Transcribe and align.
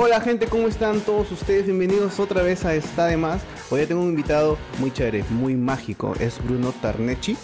Hola 0.00 0.20
gente, 0.20 0.46
¿cómo 0.46 0.68
están 0.68 1.00
todos 1.00 1.32
ustedes? 1.32 1.64
Bienvenidos 1.64 2.20
otra 2.20 2.40
vez 2.42 2.64
a 2.64 2.72
Está 2.72 3.06
de 3.06 3.16
Más. 3.16 3.42
Hoy 3.68 3.84
tengo 3.84 4.00
un 4.00 4.10
invitado 4.10 4.56
muy 4.78 4.92
chévere, 4.92 5.24
muy 5.28 5.56
mágico. 5.56 6.14
Es 6.20 6.40
Bruno 6.40 6.70
Tarnechi. 6.70 7.36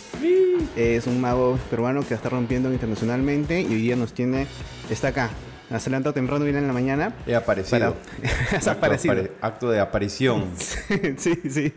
Es 0.76 1.08
un 1.08 1.20
mago 1.20 1.58
peruano 1.68 2.06
que 2.06 2.14
está 2.14 2.28
rompiendo 2.28 2.72
internacionalmente 2.72 3.60
y 3.60 3.66
hoy 3.66 3.82
día 3.82 3.96
nos 3.96 4.12
tiene, 4.12 4.46
está 4.88 5.08
acá. 5.08 5.30
Se 5.78 5.90
levanta 5.90 6.12
temprano, 6.12 6.44
viene 6.44 6.58
en 6.60 6.66
la 6.66 6.72
mañana. 6.72 7.14
He 7.26 7.34
aparecido. 7.34 7.96
Has 8.54 8.68
aparecido. 8.68 9.14
Acto, 9.14 9.34
acto 9.40 9.70
de 9.70 9.80
aparición. 9.80 10.50
sí, 10.56 11.40
sí. 11.48 11.74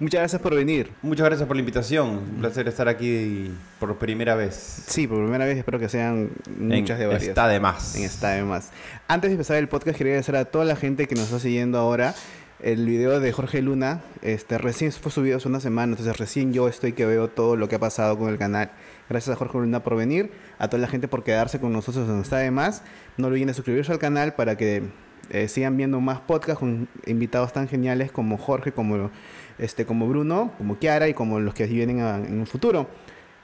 Muchas 0.00 0.20
gracias 0.20 0.42
por 0.42 0.54
venir. 0.54 0.90
Muchas 1.02 1.24
gracias 1.24 1.46
por 1.46 1.56
la 1.56 1.60
invitación. 1.60 2.08
Un 2.08 2.40
placer 2.40 2.68
estar 2.68 2.88
aquí 2.88 3.50
por 3.78 3.96
primera 3.96 4.34
vez. 4.34 4.82
Sí, 4.86 5.06
por 5.06 5.18
primera 5.18 5.46
vez. 5.46 5.56
Espero 5.56 5.78
que 5.78 5.88
sean 5.88 6.30
muchas 6.58 6.96
En 6.96 6.98
de 6.98 7.06
varias. 7.06 7.22
Está 7.28 7.48
de 7.48 7.60
más. 7.60 7.96
En 7.96 8.04
Está 8.04 8.30
de 8.30 8.42
Más. 8.42 8.70
Antes 9.06 9.30
de 9.30 9.34
empezar 9.34 9.56
el 9.56 9.68
podcast, 9.68 9.96
quería 9.96 10.14
agradecer 10.14 10.36
a 10.36 10.44
toda 10.44 10.64
la 10.64 10.76
gente 10.76 11.06
que 11.06 11.14
nos 11.14 11.24
está 11.24 11.38
siguiendo 11.38 11.78
ahora. 11.78 12.14
El 12.60 12.86
video 12.86 13.20
de 13.20 13.30
Jorge 13.30 13.62
Luna, 13.62 14.00
este, 14.20 14.58
recién 14.58 14.90
fue 14.90 15.12
subido 15.12 15.36
hace 15.36 15.46
una 15.46 15.60
semana, 15.60 15.92
entonces 15.92 16.18
recién 16.18 16.52
yo 16.52 16.66
estoy 16.66 16.92
que 16.92 17.06
veo 17.06 17.28
todo 17.28 17.54
lo 17.54 17.68
que 17.68 17.76
ha 17.76 17.78
pasado 17.78 18.18
con 18.18 18.30
el 18.30 18.36
canal. 18.36 18.72
Gracias 19.08 19.34
a 19.34 19.38
Jorge 19.38 19.58
Luna 19.58 19.82
por 19.82 19.96
venir, 19.96 20.30
a 20.58 20.68
toda 20.68 20.80
la 20.80 20.88
gente 20.88 21.08
por 21.08 21.24
quedarse 21.24 21.60
con 21.60 21.72
nosotros 21.72 22.08
en 22.08 22.20
Está 22.20 22.38
de 22.38 22.50
Más. 22.50 22.82
No 23.16 23.28
olviden 23.28 23.48
de 23.48 23.54
suscribirse 23.54 23.90
al 23.92 23.98
canal 23.98 24.34
para 24.34 24.56
que 24.56 24.82
eh, 25.30 25.48
sigan 25.48 25.76
viendo 25.76 26.00
más 26.00 26.20
podcasts 26.20 26.60
con 26.60 26.88
invitados 27.06 27.52
tan 27.52 27.68
geniales 27.68 28.12
como 28.12 28.36
Jorge, 28.38 28.72
como, 28.72 29.10
este, 29.58 29.86
como 29.86 30.08
Bruno, 30.08 30.52
como 30.58 30.78
Kiara 30.78 31.08
y 31.08 31.14
como 31.14 31.40
los 31.40 31.54
que 31.54 31.66
vienen 31.66 32.00
a- 32.00 32.16
en 32.16 32.38
un 32.40 32.46
futuro. 32.46 32.88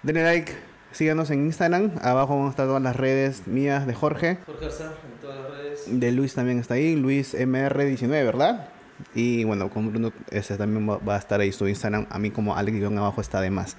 Denle 0.03 0.23
like, 0.23 0.53
síganos 0.93 1.31
en 1.31 1.47
Instagram, 1.47 1.93
abajo 2.03 2.37
van 2.37 2.47
a 2.47 2.51
estar 2.51 2.67
todas 2.67 2.83
las 2.83 2.95
redes 2.97 3.47
mías 3.47 3.87
de 3.87 3.95
Jorge. 3.95 4.39
Jorge 4.47 4.67
Arzá 4.67 4.85
en 4.85 5.21
todas 5.21 5.41
las 5.41 5.51
redes. 5.51 5.85
De 5.89 6.13
Luis 6.13 6.35
también 6.35 6.59
está 6.59 6.75
ahí, 6.75 6.95
Luis 6.95 7.35
MR19, 7.35 8.09
¿verdad? 8.09 8.69
Y 9.15 9.45
bueno, 9.45 9.71
con 9.71 9.91
Bruno 9.91 10.13
ese 10.31 10.57
también 10.57 10.89
va, 10.89 11.15
a 11.15 11.19
estar 11.19 11.41
ahí 11.41 11.53
su 11.53 11.67
Instagram, 11.67 12.07
a 12.11 12.19
mí 12.19 12.31
como 12.31 12.57
Alex 12.57 12.83
abajo 12.85 13.21
está 13.21 13.41
de 13.41 13.51
más. 13.51 13.77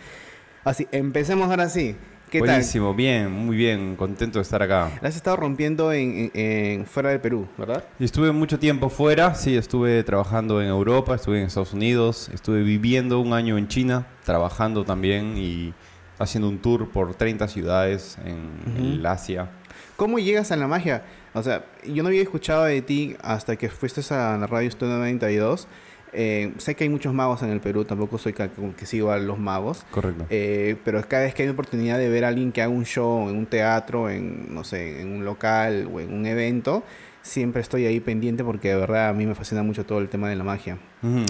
Así, 0.66 0.88
empecemos 0.91 1.49
ahora 1.49 1.69
sí. 1.69 1.95
¿Qué 2.30 2.39
Buenísimo, 2.39 2.94
bien, 2.94 3.31
muy 3.31 3.55
bien. 3.55 3.95
Contento 3.95 4.39
de 4.39 4.44
estar 4.44 4.61
acá. 4.61 4.89
tal? 4.89 4.99
La 5.03 5.09
has 5.09 5.16
estado 5.16 5.38
rompiendo 5.38 5.94
en, 5.94 6.31
en- 6.33 6.41
en- 6.80 6.85
fuera 6.85 7.09
del 7.11 7.21
Perú, 7.21 7.47
¿verdad? 7.58 7.83
Estuve 7.99 8.31
mucho 8.33 8.58
tiempo 8.59 8.89
fuera, 8.89 9.36
sí, 9.36 9.55
estuve 9.55 10.03
trabajando 10.03 10.61
en 10.61 10.67
Europa, 10.67 11.16
estuve 11.16 11.39
en 11.39 11.45
Estados 11.45 11.71
Unidos, 11.73 12.30
estuve 12.33 12.63
viviendo 12.63 13.19
un 13.19 13.31
año 13.31 13.58
en 13.58 13.67
China, 13.67 14.08
trabajando 14.25 14.83
también 14.83 15.38
y 15.38 15.73
haciendo 16.17 16.49
un 16.49 16.58
tour 16.58 16.89
por 16.89 17.13
30 17.13 17.47
ciudades 17.47 18.17
en 18.25 18.49
el 18.83 19.05
Asia. 19.05 19.49
¿Cómo 19.95 20.17
llegas 20.19 20.52
a 20.52 20.55
la 20.55 20.67
magia? 20.67 21.03
O 21.33 21.43
sea, 21.43 21.63
yo 21.86 22.02
no 22.02 22.09
había 22.09 22.23
escuchado 22.23 22.63
de 22.66 22.81
ti 22.81 23.16
hasta 23.21 23.55
que 23.55 23.69
fuiste 23.69 24.02
a 24.13 24.36
la 24.38 24.47
radio 24.47 24.69
Studio 24.71 24.95
92. 24.97 25.67
Eh, 26.16 26.53
sé 26.58 26.75
que 26.75 26.85
hay 26.85 26.89
muchos 26.89 27.13
magos 27.13 27.44
en 27.44 27.49
el 27.49 27.59
Perú, 27.59 27.83
tampoco 27.85 28.17
soy 28.17 28.33
que 28.33 28.85
sigo 28.85 29.11
a 29.11 29.17
los 29.19 29.38
magos. 29.38 29.85
Correcto. 29.91 30.25
Eh, 30.30 30.77
pero 30.85 31.02
cada 31.08 31.23
vez 31.23 31.33
que 31.33 31.44
hay 31.44 31.49
oportunidad 31.49 31.97
de 31.97 32.09
ver 32.09 32.23
a 32.25 32.30
alguien 32.30 32.52
que 32.52 32.61
haga 32.61 32.71
un 32.71 32.85
show 32.85 33.30
en 33.30 33.35
un 33.35 33.45
teatro, 33.45 34.09
en 34.09 34.53
no 34.53 34.63
sé, 34.63 35.02
en 35.02 35.11
un 35.11 35.25
local 35.25 35.89
o 35.93 35.99
en 35.99 36.13
un 36.13 36.25
evento, 36.25 36.83
siempre 37.21 37.61
estoy 37.61 37.86
ahí 37.86 37.99
pendiente 37.99 38.43
porque 38.43 38.69
de 38.69 38.75
verdad 38.77 39.09
a 39.09 39.13
mí 39.13 39.25
me 39.25 39.36
fascina 39.36 39.61
mucho 39.63 39.86
todo 39.86 39.99
el 39.99 40.08
tema 40.09 40.30
de 40.30 40.36
la 40.36 40.43
magia. 40.43 40.77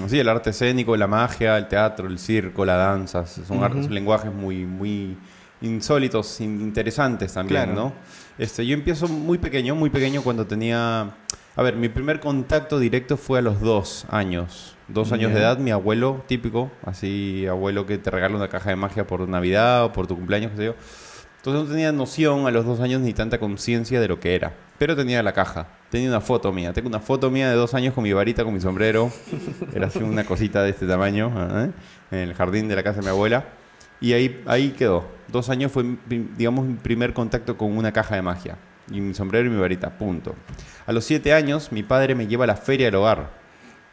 Sí, 0.07 0.19
el 0.19 0.29
arte 0.29 0.51
escénico, 0.51 0.95
la 0.95 1.07
magia, 1.07 1.57
el 1.57 1.67
teatro, 1.67 2.07
el 2.07 2.19
circo, 2.19 2.63
la 2.65 2.75
danza, 2.75 3.25
son 3.25 3.93
lenguajes 3.93 4.31
muy, 4.33 4.65
muy 4.65 5.17
insólitos, 5.61 6.39
in- 6.41 6.61
interesantes 6.61 7.33
también, 7.33 7.63
Claro. 7.63 7.75
¿no? 7.75 7.93
Este, 8.37 8.65
yo 8.65 8.73
empiezo 8.73 9.07
muy 9.07 9.37
pequeño, 9.37 9.73
muy 9.75 9.89
pequeño 9.89 10.21
cuando 10.21 10.45
tenía... 10.45 11.15
A 11.57 11.61
ver, 11.63 11.77
mi 11.77 11.87
primer 11.87 12.19
contacto 12.19 12.79
directo 12.79 13.15
fue 13.15 13.39
a 13.39 13.41
los 13.41 13.61
dos 13.61 14.05
años. 14.09 14.74
Dos 14.87 15.11
años 15.11 15.33
de 15.33 15.39
edad, 15.39 15.57
mi 15.57 15.71
abuelo, 15.71 16.23
típico, 16.27 16.71
así, 16.83 17.47
abuelo 17.47 17.87
que 17.87 17.97
te 17.97 18.11
regala 18.11 18.35
una 18.35 18.49
caja 18.49 18.69
de 18.69 18.75
magia 18.75 19.07
por 19.07 19.27
Navidad 19.27 19.85
o 19.85 19.91
por 19.91 20.05
tu 20.05 20.15
cumpleaños, 20.15 20.51
qué 20.51 20.57
sé 20.57 20.65
yo. 20.65 20.75
Entonces 21.37 21.63
no 21.63 21.69
tenía 21.69 21.91
noción 21.91 22.47
a 22.47 22.51
los 22.51 22.65
dos 22.65 22.79
años 22.79 23.01
ni 23.01 23.13
tanta 23.13 23.39
conciencia 23.39 24.01
de 24.01 24.07
lo 24.07 24.19
que 24.19 24.33
era. 24.33 24.53
Pero 24.79 24.95
tenía 24.95 25.21
la 25.21 25.31
caja. 25.31 25.67
Tenía 25.91 26.09
una 26.09 26.19
foto 26.19 26.51
mía. 26.51 26.73
Tengo 26.73 26.87
una 26.87 26.99
foto 26.99 27.29
mía 27.29 27.49
de 27.49 27.55
dos 27.55 27.75
años 27.75 27.93
con 27.93 28.03
mi 28.03 28.13
varita, 28.13 28.43
con 28.43 28.51
mi 28.51 28.59
sombrero. 28.59 29.11
Era 29.73 29.85
así 29.85 29.99
una 29.99 30.23
cosita 30.23 30.63
de 30.63 30.71
este 30.71 30.87
tamaño. 30.87 31.31
¿eh? 31.37 31.71
En 32.09 32.19
el 32.19 32.33
jardín 32.33 32.67
de 32.67 32.75
la 32.75 32.81
casa 32.81 32.99
de 32.99 33.03
mi 33.03 33.09
abuela. 33.09 33.45
Y 34.01 34.13
ahí, 34.13 34.41
ahí 34.47 34.71
quedó. 34.71 35.05
Dos 35.27 35.49
años 35.49 35.71
fue, 35.71 35.85
digamos, 36.35 36.65
mi 36.65 36.75
primer 36.75 37.13
contacto 37.13 37.57
con 37.57 37.77
una 37.77 37.91
caja 37.91 38.15
de 38.15 38.23
magia. 38.23 38.57
Y 38.91 38.99
mi 38.99 39.13
sombrero 39.13 39.45
y 39.47 39.51
mi 39.51 39.59
varita. 39.59 39.99
Punto. 39.99 40.35
A 40.87 40.93
los 40.93 41.05
siete 41.05 41.31
años, 41.31 41.71
mi 41.71 41.83
padre 41.83 42.15
me 42.15 42.25
lleva 42.25 42.45
a 42.45 42.47
la 42.47 42.55
feria 42.55 42.87
del 42.87 42.95
hogar. 42.95 43.44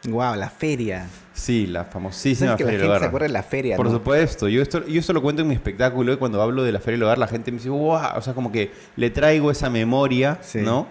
Wow, 0.05 0.35
la 0.35 0.49
feria. 0.49 1.07
Sí, 1.33 1.65
la 1.65 1.85
famosísima 1.85 2.51
¿Sabes 2.51 2.57
que 2.57 2.63
la 2.63 2.69
feria 2.71 2.79
gente 2.81 2.89
hogar. 2.89 3.01
se 3.01 3.07
acuerda 3.07 3.27
de 3.27 3.33
la 3.33 3.43
feria? 3.43 3.77
Por 3.77 3.85
no? 3.87 3.91
supuesto, 3.93 4.47
yo 4.49 4.61
esto, 4.61 4.85
yo 4.85 4.99
esto 4.99 5.13
lo 5.13 5.21
cuento 5.21 5.41
en 5.41 5.47
mi 5.47 5.53
espectáculo 5.55 6.13
y 6.13 6.17
cuando 6.17 6.41
hablo 6.41 6.63
de 6.63 6.71
la 6.71 6.79
Feria 6.79 6.97
del 6.97 7.03
Hogar 7.03 7.17
la 7.17 7.27
gente 7.27 7.51
me 7.51 7.57
dice, 7.57 7.69
wow, 7.69 7.99
o 8.15 8.21
sea, 8.21 8.33
como 8.33 8.51
que 8.51 8.71
le 8.97 9.09
traigo 9.09 9.49
esa 9.49 9.69
memoria, 9.69 10.37
Sí. 10.41 10.59
¿no? 10.59 10.87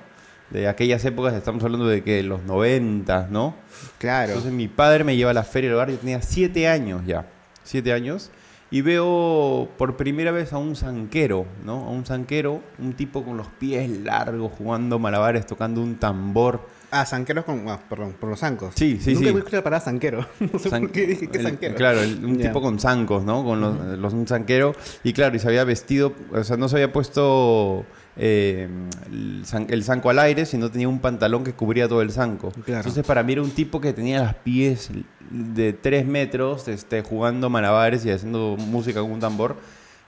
De 0.51 0.69
aquellas 0.69 1.03
épocas, 1.05 1.33
estamos 1.35 1.63
hablando 1.65 1.87
de 1.87 2.03
que 2.03 2.23
los 2.23 2.43
90, 2.43 3.29
¿no? 3.31 3.55
Claro. 3.99 4.29
Entonces 4.33 4.53
mi 4.53 4.69
padre 4.69 5.05
me 5.05 5.17
lleva 5.17 5.31
a 5.31 5.35
la 5.35 5.45
Feria 5.45 5.69
del 5.71 5.77
Hogar, 5.77 5.91
yo 5.91 5.97
tenía 5.99 6.21
siete 6.23 6.69
años 6.69 7.03
ya, 7.07 7.27
siete 7.63 7.93
años, 7.93 8.31
y 8.71 8.81
veo 8.81 9.69
por 9.79 9.97
primera 9.97 10.31
vez 10.33 10.53
a 10.53 10.59
un 10.59 10.75
zanquero, 10.77 11.47
¿no? 11.65 11.87
A 11.87 11.91
un 11.91 12.05
zanquero, 12.05 12.61
un 12.79 12.95
tipo 12.95 13.23
con 13.25 13.37
los 13.37 13.47
pies 13.49 13.89
largos, 13.91 14.53
jugando 14.57 14.99
malabares, 14.99 15.47
tocando 15.47 15.81
un 15.83 15.97
tambor. 15.97 16.67
Ah, 16.95 17.07
zanqueros 17.07 17.45
con... 17.47 17.67
Ah, 17.69 17.81
perdón, 17.89 18.15
por 18.21 18.29
los 18.29 18.39
zancos. 18.39 18.75
Sí, 18.77 18.99
sí, 19.01 19.15
Nunca 19.15 19.29
sí. 19.31 19.35
he 19.35 19.39
escuchado 19.39 19.57
la 19.61 19.65
palabra 19.65 19.85
zanquero. 19.85 20.27
No 20.53 20.59
sé 20.59 20.69
por 20.69 20.91
qué 20.93 21.07
dije 21.07 21.27
que 21.29 21.39
el- 21.39 21.45
zanquero. 21.45 21.75
Claro, 21.75 22.01
el- 22.03 22.23
un 22.25 22.39
tipo 22.39 22.61
con 22.61 22.79
zancos, 22.79 23.25
¿no? 23.25 23.43
Con 23.45 23.61
los, 23.63 23.99
los- 23.99 24.13
un 24.13 24.27
zanquero. 24.27 24.75
Y 25.03 25.13
claro, 25.15 25.35
y 25.35 25.39
se 25.39 25.49
había 25.49 25.65
vestido, 25.65 26.13
o 26.33 26.45
sea, 26.45 26.57
no 26.59 26.69
se 26.69 26.77
había 26.77 26.93
puesto 26.93 27.85
eh, 28.17 28.69
el, 29.11 29.43
zan- 29.47 29.67
el 29.71 29.85
zanco 29.85 30.11
al 30.11 30.19
aire, 30.19 30.45
sino 30.45 30.71
tenía 30.71 30.89
un 30.89 31.01
pantalón 31.01 31.45
que 31.45 31.55
cubría 31.55 31.89
todo 31.89 32.03
el 32.03 32.13
zanco. 32.13 32.51
Claro. 32.51 32.81
Entonces, 32.81 33.07
para 33.07 33.23
mí 33.23 33.33
era 33.33 33.43
un 33.43 33.51
tipo 33.53 33.81
que 33.81 33.93
tenía 33.95 34.21
las 34.23 34.35
pies 34.35 34.91
de 35.31 35.73
tres 35.73 36.05
metros, 36.07 36.69
este, 36.69 37.01
jugando 37.03 37.49
malabares 37.49 38.05
y 38.05 38.11
haciendo 38.11 38.57
música 38.59 39.01
con 39.01 39.13
un 39.13 39.21
tambor. 39.21 39.57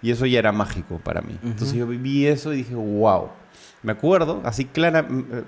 Y 0.02 0.10
eso 0.10 0.26
ya 0.26 0.38
era 0.38 0.52
mágico 0.52 1.00
para 1.02 1.22
mí. 1.22 1.38
Entonces 1.42 1.74
yo 1.74 1.86
viví 1.86 2.26
eso 2.26 2.52
y 2.52 2.58
dije, 2.58 2.74
wow. 2.74 3.28
Me 3.84 3.92
acuerdo, 3.92 4.40
así 4.44 4.64
clara, 4.64 5.02
mm, 5.02 5.24
eh, 5.32 5.44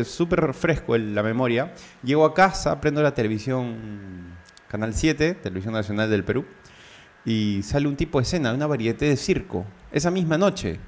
eh, 0.00 0.04
súper 0.04 0.52
fresco 0.54 0.96
en 0.96 1.14
la 1.14 1.22
memoria. 1.22 1.72
Llego 2.02 2.24
a 2.24 2.34
casa, 2.34 2.80
prendo 2.80 3.02
la 3.02 3.14
televisión 3.14 3.76
Canal 4.68 4.94
7, 4.94 5.34
Televisión 5.34 5.74
Nacional 5.74 6.08
del 6.10 6.24
Perú, 6.24 6.44
y 7.24 7.62
sale 7.62 7.86
un 7.86 7.96
tipo 7.96 8.18
de 8.18 8.22
escena, 8.22 8.52
una 8.54 8.66
varieté 8.66 9.04
de 9.06 9.16
circo, 9.16 9.66
esa 9.92 10.10
misma 10.10 10.38
noche. 10.38 10.78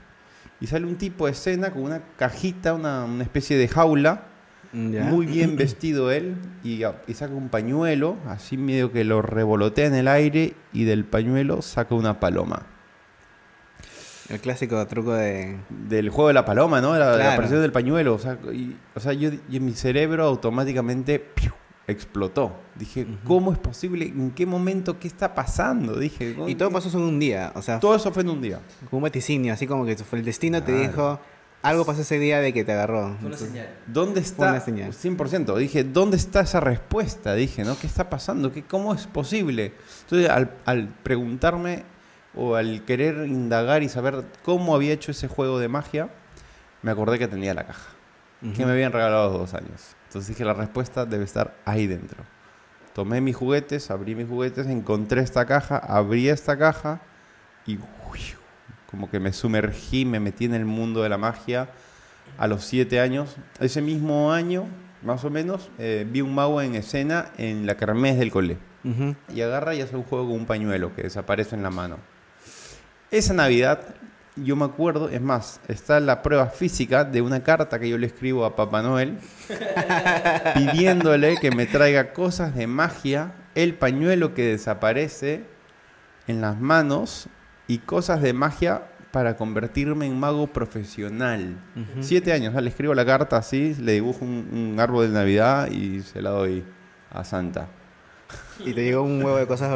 Y 0.60 0.66
sale 0.66 0.87
un 0.87 0.97
tipo 0.97 1.27
de 1.27 1.33
escena 1.33 1.71
con 1.72 1.83
una 1.83 2.00
cajita, 2.16 2.72
una, 2.75 3.04
una 3.04 3.22
especie 3.22 3.56
de 3.59 3.69
jaula, 3.69 4.28
Ya. 4.72 5.04
muy 5.04 5.27
bien 5.27 5.56
vestido 5.59 6.10
él, 6.10 6.37
y, 6.65 6.84
a- 6.84 7.03
y 7.06 7.12
saca 7.12 7.34
un 7.34 7.50
pañuelo, 7.50 8.16
así 8.27 8.56
medio 8.56 8.91
que 8.93 9.04
lo 9.04 9.21
revolotea 9.21 9.87
en 9.89 9.94
el 9.94 10.09
aire, 10.09 10.54
y 10.72 10.84
del 10.84 11.04
pañuelo 11.04 11.60
saca 11.60 11.94
una 11.94 12.19
paloma. 12.19 12.62
El 14.32 14.41
clásico 14.41 14.84
truco 14.87 15.12
de... 15.12 15.59
del 15.69 16.09
juego 16.10 16.28
de 16.28 16.34
la 16.34 16.44
paloma, 16.44 16.81
¿no? 16.81 16.93
La, 16.98 17.10
la 17.10 17.15
Claro. 17.16 17.32
aparición 17.32 17.60
del 17.60 17.70
pañuelo. 17.72 18.15
O 18.15 18.19
sea, 18.19 18.38
y, 18.53 18.76
o 18.94 19.00
sea 19.00 19.12
yo, 19.12 19.31
y 19.50 19.56
en 19.56 19.65
mi 19.65 19.75
cerebro 19.75 20.25
automáticamente 20.25 21.19
¡piu! 21.20 21.53
explotó. 21.87 22.56
Dije, 22.76 23.06
¿cómo 23.25 23.53
es 23.53 23.59
posible? 23.59 24.06
¿En 24.06 24.31
qué 24.31 24.47
momento? 24.47 24.98
¿Qué 24.98 25.09
está 25.09 25.34
pasando? 25.34 25.98
Dije, 25.98 26.37
Y 26.47 26.54
todo 26.54 26.71
pasó 26.71 26.97
en 26.97 27.04
un 27.04 27.19
día, 27.19 27.53
o 27.54 27.60
sea, 27.62 27.78
Todo 27.81 27.94
eso 27.97 28.10
fue 28.12 28.22
en 28.22 28.31
un 28.31 28.41
día. 28.41 28.60
como 28.88 28.98
un 28.98 29.03
vaticinio, 29.03 29.53
así 29.53 29.66
como 29.66 29.84
que 29.84 29.97
fue 29.97 30.19
el 30.21 30.25
destino 30.25 30.62
te 30.62 30.72
Claro. 30.72 30.88
dijo, 30.88 31.21
algo 31.62 31.84
pasó 31.84 32.00
ese 32.03 32.19
día 32.19 32.41
de 32.41 32.53
que 32.53 32.65
te 32.65 32.72
agarró. 32.72 33.01
Fue 33.01 33.09
una 33.10 33.18
Entonces, 33.24 33.48
señal. 33.48 33.68
¿Dónde 33.86 34.22
Fue 34.22 34.47
una 34.48 34.57
está? 34.57 34.65
señal. 34.65 34.92
100%. 34.92 35.57
Dije, 35.59 35.84
¿dónde 35.84 36.16
está 36.16 36.41
esa 36.41 36.60
respuesta? 36.60 37.34
Dije, 37.34 37.65
¿no? 37.65 37.77
¿Qué 37.78 37.86
está 37.86 38.09
pasando? 38.09 38.53
¿Qué, 38.53 38.62
¿Cómo 38.62 38.95
es 38.95 39.07
posible? 39.07 39.72
Entonces, 40.04 40.30
al, 40.30 40.53
al 40.65 40.89
preguntarme 41.03 41.84
o 42.34 42.55
al 42.57 42.84
querer 42.84 43.27
indagar 43.27 43.83
y 43.83 43.89
saber 43.89 44.25
cómo 44.43 44.75
había 44.75 44.93
hecho 44.93 45.11
ese 45.11 45.29
juego 45.29 45.59
de 45.59 45.69
magia, 45.69 46.09
me 46.83 46.91
acordé 46.91 47.19
que 47.19 47.29
tenía 47.29 47.55
la 47.55 47.67
caja. 47.67 47.91
que 48.57 48.67
me 48.67 48.73
habían 48.73 48.91
regalado 48.91 49.31
los 49.31 49.39
dos 49.39 49.55
años. 49.55 49.95
Entonces 50.09 50.29
dije, 50.31 50.45
la 50.45 50.55
respuesta 50.55 51.07
debe 51.07 51.25
estar 51.25 51.55
ahí 51.65 51.87
dentro. 51.87 52.25
Tomé 52.93 53.21
mis 53.21 53.37
juguetes, 53.37 53.91
abrí 53.91 54.15
mis 54.15 54.29
juguetes, 54.29 54.67
encontré 54.67 55.21
esta 55.21 55.47
caja, 55.47 55.79
abrí 55.79 56.29
esta 56.29 56.59
caja 56.59 57.01
y 57.67 57.79
como 58.91 59.09
que 59.09 59.21
me 59.21 59.33
sumergí, 59.33 60.05
me 60.05 60.21
metí 60.21 60.45
en 60.45 60.55
el 60.55 60.65
mundo 60.65 61.03
de 61.03 61.09
la 61.09 61.19
magia 61.19 61.71
a 62.37 62.47
los 62.47 62.65
siete 62.65 63.01
años. 63.01 63.37
Ese 63.61 63.81
mismo 63.81 64.33
año, 64.33 64.67
más 65.03 65.25
o 65.25 65.31
menos, 65.31 65.71
eh, 65.79 66.07
vi 66.11 66.21
un 66.21 66.34
mago 66.34 66.61
en 66.61 66.75
escena 66.75 67.31
en 67.39 67.67
la 67.67 67.77
kermés 67.77 68.19
del 68.19 68.31
cole. 68.31 68.59
Y 69.33 69.41
agarra 69.41 69.75
y 69.77 69.81
hace 69.81 69.95
un 69.97 70.03
juego 70.03 70.27
con 70.27 70.34
un 70.34 70.47
pañuelo 70.47 70.95
que 70.95 71.03
desaparece 71.03 71.55
en 71.55 71.63
la 71.63 71.71
mano. 71.71 71.99
Esa 73.12 73.34
Navidad 73.34 73.94
yo 74.36 74.56
me 74.56 74.64
acuerdo, 74.64 75.10
es 75.10 75.20
más, 75.20 75.60
está 75.68 76.00
la 76.00 76.22
prueba 76.22 76.47
física 76.47 77.04
de 77.04 77.20
una 77.20 77.42
carta 77.42 77.78
que 77.78 77.88
yo 77.88 77.98
le 77.98 78.06
escribo 78.06 78.44
a 78.44 78.56
Papá 78.56 78.82
Noel 78.82 79.18
pidiéndole 80.54 81.36
que 81.36 81.50
me 81.50 81.66
traiga 81.66 82.12
cosas 82.12 82.54
de 82.54 82.66
magia, 82.66 83.34
el 83.54 83.74
pañuelo 83.74 84.32
que 84.32 84.47
desaparece 84.47 85.44
en 86.26 86.41
las 86.41 86.59
manos 86.59 87.28
y 87.68 87.78
cosas 87.78 88.22
de 88.22 88.32
magia 88.32 88.84
para 89.10 89.36
convertirme 89.36 90.06
en 90.06 90.18
mago 90.18 90.47
profesional. 90.47 91.59
Siete 92.00 92.32
años, 92.32 92.48
o 92.48 92.53
sea, 92.53 92.62
le 92.62 92.70
escribo 92.70 92.94
la 92.94 93.04
carta 93.04 93.36
así, 93.36 93.74
le 93.74 93.92
dibujo 93.92 94.24
un, 94.24 94.48
un 94.50 94.80
árbol 94.80 95.09
de 95.09 95.12
Navidad 95.12 95.70
y 95.70 96.00
se 96.00 96.22
la 96.22 96.30
doy 96.30 96.64
a 97.10 97.22
Santa. 97.22 97.68
Y 98.65 98.73
te 98.75 98.84
llegó 98.84 99.03
un 99.03 99.23
huevo 99.23 99.37
de 99.37 99.47
cosas. 99.47 99.71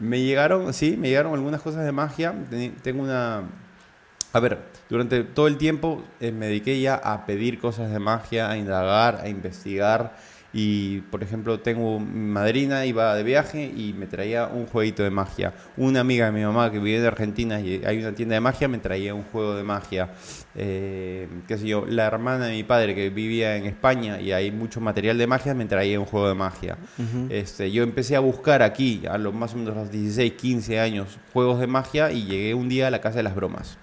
Me 0.00 0.20
llegaron, 0.20 0.72
sí, 0.72 0.96
me 0.96 1.08
llegaron 1.08 1.32
algunas 1.34 1.60
cosas 1.62 1.84
de 1.84 1.92
magia. 1.92 2.34
Tengo 2.82 3.02
una... 3.02 3.42
A 4.32 4.40
ver, 4.40 4.58
durante 4.88 5.24
todo 5.24 5.48
el 5.48 5.56
tiempo 5.56 6.04
eh, 6.20 6.30
me 6.30 6.46
dediqué 6.46 6.80
ya 6.80 6.94
a 6.94 7.26
pedir 7.26 7.58
cosas 7.58 7.90
de 7.90 7.98
magia, 7.98 8.48
a 8.48 8.56
indagar, 8.56 9.20
a 9.22 9.28
investigar. 9.28 10.16
Y, 10.52 11.02
por 11.12 11.22
ejemplo, 11.22 11.60
tengo 11.60 12.00
mi 12.00 12.28
madrina, 12.28 12.84
iba 12.84 13.14
de 13.14 13.22
viaje 13.22 13.64
y 13.64 13.92
me 13.96 14.06
traía 14.06 14.46
un 14.48 14.66
jueguito 14.66 15.04
de 15.04 15.10
magia. 15.10 15.52
Una 15.76 16.00
amiga 16.00 16.26
de 16.26 16.32
mi 16.32 16.42
mamá 16.42 16.72
que 16.72 16.80
vive 16.80 16.98
en 16.98 17.06
Argentina 17.06 17.60
y 17.60 17.82
hay 17.84 17.98
una 18.00 18.12
tienda 18.16 18.34
de 18.34 18.40
magia, 18.40 18.66
me 18.66 18.78
traía 18.78 19.14
un 19.14 19.22
juego 19.22 19.54
de 19.54 19.62
magia. 19.62 20.10
Eh, 20.56 21.28
qué 21.46 21.56
sé 21.56 21.68
yo, 21.68 21.86
la 21.86 22.06
hermana 22.06 22.46
de 22.46 22.52
mi 22.52 22.64
padre 22.64 22.96
que 22.96 23.10
vivía 23.10 23.56
en 23.56 23.66
España 23.66 24.20
y 24.20 24.32
hay 24.32 24.50
mucho 24.50 24.80
material 24.80 25.18
de 25.18 25.26
magia, 25.28 25.54
me 25.54 25.66
traía 25.66 26.00
un 26.00 26.06
juego 26.06 26.26
de 26.28 26.34
magia. 26.34 26.76
Este, 27.28 27.70
yo 27.70 27.84
empecé 27.84 28.16
a 28.16 28.20
buscar 28.20 28.62
aquí, 28.62 29.02
a 29.08 29.18
los 29.18 29.32
más 29.32 29.54
o 29.54 29.56
menos 29.56 29.76
los 29.76 29.90
16, 29.92 30.32
15 30.32 30.80
años, 30.80 31.18
juegos 31.32 31.60
de 31.60 31.68
magia 31.68 32.10
y 32.10 32.24
llegué 32.24 32.54
un 32.54 32.68
día 32.68 32.88
a 32.88 32.90
la 32.90 33.00
Casa 33.00 33.18
de 33.18 33.22
las 33.22 33.36
Bromas. 33.36 33.78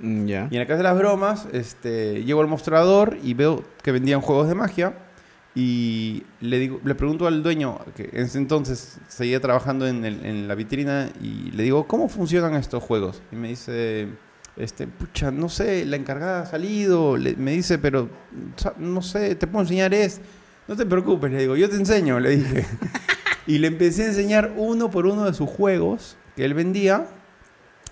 Mm, 0.00 0.26
Ya. 0.26 0.48
Y 0.50 0.56
en 0.56 0.60
la 0.60 0.66
Casa 0.66 0.78
de 0.78 0.82
las 0.82 0.98
Bromas, 0.98 1.46
este, 1.52 2.24
llego 2.24 2.40
al 2.40 2.48
mostrador 2.48 3.16
y 3.22 3.34
veo 3.34 3.62
que 3.84 3.92
vendían 3.92 4.20
juegos 4.20 4.48
de 4.48 4.56
magia 4.56 4.94
y 5.56 6.22
le, 6.42 6.58
digo, 6.58 6.80
le 6.84 6.94
pregunto 6.94 7.26
al 7.26 7.42
dueño, 7.42 7.80
que 7.96 8.10
en 8.12 8.26
ese 8.26 8.36
entonces 8.36 8.98
seguía 9.08 9.40
trabajando 9.40 9.88
en, 9.88 10.04
en 10.04 10.46
la 10.46 10.54
vitrina, 10.54 11.10
y 11.20 11.50
le 11.52 11.62
digo, 11.62 11.88
¿cómo 11.88 12.10
funcionan 12.10 12.54
estos 12.54 12.84
juegos? 12.84 13.22
Y 13.32 13.36
me 13.36 13.48
dice, 13.48 14.06
este, 14.56 14.86
pucha, 14.86 15.30
no 15.30 15.48
sé, 15.48 15.86
la 15.86 15.96
encargada 15.96 16.42
ha 16.42 16.46
salido, 16.46 17.16
me 17.38 17.52
dice, 17.52 17.78
pero 17.78 18.10
no 18.78 19.00
sé, 19.00 19.34
te 19.34 19.46
puedo 19.46 19.62
enseñar 19.62 19.94
es. 19.94 20.20
No 20.68 20.76
te 20.76 20.84
preocupes, 20.84 21.30
le 21.30 21.40
digo, 21.40 21.56
yo 21.56 21.70
te 21.70 21.76
enseño, 21.76 22.20
le 22.20 22.36
dije. 22.36 22.66
y 23.46 23.58
le 23.58 23.68
empecé 23.68 24.02
a 24.02 24.06
enseñar 24.08 24.52
uno 24.56 24.90
por 24.90 25.06
uno 25.06 25.24
de 25.24 25.32
sus 25.32 25.48
juegos 25.48 26.18
que 26.34 26.44
él 26.44 26.52
vendía. 26.52 27.06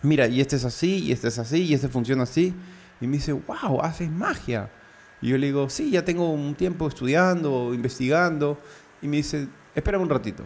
Mira, 0.02 0.26
y 0.26 0.42
este 0.42 0.56
es 0.56 0.66
así, 0.66 1.04
y 1.04 1.12
este 1.12 1.28
es 1.28 1.38
así, 1.38 1.62
y 1.64 1.72
este 1.74 1.88
funciona 1.88 2.24
así. 2.24 2.54
Y 3.00 3.06
me 3.06 3.16
dice, 3.16 3.32
wow, 3.32 3.80
haces 3.80 4.10
magia. 4.10 4.70
Y 5.24 5.28
yo 5.28 5.38
le 5.38 5.46
digo, 5.46 5.70
sí, 5.70 5.90
ya 5.90 6.04
tengo 6.04 6.30
un 6.30 6.54
tiempo 6.54 6.86
estudiando, 6.86 7.72
investigando. 7.72 8.58
Y 9.00 9.08
me 9.08 9.16
dice, 9.16 9.48
espérame 9.74 10.02
un 10.02 10.10
ratito. 10.10 10.44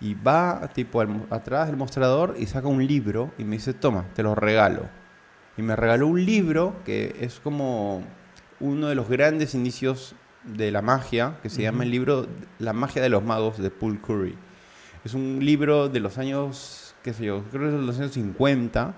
Y 0.00 0.14
va 0.14 0.68
tipo 0.74 1.00
al 1.00 1.28
atrás 1.30 1.68
del 1.68 1.76
mostrador 1.76 2.34
y 2.36 2.46
saca 2.46 2.66
un 2.66 2.84
libro 2.84 3.30
y 3.38 3.44
me 3.44 3.54
dice, 3.54 3.72
toma, 3.72 4.06
te 4.12 4.24
lo 4.24 4.34
regalo. 4.34 4.88
Y 5.56 5.62
me 5.62 5.76
regaló 5.76 6.08
un 6.08 6.24
libro 6.24 6.74
que 6.84 7.14
es 7.20 7.38
como 7.38 8.02
uno 8.58 8.88
de 8.88 8.96
los 8.96 9.08
grandes 9.08 9.54
inicios 9.54 10.16
de 10.42 10.72
la 10.72 10.82
magia, 10.82 11.38
que 11.40 11.48
se 11.48 11.62
llama 11.62 11.84
el 11.84 11.92
libro 11.92 12.26
La 12.58 12.72
magia 12.72 13.00
de 13.00 13.10
los 13.10 13.22
magos 13.22 13.58
de 13.58 13.70
Paul 13.70 14.00
Curry. 14.00 14.36
Es 15.04 15.14
un 15.14 15.38
libro 15.40 15.88
de 15.88 16.00
los 16.00 16.18
años, 16.18 16.96
qué 17.04 17.14
sé 17.14 17.26
yo, 17.26 17.44
creo 17.44 17.62
que 17.62 17.68
es 17.68 17.80
de 17.80 17.86
los 17.86 18.00
años 18.00 18.10
50, 18.10 18.92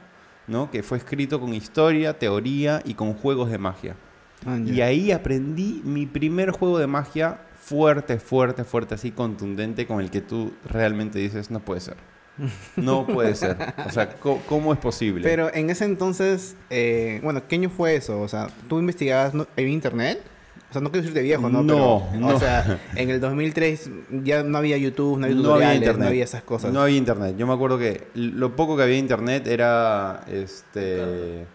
¿no? 0.46 0.70
Que 0.70 0.82
fue 0.82 0.96
escrito 0.96 1.38
con 1.38 1.52
historia, 1.52 2.18
teoría 2.18 2.80
y 2.82 2.94
con 2.94 3.12
juegos 3.12 3.50
de 3.50 3.58
magia. 3.58 3.96
Ah. 4.44 4.58
Y 4.58 4.80
ahí 4.80 5.12
aprendí 5.12 5.80
mi 5.84 6.06
primer 6.06 6.50
juego 6.50 6.78
de 6.78 6.86
magia 6.86 7.40
fuerte, 7.58 8.18
fuerte, 8.18 8.64
fuerte, 8.64 8.94
así 8.94 9.10
contundente, 9.10 9.86
con 9.86 10.00
el 10.00 10.10
que 10.10 10.20
tú 10.20 10.52
realmente 10.68 11.18
dices, 11.18 11.50
no 11.50 11.60
puede 11.60 11.80
ser. 11.80 11.96
No 12.76 13.06
puede 13.06 13.34
ser. 13.34 13.56
O 13.86 13.90
sea, 13.90 14.10
¿cómo, 14.20 14.72
es 14.72 14.78
posible? 14.78 15.22
Pero 15.22 15.52
en 15.54 15.70
ese 15.70 15.84
entonces, 15.84 16.54
eh, 16.70 17.20
bueno, 17.22 17.42
¿qué 17.48 17.56
año 17.56 17.70
fue 17.70 17.96
eso? 17.96 18.20
O 18.20 18.28
sea, 18.28 18.48
¿tú 18.68 18.78
investigabas 18.78 19.34
no, 19.34 19.46
en 19.56 19.68
internet? 19.68 20.22
O 20.68 20.72
sea, 20.72 20.82
no 20.82 20.90
quiero 20.90 21.02
decirte 21.02 21.22
viejo, 21.22 21.48
¿no? 21.48 21.62
No, 21.62 22.06
Pero, 22.10 22.20
no. 22.20 22.36
O 22.36 22.38
sea, 22.38 22.78
en 22.96 23.08
el 23.08 23.20
2003 23.20 23.90
ya 24.24 24.42
no 24.42 24.58
había 24.58 24.76
YouTube, 24.76 25.18
no 25.18 25.26
había 25.26 25.36
No 25.36 25.54
había 25.54 25.68
no 25.68 25.74
internet. 25.74 26.08
había 26.08 26.24
esas 26.24 26.42
cosas. 26.42 26.72
No 26.72 26.82
había 26.82 26.96
internet. 26.96 27.36
Yo 27.38 27.46
me 27.46 27.54
acuerdo 27.54 27.78
que 27.78 28.08
lo 28.14 28.54
poco 28.56 28.76
que 28.76 28.82
había 28.82 28.98
internet 28.98 29.46
era 29.46 30.24
este. 30.30 31.46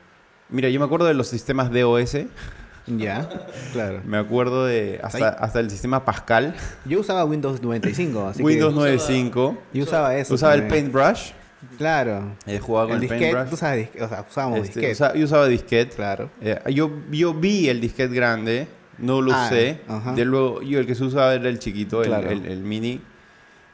Mira, 0.49 0.69
yo 0.69 0.79
me 0.79 0.85
acuerdo 0.85 1.05
de 1.05 1.13
los 1.13 1.27
sistemas 1.27 1.71
DOS. 1.71 2.17
Ya, 2.97 3.29
claro. 3.73 4.01
Me 4.05 4.17
acuerdo 4.17 4.65
de 4.65 4.99
hasta, 5.03 5.29
hasta 5.29 5.59
el 5.59 5.69
sistema 5.69 6.03
Pascal. 6.05 6.55
Yo 6.85 6.99
usaba 6.99 7.23
Windows 7.25 7.61
95, 7.61 8.27
así 8.27 8.43
Windows 8.43 8.73
que 8.73 8.79
95. 8.79 9.57
yo 9.73 9.83
usaba 9.83 10.15
eso. 10.15 10.33
Usaba 10.33 10.53
el 10.55 10.61
también. 10.61 10.91
Paintbrush. 10.91 11.31
Claro. 11.77 12.35
eh, 12.47 12.59
jugaba 12.59 12.87
con 12.87 12.97
El 12.97 13.03
el, 13.03 13.09
disquete, 13.09 13.23
Paintbrush. 13.33 13.49
tú 13.51 13.57
sabes, 13.57 13.89
disque- 13.93 14.01
o 14.03 14.09
sea, 14.09 14.25
usábamos 14.29 14.59
Este, 14.59 14.79
disquete. 14.79 14.91
usa- 14.93 15.13
yo 15.15 15.25
usaba 15.25 15.47
disquete. 15.47 15.95
Claro. 15.95 16.29
Eh, 16.41 16.59
yo, 16.73 16.91
yo 17.11 17.33
vi 17.35 17.69
el 17.69 17.79
disquete 17.79 18.13
grande, 18.15 18.67
no 18.97 19.21
lo 19.21 19.31
Ah, 19.33 19.45
usé. 19.45 19.81
ajá. 19.87 20.13
De 20.13 20.25
luego, 20.25 20.61
yo 20.63 20.79
el 20.79 20.87
que 20.87 20.95
se 20.95 21.03
usaba 21.03 21.33
era 21.35 21.49
el 21.49 21.59
chiquito, 21.59 22.01
el- 22.01 22.07
Claro. 22.09 22.29
el, 22.31 22.45
el 22.45 22.61
mini. 22.63 22.99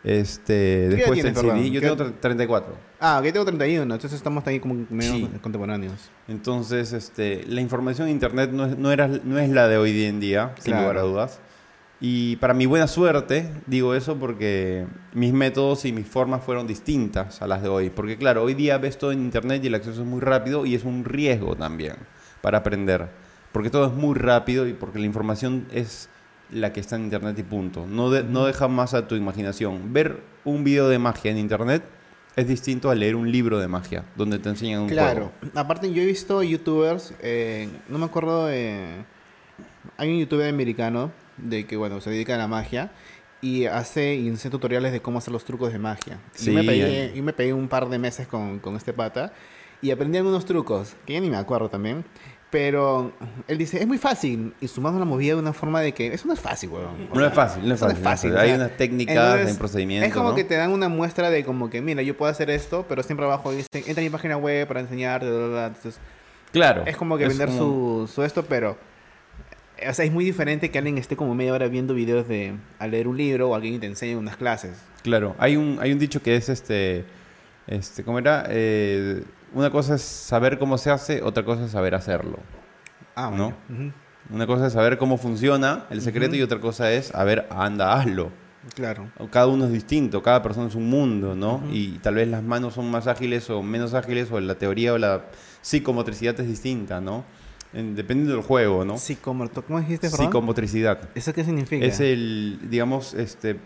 Este, 0.07 0.53
¿Qué 0.53 0.85
edad 0.85 0.95
después 0.95 1.19
el 1.19 1.35
CD. 1.35 1.41
perdón? 1.47 1.63
Yo 1.65 1.81
¿Qué- 1.81 1.87
tengo 1.87 1.97
tre- 1.97 2.13
34. 2.21 2.75
Ah, 3.01 3.19
que 3.21 3.33
tengo 3.33 3.45
31, 3.45 3.83
entonces 3.83 4.13
estamos 4.13 4.47
ahí 4.47 4.61
como 4.61 4.85
medio 4.89 5.11
Sí. 5.15 5.29
contemporáneos. 5.41 6.09
Entonces, 6.29 6.93
este, 6.93 7.43
la 7.45 7.59
información 7.59 8.07
en 8.07 8.13
internet 8.13 8.51
no 8.53 8.65
es, 8.67 8.77
no 8.77 8.91
era, 8.93 9.07
no 9.09 9.37
es 9.37 9.49
la 9.49 9.67
de 9.67 9.75
hoy 9.77 10.05
en 10.05 10.21
día, 10.21 10.53
sin 10.59 10.71
Claro. 10.71 10.81
lugar 10.83 10.97
a 10.97 11.01
dudas. 11.01 11.39
Y 11.99 12.37
para 12.37 12.53
mi 12.53 12.65
buena 12.67 12.87
suerte, 12.87 13.51
digo 13.65 13.95
eso 13.95 14.15
porque 14.17 14.85
mis 15.13 15.33
métodos 15.33 15.83
y 15.83 15.91
mis 15.91 16.07
formas 16.07 16.41
fueron 16.41 16.67
distintas 16.67 17.41
a 17.41 17.47
las 17.47 17.61
de 17.61 17.67
hoy. 17.67 17.89
Porque 17.89 18.15
claro, 18.17 18.43
hoy 18.43 18.53
día 18.53 18.77
ves 18.77 18.97
todo 18.97 19.11
en 19.11 19.19
internet 19.19 19.61
y 19.63 19.67
el 19.67 19.75
acceso 19.75 20.03
es 20.03 20.07
muy 20.07 20.21
rápido 20.21 20.65
y 20.65 20.73
es 20.73 20.85
un 20.85 21.03
riesgo 21.03 21.55
también 21.57 21.95
para 22.41 22.59
aprender. 22.59 23.09
Porque 23.51 23.69
todo 23.69 23.87
es 23.87 23.93
muy 23.93 24.15
rápido 24.15 24.67
y 24.67 24.73
porque 24.73 24.99
la 24.99 25.05
información 25.05 25.65
es 25.71 26.09
la 26.51 26.71
que 26.73 26.79
está 26.79 26.95
en 26.95 27.03
internet 27.03 27.37
y 27.39 27.43
punto. 27.43 27.85
No, 27.87 28.09
de- 28.09 28.23
no 28.23 28.45
deja 28.45 28.67
más 28.67 28.93
a 28.93 29.07
tu 29.07 29.15
imaginación. 29.15 29.93
Ver 29.93 30.21
un 30.45 30.63
video 30.63 30.87
de 30.89 30.97
magia 30.99 31.31
en 31.31 31.37
internet 31.37 31.83
es 32.35 32.47
distinto 32.47 32.89
a 32.89 32.95
leer 32.95 33.15
un 33.15 33.31
libro 33.31 33.59
de 33.59 33.67
magia 33.67 34.05
donde 34.15 34.39
te 34.39 34.49
enseñan 34.49 34.81
un 34.81 34.89
Claro. 34.89 35.31
juego. 35.41 35.51
Aparte, 35.59 35.91
yo 35.91 36.01
he 36.01 36.05
visto 36.05 36.41
youtubers, 36.43 37.13
eh, 37.21 37.67
no 37.89 37.97
me 37.97 38.05
acuerdo 38.05 38.45
de... 38.47 39.03
Hay 39.97 40.09
un 40.11 40.19
youtuber 40.19 40.47
americano 40.47 41.11
de 41.37 41.65
que, 41.65 41.75
bueno, 41.77 41.99
se 42.01 42.09
dedica 42.11 42.35
a 42.35 42.37
la 42.37 42.47
magia 42.47 42.91
y 43.41 43.65
hace 43.65 44.15
y 44.15 44.27
enseña 44.27 44.51
tutoriales 44.51 44.91
de 44.91 45.01
cómo 45.01 45.17
hacer 45.17 45.31
los 45.33 45.45
trucos 45.45 45.71
de 45.73 45.79
magia. 45.79 46.19
Y 46.35 46.39
Sí, 46.39 46.45
yo, 46.47 46.53
me 46.53 46.63
pegué, 46.63 47.11
yo 47.15 47.23
me 47.23 47.33
pegué 47.33 47.53
un 47.53 47.67
par 47.67 47.89
de 47.89 47.97
meses 47.97 48.27
con, 48.27 48.59
con 48.59 48.75
este 48.75 48.93
pata 48.93 49.33
y 49.81 49.91
aprendí 49.91 50.17
algunos 50.17 50.45
trucos, 50.45 50.95
que 51.05 51.13
ya 51.13 51.19
ni 51.19 51.29
me 51.29 51.37
acuerdo 51.37 51.69
también. 51.69 52.03
Pero 52.49 53.11
él 53.49 53.57
dice, 53.57 53.77
es 53.81 53.87
muy 53.87 53.97
fácil. 53.97 54.53
Y 54.61 54.69
su 54.69 54.79
mano 54.79 54.97
la 54.99 55.05
movía 55.05 55.33
de 55.33 55.39
una 55.41 55.51
forma 55.51 55.81
de 55.81 55.93
que 55.93 56.07
eso 56.13 56.27
no 56.27 56.33
es 56.33 56.39
fácil, 56.39 56.69
weón. 56.69 57.07
O 57.11 57.15
No 57.15 57.19
sea, 57.19 57.27
es 57.27 57.33
fácil, 57.33 57.67
no 57.67 57.73
es 57.73 57.79
fácil. 57.99 58.37
Hay 58.37 58.47
sea, 58.47 58.55
unas 58.55 58.77
técnicas, 58.77 59.15
entonces, 59.15 59.45
hay 59.47 59.51
un 59.51 59.57
procedimiento. 59.57 60.07
Es 60.07 60.13
como 60.13 60.29
¿no? 60.29 60.35
que 60.35 60.45
te 60.45 60.55
dan 60.55 60.71
una 60.71 60.87
muestra 60.87 61.29
de 61.29 61.43
como 61.43 61.69
que, 61.69 61.81
mira, 61.81 62.01
yo 62.03 62.15
puedo 62.15 62.31
hacer 62.31 62.49
esto, 62.49 62.85
pero 62.87 63.03
siempre 63.03 63.25
abajo 63.25 63.51
dice, 63.51 63.67
entra 63.73 63.97
a 63.97 64.03
mi 64.03 64.09
página 64.09 64.37
web 64.37 64.65
para 64.65 64.79
enseñarte, 64.79 65.27
bla, 65.29 65.37
bla, 65.39 65.47
bla. 65.49 65.65
Entonces, 65.67 65.99
Claro. 66.53 66.83
es 66.85 66.95
como 66.95 67.17
que 67.17 67.23
es 67.25 67.29
vender 67.37 67.49
como- 67.49 68.07
su, 68.07 68.13
su 68.13 68.23
esto, 68.23 68.45
pero... 68.45 68.77
O 69.87 69.93
sea, 69.93 70.05
es 70.05 70.11
muy 70.11 70.23
diferente 70.25 70.71
que 70.71 70.77
alguien 70.79 70.97
esté 70.97 71.15
como 71.15 71.35
media 71.35 71.53
hora 71.53 71.67
viendo 71.67 71.93
videos 71.93 72.27
de... 72.27 72.55
A 72.79 72.87
leer 72.87 73.07
un 73.09 73.15
libro 73.17 73.49
o 73.49 73.55
alguien 73.55 73.79
te 73.79 73.85
enseñe 73.85 74.15
unas 74.15 74.35
clases. 74.37 74.77
Claro. 75.03 75.35
Hay 75.37 75.55
un, 75.57 75.77
hay 75.81 75.91
un 75.91 75.99
dicho 75.99 76.21
que 76.23 76.35
es 76.35 76.49
este. 76.49 77.05
este 77.67 78.03
¿Cómo 78.03 78.17
era? 78.17 78.45
Eh, 78.49 79.23
una 79.53 79.69
cosa 79.69 79.95
es 79.95 80.01
saber 80.01 80.57
cómo 80.59 80.77
se 80.77 80.91
hace, 80.91 81.21
otra 81.21 81.43
cosa 81.43 81.65
es 81.65 81.71
saber 81.71 81.95
hacerlo. 81.95 82.39
Ah, 83.15 83.31
¿No? 83.35 83.53
bueno. 83.69 83.93
Una 84.29 84.45
cosa 84.45 84.67
es 84.67 84.73
saber 84.73 84.97
cómo 84.97 85.17
funciona 85.17 85.85
el 85.89 86.01
secreto 86.01 86.35
y 86.35 86.41
otra 86.41 86.59
cosa 86.59 86.91
es, 86.91 87.15
a 87.15 87.23
ver, 87.23 87.47
anda, 87.49 87.93
hazlo. 87.93 88.29
Claro. 88.75 89.09
Cada 89.31 89.47
uno 89.47 89.65
es 89.65 89.71
distinto, 89.71 90.21
cada 90.21 90.43
persona 90.43 90.67
es 90.67 90.75
un 90.75 90.89
mundo, 90.89 91.33
¿no? 91.33 91.63
Y 91.71 91.99
tal 91.99 92.15
vez 92.15 92.27
las 92.27 92.43
manos 92.43 92.73
son 92.73 92.91
más 92.91 93.07
ágiles 93.07 93.49
o 93.49 93.63
menos 93.63 93.93
ágiles, 93.93 94.29
o 94.29 94.39
la 94.41 94.55
teoría 94.55 94.91
o 94.93 94.97
la 94.97 95.23
psicomotricidad 95.61 96.37
es 96.41 96.47
distinta, 96.47 96.99
¿no? 96.99 97.23
En- 97.73 97.95
dependiendo 97.95 98.33
del 98.35 98.43
juego, 98.43 98.83
¿no? 98.83 98.95
Psicomotor- 98.95 99.63
¿Cómo 99.65 99.79
dijiste, 99.79 100.09
perdón? 100.09 100.25
Psicomotricidad. 100.27 100.99
¿Eso 101.15 101.33
qué 101.33 101.45
significa? 101.45 101.85
Es 101.85 102.01
el, 102.01 102.59
digamos, 102.69 103.13
este 103.13 103.57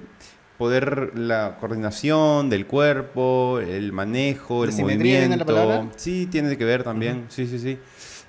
poder, 0.62 1.14
la 1.18 1.58
coordinación 1.60 2.48
del 2.52 2.68
cuerpo, 2.68 3.60
el 3.60 3.92
manejo, 3.92 4.64
el 4.64 4.70
¿La 4.70 4.76
simetría 4.76 5.20
viene 5.20 5.28
movimiento. 5.38 5.54
la 5.54 5.60
palabra? 5.66 5.90
Sí, 5.96 6.28
tiene 6.28 6.56
que 6.56 6.66
ver 6.66 6.84
también. 6.84 7.26
Sí, 7.30 7.48
sí, 7.48 7.58
sí. 7.58 7.80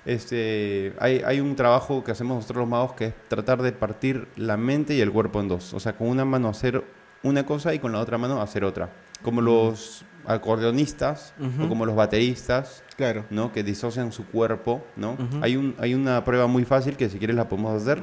Este, 0.03 0.93
hay, 0.99 1.21
hay 1.23 1.39
un 1.39 1.55
trabajo 1.55 2.03
que 2.03 2.11
hacemos 2.11 2.35
nosotros 2.37 2.57
los 2.61 2.67
magos 2.69 2.93
que 2.93 3.05
es 3.05 3.13
tratar 3.27 3.61
de 3.61 3.71
partir 3.71 4.27
la 4.35 4.57
mente 4.57 4.95
y 4.95 5.01
el 5.01 5.11
cuerpo 5.11 5.39
en 5.41 5.47
dos. 5.47 5.75
O 5.75 5.79
sea, 5.79 5.93
con 5.95 6.07
una 6.07 6.25
mano 6.25 6.49
hacer 6.49 6.83
una 7.21 7.45
cosa 7.45 7.71
y 7.75 7.77
con 7.79 7.91
la 7.91 7.99
otra 7.99 8.17
mano 8.17 8.41
hacer 8.41 8.63
otra. 8.65 8.89
Como 9.21 9.39
los 9.39 10.03
acordeonistas 10.25 11.33
Ujú. 11.39 11.65
o 11.65 11.69
como 11.69 11.85
los 11.85 11.95
bateristas, 11.95 12.83
Claro. 12.97 13.25
¿no? 13.29 13.51
Que 13.51 13.63
disocian 13.63 14.11
su 14.11 14.25
cuerpo, 14.25 14.83
¿no? 14.95 15.11
Ujú. 15.13 15.39
hay, 15.41 15.55
un, 15.55 15.75
hay 15.79 15.93
una 15.93 16.23
prueba 16.23 16.47
muy 16.47 16.65
fácil 16.65 16.97
que 16.97 17.09
si 17.09 17.17
quieres 17.19 17.35
la 17.35 17.47
podemos 17.47 17.79
hacer. 17.81 18.01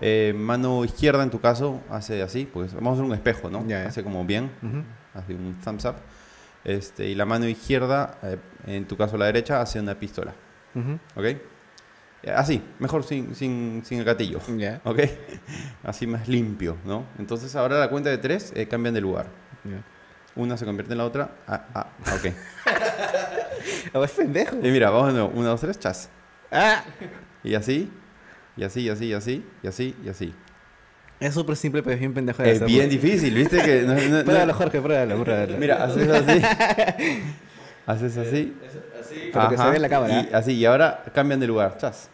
Eh, 0.00 0.34
mano 0.36 0.84
izquierda 0.84 1.22
en 1.22 1.30
tu 1.30 1.40
caso 1.40 1.80
hace 1.90 2.22
así, 2.22 2.44
pues 2.52 2.74
vamos 2.74 2.90
a 2.90 2.92
hacer 2.94 3.04
un 3.04 3.14
espejo, 3.14 3.48
¿no? 3.50 3.62
Ya, 3.66 3.82
ya. 3.82 3.88
Hace 3.88 4.02
como 4.02 4.24
bien, 4.24 4.50
Ujú. 4.62 4.82
hace 5.14 5.34
un 5.34 5.56
thumbs 5.64 5.84
up. 5.86 5.94
Este, 6.64 7.06
y 7.06 7.14
la 7.14 7.24
mano 7.24 7.46
izquierda, 7.48 8.18
eh, 8.22 8.38
en 8.66 8.86
tu 8.86 8.96
caso 8.96 9.16
la 9.16 9.26
derecha, 9.26 9.60
hace 9.60 9.80
una 9.80 9.94
pistola, 9.94 10.34
Ujú. 10.74 10.98
¿ok? 11.14 11.24
Eh, 11.24 12.30
Así, 12.34 12.60
mejor 12.80 13.04
sin, 13.04 13.34
sin, 13.34 13.82
sin 13.84 13.98
el 14.00 14.04
gatillo, 14.04 14.40
Ya. 14.56 14.80
¿ok? 14.84 14.98
Así 15.84 16.06
más 16.06 16.26
limpio, 16.28 16.76
¿no? 16.84 17.04
Entonces 17.18 17.54
ahora 17.56 17.78
la 17.78 17.88
cuenta 17.88 18.10
de 18.10 18.18
tres 18.18 18.52
eh, 18.56 18.66
cambian 18.68 18.94
de 18.94 19.00
lugar. 19.00 19.26
Una 20.34 20.56
se 20.58 20.66
convierte 20.66 20.92
en 20.92 20.98
la 20.98 21.04
otra. 21.06 21.30
Ah, 21.46 21.64
ah, 21.74 21.86
ok. 22.14 22.32
Oh, 23.94 24.04
es 24.04 24.10
pendejo. 24.12 24.56
Y 24.62 24.70
mira, 24.70 24.90
vamos 24.90 25.08
de 25.08 25.12
nuevo. 25.14 25.28
Una, 25.34 25.48
dos, 25.48 25.60
tres, 25.60 25.78
chas. 25.78 26.08
Ah. 26.52 26.84
Y 27.42 27.54
así, 27.54 27.90
y 28.56 28.64
así, 28.64 28.80
y 28.82 28.88
así, 28.90 29.06
y 29.06 29.12
así, 29.14 29.44
y 29.62 29.66
así, 29.66 29.94
y 30.04 30.08
así. 30.08 30.34
Es 31.18 31.32
súper 31.34 31.56
simple, 31.56 31.82
pero 31.82 31.94
es 31.94 32.00
bien 32.00 32.12
pendejo 32.12 32.42
de 32.42 32.50
Es 32.50 32.56
hacer, 32.56 32.68
bien 32.68 32.88
porque- 32.90 32.96
difícil, 32.98 33.34
¿viste? 33.34 33.62
Que 33.62 33.82
no- 33.82 33.94
no- 33.94 34.18
no- 34.18 34.24
Pruébalo, 34.24 34.54
Jorge, 34.54 34.80
pruébalo, 34.82 35.24
pruébalo. 35.24 35.56
Mira, 35.58 35.84
haces 35.84 36.08
así. 36.08 36.42
haces 37.86 38.16
así. 38.18 38.56
Así. 39.00 39.30
Para 39.32 39.48
que 39.48 39.56
se 39.56 39.62
vea 39.64 39.76
en 39.76 39.82
la 39.82 39.88
cámara. 39.88 40.26
Y 40.30 40.34
así, 40.34 40.52
y 40.52 40.64
ahora 40.66 41.04
cambian 41.14 41.40
de 41.40 41.46
lugar. 41.46 41.76
Chas. 41.78 42.10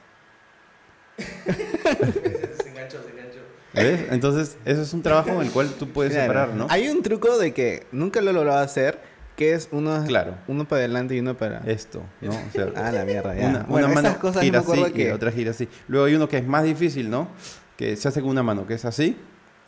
Se 1.18 2.68
enganchó, 2.68 3.02
se 3.02 3.10
enganchó. 3.10 3.40
¿Ves? 3.74 4.06
Entonces, 4.10 4.56
eso 4.64 4.82
es 4.82 4.92
un 4.94 5.02
trabajo 5.02 5.30
en 5.30 5.40
el 5.42 5.50
cual 5.50 5.68
tú 5.78 5.88
puedes 5.88 6.12
Claro. 6.12 6.32
separar, 6.32 6.54
¿no? 6.54 6.66
Hay 6.70 6.88
un 6.88 7.02
truco 7.02 7.38
de 7.38 7.52
que 7.52 7.86
nunca 7.92 8.20
lo 8.20 8.30
he 8.30 8.34
logrado 8.34 8.58
hacer, 8.60 8.98
que 9.36 9.54
es 9.54 9.68
uno, 9.72 10.04
Claro. 10.06 10.34
uno 10.48 10.66
para 10.66 10.80
adelante 10.80 11.14
y 11.16 11.20
uno 11.20 11.36
para... 11.36 11.58
Esto, 11.66 12.02
¿no? 12.20 12.30
O 12.30 12.50
sea, 12.52 12.66
Ah, 12.76 12.92
la 12.92 13.04
mierda, 13.04 13.34
ya. 13.34 13.48
una, 13.48 13.58
bueno, 13.64 13.86
una 13.86 13.94
mano 13.96 14.08
esas 14.08 14.20
cosas 14.20 14.36
yo 14.36 14.46
gira 14.46 14.58
acuerdo 14.60 14.84
así 14.84 14.92
y 14.92 14.96
que... 14.96 15.08
la 15.08 15.14
otra 15.14 15.32
gira 15.32 15.50
así. 15.52 15.68
Luego 15.88 16.06
hay 16.06 16.14
uno 16.14 16.28
que 16.28 16.38
es 16.38 16.46
más 16.46 16.64
difícil, 16.64 17.08
¿no? 17.10 17.28
Que 17.76 17.96
se 17.96 18.08
hace 18.08 18.20
con 18.20 18.30
una 18.30 18.42
mano, 18.42 18.66
que 18.66 18.74
es 18.74 18.84
así, 18.84 19.16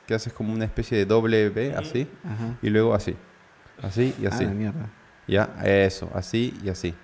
que 0.06 0.14
haces 0.14 0.32
como 0.32 0.52
una 0.52 0.64
especie 0.66 0.98
de 0.98 1.06
doble 1.06 1.48
B, 1.48 1.74
así, 1.74 2.06
Ajá. 2.24 2.56
y 2.62 2.68
luego 2.70 2.94
así. 2.94 3.16
Así 3.82 4.14
y 4.20 4.26
Ah, 4.26 4.30
así. 4.32 4.44
la 4.44 4.50
mierda. 4.52 4.90
Ya, 5.26 5.48
eso, 5.64 6.10
así 6.14 6.54
y 6.62 6.68
así. 6.68 6.94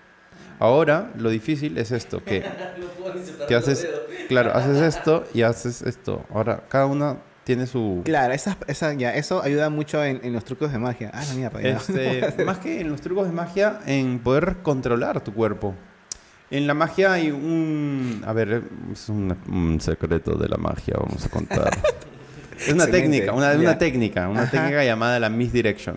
Ahora, 0.58 1.10
lo 1.16 1.30
difícil 1.30 1.78
es 1.78 1.90
esto, 1.90 2.22
que, 2.22 2.40
No 2.78 2.86
puedo 2.88 3.14
ni 3.14 3.24
separar 3.24 3.48
que 3.48 3.54
haces, 3.54 3.88
claro, 4.28 4.52
haces 4.54 4.76
esto 4.96 5.24
y 5.32 5.42
haces 5.42 5.80
esto. 5.82 6.24
Ahora, 6.32 6.64
cada 6.68 6.84
una 6.86 7.16
tiene 7.44 7.66
su... 7.66 8.02
Claro, 8.04 8.32
esa, 8.32 8.56
esa, 8.66 8.92
ya, 8.94 9.14
eso 9.14 9.42
ayuda 9.42 9.70
mucho 9.70 10.04
en, 10.04 10.20
en 10.22 10.32
los 10.32 10.44
trucos 10.44 10.72
de 10.72 10.78
magia. 10.78 11.10
Ah, 11.12 11.24
la 11.28 11.34
mierda, 11.34 11.60
ya. 11.60 11.76
Este, 11.76 12.44
más 12.44 12.58
que 12.58 12.80
en 12.80 12.90
los 12.90 13.00
trucos 13.00 13.26
de 13.26 13.32
magia, 13.32 13.80
en 13.86 14.18
poder 14.20 14.58
controlar 14.62 15.20
tu 15.22 15.32
cuerpo. 15.32 15.74
En 16.50 16.66
la 16.66 16.74
magia 16.74 17.12
hay 17.12 17.30
un... 17.30 18.22
A 18.26 18.32
ver, 18.32 18.62
es 18.92 19.08
un, 19.08 19.36
un 19.48 19.80
secreto 19.80 20.36
de 20.36 20.48
la 20.48 20.56
magia, 20.56 20.94
vamos 20.98 21.24
a 21.24 21.28
contar. 21.28 21.70
es 22.58 22.72
una 22.72 22.84
Excelente, 22.84 22.92
técnica, 22.92 23.32
una, 23.32 23.52
una 23.52 23.78
técnica, 23.78 24.28
una 24.28 24.42
Ajá. 24.42 24.50
técnica 24.50 24.84
llamada 24.84 25.18
la 25.20 25.30
misdirection. 25.30 25.96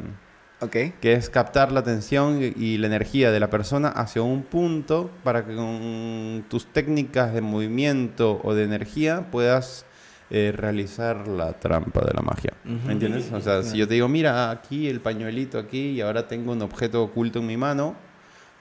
ok. 0.61 0.77
que 1.01 1.13
es 1.13 1.29
captar 1.29 1.71
la 1.71 1.79
atención 1.81 2.39
y 2.41 2.77
la 2.77 2.87
energía 2.87 3.31
de 3.31 3.39
la 3.39 3.49
persona 3.49 3.89
hacia 3.89 4.21
un 4.21 4.43
punto 4.43 5.09
para 5.23 5.43
que 5.45 5.55
con 5.55 6.45
tus 6.49 6.67
técnicas 6.67 7.33
de 7.33 7.41
movimiento 7.41 8.39
o 8.43 8.53
de 8.53 8.63
energía 8.63 9.29
puedas 9.31 9.85
eh, 10.29 10.53
realizar 10.55 11.27
la 11.27 11.53
trampa 11.53 12.01
de 12.01 12.13
la 12.13 12.21
magia. 12.21 12.53
¿Me 12.63 12.93
entiendes? 12.93 13.31
O 13.31 13.41
sea, 13.41 13.63
si 13.63 13.77
yo 13.77 13.87
te 13.87 13.95
digo, 13.95 14.07
mira, 14.07 14.49
aquí 14.51 14.87
el 14.87 15.01
pañuelito 15.01 15.59
aquí 15.59 15.91
y 15.91 16.01
ahora 16.01 16.27
tengo 16.27 16.51
un 16.51 16.61
objeto 16.61 17.03
oculto 17.03 17.39
en 17.39 17.47
mi 17.47 17.57
mano, 17.57 17.95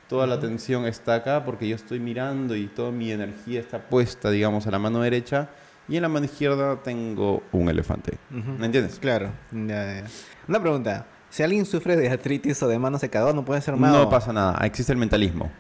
toda 0.09 0.27
la 0.27 0.35
atención 0.35 0.87
está 0.87 1.15
acá 1.15 1.45
porque 1.45 1.69
yo 1.69 1.77
estoy 1.77 2.01
mirando 2.01 2.55
y 2.57 2.67
toda 2.67 2.91
mi 2.91 3.11
energía 3.11 3.61
está 3.61 3.79
puesta, 3.79 4.31
digamos, 4.31 4.67
a 4.67 4.71
la 4.71 4.79
mano 4.79 5.01
derecha 5.01 5.49
y 5.89 5.97
en 5.97 6.03
la 6.03 6.09
mano 6.09 6.27
izquierda 6.27 6.83
tengo 6.83 7.43
un 7.53 7.69
elefante. 7.69 8.19
Ujú. 8.31 8.53
¿Me 8.59 8.67
entiendes? 8.67 8.99
Claro. 8.99 9.31
Ya, 9.51 10.01
ya. 10.01 10.05
Una 10.49 10.61
pregunta. 10.61 11.07
Si 11.31 11.43
alguien 11.43 11.65
sufre 11.65 11.97
de 11.97 12.11
artritis 12.11 12.63
o 12.63 12.69
de 12.69 12.79
mano 12.79 12.99
secador, 12.99 13.35
no 13.35 13.45
puede 13.45 13.63
ser 13.63 13.75
mago. 13.77 13.97
No 13.97 14.11
pasa 14.11 14.35
nada, 14.35 14.59
existe 14.67 14.93
el 14.93 14.99
mentalismo. 14.99 15.51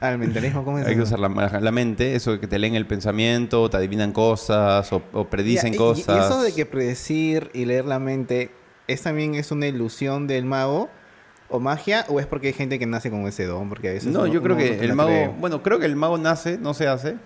Ah, 0.00 0.12
el 0.12 0.18
mentalismo, 0.18 0.62
¿cómo 0.64 0.78
es 0.78 0.86
Hay 0.86 0.94
que 0.94 1.02
usar 1.02 1.18
la, 1.18 1.28
la 1.28 1.72
mente, 1.72 2.14
eso 2.14 2.32
de 2.32 2.40
que 2.40 2.46
te 2.46 2.58
leen 2.58 2.74
el 2.74 2.86
pensamiento, 2.86 3.68
te 3.70 3.78
adivinan 3.78 4.12
cosas 4.12 4.92
o, 4.92 5.02
o 5.12 5.24
predicen 5.28 5.72
Ya, 5.72 5.74
y- 5.74 5.78
cosas. 5.78 6.16
Y 6.16 6.18
eso 6.18 6.42
de 6.42 6.52
que 6.52 6.66
predecir 6.66 7.50
y 7.54 7.64
leer 7.64 7.86
la 7.86 7.98
mente, 7.98 8.50
¿es 8.88 9.02
también 9.02 9.34
es 9.34 9.50
una 9.52 9.66
ilusión 9.66 10.26
del 10.26 10.44
mago 10.44 10.90
o 11.48 11.60
magia? 11.60 12.04
¿O 12.08 12.20
es 12.20 12.26
porque 12.26 12.48
hay 12.48 12.52
gente 12.52 12.78
que 12.78 12.84
nace 12.86 13.10
con 13.10 13.26
ese 13.26 13.46
don? 13.46 13.68
Porque 13.70 13.88
a 13.88 13.92
veces 13.92 14.12
No, 14.12 14.20
uno- 14.20 14.32
yo 14.32 14.42
creo 14.42 14.56
que 14.58 14.84
el 14.84 14.92
mago, 14.94 15.08
cree. 15.08 15.28
bueno, 15.28 15.62
creo 15.62 15.78
que 15.78 15.86
el 15.86 15.96
mago 15.96 16.18
nace, 16.18 16.58
no 16.58 16.74
se 16.74 16.88
hace. 16.88 17.16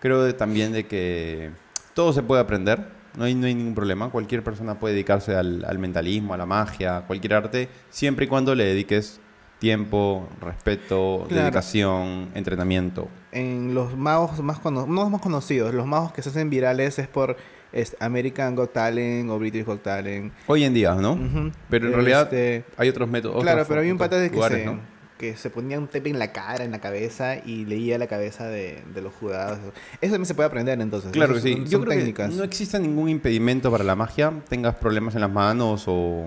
Creo 0.00 0.22
de- 0.22 0.34
también 0.34 0.72
de 0.72 0.86
que 0.86 1.50
todo 1.94 2.12
se 2.12 2.22
puede 2.22 2.42
aprender, 2.42 2.86
no 3.16 3.24
hay, 3.24 3.34
no 3.34 3.46
hay 3.46 3.54
ningún 3.54 3.74
problema. 3.74 4.10
Cualquier 4.10 4.44
persona 4.44 4.78
puede 4.78 4.92
dedicarse 4.94 5.34
al, 5.34 5.64
al 5.64 5.78
mentalismo, 5.78 6.34
a 6.34 6.36
la 6.36 6.44
magia, 6.46 6.98
a 6.98 7.06
cualquier 7.06 7.32
arte, 7.34 7.68
siempre 7.88 8.26
y 8.26 8.28
cuando 8.28 8.54
le 8.54 8.64
dediques 8.64 9.20
tiempo, 9.58 10.28
respeto, 10.40 11.26
Claro. 11.28 11.42
dedicación, 11.44 12.28
entrenamiento. 12.34 13.08
En 13.32 13.74
los 13.74 13.96
magos 13.96 14.38
más, 14.40 14.58
cono- 14.58 14.86
no 14.86 15.02
los 15.02 15.10
más 15.10 15.20
conocidos, 15.20 15.74
los 15.74 15.86
magos 15.86 16.12
que 16.12 16.22
se 16.22 16.28
hacen 16.30 16.48
virales 16.50 16.98
es 16.98 17.08
por 17.08 17.36
American 18.00 18.56
Got 18.56 18.72
Talent 18.72 19.28
o 19.30 19.38
British 19.38 19.64
Got 19.64 19.82
Talent. 19.82 20.32
Hoy 20.46 20.64
en 20.64 20.74
día, 20.74 20.94
¿no? 20.94 21.18
Pero 21.68 21.88
en 21.88 21.92
realidad 21.94 22.22
Este, 22.22 22.64
hay 22.76 22.88
otros 22.88 23.08
métodos. 23.08 23.42
Claro, 23.42 23.58
otros 23.58 23.68
pero 23.68 23.80
había 23.80 23.92
un 23.92 23.98
pata 23.98 24.16
de 24.18 24.30
que, 24.30 24.36
lugares, 24.36 24.58
se, 24.60 24.64
¿no? 24.66 24.80
que 25.18 25.36
se 25.36 25.50
ponía 25.50 25.78
un 25.78 25.86
tape 25.88 26.08
en 26.08 26.18
la 26.18 26.32
cara, 26.32 26.64
en 26.64 26.70
la 26.70 26.80
cabeza 26.80 27.36
y 27.44 27.64
leía 27.66 27.98
la 27.98 28.06
cabeza 28.06 28.46
de, 28.46 28.82
de 28.94 29.02
los 29.02 29.12
jurados. 29.14 29.58
Eso 30.00 30.12
también 30.12 30.26
se 30.26 30.34
puede 30.34 30.46
aprender 30.46 30.80
entonces. 30.80 31.10
Claro 31.12 31.34
que 31.34 31.40
sí. 31.40 31.52
son- 31.54 31.64
Yo 31.66 31.70
son 31.72 31.82
creo 31.82 31.98
técnicas. 31.98 32.30
que 32.30 32.36
no 32.36 32.44
existe 32.44 32.78
ningún 32.78 33.08
impedimento 33.10 33.70
para 33.70 33.84
la 33.84 33.96
magia, 33.96 34.32
tengas 34.48 34.76
problemas 34.76 35.14
en 35.16 35.20
las 35.20 35.30
manos 35.30 35.84
o 35.88 36.26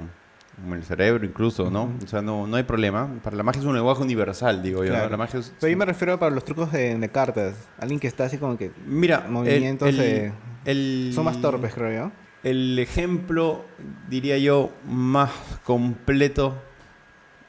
en 0.66 0.74
el 0.74 0.84
cerebro 0.84 1.26
incluso, 1.26 1.70
¿no? 1.70 1.92
O 2.04 2.08
sea, 2.08 2.22
no, 2.22 2.46
no 2.48 2.56
hay 2.58 2.64
problema. 2.64 3.10
Para 3.24 3.36
la 3.36 3.44
magia 3.44 3.60
es 3.62 3.66
un 3.66 3.74
lenguaje 3.76 4.02
universal, 4.02 4.62
digo 4.62 4.84
yo. 4.84 4.90
¿no? 4.92 4.96
Claro. 4.96 5.10
La 5.10 5.18
magia 5.18 5.40
es... 5.40 5.54
Pero 5.60 5.72
yo 5.72 5.78
me 5.78 5.86
refiero 5.86 6.18
para 6.20 6.34
los 6.34 6.44
trucos 6.46 6.72
de, 6.72 6.98
de 6.98 7.10
cartas. 7.10 7.56
Alguien 7.80 8.00
que 8.00 8.08
está 8.08 8.26
así 8.26 8.38
como 8.38 8.58
que... 8.58 8.72
Mira, 8.86 9.26
movimientos 9.30 9.90
el, 9.90 9.98
de- 9.98 10.32
el- 10.66 11.12
Son 11.14 11.26
más 11.26 11.40
torpes, 11.42 11.74
creo 11.74 11.92
yo. 12.06 12.12
El 12.44 12.78
ejemplo, 12.80 13.66
diría 14.10 14.38
yo, 14.38 14.72
más 14.88 15.30
completo, 15.64 16.56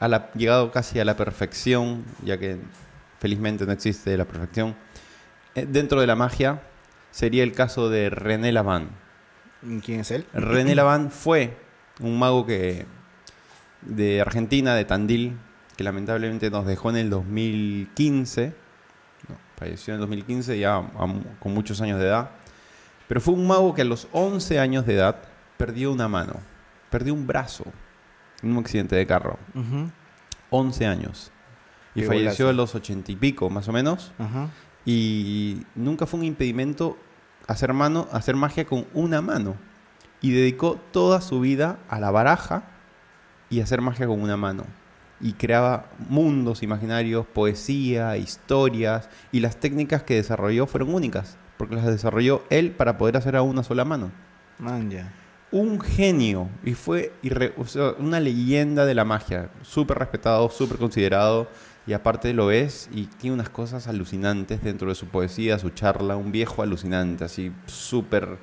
a 0.00 0.09
la, 0.09 0.31
llegado 0.33 0.71
casi 0.71 0.99
a 1.00 1.04
la 1.04 1.16
perfección, 1.16 2.04
ya 2.25 2.38
que 2.38 2.59
felizmente 3.21 3.64
no 3.66 3.73
existe 3.73 4.16
la 4.16 4.25
perfección, 4.26 4.75
eh, 5.54 5.66
dentro 5.69 6.00
de 6.00 6.07
la 6.07 6.14
magia, 6.16 6.61
sería 7.11 7.42
el 7.42 7.52
caso 7.52 7.88
de 7.88 8.11
René 8.11 8.52
Lavand. 8.52 8.90
¿Quién 9.85 10.00
es 10.00 10.11
él? 10.11 10.26
René 10.35 10.75
Lavand 10.75 11.11
fue 11.11 11.57
un 12.00 12.19
mago 12.19 12.45
que 12.47 12.85
de 13.83 14.21
Argentina, 14.21 14.75
de 14.75 14.85
Tandil, 14.85 15.37
que 15.77 15.85
lamentablemente 15.85 16.51
nos 16.51 16.67
dejó 16.67 16.91
en 16.91 16.97
el 16.97 17.11
2015. 17.11 18.55
No, 19.29 19.37
falleció 19.57 19.95
en 19.95 19.97
el 19.97 20.01
2015, 20.03 20.59
ya 20.59 20.77
a 20.77 21.15
con 21.41 21.55
muchos 21.55 21.81
años 21.81 21.99
de 21.99 22.07
edad. 22.07 22.31
Pero 23.09 23.21
fue 23.21 23.35
un 23.35 23.47
mago 23.47 23.75
que 23.75 23.83
a 23.83 23.85
los 23.85 24.09
11 24.12 24.59
años 24.59 24.87
de 24.87 24.95
edad 24.95 25.17
perdió 25.57 25.93
una 25.93 26.09
mano, 26.09 26.35
perdió 26.91 27.15
un 27.15 27.27
brazo 27.27 27.65
en 28.43 28.53
un 28.53 28.59
accidente 28.59 28.97
de 28.97 29.07
carro. 29.07 29.39
Ujú. 29.55 29.91
11 30.51 30.87
años. 30.87 31.33
Y 31.95 32.01
Qué 32.01 32.07
falleció 32.07 32.49
a 32.49 32.53
los 32.53 32.75
80 32.75 33.12
y 33.12 33.17
pico, 33.17 33.51
más 33.51 33.69
o 33.69 33.73
menos. 33.73 34.12
Y 34.85 35.62
nunca 35.75 36.07
fue 36.07 36.21
un 36.21 36.27
impedimento 36.27 36.97
hacer, 37.47 37.73
mano, 37.73 38.09
hacer 38.12 38.35
magia 38.35 38.65
con 38.65 38.87
una 38.95 39.21
mano. 39.21 39.57
Y 40.21 40.31
dedicó 40.33 40.81
toda 40.93 41.21
su 41.21 41.41
vida 41.41 41.79
a 41.89 42.01
la 42.01 42.11
baraja 42.11 42.72
y 43.53 43.61
hacer 43.61 43.81
magia 43.81 44.07
con 44.09 44.21
una 44.21 44.37
mano. 44.37 44.65
Y 45.21 45.35
creaba 45.35 45.87
mundos 46.09 46.65
imaginarios, 46.65 47.27
poesía, 47.27 48.17
historias. 48.17 49.09
Y 49.31 49.39
las 49.39 49.57
técnicas 49.61 50.03
que 50.03 50.15
desarrolló 50.17 50.67
fueron 50.67 50.93
únicas. 50.93 51.37
Porque 51.59 51.77
las 51.77 51.87
desarrolló 51.87 52.43
él 52.51 52.73
para 52.73 52.99
poder 52.99 53.17
hacer 53.17 53.37
a 53.37 53.43
una 53.43 53.63
sola 53.63 53.85
mano. 53.85 54.11
Man, 54.59 54.91
ya. 54.91 55.13
Un 55.53 55.81
genio. 55.81 56.49
Y 56.65 56.75
fue 56.75 57.13
irre- 57.23 57.53
o 57.57 57.67
sea, 57.67 57.93
una 57.99 58.19
leyenda 58.19 58.85
de 58.85 58.95
la 58.95 59.05
magia. 59.05 59.51
Súper 59.63 59.99
respetado, 59.99 60.51
súper 60.51 60.79
considerado. 60.79 61.47
Y 61.87 61.93
aparte 61.93 62.33
lo 62.33 62.51
es 62.51 62.89
y 62.93 63.07
tiene 63.07 63.35
unas 63.35 63.49
cosas 63.51 63.87
alucinantes 63.87 64.63
dentro 64.65 64.89
de 64.89 64.95
su 64.95 65.07
poesía, 65.07 65.59
su 65.59 65.71
charla. 65.71 66.17
Un 66.17 66.33
viejo 66.33 66.63
alucinante, 66.63 67.25
así 67.25 67.53
súper 67.67 68.39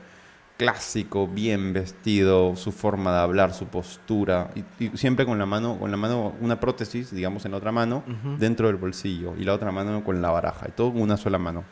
clásico, 0.60 1.26
bien 1.26 1.72
vestido, 1.72 2.58
su 2.58 2.74
forma 2.74 3.14
de 3.14 3.20
hablar, 3.20 3.54
su 3.54 3.68
postura. 3.68 4.52
Y, 4.56 4.86
y 4.86 4.98
siempre 4.98 5.26
con 5.26 5.40
la 5.40 5.46
mano, 5.46 5.80
con 5.80 5.90
la 5.90 5.96
mano, 5.96 6.34
una 6.42 6.60
prótesis, 6.60 7.16
digamos, 7.16 7.46
en 7.46 7.52
la 7.52 7.58
otra 7.58 7.72
mano, 7.72 8.04
dentro 8.38 8.68
del 8.68 8.76
bolsillo. 8.76 9.36
Y 9.38 9.46
la 9.46 9.54
otra 9.54 9.72
mano 9.72 10.04
con 10.04 10.22
la 10.22 10.30
baraja. 10.30 10.68
Y 10.68 10.72
todo 10.72 10.92
con 10.92 11.02
una 11.02 11.16
sola 11.16 11.40
mano. 11.40 11.64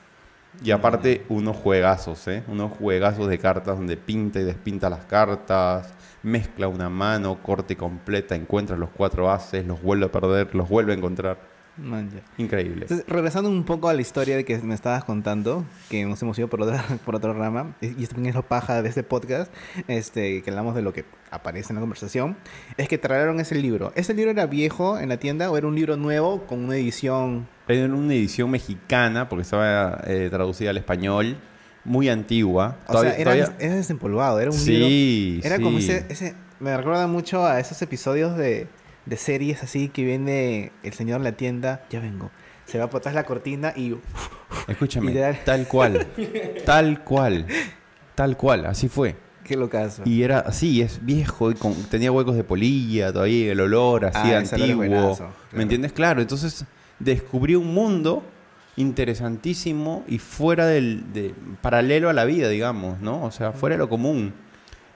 Y 0.63 0.72
aparte, 0.72 1.25
unos 1.27 1.58
juegazos, 1.58 2.25
¿eh? 2.29 2.44
Unos 2.48 2.72
juegazos 2.77 3.27
de 3.27 3.38
cartas 3.38 3.77
donde 3.77 3.98
pinta 3.98 4.39
y 4.39 4.44
despinta 4.44 4.89
las 4.89 5.03
cartas, 5.06 5.94
mezcla 6.24 6.70
una 6.70 6.89
mano, 6.89 7.44
corte 7.44 7.75
completa, 7.75 8.36
encuentra 8.36 8.77
los 8.77 8.89
cuatro 8.89 9.29
haces, 9.29 9.67
los 9.67 9.82
vuelve 9.82 10.06
a 10.06 10.12
perder, 10.12 10.56
los 10.56 10.70
vuelve 10.70 10.94
a 10.94 10.96
encontrar. 10.96 11.56
Man, 11.77 12.10
ya. 12.12 12.22
Increíble. 12.43 12.81
Entonces, 12.84 13.05
regresando 13.07 13.50
un 13.50 13.63
poco 13.63 13.88
a 13.89 13.93
la 13.93 14.01
historia 14.01 14.36
de 14.36 14.43
que 14.46 14.57
me 14.60 14.74
estabas 14.74 15.03
contando, 15.03 15.63
que 15.89 16.05
nos 16.05 16.22
hemos 16.22 16.38
ido 16.39 16.48
por 16.48 16.62
otra, 16.63 16.84
por 17.05 17.15
otra 17.15 17.34
rama, 17.34 17.75
y 17.81 18.01
esto 18.03 18.15
también 18.15 18.29
es 18.29 18.36
lo 18.36 18.43
paja 18.43 18.81
de 18.81 18.89
este 18.89 19.03
podcast, 19.03 19.53
este, 19.88 20.41
que 20.41 20.50
hablamos 20.50 20.75
de 20.75 20.81
lo 20.81 20.93
que 20.93 21.05
aparece 21.29 21.72
en 21.74 21.75
la 21.75 21.81
conversación, 21.81 22.38
es 22.77 22.88
que 22.88 22.98
trajeron 22.98 23.39
ese 23.39 23.55
libro. 23.55 23.91
¿Ese 23.96 24.13
libro 24.13 24.31
era 24.31 24.46
viejo 24.48 24.98
en 25.00 25.10
la 25.10 25.17
tienda 25.17 25.51
o 25.51 25.57
era 25.57 25.67
un 25.67 25.75
libro 25.75 25.98
nuevo 25.98 26.46
con 26.48 26.63
una 26.65 26.75
edición? 26.75 27.48
Era 27.67 27.86
una 27.93 28.13
edición 28.13 28.50
mexicana, 28.50 29.29
porque 29.29 29.43
estaba 29.43 30.01
eh, 30.07 30.29
traducida 30.31 30.69
al 30.72 30.77
español, 30.77 31.38
muy 31.84 32.10
antigua. 32.10 32.77
O 32.88 32.91
Todavía- 32.93 33.12
sea, 33.13 33.22
era, 33.22 33.31
todavía- 33.36 33.55
era 33.65 33.75
desempolvado, 33.75 34.39
era 34.39 34.51
un 34.51 34.57
libro... 34.65 34.88
Sí, 34.88 35.41
Era 35.43 35.60
como 35.60 35.79
sí. 35.79 35.91
ese, 35.91 36.05
ese... 36.10 36.36
Me 36.60 36.75
recuerda 36.75 37.05
mucho 37.05 37.46
a 37.46 37.60
esos 37.60 37.79
episodios 37.84 38.36
de, 38.36 38.67
de 39.07 39.17
series 39.17 39.63
así 39.63 39.89
que 39.89 40.03
viene 40.03 40.71
el 40.83 40.93
señor 40.93 41.17
en 41.17 41.23
la 41.23 41.31
tienda, 41.31 41.85
ya 41.89 41.99
vengo. 41.99 42.29
Se 42.65 42.77
va 42.77 42.89
por 42.89 42.99
atrás 42.99 43.15
la 43.15 43.23
cortina 43.23 43.73
y... 43.75 43.95
Escúchame, 44.67 45.13
tal 45.45 45.67
cual, 45.67 46.05
tal 46.65 47.03
cual, 47.03 47.45
tal 48.15 48.35
cual, 48.37 48.65
así 48.65 48.89
fue. 48.89 49.15
¡Qué 49.43 49.55
locazo! 49.55 50.01
Y 50.05 50.23
era 50.23 50.39
así, 50.39 50.81
es 50.81 51.05
viejo, 51.05 51.51
y 51.51 51.53
con- 51.55 51.73
tenía 51.85 52.11
huecos 52.11 52.35
de 52.35 52.43
polilla 52.43 53.13
todavía, 53.13 53.53
el 53.53 53.61
olor 53.61 54.05
así 54.05 54.33
Ah, 54.33 54.39
antiguo. 54.39 54.75
buenazo, 54.75 55.29
¿Me 55.53 55.63
entiendes? 55.63 55.93
Claro, 55.93 56.21
entonces 56.21 56.65
descubrí 56.99 57.55
un 57.55 57.73
mundo 57.73 58.23
interesantísimo 58.75 60.03
y 60.07 60.19
fuera 60.19 60.65
del, 60.65 61.13
de, 61.13 61.33
paralelo 61.61 62.09
a 62.09 62.13
la 62.13 62.25
vida, 62.25 62.49
digamos, 62.49 62.99
¿no? 62.99 63.23
O 63.23 63.31
sea, 63.31 63.51
fuera 63.51 63.75
de 63.75 63.79
lo 63.79 63.89
común. 63.89 64.33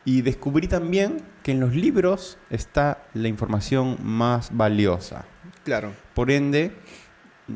Y 0.03 0.21
descubrí 0.21 0.67
también 0.67 1.17
que 1.43 1.51
en 1.51 1.59
los 1.59 1.75
libros 1.75 2.37
está 2.49 3.03
la 3.13 3.27
información 3.27 3.97
más 4.01 4.49
valiosa. 4.55 5.25
Claro. 5.63 5.91
Por 6.15 6.31
ende, 6.31 6.71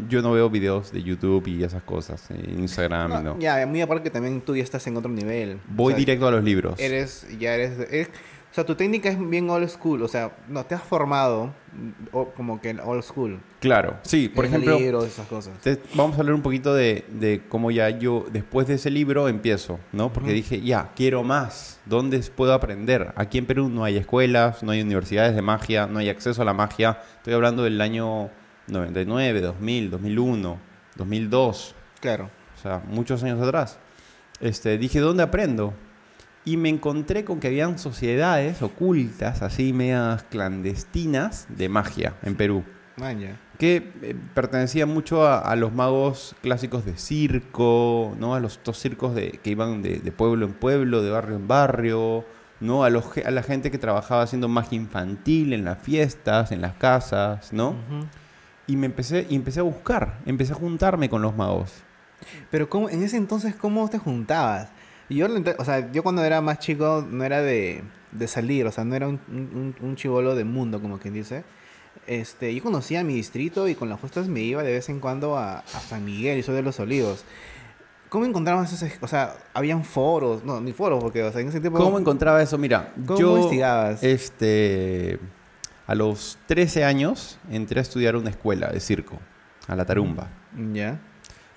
yo 0.09 0.21
no 0.21 0.31
veo 0.31 0.49
videos 0.49 0.91
de 0.91 1.01
YouTube 1.01 1.47
y 1.47 1.63
esas 1.63 1.81
cosas, 1.83 2.27
Instagram, 2.57 3.09
No, 3.09 3.21
no. 3.23 3.39
Ya, 3.39 3.65
muy 3.65 3.81
aparte 3.81 4.03
que 4.03 4.09
también 4.11 4.41
tú 4.41 4.55
ya 4.55 4.63
estás 4.63 4.85
en 4.87 4.97
otro 4.97 5.11
nivel. 5.11 5.59
Voy 5.67 5.93
O 5.93 5.95
sea, 5.95 5.97
directo 5.97 6.27
a 6.27 6.31
los 6.31 6.43
libros. 6.43 6.79
Eres, 6.79 7.27
ya 7.39 7.55
eres, 7.55 7.79
eres- 7.89 8.09
o 8.55 8.57
sea, 8.57 8.65
tu 8.65 8.73
técnica 8.75 9.09
es 9.09 9.19
bien 9.29 9.49
old 9.49 9.67
school, 9.67 10.01
o 10.01 10.07
sea, 10.07 10.31
no, 10.47 10.65
te 10.65 10.75
has 10.75 10.81
formado 10.81 11.53
o- 12.13 12.29
como 12.29 12.61
que 12.61 12.69
en 12.69 12.79
old 12.79 13.03
school. 13.03 13.37
Claro, 13.59 13.97
sí, 14.03 14.29
por 14.29 14.45
En 14.45 14.51
ejemplo, 14.51 14.79
libros, 14.79 15.03
esas 15.03 15.27
cosas. 15.27 15.59
te- 15.59 15.81
vamos 15.93 16.15
a 16.15 16.21
hablar 16.21 16.35
un 16.35 16.41
poquito 16.41 16.73
de, 16.73 17.03
de 17.09 17.41
cómo 17.49 17.69
ya 17.69 17.89
yo, 17.89 18.25
después 18.31 18.65
de 18.67 18.75
ese 18.75 18.89
libro, 18.89 19.27
empiezo, 19.27 19.77
¿no? 19.91 20.13
Porque 20.13 20.31
dije, 20.31 20.61
ya, 20.61 20.91
quiero 20.95 21.21
más. 21.21 21.81
¿Dónde 21.85 22.17
puedo 22.33 22.53
aprender? 22.53 23.11
Aquí 23.17 23.37
en 23.39 23.45
Perú 23.45 23.67
no 23.67 23.83
hay 23.83 23.97
escuelas, 23.97 24.63
no 24.63 24.71
hay 24.71 24.81
universidades 24.81 25.35
de 25.35 25.41
magia, 25.41 25.85
no 25.87 25.99
hay 25.99 26.07
acceso 26.07 26.41
a 26.41 26.45
la 26.45 26.53
magia. 26.53 27.01
Estoy 27.17 27.33
hablando 27.33 27.63
del 27.63 27.81
año 27.81 28.29
99, 28.67 29.41
2000, 29.41 29.91
2001, 29.91 30.57
2002. 30.95 31.75
Claro. 31.99 32.29
o 32.57 32.61
sea, 32.61 32.81
muchos 32.87 33.21
años 33.21 33.41
atrás. 33.41 33.79
Este, 34.39 34.77
dije, 34.77 34.99
¿dónde 34.99 35.23
aprendo? 35.23 35.73
Y 36.45 36.57
me 36.57 36.69
encontré 36.69 37.25
con 37.25 37.39
que 37.39 37.47
habían 37.47 37.79
sociedades 37.79 38.61
ocultas, 38.61 39.41
así 39.41 39.73
medias 39.73 40.23
clandestinas, 40.23 41.47
de 41.49 41.69
magia 41.69 42.13
en 42.21 42.35
Perú, 42.35 42.63
Man, 42.97 43.19
ya. 43.19 43.35
que 43.57 43.91
eh, 44.03 44.15
pertenecían 44.35 44.89
mucho 44.89 45.25
a, 45.25 45.39
a 45.39 45.55
los 45.55 45.73
magos 45.73 46.35
clásicos 46.43 46.85
de 46.85 46.97
circo, 46.97 48.15
¿no? 48.19 48.35
A 48.35 48.39
los 48.39 48.53
estos 48.57 48.77
circos 48.79 49.15
de, 49.15 49.39
que 49.43 49.49
iban 49.49 49.81
de, 49.81 49.97
de 49.97 50.11
pueblo 50.11 50.45
en 50.45 50.53
pueblo, 50.53 51.01
de 51.01 51.09
barrio 51.09 51.35
en 51.35 51.47
barrio, 51.47 52.25
¿no? 52.59 52.83
A, 52.83 52.89
los, 52.89 53.05
a 53.25 53.31
la 53.31 53.43
gente 53.43 53.71
que 53.71 53.77
trabajaba 53.77 54.21
haciendo 54.21 54.47
magia 54.47 54.75
infantil 54.75 55.51
en 55.53 55.65
las 55.65 55.79
fiestas, 55.79 56.51
en 56.51 56.61
las 56.61 56.73
casas, 56.75 57.51
¿no? 57.51 57.75
Y 58.67 58.77
me 58.77 58.85
empecé, 58.85 59.25
y 59.29 59.35
empecé 59.35 59.59
a 59.59 59.63
buscar, 59.63 60.19
empecé 60.25 60.53
a 60.53 60.55
juntarme 60.55 61.09
con 61.09 61.21
los 61.21 61.35
magos. 61.35 61.71
Pero 62.49 62.69
¿cómo, 62.69 62.89
en 62.89 63.03
ese 63.03 63.17
entonces, 63.17 63.55
¿cómo 63.55 63.89
te 63.89 63.99
juntabas? 63.99 64.69
Yo, 65.09 65.27
o 65.57 65.65
sea, 65.65 65.91
yo 65.91 66.03
cuando 66.03 66.23
era 66.23 66.41
más 66.41 66.59
chico 66.59 67.05
no 67.09 67.23
era 67.23 67.41
de, 67.41 67.83
de 68.11 68.27
salir, 68.27 68.65
o 68.65 68.71
sea, 68.71 68.83
no 68.83 68.95
era 68.95 69.07
un, 69.07 69.19
un, 69.29 69.75
un 69.79 69.95
chivolo 69.95 70.35
de 70.35 70.43
mundo, 70.43 70.81
como 70.81 70.99
quien 70.99 71.13
dice. 71.13 71.43
Este, 72.07 72.53
yo 72.53 72.61
conocía 72.61 73.03
mi 73.03 73.13
distrito 73.15 73.67
y 73.67 73.75
con 73.75 73.89
las 73.89 73.99
justas 73.99 74.27
me 74.27 74.41
iba 74.41 74.63
de 74.63 74.71
vez 74.71 74.89
en 74.89 74.99
cuando 74.99 75.37
a, 75.37 75.59
a 75.59 75.79
San 75.79 76.03
Miguel 76.03 76.37
y 76.37 76.43
soy 76.43 76.55
de 76.55 76.63
los 76.63 76.79
Olivos. 76.79 77.23
¿Cómo 78.09 78.25
encontrabas 78.25 78.71
esos, 78.71 78.89
o 79.01 79.07
sea, 79.07 79.35
habían 79.53 79.83
foros, 79.83 80.43
no, 80.43 80.61
ni 80.61 80.71
foros, 80.71 81.03
porque, 81.03 81.23
o 81.23 81.31
sea, 81.31 81.41
en 81.41 81.49
ese 81.49 81.59
tiempo... 81.59 81.79
¿Cómo 81.79 81.99
encontraba 81.99 82.41
eso? 82.41 82.57
Mira, 82.57 82.93
¿Cómo 83.05 83.19
yo 83.19 83.35
investigabas? 83.37 84.03
este 84.03 85.19
a 85.87 85.95
los 85.95 86.37
13 86.47 86.83
años 86.83 87.37
entré 87.49 87.79
a 87.79 87.81
estudiar 87.81 88.15
una 88.15 88.29
escuela 88.29 88.69
de 88.69 88.79
circo, 88.79 89.19
a 89.67 89.75
la 89.75 89.85
Tarumba. 89.85 90.29
Ya. 90.73 90.99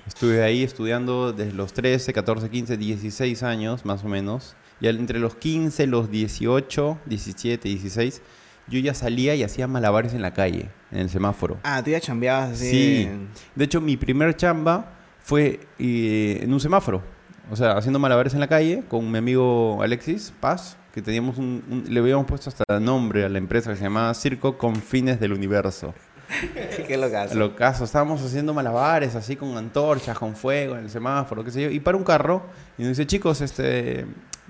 Estuve 0.09 0.43
ahí 0.43 0.63
estudiando 0.65 1.33
desde 1.33 1.53
los 1.53 1.73
13, 1.73 2.13
14, 2.13 2.49
15, 2.51 2.77
16 2.77 3.43
años 3.45 3.85
más 3.85 4.03
o 4.05 4.09
menos. 4.09 4.57
Y 4.81 4.89
entre 4.89 5.19
los 5.21 5.35
15, 5.37 5.87
los 5.87 6.11
18, 6.11 6.99
17, 7.07 7.69
16, 7.69 8.23
yo 8.69 8.79
ya 8.81 8.95
salía 8.95 9.35
y 9.35 9.43
hacía 9.43 9.67
malabares 9.69 10.15
en 10.15 10.23
la 10.23 10.33
calle, 10.33 10.71
en 10.91 10.99
el 11.01 11.11
semáforo. 11.11 11.59
Ah, 11.63 11.83
tú 11.85 11.91
ya 11.91 12.01
chambeabas 12.01 12.53
así. 12.53 12.71
Sí. 12.71 13.09
De 13.55 13.65
hecho, 13.65 13.81
mi 13.81 13.97
primer 13.97 14.35
chamba 14.37 14.93
fue 15.21 15.61
eh, 15.79 16.41
en 16.43 16.53
un 16.53 16.61
semáforo. 16.61 17.03
O 17.51 17.57
sea, 17.57 17.73
haciendo 17.73 17.99
malabares 17.99 18.35
en 18.35 18.41
la 18.41 18.47
calle 18.49 18.83
con 18.89 19.11
mi 19.11 19.19
amigo 19.19 19.83
Alexis 19.83 20.33
Paz, 20.39 20.77
que 20.93 21.01
teníamos 21.03 21.39
un, 21.39 21.63
un- 21.71 21.85
le 21.93 22.01
habíamos 22.01 22.27
puesto 22.27 22.51
hasta 22.51 22.79
nombre 22.81 23.25
a 23.25 23.29
la 23.29 23.39
empresa 23.39 23.71
que 23.71 23.77
se 23.77 23.85
llamaba 23.85 24.13
Circo 24.15 24.59
con 24.59 24.77
fines 24.77 25.19
del 25.21 25.33
universo. 25.33 25.95
Qué 26.87 26.97
locazo. 26.97 27.35
Lo 27.35 27.57
caso, 27.57 27.85
estábamos 27.85 28.23
haciendo 28.23 28.53
malabares 28.53 29.15
así 29.15 29.37
con 29.37 29.57
antorchas, 29.57 30.19
con 30.19 30.35
fuego 30.37 30.77
en 30.77 30.85
el 30.85 30.91
semáforo, 30.91 31.45
qué 31.45 31.51
sé 31.51 31.63
yo, 31.63 31.71
y 31.71 31.81
para 31.81 31.97
un 31.97 32.05
carro 32.05 32.43
y 32.77 32.83
nos 32.83 32.91
dice, 32.91 33.07
chicos, 33.07 33.41
este, 33.41 34.07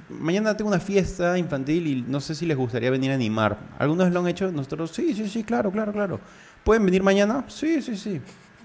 mañana 0.09 0.57
tengo 0.57 0.71
una 0.71 0.81
fiesta 0.81 1.38
infantil 1.38 1.87
y 1.87 2.03
no 2.03 2.21
sé 2.21 2.35
si 2.35 2.47
les 2.47 2.57
gustaría 2.57 2.91
venir 2.91 3.11
a 3.11 3.14
animar. 3.14 3.59
¿Algunos 3.79 4.11
lo 4.12 4.21
han 4.21 4.29
hecho? 4.29 4.51
Nosotros, 4.51 4.91
sí, 4.91 5.14
sí, 5.14 5.29
sí, 5.29 5.45
claro, 5.45 5.71
claro, 5.71 5.93
claro. 5.93 6.21
¿Pueden 6.64 6.85
venir 6.85 7.03
mañana? 7.03 7.45
Sí, 7.49 7.81
sí, 7.83 7.97
sí. 7.97 8.21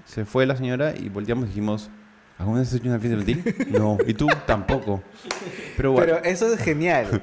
Se 0.06 0.26
fue 0.26 0.45
la 0.45 0.56
señora 0.56 0.93
y 0.95 1.10
volteamos 1.10 1.45
y 1.45 1.47
dijimos, 1.49 1.89
¿alguna 2.38 2.60
vez 2.60 2.69
has 2.69 2.76
hecho 2.76 2.89
una 2.89 2.99
fiesta 2.99 3.32
infantil? 3.32 3.67
No. 3.80 3.97
¿Y 4.06 4.13
tú? 4.13 4.28
Tampoco. 4.45 5.02
Pero 5.78 5.91
bueno. 5.91 6.13
Pero 6.15 6.26
eso 6.26 6.52
es 6.52 6.60
genial. 6.60 7.21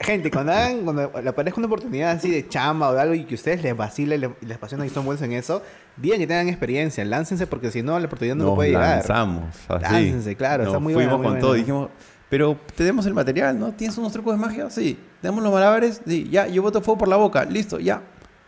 Gente, 0.00 0.30
cuando 0.30 0.52
hagan, 0.52 0.82
cuando 0.82 1.12
le 1.22 1.28
aparezca 1.28 1.60
una 1.60 1.66
oportunidad 1.66 2.12
así 2.12 2.30
de 2.30 2.48
chamba 2.48 2.88
o 2.88 2.94
de 2.94 3.00
algo 3.02 3.14
y 3.14 3.24
que 3.24 3.34
ustedes 3.34 3.62
les 3.62 3.76
vacile 3.76 4.16
les, 4.16 4.30
les 4.40 4.56
apasiona 4.56 4.86
y 4.86 4.88
son 4.88 5.04
buenos 5.04 5.20
en 5.22 5.32
eso, 5.32 5.62
digan 5.96 6.18
que 6.18 6.26
tengan 6.26 6.48
experiencia, 6.48 7.04
láncense 7.04 7.46
porque 7.46 7.70
si 7.70 7.82
no 7.82 7.98
la 7.98 8.06
oportunidad 8.06 8.34
no 8.34 8.44
nos 8.44 8.54
puede 8.54 8.70
llegar. 8.70 8.96
lanzamos 8.96 9.54
así. 9.68 9.82
Láncense, 9.82 10.36
claro, 10.36 10.64
está 10.64 10.78
muy 10.78 10.94
fuimos 10.94 11.18
muy 11.18 11.26
con 11.26 11.38
todo. 11.38 11.52
Dijimos, 11.52 11.90
pero 12.30 12.56
tenemos 12.76 13.04
el 13.06 13.12
material, 13.12 13.58
¿no? 13.58 13.72
¿Tienes 13.72 13.98
unos 13.98 14.12
trucos 14.12 14.34
de 14.34 14.40
magia? 14.40 14.70
Sí. 14.70 14.96
¿Tenemos 15.20 15.42
los 15.42 15.52
malabares? 15.52 16.00
Sí. 16.06 16.28
Ya, 16.30 16.46
yo 16.46 16.62
boto 16.62 16.80
fuego 16.80 16.98
por 16.98 17.08
la 17.08 17.16
boca. 17.16 17.44
Listo, 17.44 17.80
ya. 17.80 18.02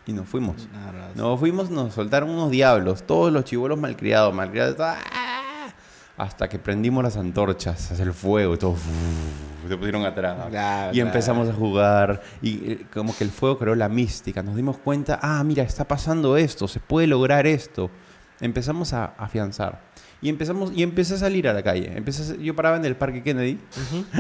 Y 0.07 0.13
nos 0.13 0.29
fuimos. 0.29 0.69
Nos 1.17 1.39
fuimos, 1.39 1.69
nos 1.69 1.93
soltaron 1.93 2.31
unos 2.31 2.51
diablos. 2.53 3.03
Todos 3.03 3.33
los 3.33 3.45
chivolos 3.45 3.79
malcriados, 3.79 4.33
malcriados. 4.33 4.77
¡ah! 4.79 4.97
Hasta 6.17 6.49
que 6.49 6.61
prendimos 6.61 7.03
las 7.03 7.17
antorchas 7.17 7.91
hacia 7.91 8.05
el 8.05 8.13
fuego 8.13 8.55
y 8.55 8.59
todo. 8.59 8.77
Se 9.69 9.77
pusieron 9.77 10.05
atrás. 10.05 10.37
Y 10.93 11.01
empezamos 11.01 11.49
a 11.49 11.53
jugar. 11.53 12.21
Y 12.41 12.73
eh, 12.73 12.87
como 12.93 13.17
que 13.17 13.25
el 13.25 13.31
fuego 13.31 13.59
creó 13.59 13.75
la 13.75 13.89
mística. 13.89 14.43
Nos 14.43 14.57
dimos 14.57 14.79
cuenta, 14.79 15.19
ah, 15.23 15.43
mira, 15.45 15.63
está 15.63 15.85
pasando 15.85 16.37
esto, 16.37 16.69
se 16.69 16.81
puede 16.81 17.07
lograr 17.07 17.47
esto. 17.47 17.91
Empezamos 18.41 18.93
a 18.93 19.07
afianzar. 19.19 19.81
Y 20.21 20.29
empezamos 20.29 20.73
y 20.75 20.83
empecé 20.83 21.15
a 21.15 21.19
salir 21.19 21.49
a 21.49 21.53
la 21.53 21.63
calle. 21.63 21.93
Empecé 21.97 22.35
a 22.35 22.37
yo 22.37 22.55
paraba 22.55 22.77
en 22.77 22.85
el 22.85 22.97
Parque 22.97 23.23
Kennedy 23.23 23.59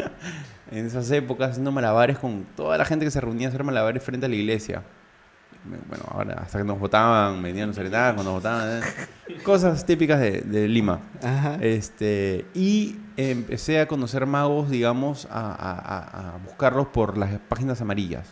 en 0.70 0.86
esas 0.86 1.10
épocas 1.10 1.50
haciendo 1.50 1.70
malabares 1.70 2.18
con 2.18 2.44
toda 2.56 2.76
la 2.76 2.84
gente 2.84 3.04
que 3.04 3.10
se 3.10 3.20
reunía 3.20 3.48
a 3.48 3.50
hacer 3.50 3.62
malabares 3.62 4.02
frente 4.02 4.26
a 4.26 4.28
la 4.28 4.34
iglesia. 4.34 4.82
Bueno, 5.64 6.04
ahora 6.10 6.34
hasta 6.42 6.58
que 6.58 6.64
nos 6.64 6.78
votaban, 6.78 7.40
me 7.40 7.52
dieron 7.52 7.72
serenazgo, 7.72 8.22
nos 8.22 8.32
votaban. 8.34 8.80
eh. 8.82 9.40
Cosas 9.44 9.86
típicas 9.86 10.18
de, 10.20 10.40
de 10.40 10.66
Lima. 10.68 11.00
Ajá. 11.22 11.56
Este, 11.60 12.46
y 12.54 12.96
empecé 13.16 13.80
a 13.80 13.86
conocer 13.86 14.26
magos, 14.26 14.70
digamos, 14.70 15.26
a, 15.30 15.52
a- 15.52 16.34
a- 16.34 16.38
buscarlos 16.44 16.88
por 16.88 17.16
las 17.16 17.38
páginas 17.48 17.80
amarillas. 17.80 18.26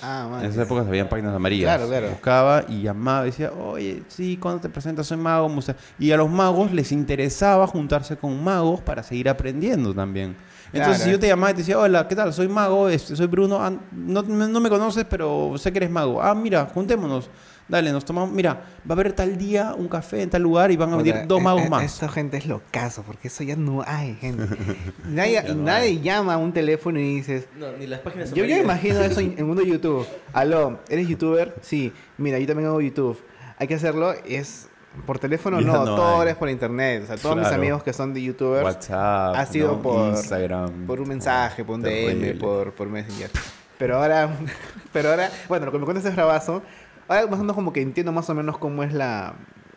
Ah, 0.00 0.28
man. 0.30 0.44
En 0.44 0.50
esas 0.50 0.66
épocas 0.66 0.86
había 0.86 1.08
páginas 1.08 1.34
amarillas. 1.34 1.66
Claro, 1.74 1.88
claro. 1.88 2.10
Buscaba 2.10 2.64
y 2.68 2.82
llamaba 2.82 3.26
y 3.26 3.30
decía, 3.30 3.52
oye, 3.52 4.02
sí, 4.08 4.36
cuando 4.40 4.60
te 4.60 4.68
presentas 4.68 5.06
soy 5.06 5.16
mago. 5.18 5.48
me 5.48 5.56
gusta". 5.56 5.74
Y 5.98 6.12
a 6.12 6.16
los 6.16 6.30
magos 6.30 6.72
les 6.72 6.92
interesaba 6.92 7.66
juntarse 7.66 8.16
con 8.16 8.42
magos 8.42 8.80
para 8.80 9.02
seguir 9.02 9.28
aprendiendo 9.28 9.92
también. 9.94 10.36
Entonces, 10.72 10.96
Claro. 10.96 11.04
si 11.04 11.10
yo 11.10 11.18
te 11.20 11.28
llamaba 11.28 11.50
y 11.50 11.54
te 11.54 11.58
decía, 11.58 11.78
hola, 11.78 12.06
¿qué 12.08 12.16
tal? 12.16 12.32
Soy 12.32 12.48
mago, 12.48 12.88
este, 12.88 13.14
soy 13.16 13.26
Bruno. 13.26 13.58
Ah, 13.62 13.72
no, 13.92 14.22
no 14.22 14.60
me 14.60 14.68
conoces, 14.68 15.04
pero 15.08 15.54
sé 15.58 15.72
que 15.72 15.78
eres 15.78 15.90
mago. 15.90 16.22
Ah, 16.22 16.34
mira, 16.34 16.66
juntémonos. 16.72 17.30
Dale, 17.68 17.90
nos 17.90 18.04
tomamos. 18.04 18.32
Mira, 18.32 18.52
va 18.88 18.90
a 18.90 18.92
haber 18.92 19.12
tal 19.12 19.36
día 19.36 19.74
un 19.76 19.88
café 19.88 20.22
en 20.22 20.30
tal 20.30 20.40
lugar 20.42 20.70
y 20.70 20.76
van 20.76 20.92
a 20.92 20.96
venir 20.98 21.26
dos 21.26 21.40
eh, 21.40 21.42
magos 21.42 21.62
eh, 21.62 21.68
más. 21.68 21.82
Esta 21.84 22.08
gente 22.08 22.36
es 22.36 22.46
locazo, 22.46 23.02
porque 23.02 23.26
eso 23.26 23.42
ya 23.42 23.56
no 23.56 23.82
hay, 23.84 24.14
gente. 24.14 24.44
Nadie, 25.08 25.32
Ya 25.32 25.42
no 25.52 25.62
nadie 25.64 25.88
hay. 25.88 26.00
llama 26.00 26.34
a 26.34 26.36
un 26.36 26.52
teléfono 26.52 27.00
y 27.00 27.16
dices, 27.16 27.48
No, 27.58 27.72
ni 27.72 27.88
las 27.88 28.00
páginas 28.00 28.32
Yo 28.32 28.44
ya 28.44 28.58
imagino 28.58 29.00
eso 29.00 29.18
en 29.18 29.32
en 29.32 29.38
el 29.38 29.44
mundo 29.46 29.62
de 29.62 29.68
YouTube. 29.68 30.06
Aló, 30.32 30.78
¿eres 30.88 31.08
youtuber? 31.08 31.56
Sí. 31.60 31.92
Mira, 32.18 32.38
yo 32.38 32.46
también 32.46 32.68
hago 32.68 32.80
YouTube. 32.80 33.20
Hay 33.58 33.66
que 33.66 33.74
hacerlo. 33.74 34.12
Es 34.12 34.68
por 35.04 35.18
teléfono, 35.18 35.60
Ya 35.60 35.66
no. 35.66 35.84
no 35.84 35.96
todo 35.96 36.22
es 36.24 36.34
por 36.36 36.48
internet. 36.48 37.02
O 37.04 37.06
sea, 37.06 37.16
todos 37.16 37.36
mis 37.36 37.46
amigos 37.48 37.82
que 37.82 37.92
son 37.92 38.14
de 38.14 38.22
youtubers 38.22 38.64
WhatsApp, 38.64 39.34
ha 39.36 39.46
sido 39.46 39.72
¿no? 39.72 39.82
por- 39.82 40.08
Instagram. 40.10 40.86
por 40.86 41.00
un 41.00 41.08
mensaje, 41.08 41.64
por 41.64 41.74
un 41.76 41.82
Terrible. 41.82 42.32
DM, 42.32 42.38
por, 42.38 42.72
por 42.72 42.88
Messenger. 42.88 43.30
Pero 43.78 43.96
ahora, 43.98 44.30
pero 44.92 45.10
ahora, 45.10 45.30
bueno, 45.48 45.66
lo 45.66 45.72
que 45.72 45.78
me 45.78 45.84
cuentas 45.84 46.04
es 46.06 46.14
bravazo. 46.14 46.62
Ahora 47.08 47.26
más 47.26 47.38
o 47.38 47.42
menos 47.42 47.54
como 47.54 47.72
que 47.72 47.80
entiendo 47.82 48.10
más 48.12 48.28
o 48.30 48.34
menos 48.34 48.58
cómo 48.58 48.82
es 48.82 48.92
la... 48.92 49.34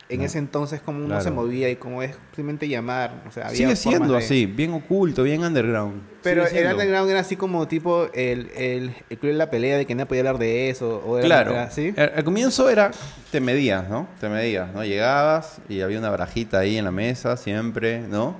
En 0.09 0.19
No. 0.21 0.25
ese 0.25 0.39
entonces 0.39 0.81
cómo 0.83 0.97
uno 0.97 1.07
Claro. 1.09 1.23
se 1.23 1.29
movía 1.29 1.69
y 1.69 1.75
cómo 1.75 2.01
es 2.01 2.15
simplemente 2.35 2.67
llamar. 2.67 3.23
O 3.27 3.31
sea, 3.31 3.45
había 3.45 3.57
Sigue 3.57 3.75
siendo 3.75 4.13
de- 4.13 4.17
así, 4.17 4.47
bien 4.47 4.73
oculto, 4.73 5.21
bien 5.21 5.43
underground. 5.43 6.01
Pero 6.23 6.45
Sigue 6.47 6.61
el 6.61 6.65
siendo. 6.65 6.77
underground 6.81 7.11
era 7.11 7.19
así 7.19 7.35
como 7.35 7.67
tipo 7.67 8.07
el, 8.15 8.49
el, 8.57 8.95
el 9.09 9.17
club 9.19 9.31
de 9.33 9.37
la 9.37 9.51
pelea 9.51 9.77
de 9.77 9.85
que 9.85 9.93
nadie 9.93 10.07
podía 10.07 10.21
hablar 10.21 10.39
de 10.39 10.69
eso. 10.71 11.01
O 11.05 11.19
Claro. 11.19 11.51
era. 11.51 11.69
Al, 11.97 12.13
al 12.17 12.23
comienzo 12.23 12.69
era, 12.71 12.89
te 13.31 13.39
medías, 13.39 13.87
¿no? 13.87 14.07
Te 14.19 14.29
medías, 14.29 14.73
¿no? 14.73 14.83
Llegabas 14.83 15.59
y 15.69 15.81
había 15.81 15.99
una 15.99 16.09
barajita 16.09 16.57
ahí 16.59 16.77
en 16.77 16.85
la 16.85 16.91
mesa 16.91 17.37
siempre, 17.37 17.99
¿no? 18.01 18.35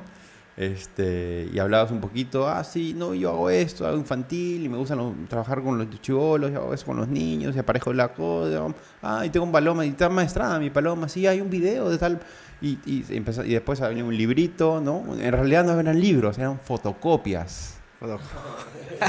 Este, 0.60 1.48
y 1.54 1.58
hablabas 1.58 1.90
un 1.90 2.02
poquito, 2.02 2.46
ah, 2.46 2.66
sí, 2.66 2.94
no, 2.94 3.14
yo 3.14 3.30
hago 3.30 3.50
esto, 3.50 3.88
hago 3.88 3.96
infantil 3.96 4.66
y 4.66 4.68
me 4.68 4.76
gusta 4.76 4.94
lo- 4.94 5.14
trabajar 5.30 5.64
con 5.64 5.78
los 5.78 5.88
chivolos, 6.02 6.54
hago 6.54 6.74
eso 6.74 6.86
con 6.86 6.98
los 6.98 7.08
niños 7.08 7.56
y 7.56 7.60
aparejo 7.60 7.94
la 7.94 8.10
cosa, 8.10 8.66
ah, 9.02 9.26
y 9.26 9.30
tengo 9.30 9.46
un 9.46 9.54
paloma 9.54 9.86
y 9.86 9.90
está 9.90 10.10
maestrada 10.10 10.60
mi 10.60 10.70
paloma, 10.70 11.08
sí, 11.08 11.26
hay 11.26 11.40
un 11.40 11.50
video 11.50 11.90
de 11.90 11.98
tal, 11.98 12.20
y, 12.62 12.78
y, 12.86 13.06
empezó- 13.16 13.46
y 13.46 13.54
después 13.54 13.80
había 13.80 14.04
un 14.04 14.18
librito, 14.18 14.82
¿no? 14.82 15.06
En 15.18 15.32
realidad 15.32 15.64
no 15.64 15.80
eran 15.80 15.98
libros, 15.98 16.38
eran 16.38 16.60
fotocopias 16.60 17.76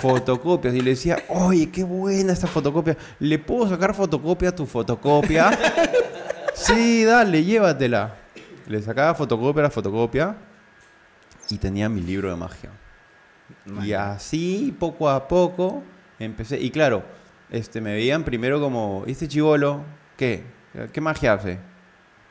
fotocopias 0.00 0.74
y 0.74 0.80
le 0.80 0.90
decía, 0.90 1.18
oye, 1.28 1.68
qué 1.70 1.84
buena 1.84 2.32
esta 2.32 2.46
fotocopia. 2.46 2.96
¿Le 3.20 3.38
puedo 3.38 3.68
sacar 3.68 3.94
fotocopia 3.94 4.48
a 4.50 4.52
tu 4.54 4.66
fotocopia? 4.66 5.50
sí, 6.54 7.04
dale, 7.04 7.44
llévatela. 7.44 8.16
Le 8.66 8.80
sacaba 8.82 9.14
fotocopia 9.14 9.60
a 9.60 9.64
la 9.64 9.70
fotocopia 9.70 10.36
y 11.50 11.58
tenía 11.58 11.88
mi 11.88 12.00
libro 12.00 12.30
de 12.30 12.36
magia. 12.36 12.70
Y 13.82 13.92
así, 13.92 14.74
poco 14.78 15.08
a 15.10 15.26
poco, 15.28 15.82
empecé. 16.18 16.60
Y 16.60 16.70
claro, 16.70 17.02
este, 17.50 17.80
me 17.80 17.92
veían 17.92 18.24
primero 18.24 18.60
como, 18.60 19.04
¿este 19.06 19.28
chivolo 19.28 19.82
qué? 20.16 20.44
¿Qué 20.92 21.00
magia 21.00 21.32
hace? 21.34 21.58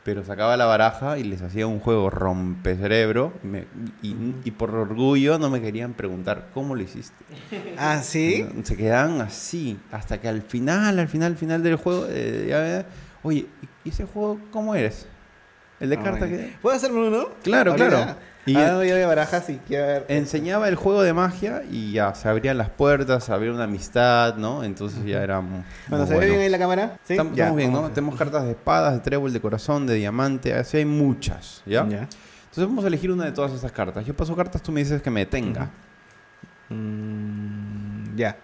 Pero 0.02 0.24
sacaba 0.24 0.56
la 0.56 0.64
baraja 0.64 1.18
y 1.18 1.24
les 1.24 1.42
hacía 1.42 1.66
un 1.66 1.78
juego 1.78 2.08
rompecerebro. 2.08 3.34
Y, 3.44 3.46
me- 3.46 3.64
y, 4.02 4.34
y 4.44 4.50
por 4.50 4.74
orgullo 4.74 5.38
no 5.38 5.50
me 5.50 5.60
querían 5.60 5.92
preguntar, 5.92 6.48
¿cómo 6.54 6.74
lo 6.74 6.82
hiciste? 6.82 7.24
Ah, 7.76 8.02
¿sí? 8.02 8.46
Se 8.64 8.76
quedaban 8.76 9.20
así, 9.20 9.78
hasta 9.92 10.20
que 10.20 10.28
al 10.28 10.42
final, 10.42 10.98
al 10.98 11.08
final, 11.08 11.32
al 11.32 11.38
final 11.38 11.62
del 11.62 11.76
juego, 11.76 12.06
eh, 12.10 12.46
ya, 12.48 12.86
oye, 13.22 13.46
¿y 13.84 13.88
ese 13.88 14.04
juego 14.04 14.38
cómo 14.50 14.74
eres? 14.74 15.06
El 15.78 15.88
de 15.90 15.96
Ah, 15.96 16.02
cartas 16.02 16.28
bueno. 16.28 16.36
que... 16.36 16.56
¿Puedo 16.60 16.76
hacerme 16.76 17.08
uno? 17.08 17.28
Claro, 17.42 17.72
Ahorita. 17.72 17.88
claro. 17.90 18.16
Y- 18.46 18.56
ah, 18.56 18.72
no, 18.72 18.84
yo 18.84 18.96
de 18.96 19.04
barajas 19.04 19.48
y 19.50 19.56
quiero 19.58 19.86
ver. 19.86 20.06
Enseñaba 20.08 20.68
el 20.68 20.74
juego 20.74 21.02
de 21.02 21.12
magia 21.12 21.62
y 21.70 21.92
ya 21.92 22.14
se 22.14 22.28
abrían 22.28 22.56
las 22.58 22.70
puertas, 22.70 23.24
se 23.24 23.32
abría 23.32 23.52
una 23.52 23.64
amistad, 23.64 24.36
¿no? 24.36 24.64
Entonces 24.64 25.04
ya 25.04 25.22
era 25.22 25.40
mu- 25.40 25.58
muy 25.58 25.64
Bueno, 25.88 26.06
¿se 26.06 26.16
ve 26.18 26.26
bien 26.26 26.40
ahí 26.40 26.48
la 26.48 26.58
cámara? 26.58 26.98
¿Sí? 27.04 27.12
Estamos, 27.12 27.34
Ya, 27.36 27.44
estamos 27.44 27.56
bien, 27.58 27.72
¿no? 27.72 27.90
Tenemos 27.90 28.16
cartas 28.16 28.44
de 28.44 28.52
espadas, 28.52 28.94
de 28.94 29.00
trébol, 29.00 29.32
de 29.32 29.40
corazón, 29.40 29.86
de 29.86 29.94
diamante, 29.94 30.54
así 30.54 30.78
hay 30.78 30.84
muchas, 30.86 31.62
¿ya? 31.66 31.86
Ya. 31.88 32.08
Entonces 32.44 32.64
vamos 32.66 32.84
a 32.84 32.88
elegir 32.88 33.12
una 33.12 33.26
de 33.26 33.32
todas 33.32 33.52
esas 33.52 33.70
cartas. 33.72 34.04
Yo 34.06 34.16
paso 34.16 34.34
cartas, 34.34 34.62
tú 34.62 34.72
me 34.72 34.80
dices 34.80 35.00
que 35.02 35.10
me 35.10 35.20
detenga. 35.20 35.70
Mm, 36.70 38.16
ya. 38.16 38.36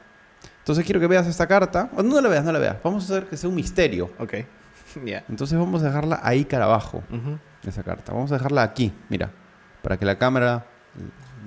Entonces 0.58 0.84
quiero 0.84 1.00
que 1.00 1.06
veas 1.06 1.26
esta 1.26 1.46
carta. 1.46 1.90
O 1.96 2.02
No 2.02 2.20
la 2.20 2.28
veas, 2.28 2.44
no 2.44 2.52
la 2.52 2.58
veas. 2.58 2.76
Vamos 2.82 3.04
a 3.10 3.14
hacer 3.14 3.28
que 3.28 3.36
sea 3.36 3.48
un 3.48 3.54
misterio. 3.56 4.10
Ok. 4.18 4.34
ya. 5.04 5.24
Entonces 5.28 5.58
vamos 5.58 5.82
a 5.82 5.86
dejarla 5.86 6.20
ahí 6.22 6.44
cara 6.44 6.64
abajo, 6.64 7.02
esa 7.66 7.82
carta. 7.82 8.12
Vamos 8.12 8.30
a 8.32 8.36
dejarla 8.36 8.62
aquí, 8.62 8.92
mira, 9.08 9.30
para 9.86 9.98
que 9.98 10.04
la 10.04 10.18
cámara 10.18 10.66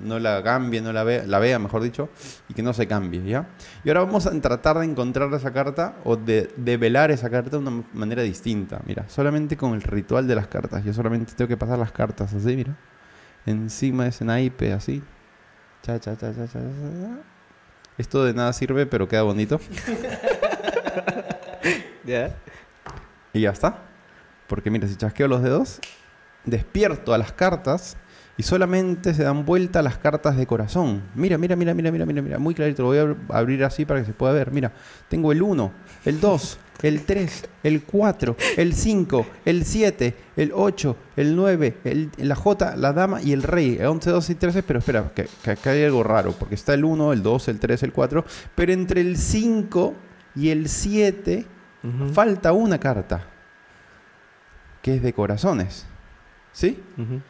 no 0.02 0.18
la 0.18 0.42
cambie, 0.42 0.80
no 0.80 0.94
la 0.94 1.04
vea, 1.04 1.24
la 1.26 1.38
vea, 1.38 1.58
mejor 1.58 1.82
dicho, 1.82 2.08
y 2.48 2.54
que 2.54 2.62
no 2.62 2.72
se 2.72 2.86
cambie, 2.88 3.22
¿ya? 3.22 3.48
Y 3.84 3.90
ahora 3.90 4.00
vamos 4.00 4.26
a 4.26 4.30
tratar 4.40 4.78
de 4.78 4.86
encontrar 4.86 5.30
esa 5.34 5.52
carta 5.52 5.96
o 6.04 6.16
de 6.16 6.50
develar 6.56 7.10
esa 7.10 7.28
carta 7.28 7.50
de 7.50 7.58
una 7.58 7.84
manera 7.92 8.22
distinta. 8.22 8.80
Mira, 8.86 9.06
solamente 9.10 9.58
con 9.58 9.74
el 9.74 9.82
ritual 9.82 10.26
de 10.26 10.36
las 10.36 10.46
cartas. 10.46 10.82
Yo 10.84 10.94
solamente 10.94 11.34
tengo 11.34 11.50
que 11.50 11.58
pasar 11.58 11.78
las 11.78 11.92
cartas 11.92 12.32
así, 12.32 12.56
mira. 12.56 12.74
Encima 13.44 14.04
de 14.04 14.08
ese 14.08 14.24
naipe, 14.24 14.72
así. 14.72 15.02
Cha, 15.82 16.00
cha, 16.00 16.16
cha, 16.16 16.34
cha, 16.34 16.46
cha, 16.46 16.60
cha. 16.60 17.18
Esto 17.98 18.24
de 18.24 18.32
nada 18.32 18.54
sirve, 18.54 18.86
pero 18.86 19.06
queda 19.06 19.20
bonito. 19.20 19.60
Ya. 22.06 22.34
Y 23.34 23.42
ya 23.42 23.50
está. 23.50 23.82
Porque 24.46 24.70
mira, 24.70 24.88
si 24.88 24.96
chasqueo 24.96 25.28
los 25.28 25.42
dedos, 25.42 25.78
despierto 26.44 27.14
a 27.14 27.18
las 27.18 27.32
cartas 27.32 27.96
y 28.36 28.42
solamente 28.42 29.12
se 29.14 29.22
dan 29.22 29.44
vuelta 29.44 29.82
las 29.82 29.98
cartas 29.98 30.36
de 30.36 30.46
corazón. 30.46 31.02
Mira, 31.14 31.36
mira, 31.36 31.56
mira, 31.56 31.74
mira, 31.74 31.90
mira, 31.92 32.06
mira, 32.06 32.22
mira. 32.22 32.38
Muy 32.38 32.54
clarito. 32.54 32.82
Lo 32.82 32.88
voy 32.88 32.98
a 32.98 33.04
ab- 33.04 33.16
abrir 33.30 33.62
así 33.64 33.84
para 33.84 34.00
que 34.00 34.06
se 34.06 34.12
pueda 34.14 34.32
ver. 34.32 34.50
Mira, 34.50 34.72
tengo 35.08 35.30
el 35.32 35.42
1, 35.42 35.72
el 36.06 36.20
2, 36.20 36.58
el 36.82 37.02
3, 37.04 37.44
el 37.64 37.82
4, 37.82 38.36
el 38.56 38.72
5, 38.72 39.26
el 39.44 39.64
7, 39.66 40.14
el 40.36 40.52
8, 40.54 40.96
el 41.16 41.36
9, 41.36 41.76
el, 41.84 42.10
la 42.16 42.34
J, 42.34 42.76
la 42.76 42.94
dama 42.94 43.20
y 43.20 43.32
el 43.34 43.42
rey. 43.42 43.76
El 43.78 43.86
11, 43.88 44.08
12 44.10 44.32
y 44.32 44.34
13. 44.36 44.62
Pero 44.62 44.78
espera, 44.78 45.12
que, 45.14 45.28
que 45.44 45.50
acá 45.50 45.72
hay 45.72 45.84
algo 45.84 46.02
raro. 46.02 46.32
Porque 46.32 46.54
está 46.54 46.72
el 46.72 46.84
1, 46.86 47.12
el 47.12 47.22
2, 47.22 47.48
el 47.48 47.58
3, 47.60 47.82
el 47.82 47.92
4. 47.92 48.24
Pero 48.54 48.72
entre 48.72 49.02
el 49.02 49.18
5 49.18 49.94
y 50.34 50.48
el 50.48 50.68
7 50.70 51.44
Ujú. 51.82 52.08
falta 52.14 52.52
una 52.52 52.78
carta 52.78 53.26
que 54.82 54.94
es 54.96 55.02
de 55.02 55.12
corazones. 55.12 55.84
¿Sí? 56.52 56.82
Ujú. 56.96 57.20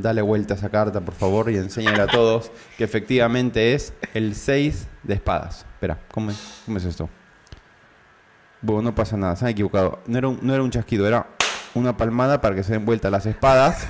Dale 0.00 0.22
vuelta 0.22 0.54
a 0.54 0.56
esa 0.56 0.70
carta, 0.70 1.00
por 1.02 1.14
favor, 1.14 1.50
y 1.50 1.56
enséñale 1.56 2.00
a 2.00 2.06
todos 2.06 2.50
que 2.78 2.84
efectivamente 2.84 3.74
es 3.74 3.92
el 4.14 4.34
6 4.34 4.88
de 5.02 5.14
espadas. 5.14 5.66
Espera, 5.74 5.98
¿cómo 6.10 6.30
es, 6.30 6.62
cómo 6.64 6.78
es 6.78 6.84
esto? 6.86 7.10
Bueno, 8.62 8.82
no 8.82 8.94
pasa 8.94 9.16
nada, 9.18 9.36
se 9.36 9.44
han 9.44 9.50
equivocado. 9.50 10.00
No 10.06 10.16
era, 10.16 10.28
un, 10.28 10.38
no 10.40 10.54
era 10.54 10.62
un 10.62 10.70
chasquido, 10.70 11.06
era 11.06 11.26
una 11.74 11.96
palmada 11.98 12.40
para 12.40 12.54
que 12.54 12.62
se 12.62 12.72
den 12.72 12.86
vuelta 12.86 13.10
las 13.10 13.26
espadas. 13.26 13.86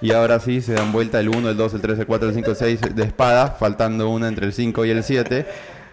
Y 0.00 0.12
ahora 0.12 0.40
sí 0.40 0.62
se 0.62 0.72
dan 0.72 0.90
vuelta 0.90 1.20
el 1.20 1.28
1, 1.28 1.50
el 1.50 1.56
2, 1.56 1.74
el 1.74 1.80
3, 1.80 1.98
el 2.00 2.06
4, 2.06 2.28
el 2.30 2.34
5, 2.34 2.50
el 2.50 2.56
6 2.56 2.80
de 2.94 3.04
espadas, 3.04 3.58
faltando 3.58 4.08
una 4.08 4.28
entre 4.28 4.46
el 4.46 4.52
5 4.54 4.84
y 4.86 4.90
el 4.90 5.04
7, 5.04 5.46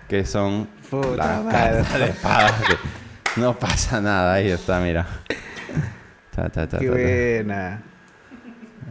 que 0.07 0.25
son 0.25 0.69
Puta 0.89 1.15
las 1.15 1.53
cartas 1.53 1.99
de 1.99 2.05
espadas. 2.05 2.53
que 2.61 3.39
no 3.41 3.59
pasa 3.59 3.99
nada, 3.99 4.33
ahí 4.33 4.49
está, 4.49 4.79
mira. 4.79 5.05
Ta, 6.33 6.49
ta, 6.49 6.67
ta, 6.67 6.79
Qué 6.79 6.89
buena. 6.89 7.83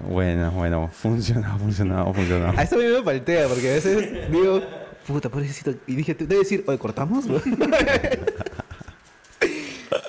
Bueno, 0.08 0.50
bueno, 0.52 0.88
funcionó, 0.92 1.58
funcionó, 1.60 2.12
funcionó. 2.14 2.52
A 2.56 2.62
esto 2.62 2.76
a 2.76 2.78
mí 2.78 2.84
me 2.86 3.02
paltea 3.02 3.48
porque 3.48 3.70
a 3.70 3.74
veces 3.74 4.30
digo, 4.30 4.62
puta, 5.06 5.28
pobrecito. 5.28 5.74
Y 5.86 5.94
dije, 5.96 6.14
te 6.14 6.24
voy 6.26 6.36
a 6.36 6.38
decir, 6.40 6.64
oye, 6.66 6.78
¿cortamos? 6.78 7.24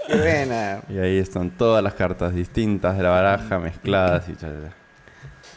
Qué 0.07 0.15
buena. 0.15 0.81
Y 0.89 0.97
ahí 0.97 1.17
están 1.19 1.51
todas 1.51 1.83
las 1.83 1.93
cartas 1.93 2.33
distintas 2.33 2.97
de 2.97 3.03
la 3.03 3.09
baraja, 3.09 3.59
mezcladas 3.59 4.27
y 4.29 4.35
cha. 4.35 4.49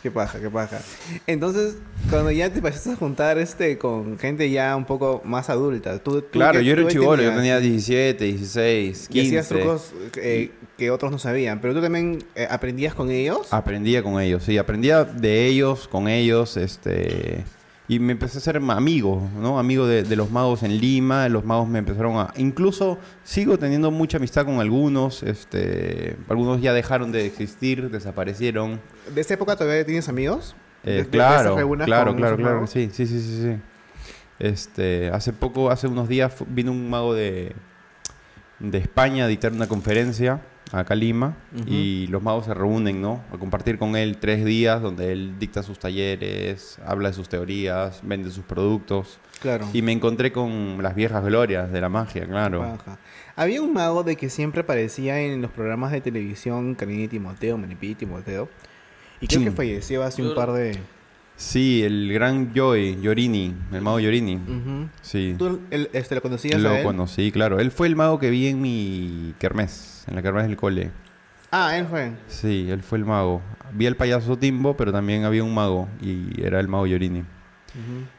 Qué 0.03 0.11
paja, 0.11 0.41
qué 0.41 0.51
paja. 0.51 0.81
Entonces, 1.29 1.77
cuando 2.11 2.33
ya 2.33 2.51
te 2.51 2.57
empezaste 2.57 2.91
a 2.91 2.97
juntar 2.97 3.39
este 3.39 3.79
con 3.79 4.19
gente 4.19 4.51
ya 4.51 4.75
un 4.77 4.85
poco 4.85 5.23
más 5.25 5.49
adulta, 5.49 5.99
tú, 6.01 6.21
tú 6.23 6.31
Claro, 6.33 6.59
qué- 6.59 6.65
yo 6.65 6.73
era 6.73 6.89
chivolo, 6.89 7.23
yo 7.23 7.33
tenía 7.35 7.61
17, 7.61 8.25
16, 8.25 9.09
Y 9.13 9.21
hacías 9.21 9.47
15. 9.49 9.55
trucos 9.63 9.93
eh, 10.17 10.51
que 10.83 10.91
otros 10.91 11.13
no 11.13 11.19
sabían, 11.19 11.61
pero 11.61 11.75
tú 11.75 11.81
también 11.81 12.25
eh, 12.35 12.47
aprendías 12.51 12.93
con 12.95 13.11
ellos. 13.11 13.53
Aprendía 13.53 14.03
con 14.03 14.21
ellos, 14.21 14.43
sí, 14.43 14.59
aprendía 14.59 15.05
de 15.05 15.47
ellos, 15.47 15.87
con 15.89 16.09
ellos, 16.09 16.57
este... 16.57 17.45
Y 17.89 17.99
me 17.99 18.13
empecé 18.13 18.39
a 18.39 18.41
ser 18.41 18.57
amigo, 18.57 19.29
¿no? 19.39 19.59
Amigo 19.59 19.87
de, 19.87 20.03
de 20.05 20.17
los 20.17 20.31
magos 20.31 20.63
en 20.63 20.79
Lima, 20.81 21.29
los 21.29 21.45
magos 21.45 21.69
me 21.69 21.79
empezaron 21.81 22.17
a... 22.17 22.33
Incluso 22.37 22.99
sigo 23.23 23.59
teniendo 23.59 23.91
mucha 23.91 24.17
amistad 24.17 24.45
con 24.47 24.61
algunos, 24.61 25.23
este... 25.23 26.17
Algunos 26.29 26.61
ya 26.63 26.73
dejaron 26.73 27.13
de 27.13 27.27
existir, 27.27 27.91
desaparecieron. 27.91 28.81
¿De 29.15 29.21
esa 29.21 29.35
época 29.35 29.57
todavía 29.57 29.85
tienes 29.85 30.09
amigos? 30.09 30.57
Eh, 30.85 30.91
¿De- 30.91 30.97
de- 30.97 31.03
de 31.05 31.09
claro, 31.11 31.55
claro, 31.85 32.17
claro, 32.17 32.37
claro, 32.37 32.67
sí, 32.67 32.89
sí, 32.93 33.07
sí, 33.07 33.21
sí, 33.21 33.43
sí. 33.43 33.57
Este, 34.39 35.11
hace 35.11 35.33
poco, 35.33 35.71
hace 35.71 35.87
unos 35.87 36.09
días 36.09 36.33
vino 36.49 36.73
un 36.73 36.89
mago 36.89 37.15
de, 37.15 37.53
de 38.59 38.79
España 38.79 39.25
a 39.27 39.29
dictar 39.29 39.53
una 39.53 39.67
conferencia 39.69 40.41
acá 40.73 40.95
a 40.95 40.97
Lima, 40.97 41.37
Ujú. 41.55 41.65
y 41.69 42.07
los 42.09 42.23
magos 42.23 42.47
se 42.47 42.55
reúnen, 42.55 43.01
¿no? 43.01 43.23
A 43.33 43.39
compartir 43.39 43.79
con 43.79 43.95
él 43.97 44.17
tres 44.19 44.45
días 44.45 44.81
donde 44.81 45.13
él 45.13 45.35
dicta 45.39 45.63
sus 45.63 45.79
talleres, 45.79 46.79
habla 46.87 47.09
de 47.09 47.15
sus 47.15 47.29
teorías, 47.29 48.01
vende 48.03 48.31
sus 48.31 48.45
productos. 48.45 49.19
Claro. 49.41 49.69
Y 49.73 49.83
me 49.83 49.93
encontré 49.93 50.33
con 50.33 50.83
las 50.83 50.95
viejas 50.95 51.25
glorias 51.25 51.71
de 51.73 51.81
la 51.81 51.89
magia, 51.89 52.27
claro. 52.27 52.61
Baja. 52.61 52.99
Había 53.37 53.61
un 53.61 53.73
mago 53.73 54.03
de 54.05 54.17
que 54.17 54.31
siempre 54.31 54.63
aparecía 54.63 55.21
en 55.21 55.43
los 55.43 55.51
programas 55.51 55.93
de 55.93 56.01
televisión, 56.01 56.75
Karina 56.75 57.03
y 57.05 57.09
Timoteo, 57.09 57.59
Manipí 57.59 57.91
y 57.91 57.95
Timoteo. 57.95 58.49
Y 59.21 59.27
creo 59.27 59.43
que 59.45 59.51
falleció 59.53 60.03
hace 60.03 60.23
un 60.23 60.35
par 60.35 60.53
de... 60.53 60.79
Sí, 61.43 61.83
el 61.83 62.13
gran 62.13 62.55
Joy, 62.55 63.01
Yorini, 63.03 63.53
el 63.73 63.81
mago. 63.83 63.97
Ujú. 63.99 64.89
Sí. 65.03 65.35
¿Tú 65.37 65.61
el- 65.71 65.91
este, 65.93 66.15
lo 66.15 66.23
conocías 66.23 66.55
a 66.55 66.59
Lo 66.59 66.73
él? 66.73 66.85
conocí, 66.85 67.33
claro. 67.33 67.59
Él 67.59 67.73
fue 67.73 67.89
el 67.89 67.97
mago 67.97 68.21
que 68.21 68.31
vi 68.31 68.47
en 68.47 68.63
mi 68.63 69.35
kermés, 69.41 70.05
en 70.07 70.15
la 70.15 70.23
kermés 70.23 70.47
del 70.47 70.57
cole. 70.57 70.93
Ah, 71.51 71.77
él 71.77 71.87
fue. 71.91 72.13
Sí, 72.29 72.69
él 72.71 72.83
fue 72.85 72.99
el 72.99 73.05
mago. 73.05 73.43
Vi 73.75 73.89
al 73.89 73.97
payaso 73.97 74.39
Timbo, 74.39 74.77
pero 74.77 74.93
también 74.93 75.25
había 75.25 75.43
un 75.43 75.53
mago 75.53 75.89
y 76.01 76.41
era 76.41 76.61
el 76.61 76.69
mago. 76.69 76.85
Ujú. 76.85 76.93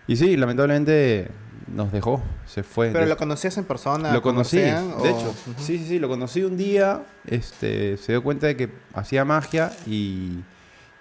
Y 0.06 0.16
sí, 0.18 0.36
lamentablemente 0.36 1.30
nos 1.74 1.94
dejó, 1.94 2.22
se 2.46 2.62
fue. 2.62 2.90
¿Pero 2.90 3.06
De- 3.06 3.10
lo 3.10 3.16
conocías 3.18 3.58
en 3.58 3.64
persona? 3.64 4.12
lo 4.14 4.22
conocí, 4.22 4.58
de 4.58 4.74
¿Conversean 4.74 5.00
o- 5.00 5.06
hecho. 5.18 5.34
Sí, 5.60 5.78
sí, 5.78 5.86
sí, 5.88 6.00
lo 6.00 6.10
conocí 6.10 6.44
un 6.44 6.58
día, 6.58 7.04
este, 7.26 7.96
se 7.96 8.12
dio 8.12 8.22
cuenta 8.22 8.48
de 8.48 8.58
que 8.58 8.70
hacía 8.94 9.24
magia 9.24 9.72
y, 9.88 10.40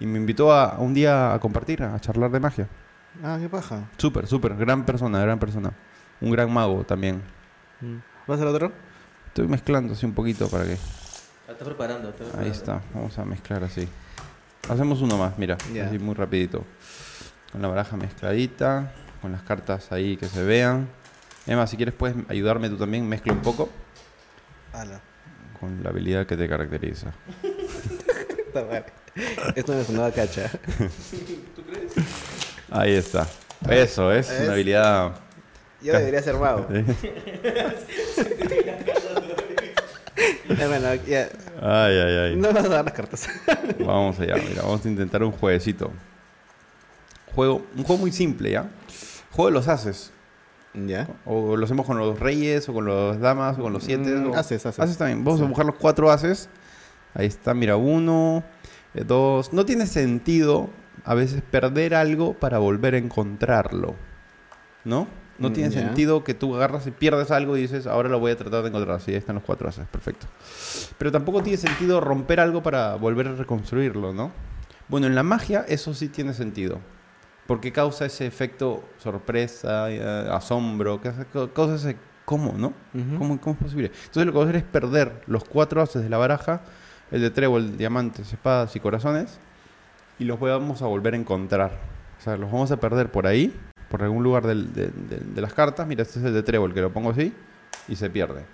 y 0.02 0.06
me 0.06 0.18
invitó 0.18 0.52
a, 0.52 0.70
a 0.70 0.78
un 0.80 0.94
día 0.94 1.32
a 1.32 1.38
compartir, 1.38 1.82
a 1.82 1.98
charlar 2.00 2.30
de 2.30 2.40
magia. 2.40 2.68
Ah, 3.22 3.38
qué 3.40 3.48
paja. 3.48 3.88
Súper, 3.98 4.26
súper, 4.26 4.56
gran 4.56 4.84
persona, 4.84 5.20
gran 5.20 5.38
persona. 5.38 5.72
Un 6.20 6.30
gran 6.30 6.52
mago 6.52 6.82
también. 6.84 7.22
¿Vas 8.26 8.40
al 8.40 8.48
otro? 8.48 8.72
Estoy 9.28 9.46
mezclando 9.48 9.92
así 9.92 10.04
un 10.06 10.12
poquito 10.14 10.48
para 10.48 10.64
que... 10.64 10.72
Ah, 11.48 11.52
está 11.52 11.64
preparando. 11.64 12.08
Está 12.10 12.24
Ahí 12.24 12.30
preparando. 12.30 12.52
está, 12.54 12.82
vamos 12.94 13.18
a 13.18 13.24
mezclar 13.24 13.64
así. 13.64 13.88
Hacemos 14.68 15.02
uno 15.02 15.16
más, 15.18 15.38
mira, 15.38 15.56
así 15.84 15.98
muy 15.98 16.14
rapidito. 16.14 16.64
Con 17.52 17.62
la 17.62 17.68
baraja 17.68 17.96
mezcladita, 17.96 18.92
con 19.20 19.30
las 19.32 19.42
cartas 19.42 19.92
ahí 19.92 20.16
que 20.16 20.26
se 20.26 20.42
vean. 20.42 20.88
Emma, 21.46 21.66
si 21.66 21.76
quieres 21.76 21.94
puedes 21.94 22.16
ayudarme 22.28 22.68
tú 22.68 22.76
también, 22.76 23.08
mezcla 23.08 23.32
un 23.32 23.40
poco 23.42 23.68
Ala. 24.72 25.00
con 25.60 25.82
la 25.82 25.90
habilidad 25.90 26.26
que 26.26 26.36
te 26.36 26.48
caracteriza. 26.48 27.12
Está 27.42 28.64
mal. 28.64 28.84
Esto 29.54 29.72
me 29.74 29.84
sonaba 29.84 30.10
cacha. 30.10 30.50
¿Tú 31.54 31.62
crees? 31.64 31.92
Ahí 32.70 32.92
está. 32.94 33.26
Eso 33.68 34.10
es 34.12 34.30
Es- 34.30 34.40
una 34.42 34.52
habilidad. 34.52 35.12
Yo 35.82 35.92
debería 35.94 36.22
ser 36.22 36.36
mago. 36.36 36.66
Bueno, 40.48 40.94
ya. 41.06 41.28
Ay, 41.60 41.96
ay, 41.98 42.16
ay. 42.16 42.36
No 42.36 42.52
vas 42.52 42.64
a 42.64 42.68
dar 42.68 42.84
las 42.84 42.94
cartas. 42.94 43.28
Vamos 43.78 44.20
allá, 44.20 44.36
mira, 44.36 44.62
vamos 44.62 44.84
a 44.84 44.88
intentar 44.88 45.22
un 45.24 45.32
jueguecito. 45.32 45.90
Juego, 47.34 47.66
un 47.76 47.82
juego 47.84 48.00
muy 48.02 48.12
simple, 48.12 48.50
¿ya? 48.50 48.66
Juego 49.32 49.48
de 49.48 49.54
los 49.54 49.68
haces. 49.68 50.12
¿Ya? 50.74 51.08
O 51.24 51.56
lo 51.56 51.64
hacemos 51.64 51.84
con 51.86 51.98
los 51.98 52.18
reyes, 52.20 52.68
o 52.68 52.74
con 52.74 52.84
los 52.84 53.18
damas, 53.20 53.58
o 53.58 53.62
con 53.62 53.72
los 53.72 53.84
siete. 53.84 54.10
Mm, 54.10 54.30
o- 54.30 54.34
haces, 54.36 54.64
haces. 54.66 54.78
Haces 54.80 54.96
también. 54.98 55.24
Vamos 55.24 55.40
Sí. 55.40 55.44
a 55.44 55.48
buscar 55.48 55.66
los 55.66 55.76
cuatro 55.76 56.10
haces. 56.10 56.48
Ahí 57.14 57.26
está, 57.26 57.54
mira, 57.54 57.76
uno, 57.76 58.44
dos. 58.94 59.52
No 59.52 59.64
tiene 59.64 59.86
sentido 59.86 60.70
a 61.04 61.14
veces 61.14 61.42
perder 61.42 61.94
algo 61.94 62.34
para 62.34 62.58
volver 62.58 62.94
a 62.94 62.98
encontrarlo. 62.98 63.94
¿No? 64.84 65.06
No 65.38 65.50
Mm, 65.50 65.52
tiene 65.54 65.70
sentido 65.70 66.24
que 66.24 66.34
tú 66.34 66.54
agarras 66.54 66.86
y 66.86 66.90
pierdes 66.90 67.30
algo 67.30 67.56
y 67.56 67.62
dices, 67.62 67.86
ahora 67.86 68.08
lo 68.08 68.20
voy 68.20 68.32
a 68.32 68.36
tratar 68.36 68.62
de 68.62 68.68
encontrar. 68.68 69.00
Sí, 69.00 69.12
ahí 69.12 69.16
están 69.16 69.36
los 69.36 69.44
cuatro 69.44 69.68
haces, 69.68 69.86
perfecto. 69.88 70.26
Pero 70.98 71.10
tampoco 71.10 71.42
tiene 71.42 71.56
sentido 71.56 72.00
romper 72.00 72.38
algo 72.40 72.62
para 72.62 72.96
volver 72.96 73.28
a 73.28 73.34
reconstruirlo, 73.34 74.12
¿no? 74.12 74.30
Bueno, 74.88 75.06
en 75.06 75.14
la 75.14 75.22
magia 75.22 75.64
eso 75.68 75.94
sí 75.94 76.08
tiene 76.08 76.34
sentido. 76.34 76.80
Porque 77.46 77.72
causa 77.72 78.06
ese 78.06 78.26
efecto 78.26 78.84
sorpresa, 78.98 79.90
eh, 79.90 80.00
asombro, 80.30 81.00
causa 81.54 81.74
ese 81.74 81.96
cómo, 82.24 82.52
¿no? 82.56 82.68
Ujú. 82.94 83.18
¿Cómo, 83.18 83.40
cómo 83.40 83.56
es 83.58 83.64
posible? 83.64 83.86
Entonces 83.86 84.26
lo 84.26 84.32
que 84.32 84.38
vas 84.38 84.46
a 84.46 84.50
hacer 84.50 84.62
es 84.62 84.68
perder 84.70 85.22
los 85.26 85.44
cuatro 85.44 85.82
haces 85.82 86.02
de 86.02 86.08
la 86.08 86.18
baraja, 86.18 86.62
el 87.12 87.20
de 87.20 87.30
trébol, 87.30 87.76
diamantes, 87.76 88.32
espadas 88.32 88.74
y 88.74 88.80
corazones, 88.80 89.38
y 90.18 90.24
los 90.24 90.40
vamos 90.40 90.82
a 90.82 90.86
volver 90.86 91.14
a 91.14 91.16
encontrar. 91.16 91.78
O 92.18 92.22
sea, 92.22 92.36
los 92.36 92.50
vamos 92.50 92.70
a 92.72 92.78
perder 92.78 93.10
por 93.10 93.26
ahí, 93.26 93.54
por 93.88 94.02
algún 94.02 94.22
lugar 94.24 94.46
del- 94.46 94.72
de, 94.72 94.88
de- 94.88 95.18
de 95.20 95.40
las 95.40 95.52
cartas. 95.54 95.86
Mira, 95.86 96.02
este 96.02 96.18
es 96.18 96.24
el 96.24 96.32
de 96.34 96.42
trébol, 96.42 96.72
que 96.74 96.80
lo 96.80 96.92
pongo 96.92 97.10
así, 97.10 97.32
y 97.88 97.96
se 97.96 98.08
pierde. 98.10 98.44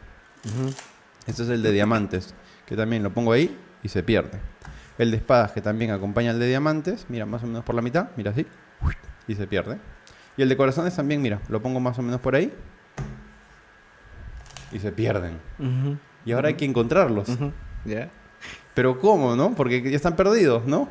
Este 1.27 1.42
es 1.42 1.49
el 1.49 1.62
de 1.62 1.73
diamantes, 1.73 2.35
que 2.66 2.77
también 2.77 3.03
lo 3.03 3.11
pongo 3.12 3.33
ahí 3.33 3.57
y 3.83 3.88
se 3.88 4.03
pierde. 4.03 4.38
El 4.99 5.11
de 5.12 5.18
espadas, 5.18 5.53
que 5.53 5.61
también 5.61 5.90
acompaña 5.92 6.31
al 6.33 6.38
de 6.40 6.49
diamantes, 6.49 7.07
mira, 7.09 7.25
más 7.27 7.42
o 7.44 7.47
menos 7.47 7.64
por 7.64 7.75
la 7.75 7.83
mitad, 7.83 8.09
mira 8.16 8.31
así, 8.33 8.47
y 9.29 9.35
se 9.35 9.47
pierde. 9.47 9.79
Y 10.37 10.42
el 10.42 10.49
de 10.49 10.57
corazones 10.57 10.97
también, 10.97 11.21
mira, 11.23 11.40
lo 11.49 11.61
pongo 11.62 11.79
más 11.81 11.99
o 11.99 12.03
menos 12.03 12.21
por 12.21 12.35
ahí 12.35 12.53
y 14.73 14.79
se 14.79 14.92
pierden. 14.92 15.38
Y 16.25 16.33
ahora 16.33 16.49
hay 16.49 16.55
que 16.55 16.64
encontrarlos. 16.64 17.29
Ujú. 17.29 17.53
Pero 18.74 18.98
¿cómo, 19.01 19.35
no? 19.37 19.55
Porque 19.55 19.83
ya 19.83 19.96
están 19.96 20.16
perdidos, 20.16 20.64
¿no? 20.66 20.88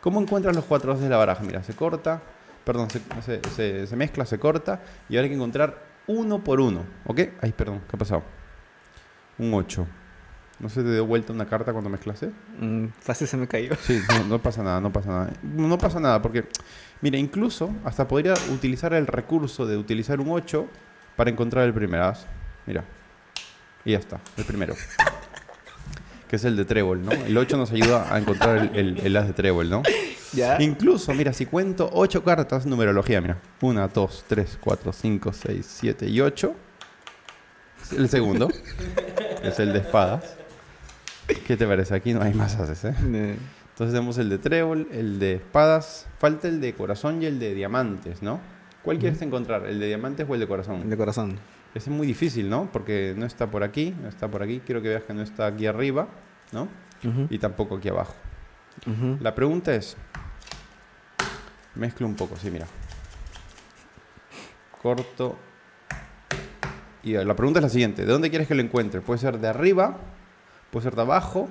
¿Cómo 0.00 0.20
encuentras 0.20 0.54
los 0.54 0.64
cuatro 0.64 0.92
haces 0.92 1.04
de 1.04 1.10
la 1.10 1.16
baraja? 1.16 1.42
Mira, 1.42 1.62
se 1.62 1.74
corta, 1.74 2.20
perdón, 2.64 2.88
se, 2.90 3.00
se- 3.24 3.40
se- 3.50 3.86
se 3.86 3.96
mezcla, 3.96 4.24
se 4.26 4.38
corta, 4.38 4.80
y 5.08 5.16
ahora 5.16 5.24
hay 5.24 5.30
que 5.30 5.36
encontrar 5.36 5.82
uno 6.06 6.42
por 6.44 6.60
uno, 6.60 6.84
¿ok? 7.06 7.20
Ay, 7.42 7.52
perdón, 7.52 7.80
¿qué 7.88 7.96
ha 7.96 7.98
pasado? 7.98 8.22
Un 9.38 9.54
8. 9.54 9.86
¿No 10.60 10.68
se 10.68 10.82
te 10.82 10.90
dio 10.92 11.06
vuelta 11.06 11.32
una 11.32 11.46
carta 11.46 11.72
cuando 11.72 11.88
mezclaste? 11.88 12.30
Mm, 12.58 12.86
fácil 13.00 13.28
se 13.28 13.36
me 13.36 13.46
cayó. 13.46 13.74
Sí, 13.82 14.00
no, 14.08 14.24
no 14.24 14.38
pasa 14.42 14.62
nada, 14.62 14.80
no 14.80 14.92
pasa 14.92 15.08
nada. 15.08 15.30
No 15.42 15.78
pasa 15.78 16.00
nada, 16.00 16.20
porque, 16.20 16.48
mira, 17.00 17.16
incluso 17.16 17.70
hasta 17.84 18.08
podría 18.08 18.34
utilizar 18.52 18.92
el 18.94 19.06
recurso 19.06 19.66
de 19.66 19.76
utilizar 19.76 20.18
un 20.20 20.30
8 20.30 20.66
para 21.16 21.30
encontrar 21.30 21.64
el 21.64 21.72
primer 21.74 22.00
as. 22.02 22.26
Mira. 22.66 22.84
Y 23.84 23.92
ya 23.92 23.98
está, 23.98 24.18
el 24.36 24.44
primero. 24.44 24.74
Que 26.28 26.36
es 26.36 26.44
el 26.44 26.56
de 26.56 26.64
trébol, 26.64 27.04
¿no? 27.04 27.12
El 27.12 27.36
8 27.38 27.56
nos 27.56 27.70
ayuda 27.72 28.12
a 28.14 28.18
encontrar 28.18 28.58
el, 28.58 28.76
el- 28.76 28.98
el 29.06 29.16
as 29.16 29.26
de 29.26 29.32
trébol, 29.32 29.70
¿no? 29.70 29.82
¿Ya? 30.34 30.60
Incluso, 30.60 31.14
mira, 31.14 31.32
si 31.32 31.46
cuento 31.46 31.88
8 31.92 32.22
cartas, 32.22 32.66
numerología, 32.66 33.20
mira. 33.22 33.38
1, 33.62 33.88
2, 33.88 34.24
3, 34.28 34.58
4, 34.60 34.92
5, 34.92 35.32
6, 35.32 35.66
7 35.80 36.06
y 36.06 36.20
8. 36.20 36.54
El 37.96 38.08
segundo 38.10 38.48
es 39.42 39.58
el 39.58 39.72
de 39.72 39.78
espadas. 39.78 40.34
¿Qué 41.46 41.56
te 41.56 41.66
parece? 41.66 41.94
Aquí 41.94 42.12
no 42.12 42.22
hay 42.22 42.34
más 42.34 42.56
haces, 42.56 42.84
¿eh? 42.84 42.94
Eh, 43.14 43.36
Entonces 43.70 43.94
tenemos 43.94 44.18
el 44.18 44.28
de 44.28 44.36
trébol, 44.38 44.88
el 44.92 45.18
de 45.18 45.34
espadas, 45.36 46.06
falta 46.18 46.48
el 46.48 46.60
de 46.60 46.74
corazón 46.74 47.22
y 47.22 47.26
el 47.26 47.38
de 47.38 47.54
diamantes, 47.54 48.22
¿no? 48.22 48.40
¿Cuál 48.82 48.98
quieres 48.98 49.20
encontrar? 49.22 49.64
¿El 49.66 49.80
de 49.80 49.86
diamantes 49.86 50.26
o 50.28 50.34
el 50.34 50.40
de 50.40 50.46
corazón? 50.46 50.88
De 50.88 50.96
corazón. 50.96 51.38
Es 51.74 51.88
muy 51.88 52.06
difícil, 52.06 52.48
¿no? 52.48 52.68
Porque 52.72 53.14
no 53.16 53.26
está 53.26 53.50
por 53.50 53.62
aquí, 53.62 53.94
no 54.02 54.08
está 54.08 54.28
por 54.28 54.42
aquí. 54.42 54.60
Quiero 54.64 54.82
que 54.82 54.88
veas 54.88 55.04
que 55.04 55.14
no 55.14 55.22
está 55.22 55.46
aquí 55.46 55.66
arriba, 55.66 56.08
¿no? 56.52 56.68
Y 57.30 57.38
tampoco 57.38 57.76
aquí 57.76 57.88
abajo. 57.88 58.14
La 59.20 59.34
pregunta 59.34 59.74
es... 59.74 59.96
Mezclo 61.74 62.06
un 62.06 62.16
poco, 62.16 62.36
sí, 62.36 62.50
mira. 62.50 62.66
Corto. 64.82 65.36
Y 67.04 67.12
la 67.12 67.36
pregunta 67.36 67.60
es 67.60 67.62
la 67.62 67.68
siguiente. 67.68 68.04
¿De 68.04 68.12
dónde 68.12 68.30
quieres 68.30 68.48
que 68.48 68.54
lo 68.54 68.62
encuentre? 68.62 69.00
Puede 69.00 69.20
ser 69.20 69.38
de 69.38 69.48
arriba, 69.48 69.98
puede 70.70 70.84
ser 70.84 70.96
de 70.96 71.02
abajo 71.02 71.48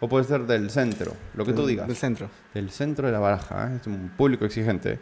o 0.00 0.08
puede 0.08 0.24
ser 0.24 0.46
del 0.46 0.70
centro. 0.70 1.14
Lo 1.34 1.44
que 1.44 1.52
tú 1.52 1.66
digas. 1.66 1.86
Del 1.86 1.96
centro. 1.96 2.28
Del 2.52 2.70
centro 2.70 3.06
de 3.06 3.12
la 3.12 3.18
baraja, 3.18 3.72
¿eh? 3.72 3.78
es 3.80 3.86
un 3.86 4.10
público 4.16 4.44
exigente. 4.44 4.98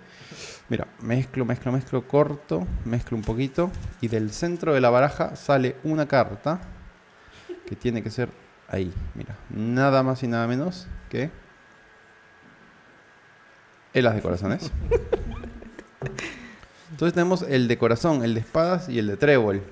Mira, 0.69 0.87
mezclo, 1.01 1.45
mezclo, 1.45 1.73
mezclo, 1.73 2.07
corto, 2.07 2.67
mezclo 2.85 3.17
un 3.17 3.23
poquito 3.23 3.71
y 4.01 4.09
del 4.09 4.31
centro 4.31 4.73
de 4.73 4.81
la 4.81 4.91
baraja 4.91 5.37
sale 5.37 5.77
una 5.85 6.07
carta 6.07 6.61
que 7.67 7.77
tiene 7.77 8.03
que 8.03 8.11
ser 8.11 8.29
ahí, 8.69 8.93
mira, 9.15 9.37
nada 9.51 10.03
más 10.03 10.23
y 10.23 10.29
nada 10.29 10.47
menos 10.47 10.87
que 11.09 11.31
el 13.93 14.07
as 14.07 14.15
de 14.15 14.23
corazones. 14.23 14.71
Entonces 16.91 17.15
tenemos 17.15 17.43
el 17.43 17.67
de 17.67 17.79
corazón, 17.79 18.25
el 18.25 18.35
de 18.35 18.41
espadas 18.41 18.89
y 18.89 18.99
el 18.99 19.09
de 19.09 19.17
trébol. 19.17 19.63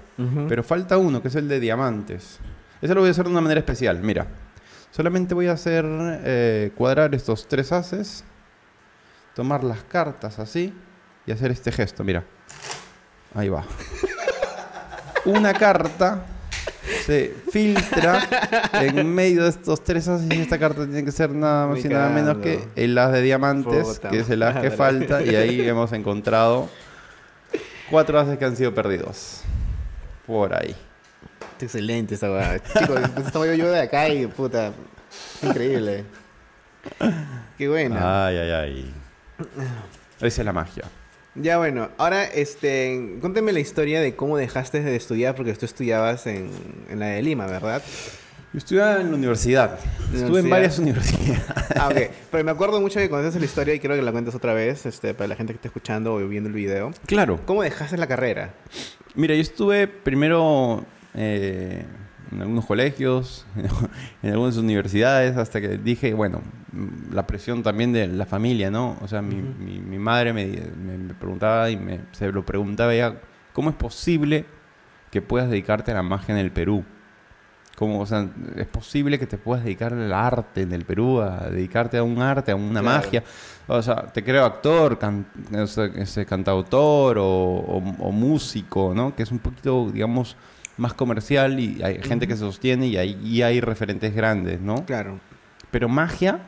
Pero 0.48 0.62
falta 0.62 0.98
uno, 0.98 1.22
que 1.22 1.28
es 1.28 1.35
el 1.35 1.48
de 1.48 1.58
diamantes. 1.58 2.38
Ese 2.80 2.94
lo 2.94 3.00
voy 3.00 3.08
a 3.08 3.11
hacer 3.11 3.24
de 3.24 3.30
una 3.30 3.40
manera 3.40 3.58
especial. 3.58 4.00
Mira, 4.02 4.26
solamente 4.92 5.35
voy 5.35 5.48
a 5.48 5.52
hacer 5.52 5.85
eh, 5.88 6.70
cuadrar 6.76 7.14
estos 7.14 7.48
tres 7.48 7.72
haces, 7.72 8.22
tomar 9.35 9.64
las 9.64 9.83
cartas 9.83 10.38
así 10.38 10.72
y 11.26 11.33
hacer 11.33 11.50
este 11.50 11.72
gesto. 11.72 12.05
Mira, 12.05 12.24
ahí 13.35 13.48
va. 13.48 13.64
Una 15.24 15.52
carta 15.55 16.24
se 17.05 17.35
filtra 17.50 18.28
en 18.74 19.12
medio 19.12 19.44
de 19.44 19.48
estos 19.50 19.83
tres 19.83 20.07
haces 20.07 20.28
y 20.31 20.40
esta 20.40 20.59
carta 20.59 20.85
tiene 20.85 21.05
que 21.05 21.12
ser 21.12 21.31
nada 21.31 21.66
más 21.66 21.85
y 21.85 21.88
nada 21.88 22.09
menos 22.11 22.38
que 22.38 22.68
el 22.76 22.96
as 22.98 23.12
de 23.12 23.22
diamantes, 23.22 23.96
Puta 23.96 24.11
que 24.11 24.20
es 24.20 24.31
el 24.31 24.42
as 24.42 24.61
que 24.61 24.70
falta 24.70 25.22
y 25.22 25.35
ahí 25.35 25.66
hemos 25.66 25.92
encontrado 25.92 26.68
cuatro 27.90 28.18
haces 28.20 28.38
que 28.38 28.44
han 28.44 28.57
sido 28.57 28.74
perdidos. 28.74 29.42
Por 30.26 30.55
ahí. 30.55 30.76
Está 31.62 31.79
excelente 31.79 32.16
esa 32.16 32.29
weá. 32.29 32.61
Chicos, 32.61 33.01
pues 33.14 33.27
estaba 33.27 33.55
yo, 33.55 33.70
de 33.70 33.81
acá 33.81 34.09
y 34.09 34.27
puta. 34.27 34.72
Increíble. 35.42 36.05
Qué 37.57 37.68
bueno. 37.68 37.94
Ay, 38.01 38.37
ay, 38.37 38.51
ay. 38.51 38.94
Esa 40.20 40.42
es 40.42 40.44
la 40.44 40.53
magia. 40.53 40.83
Ya 41.37 41.59
bueno, 41.59 41.88
ahora 41.98 42.25
este, 42.25 43.16
cuéntame 43.20 43.53
la 43.53 43.61
historia 43.61 44.01
de 44.01 44.16
cómo 44.16 44.38
dejaste 44.38 44.83
de 44.83 44.96
estudiar 44.96 45.37
porque 45.37 45.55
tú 45.55 45.64
estudiabas 45.64 46.27
en, 46.27 46.51
en 46.90 46.98
la 46.98 47.07
de 47.07 47.22
Lima, 47.22 47.46
¿verdad? 47.46 47.81
Yo 48.53 48.59
estudiaba 48.59 49.01
en 49.01 49.12
la 49.12 49.16
universidad. 49.16 49.79
Estuve 50.12 50.40
en 50.40 50.51
varias 50.51 50.81
universidades. 50.81 51.44
Ah, 51.77 51.90
ok. 51.90 52.11
Pero 52.33 52.44
me 52.44 52.51
acuerdo 52.51 52.81
mucho 52.81 52.98
que 52.98 53.09
contaste 53.09 53.38
la 53.38 53.46
historia 53.46 53.72
y 53.75 53.79
quiero 53.79 53.94
que 53.94 54.03
la 54.03 54.11
cuentes 54.11 54.35
otra 54.35 54.53
vez, 54.53 54.85
este, 54.85 55.14
para 55.14 55.29
la 55.29 55.37
gente 55.37 55.53
que 55.53 55.59
está 55.59 55.68
escuchando 55.68 56.14
o 56.14 56.18
viendo 56.27 56.48
el 56.48 56.57
video. 56.57 56.90
Claro. 57.07 57.38
¿Cómo 57.46 57.62
dejaste 57.62 57.96
la 57.96 58.09
carrera? 58.09 58.53
Mira, 59.14 59.35
yo 59.37 59.40
estuve 59.40 59.87
primero 59.87 60.85
eh, 61.14 61.85
en 62.31 62.40
algunos 62.40 62.64
colegios, 62.66 63.44
en 64.22 64.33
algunas 64.33 64.57
universidades, 64.57 65.37
hasta 65.37 65.61
que 65.61 65.77
dije, 65.79 66.14
bueno, 66.14 66.40
mm, 66.72 67.14
la 67.14 67.27
presión 67.27 67.62
también 67.62 67.92
de 67.92 68.07
la 68.07 68.25
familia, 68.27 68.70
¿no? 68.70 68.96
O 69.03 69.09
sea, 69.09 69.20
mi, 69.22 69.37
mi- 69.37 69.81
mi 69.81 69.98
madre 69.98 70.33
me, 70.33 70.46
me- 70.46 70.98
me 70.98 71.14
preguntaba 71.14 71.68
y 71.70 71.77
me, 71.77 72.01
se 72.12 72.31
lo 72.33 72.44
preguntaba 72.46 72.94
ella, 72.94 73.16
¿cómo 73.53 73.68
es 73.70 73.77
posible 73.77 74.46
que 75.11 75.20
puedas 75.20 75.51
dedicarte 75.51 75.90
a 75.90 75.94
la 75.94 76.03
magia 76.03 76.35
en 76.35 76.40
el 76.40 76.51
Perú? 76.53 76.85
¿Cómo, 77.77 78.01
o 78.01 78.07
sea, 78.07 78.29
es 78.57 78.66
posible 78.66 79.18
que 79.18 79.27
te 79.27 79.38
puedas 79.38 79.64
dedicar 79.64 79.92
al 79.94 80.12
arte 80.12 80.61
en 80.62 80.72
el 80.72 80.85
Perú, 80.85 81.20
a 81.20 81.48
dedicarte 81.51 81.96
a 81.98 82.03
un 82.03 82.20
arte, 82.20 82.53
a 82.53 82.55
una 82.57 82.81
Claro. 82.81 82.85
magia? 83.03 83.25
O 83.66 83.81
sea, 83.83 84.07
te 84.12 84.22
creo 84.22 84.44
actor, 84.44 84.98
can- 84.98 85.27
o 85.55 85.66
sea, 85.66 85.87
ese 85.96 86.25
cantautor 86.27 87.18
o, 87.18 87.25
o- 87.27 87.96
o 87.98 88.12
músico, 88.12 88.92
¿no? 88.94 89.14
Que 89.16 89.22
es 89.22 89.31
un 89.33 89.38
poquito, 89.38 89.90
digamos, 89.90 90.37
más 90.76 90.94
comercial 90.94 91.61
y 91.61 91.82
hay 91.82 92.02
gente 92.02 92.26
que 92.26 92.35
se 92.35 92.40
sostiene 92.40 92.87
y 92.87 92.96
hay, 92.96 93.20
y 93.22 93.42
hay 93.42 93.61
referentes 93.61 94.14
grandes, 94.14 94.61
¿no? 94.61 94.85
Claro. 94.87 95.20
Pero 95.70 95.88
magia... 95.88 96.40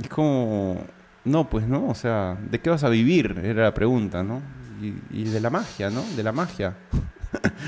es 0.00 0.08
como... 0.08 0.84
No, 1.24 1.48
pues 1.48 1.68
no, 1.68 1.88
o 1.88 1.94
sea, 1.94 2.36
¿de 2.50 2.60
qué 2.60 2.68
vas 2.70 2.82
a 2.82 2.88
vivir? 2.88 3.40
Era 3.44 3.62
la 3.62 3.74
pregunta, 3.74 4.24
¿no? 4.24 4.42
Y, 4.80 5.20
y 5.20 5.24
de 5.24 5.40
la 5.40 5.50
magia, 5.50 5.88
¿no? 5.88 6.02
De 6.16 6.22
la 6.22 6.32
magia. 6.32 6.76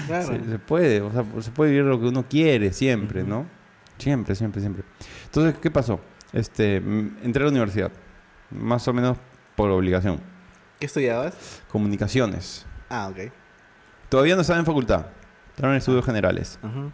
Claro. 0.06 0.26
Se, 0.26 0.44
se 0.44 0.58
puede, 0.58 1.00
o 1.00 1.12
sea, 1.12 1.24
se 1.40 1.50
puede 1.50 1.70
vivir 1.70 1.87
lo 1.87 1.98
que 2.00 2.06
uno 2.06 2.26
quiere 2.28 2.72
siempre, 2.72 3.22
¿no? 3.22 3.46
Siempre, 3.96 4.34
siempre, 4.34 4.60
siempre. 4.60 4.84
Entonces, 5.24 5.54
¿qué 5.60 5.70
pasó? 5.70 6.00
Este, 6.32 6.80
mm, 6.80 7.18
entré 7.22 7.42
a 7.42 7.46
la 7.46 7.50
universidad, 7.50 7.92
más 8.50 8.87
o 8.88 8.92
menos 8.92 9.16
por 9.56 9.70
obligación. 9.70 10.20
¿Qué 10.80 10.87
estudiabas? 10.87 11.62
Comunicaciones. 11.70 12.66
Ah, 12.90 13.08
ok. 13.08 13.32
Todavía 14.14 14.37
no 14.37 14.42
estaba 14.42 14.61
en 14.61 14.64
facultad, 14.64 15.07
estaba 15.57 15.72
en 15.72 15.79
estudios 15.79 16.05
generales. 16.05 16.61
Ujú. 16.62 16.92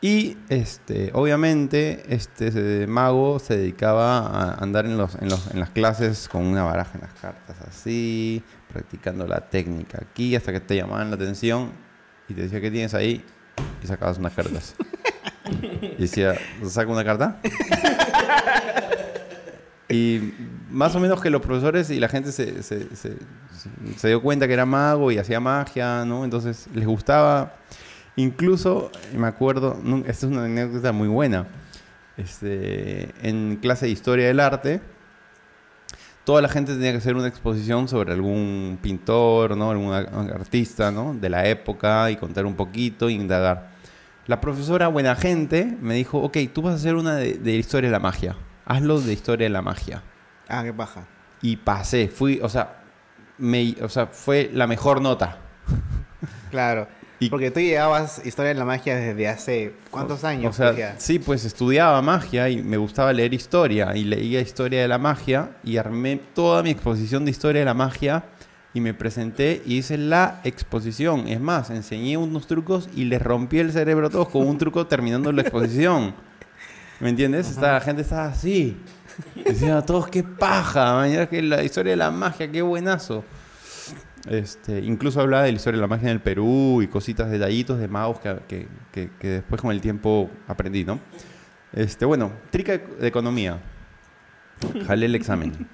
Y 0.00 0.38
este, 0.48 1.10
obviamente, 1.12 2.04
este 2.08 2.86
mago 2.86 3.38
se 3.38 3.58
dedicaba 3.58 4.28
a 4.28 4.54
andar 4.54 4.86
en, 4.86 4.96
los, 4.96 5.14
en, 5.16 5.28
los, 5.28 5.50
en 5.50 5.60
las 5.60 5.68
clases 5.68 6.30
con 6.30 6.46
una 6.46 6.64
baraja 6.64 6.92
en 6.94 7.02
las 7.02 7.12
cartas 7.12 7.60
así, 7.68 8.42
practicando 8.72 9.26
la 9.26 9.50
técnica 9.50 9.98
aquí, 10.00 10.34
hasta 10.34 10.52
que 10.52 10.60
te 10.60 10.74
llamaban 10.74 11.10
la 11.10 11.16
atención 11.16 11.70
y 12.30 12.32
te 12.32 12.40
decía, 12.44 12.62
¿qué 12.62 12.70
tienes 12.70 12.94
ahí? 12.94 13.22
Y 13.82 13.86
sacabas 13.86 14.16
unas 14.16 14.32
cartas. 14.32 14.74
y 15.82 16.00
decía, 16.00 16.34
¿saca 16.66 16.90
una 16.90 17.04
carta? 17.04 17.42
y 19.90 20.32
más 20.72 20.94
o 20.96 21.00
menos 21.00 21.20
que 21.20 21.30
los 21.30 21.42
profesores 21.42 21.90
y 21.90 22.00
la 22.00 22.08
gente 22.08 22.32
se, 22.32 23.16
dio 24.02 24.22
cuenta 24.22 24.46
que 24.46 24.54
era 24.54 24.66
mago 24.66 25.12
y 25.12 25.18
hacía 25.18 25.38
magia, 25.38 26.04
¿no? 26.04 26.24
Entonces 26.24 26.68
les 26.74 26.86
gustaba. 26.86 27.54
Incluso, 28.16 28.90
me 29.16 29.26
acuerdo, 29.26 29.78
esta 30.06 30.26
es 30.26 30.32
una 30.32 30.44
anécdota 30.44 30.92
muy 30.92 31.08
buena. 31.08 31.46
Este, 32.16 33.10
en 33.26 33.56
clase 33.56 33.86
de 33.86 33.92
historia 33.92 34.26
del 34.26 34.40
arte, 34.40 34.80
toda 36.24 36.42
la 36.42 36.48
gente 36.48 36.74
tenía 36.74 36.92
que 36.92 36.98
hacer 36.98 37.16
una 37.16 37.28
exposición 37.28 37.88
sobre 37.88 38.12
algún 38.12 38.78
pintor, 38.82 39.56
¿no? 39.56 39.70
algún 39.70 39.92
artista 39.92 40.90
de 40.90 41.28
la 41.30 41.48
época 41.48 42.10
y 42.10 42.16
contar 42.16 42.46
un 42.46 42.54
poquito, 42.54 43.08
indagar. 43.08 43.72
La 44.26 44.40
profesora, 44.40 44.88
buena 44.88 45.16
gente, 45.16 45.76
me 45.80 45.94
dijo, 45.94 46.18
ok, 46.18 46.38
tú 46.52 46.62
vas 46.62 46.74
a 46.74 46.76
hacer 46.76 46.94
una 46.94 47.16
de 47.16 47.56
historia 47.56 47.88
de 47.88 47.92
la 47.92 47.98
magia. 47.98 48.36
Hazlo 48.64 49.00
de 49.00 49.12
historia 49.12 49.46
de 49.46 49.50
la 49.50 49.62
magia. 49.62 50.02
Ah, 50.52 50.62
qué 50.62 50.72
paja. 50.72 51.04
Y 51.40 51.56
pasé, 51.56 52.08
fui, 52.08 52.38
o 52.42 52.48
sea, 52.48 52.82
me, 53.38 53.74
o 53.82 53.88
sea 53.88 54.06
fue 54.06 54.50
la 54.52 54.66
mejor 54.66 55.00
nota. 55.00 55.38
Claro. 56.50 56.86
Y- 57.18 57.30
Porque 57.30 57.50
tú 57.50 57.60
llevabas 57.60 58.24
historia 58.26 58.48
de 58.52 58.58
la 58.58 58.64
magia 58.64 58.96
desde 58.96 59.28
hace 59.28 59.74
cuántos 59.90 60.24
años. 60.24 60.50
O 60.50 60.52
sea, 60.56 60.72
ya. 60.76 60.94
sí, 60.98 61.18
pues 61.20 61.44
estudiaba 61.44 62.02
magia 62.02 62.48
y 62.48 62.62
me 62.62 62.76
gustaba 62.76 63.12
leer 63.12 63.32
historia 63.32 63.96
y 63.96 64.04
leía 64.04 64.40
historia 64.40 64.82
de 64.82 64.88
la 64.88 64.98
magia 64.98 65.50
y 65.62 65.76
armé 65.76 66.20
toda 66.34 66.62
mi 66.64 66.70
exposición 66.70 67.24
de 67.24 67.30
historia 67.30 67.60
de 67.60 67.64
la 67.66 67.74
magia 67.74 68.24
y 68.74 68.80
me 68.80 68.92
presenté 68.92 69.62
y 69.64 69.76
hice 69.78 69.98
la 69.98 70.40
exposición. 70.44 71.28
Es 71.28 71.40
más, 71.40 71.70
enseñé 71.70 72.16
unos 72.16 72.46
trucos 72.48 72.88
y 72.94 73.04
les 73.04 73.22
rompí 73.22 73.58
el 73.60 73.70
cerebro 73.72 74.08
a 74.08 74.10
todos 74.10 74.28
con 74.28 74.46
un 74.46 74.58
truco 74.58 74.86
terminando 74.88 75.30
la 75.30 75.42
exposición. 75.42 76.14
¿Me 76.98 77.08
entiendes? 77.10 77.50
Esta- 77.50 77.72
la 77.74 77.80
gente 77.80 78.02
estaba 78.02 78.24
así. 78.26 78.76
Decían 79.44 79.72
a 79.76 79.82
todos, 79.82 80.08
qué 80.08 80.22
paja, 80.22 80.94
man, 80.94 81.10
ya 81.12 81.28
que 81.28 81.42
la 81.42 81.62
historia 81.62 81.90
de 81.92 81.96
la 81.96 82.10
magia, 82.10 82.50
qué 82.50 82.62
buenazo. 82.62 83.24
Este, 84.28 84.78
incluso 84.80 85.20
hablaba 85.20 85.42
de 85.44 85.50
la 85.52 85.56
historia 85.56 85.78
de 85.78 85.82
la 85.82 85.88
magia 85.88 86.06
en 86.08 86.12
el 86.14 86.20
Perú 86.20 86.80
y 86.82 86.86
cositas, 86.86 87.30
detallitos 87.30 87.78
de 87.78 87.88
magos 87.88 88.20
que, 88.20 88.36
que- 88.48 88.68
que- 88.92 89.10
que 89.18 89.28
después 89.28 89.60
con 89.60 89.72
el 89.72 89.80
tiempo 89.80 90.30
aprendí, 90.46 90.84
¿no? 90.84 91.00
Este, 91.72 92.04
bueno, 92.04 92.30
trica 92.50 92.72
de 92.72 92.78
de 92.78 93.08
economía. 93.08 93.58
Jalé 94.86 95.06
el 95.06 95.14
examen. 95.16 95.66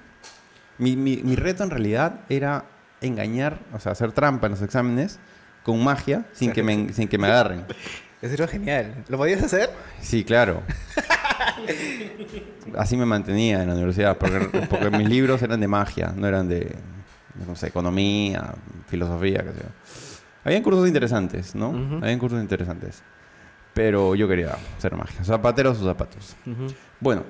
Mi, 0.79 0.95
mi- 0.95 1.21
mi 1.23 1.35
reto 1.35 1.63
en 1.63 1.69
realidad 1.69 2.21
era 2.29 2.65
engañar, 3.01 3.59
o 3.73 3.79
sea, 3.79 3.91
hacer 3.91 4.11
trampa 4.13 4.47
en 4.47 4.51
los 4.53 4.61
exámenes 4.61 5.19
con 5.63 5.83
magia 5.83 6.25
sin 6.31 6.51
que 6.51 6.63
me, 6.63 6.91
sin 6.93 7.07
que 7.07 7.17
me 7.19 7.27
agarren. 7.27 7.65
Eso 8.21 8.33
era 8.33 8.47
genial. 8.47 9.03
¿Lo 9.09 9.17
podías 9.17 9.43
hacer? 9.43 9.69
Sí, 10.01 10.23
claro. 10.23 10.63
Así 12.77 12.97
me 12.97 13.05
mantenía 13.05 13.61
en 13.61 13.69
la 13.69 13.75
universidad, 13.75 14.17
porque, 14.17 14.39
porque 14.69 14.89
mis 14.91 15.09
libros 15.09 15.41
eran 15.41 15.59
de 15.59 15.67
magia, 15.67 16.13
no 16.15 16.27
eran 16.27 16.47
de, 16.47 16.75
no 17.47 17.55
sé, 17.55 17.67
economía, 17.67 18.53
filosofía, 18.87 19.43
qué 19.43 19.51
sé 19.51 19.59
yo. 19.59 19.69
Habían 20.45 20.63
cursos 20.63 20.87
interesantes, 20.87 21.55
¿no? 21.55 21.99
Habían 22.01 22.19
cursos 22.19 22.41
interesantes. 22.41 23.03
Pero 23.73 24.15
yo 24.15 24.27
quería 24.27 24.57
hacer 24.77 24.95
magia. 24.95 25.23
Zapateros 25.23 25.79
o 25.81 25.85
zapatos. 25.85 26.35
Bueno, 26.99 27.23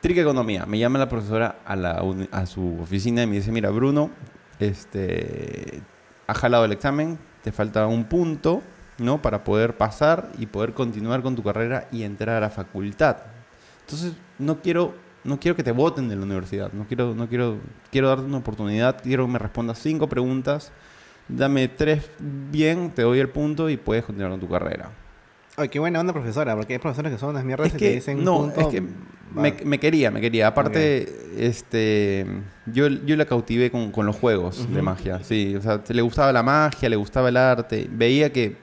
Trica 0.00 0.20
Economía. 0.20 0.66
Me 0.66 0.78
llama 0.78 0.98
la 0.98 1.08
profesora 1.08 1.60
a, 1.64 1.76
la 1.76 2.02
a 2.32 2.46
su 2.46 2.80
oficina 2.80 3.22
y 3.22 3.26
me 3.26 3.36
dice, 3.36 3.52
mira, 3.52 3.70
Bruno, 3.70 4.10
este, 4.58 5.80
has 6.26 6.38
jalado 6.38 6.64
el 6.64 6.72
examen, 6.72 7.18
te 7.42 7.52
falta 7.52 7.86
un 7.86 8.04
punto, 8.04 8.62
¿no? 9.02 9.20
Para 9.20 9.44
poder 9.44 9.76
pasar 9.76 10.30
y 10.38 10.46
poder 10.46 10.72
continuar 10.72 11.22
con 11.22 11.36
tu 11.36 11.42
carrera 11.42 11.88
y 11.92 12.04
entrar 12.04 12.42
a 12.42 12.50
facultad. 12.50 13.18
Entonces, 13.80 14.14
no 14.38 14.60
quiero, 14.60 14.94
no 15.24 15.38
quiero 15.38 15.56
que 15.56 15.62
te 15.62 15.72
voten 15.72 16.08
de 16.08 16.16
la 16.16 16.22
universidad. 16.22 16.72
No 16.72 16.86
quiero, 16.86 17.14
no 17.14 17.28
quiero, 17.28 17.58
quiero 17.90 18.08
darte 18.08 18.24
una 18.24 18.38
oportunidad. 18.38 19.02
Quiero 19.02 19.26
que 19.26 19.32
me 19.32 19.38
respondas 19.38 19.78
cinco 19.78 20.08
preguntas. 20.08 20.72
Dame 21.28 21.68
tres 21.68 22.10
bien, 22.18 22.90
te 22.90 23.02
doy 23.02 23.18
el 23.18 23.28
punto 23.28 23.70
y 23.70 23.76
puedes 23.76 24.04
continuar 24.04 24.32
con 24.32 24.40
tu 24.40 24.48
carrera. 24.48 24.90
Ay, 25.56 25.68
qué 25.68 25.78
buena 25.78 26.00
onda 26.00 26.12
profesora, 26.12 26.56
porque 26.56 26.74
hay 26.74 26.78
profesores 26.78 27.12
que 27.12 27.18
son 27.18 27.30
unas 27.30 27.44
mierdas 27.44 27.68
Es 27.68 27.74
y 27.74 27.76
que, 27.76 27.88
te 27.88 27.94
dicen 27.96 28.24
no, 28.24 28.38
punto, 28.38 28.60
es 28.60 28.66
que 28.68 28.82
me, 29.34 29.78
quería, 29.78 30.10
me 30.10 30.20
quería. 30.20 30.46
Aparte, 30.46 31.06
este, 31.36 32.26
yo, 32.66 32.88
yo 32.88 33.16
la 33.16 33.26
cautivé 33.26 33.70
con, 33.70 33.92
con 33.92 34.06
los 34.06 34.16
juegos 34.16 34.72
de 34.72 34.82
magia. 34.82 35.22
Sí, 35.22 35.54
o 35.56 35.60
sea, 35.60 35.82
le 35.86 36.02
gustaba 36.02 36.32
la 36.32 36.42
magia, 36.42 36.88
le 36.88 36.96
gustaba 36.96 37.28
el 37.28 37.36
arte. 37.36 37.88
Veía 37.90 38.32
que 38.32 38.56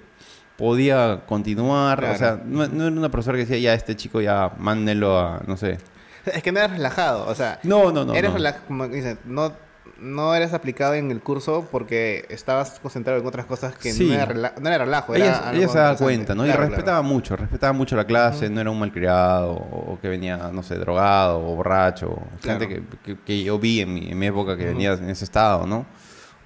podía 0.59 1.21
continuar. 1.25 1.97
Claro. 1.97 2.13
O 2.13 2.17
sea, 2.17 2.39
no, 2.45 2.67
no 2.67 2.83
era 2.87 2.95
una 2.95 3.09
profesora 3.09 3.37
que 3.37 3.45
decía, 3.45 3.57
ya, 3.57 3.73
este 3.73 3.95
chico 3.95 4.21
ya, 4.21 4.51
mándenlo 4.59 5.17
a, 5.17 5.41
no 5.47 5.57
sé. 5.57 5.79
Es 6.25 6.43
que 6.43 6.51
no 6.51 6.59
eras 6.59 6.71
relajado, 6.71 7.25
o 7.27 7.33
sea, 7.33 7.59
No, 7.63 7.91
no, 7.91 8.05
no. 8.05 8.13
eres 8.13 8.29
no. 8.29 8.37
relajado, 8.37 8.65
como 8.67 8.87
dicen, 8.87 9.17
no, 9.25 9.53
no 9.99 10.35
eres 10.35 10.53
aplicado 10.53 10.93
en 10.93 11.11
el 11.11 11.21
curso 11.21 11.67
porque 11.71 12.25
estabas 12.29 12.79
concentrado 12.79 13.19
en 13.19 13.25
otras 13.25 13.45
cosas 13.45 13.75
que 13.75 13.91
Sí. 13.91 14.07
no, 14.07 14.13
era 14.13 14.27
rela- 14.27 14.53
no 14.61 14.69
era 14.69 14.85
relajo. 14.85 15.15
era 15.15 15.51
Ella, 15.53 15.67
se 15.67 15.77
daba 15.77 15.97
cuenta, 15.97 16.35
¿no? 16.35 16.43
Claro, 16.43 16.57
y 16.59 16.67
claro. 16.67 16.69
respetaba 16.75 17.01
mucho, 17.01 17.35
respetaba 17.35 17.73
mucho 17.73 17.95
la 17.95 18.05
clase, 18.05 18.49
no 18.49 18.61
era 18.61 18.69
un 18.69 18.79
malcriado 18.79 19.51
o, 19.53 19.97
que 20.01 20.07
venía, 20.07 20.37
no 20.53 20.61
sé, 20.61 20.75
drogado 20.75 21.39
o 21.39 21.55
borracho. 21.55 22.17
Gente 22.43 22.67
que, 22.67 22.83
que- 23.03 23.17
que 23.19 23.43
yo 23.43 23.57
vi 23.57 23.81
en 23.81 23.93
mi, 23.93 24.09
en 24.11 24.19
mi 24.19 24.27
época 24.27 24.55
que 24.55 24.65
venía 24.65 24.93
en 24.93 25.09
ese 25.09 25.23
estado, 25.25 25.65
¿no? 25.65 25.85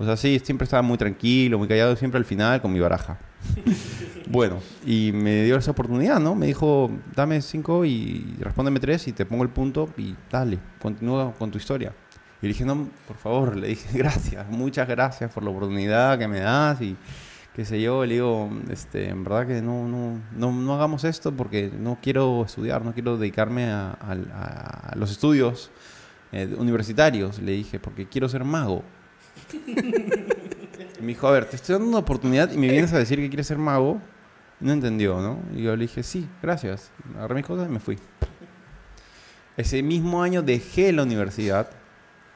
O 0.04 0.06
sea, 0.06 0.18
sí, 0.18 0.40
siempre 0.44 0.66
estaba 0.66 0.82
muy 0.82 0.98
tranquilo, 0.98 1.58
muy 1.58 1.68
callado, 1.68 1.96
siempre 1.96 2.18
al 2.18 2.26
final 2.26 2.62
con 2.62 2.74
mi 2.74 2.80
baraja. 2.80 3.18
bueno, 4.30 4.60
y 4.86 5.12
me 5.14 5.44
dio 5.44 5.56
esa 5.58 5.72
oportunidad, 5.72 6.20
¿no? 6.20 6.36
Me 6.36 6.46
dijo, 6.48 6.92
dame 7.16 7.42
cinco 7.42 7.86
y 7.86 8.36
respóndeme 8.40 8.80
tres 8.82 9.08
y 9.08 9.14
te 9.14 9.26
pongo 9.26 9.44
el 9.44 9.50
punto 9.50 9.90
y 9.98 10.14
dale, 10.30 10.60
continúa 10.82 11.34
con 11.34 11.52
tu 11.52 11.58
historia. 11.58 11.94
Y 12.42 12.48
le 12.48 12.50
dije, 12.50 12.66
no, 12.66 12.90
por 13.08 13.16
favor, 13.16 13.56
le 13.56 13.70
dije, 13.70 13.98
gracias, 13.98 14.46
muchas 14.50 14.88
gracias 14.90 15.32
por 15.32 15.44
la 15.44 15.52
oportunidad 15.52 16.20
que 16.20 16.28
me 16.28 16.42
das 16.42 16.82
y 16.82 16.98
qué 17.56 17.64
sé 17.64 17.80
yo, 17.82 18.06
le 18.06 18.16
digo, 18.16 18.50
este, 18.70 19.08
en 19.10 19.24
verdad 19.24 19.48
que 19.48 19.62
no, 19.62 19.88
no, 19.88 20.20
no, 20.36 20.52
no 20.52 20.74
hagamos 20.76 21.06
esto 21.06 21.32
porque 21.32 21.72
no 21.80 21.98
quiero 22.02 22.44
estudiar, 22.44 22.84
no 22.84 22.94
quiero 22.94 23.16
dedicarme 23.18 23.66
a, 23.72 23.92
a- 24.02 24.90
a 24.92 24.96
los 24.98 25.12
estudios 25.12 25.72
eh, 26.34 26.54
universitarios, 26.58 27.40
le 27.40 27.54
dije, 27.54 27.80
porque 27.80 28.08
quiero 28.08 28.28
ser 28.28 28.44
mago. 28.44 28.84
Me 31.00 31.08
dijo, 31.08 31.28
a 31.28 31.32
ver, 31.32 31.46
te 31.46 31.56
estoy 31.56 31.74
dando 31.74 31.90
una 31.90 31.98
oportunidad 32.00 32.52
y 32.52 32.58
me 32.58 32.68
vienes 32.70 32.94
a 32.94 32.98
decir 33.00 33.18
que 33.20 33.28
quieres 33.30 33.48
ser 33.48 33.58
mago. 33.58 34.02
No 34.60 34.72
entendió, 34.72 35.20
¿no? 35.20 35.40
Y 35.56 35.64
yo 35.64 35.76
le 35.76 35.82
dije, 35.84 36.04
sí, 36.04 36.28
gracias. 36.42 36.92
Agarré 37.18 37.36
mis 37.36 37.46
cosas 37.46 37.68
y 37.68 37.72
me 37.72 37.80
fui. 37.80 37.98
Ese 39.58 39.84
mismo 39.84 40.24
año 40.24 40.42
dejé 40.42 40.92
la 40.94 41.04
universidad. 41.04 41.70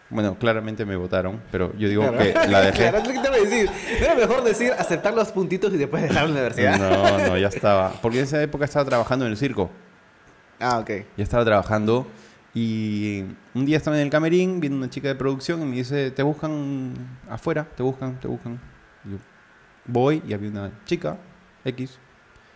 Bueno, 0.09 0.37
claramente 0.37 0.85
me 0.85 0.95
votaron, 0.95 1.41
pero 1.51 1.73
yo 1.77 1.89
digo 1.89 2.01
Claro. 2.03 2.17
que 2.17 2.33
la 2.49 2.61
dejé. 2.61 2.89
Claro, 2.89 2.97
es 2.99 3.07
lo 3.07 3.13
que 3.13 3.19
te 3.19 3.29
voy 3.29 3.39
a 3.39 3.43
decir. 3.43 3.69
¿No 3.99 4.05
era 4.05 4.15
mejor 4.15 4.43
decir 4.43 4.71
aceptar 4.77 5.13
los 5.13 5.31
puntitos 5.31 5.73
y 5.73 5.77
después 5.77 6.03
dejar 6.03 6.25
la 6.25 6.31
universidad? 6.31 6.77
No, 6.79 7.27
no, 7.27 7.37
ya 7.37 7.47
estaba. 7.47 7.91
Porque 8.01 8.19
en 8.19 8.23
esa 8.25 8.41
época 8.41 8.65
estaba 8.65 8.85
trabajando 8.85 9.25
en 9.25 9.31
el 9.31 9.37
circo. 9.37 9.69
Ah, 10.59 10.79
ok. 10.79 10.89
Ya 11.17 11.23
estaba 11.23 11.43
trabajando 11.45 12.07
y 12.59 13.23
un 13.53 13.65
día 13.67 13.77
estaba 13.77 13.97
en 13.97 14.01
el 14.01 14.09
camerín 14.09 14.59
viendo 14.59 14.79
una 14.79 14.89
chica 14.89 15.07
de 15.07 15.13
producción 15.13 15.61
y 15.61 15.65
me 15.65 15.75
dice, 15.75 16.09
te 16.09 16.23
buscan 16.23 16.91
afuera, 17.29 17.67
te 17.75 17.83
buscan, 17.83 18.19
te 18.19 18.27
buscan. 18.27 18.59
Yo 19.05 19.17
voy 19.85 20.23
y 20.27 20.33
había 20.33 20.49
una 20.49 20.71
chica, 20.83 21.19
X, 21.63 21.99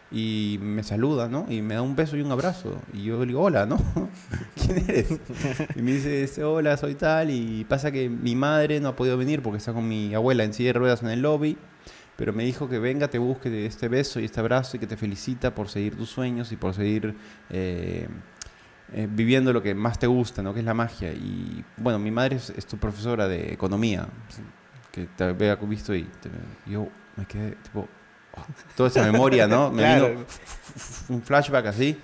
y 0.09 0.57
me 0.59 0.81
saluda, 0.81 1.27
¿no? 1.27 1.45
Y 1.47 1.61
me 1.61 1.75
da 1.75 1.83
un 1.83 1.95
beso 1.95 2.17
y 2.17 2.21
un 2.21 2.31
abrazo. 2.31 2.81
Y 2.93 3.03
yo 3.03 3.19
le 3.19 3.27
digo, 3.27 3.41
hola, 3.43 3.67
¿no? 3.67 3.77
¿Quién 4.55 4.89
eres? 4.89 5.19
Y 5.75 5.83
me 5.83 5.91
dice, 5.91 6.23
este, 6.23 6.43
hola, 6.43 6.77
soy 6.77 6.95
tal. 6.95 7.29
Y 7.29 7.63
pasa 7.65 7.91
que 7.91 8.09
mi 8.09 8.35
madre 8.35 8.79
no 8.79 8.89
ha 8.89 8.95
podido 8.95 9.17
venir 9.17 9.43
porque 9.43 9.59
está 9.59 9.71
con 9.71 9.87
mi 9.87 10.15
abuela 10.15 10.43
en 10.43 10.55
silla 10.55 10.69
de 10.69 10.79
ruedas 10.79 11.03
en 11.03 11.09
el 11.09 11.21
lobby. 11.21 11.59
Pero 12.15 12.33
me 12.33 12.43
dijo 12.43 12.67
que 12.67 12.79
venga, 12.79 13.07
te 13.07 13.19
busque 13.19 13.67
este 13.67 13.87
beso 13.87 14.19
y 14.19 14.25
este 14.25 14.39
abrazo 14.39 14.77
y 14.77 14.79
que 14.79 14.87
te 14.87 14.97
felicita 14.97 15.53
por 15.53 15.69
seguir 15.69 15.95
tus 15.95 16.09
sueños 16.09 16.51
y 16.51 16.55
por 16.55 16.73
seguir 16.73 17.15
eh, 17.51 18.07
eh, 18.93 19.07
viviendo 19.09 19.53
lo 19.53 19.61
que 19.61 19.73
más 19.75 19.97
te 19.99 20.07
gusta, 20.07 20.41
¿no? 20.43 20.53
Que 20.53 20.59
es 20.59 20.65
la 20.65 20.73
magia. 20.73 21.11
Y 21.13 21.63
bueno, 21.77 21.99
mi 21.99 22.11
madre 22.11 22.35
es, 22.37 22.49
es 22.51 22.65
tu 22.65 22.77
profesora 22.77 23.27
de 23.27 23.53
economía, 23.53 24.07
que 24.91 25.07
te 25.07 25.23
había 25.23 25.55
visto 25.55 25.95
y 25.95 26.03
te- 26.03 26.29
yo 26.69 26.87
me 27.15 27.25
quedé 27.25 27.51
tipo, 27.63 27.87
oh, 28.35 28.45
toda 28.75 28.89
esa 28.89 29.03
memoria, 29.09 29.47
¿no? 29.47 29.71
Me 29.71 29.83
Claro. 29.83 30.07
vino 30.09 30.25
un 31.09 31.21
flashback 31.21 31.65
así 31.67 31.97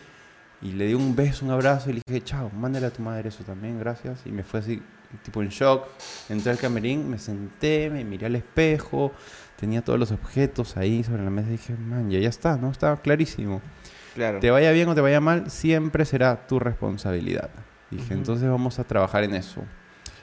y 0.61 0.71
le 0.71 0.87
di 0.87 0.93
un 0.93 1.15
beso, 1.15 1.45
un 1.45 1.51
abrazo 1.51 1.89
y 1.89 1.93
le 1.93 2.01
dije, 2.05 2.23
chao, 2.23 2.49
mándale 2.49 2.85
a 2.87 2.91
tu 2.91 3.01
madre 3.01 3.29
eso 3.29 3.43
también, 3.43 3.79
gracias. 3.79 4.21
Y 4.25 4.31
me 4.31 4.43
fue 4.43 4.59
así, 4.61 4.81
tipo 5.23 5.41
en 5.41 5.49
shock. 5.49 5.85
Entré 6.29 6.51
al 6.51 6.57
camerín, 6.57 7.09
me 7.09 7.19
senté, 7.19 7.89
me 7.89 8.03
miré 8.03 8.25
al 8.27 8.35
espejo, 8.35 9.11
tenía 9.59 9.83
todos 9.83 9.99
los 9.99 10.11
objetos 10.11 10.75
ahí 10.77 11.03
sobre 11.03 11.23
la 11.23 11.29
mesa 11.29 11.49
y 11.49 11.51
dije, 11.53 11.75
man, 11.75 12.09
ya, 12.09 12.19
ya 12.19 12.29
está, 12.29 12.55
¿no? 12.57 12.71
Estaba 12.71 13.01
clarísimo. 13.01 13.61
Claro. 14.17 14.39
Te 14.39 14.49
vaya 14.51 14.71
bien 14.71 14.89
o 14.89 14.95
te 14.95 15.01
vaya 15.01 15.21
mal, 15.21 15.49
siempre 15.51 16.03
será 16.03 16.47
tu 16.47 16.57
responsabilidad. 16.59 17.49
Dije, 17.91 18.13
entonces 18.15 18.49
vamos 18.49 18.79
a 18.79 18.83
trabajar 18.83 19.23
en 19.23 19.35
eso. 19.35 19.61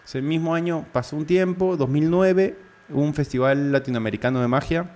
Ese 0.05 0.21
mismo 0.21 0.53
año 0.55 0.85
pasó 0.93 1.17
un 1.17 1.25
tiempo, 1.27 1.77
2009, 1.77 2.57
hubo 2.91 3.01
un 3.01 3.15
festival 3.15 3.71
latinoamericano 3.73 4.41
de 4.41 4.49
magia 4.49 4.91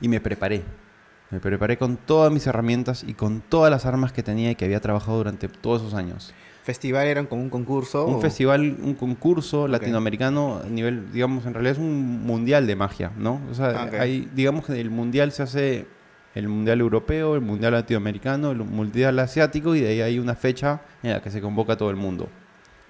y 0.00 0.08
me 0.08 0.20
preparé. 0.20 0.62
Me 1.30 1.40
preparé 1.40 1.76
con 1.76 1.96
todas 1.96 2.32
mis 2.32 2.46
herramientas 2.46 3.02
y 3.06 3.14
con 3.14 3.40
todas 3.40 3.70
las 3.72 3.84
armas 3.86 4.12
que 4.12 4.22
tenía 4.22 4.52
y 4.52 4.54
que 4.54 4.64
había 4.64 4.78
trabajado 4.80 5.16
durante 5.18 5.48
todos 5.48 5.82
esos 5.82 5.94
años. 5.94 6.32
¿Festival 6.62 7.06
era 7.08 7.24
como 7.24 7.42
un 7.42 7.50
concurso? 7.50 8.06
Un 8.06 8.14
o- 8.14 8.20
festival, 8.20 8.76
un 8.80 8.94
concurso 8.94 9.66
latinoamericano 9.68 10.60
a 10.64 10.68
nivel, 10.68 11.12
digamos, 11.12 11.44
en 11.44 11.54
realidad 11.54 11.72
es 11.72 11.78
un 11.80 12.22
mundial 12.24 12.66
de 12.68 12.76
magia, 12.76 13.10
¿no? 13.18 13.40
O 13.50 13.54
sea, 13.54 13.70
Ah, 13.82 13.90
hay, 14.00 14.30
digamos 14.34 14.64
que 14.66 14.80
el 14.80 14.90
mundial 14.90 15.32
se 15.32 15.42
hace 15.42 15.86
el 16.36 16.48
mundial 16.48 16.80
europeo, 16.80 17.34
el 17.34 17.40
mundial 17.40 17.72
latinoamericano, 17.72 18.52
el 18.52 18.58
mundial 18.58 19.18
asiático 19.18 19.74
y 19.74 19.80
de 19.80 19.88
ahí 19.88 20.00
hay 20.02 20.18
una 20.20 20.34
fecha 20.36 20.80
en 21.02 21.10
la 21.12 21.20
que 21.22 21.30
se 21.30 21.40
convoca 21.40 21.72
a 21.72 21.76
todo 21.76 21.90
el 21.90 21.96
mundo. 21.96 22.28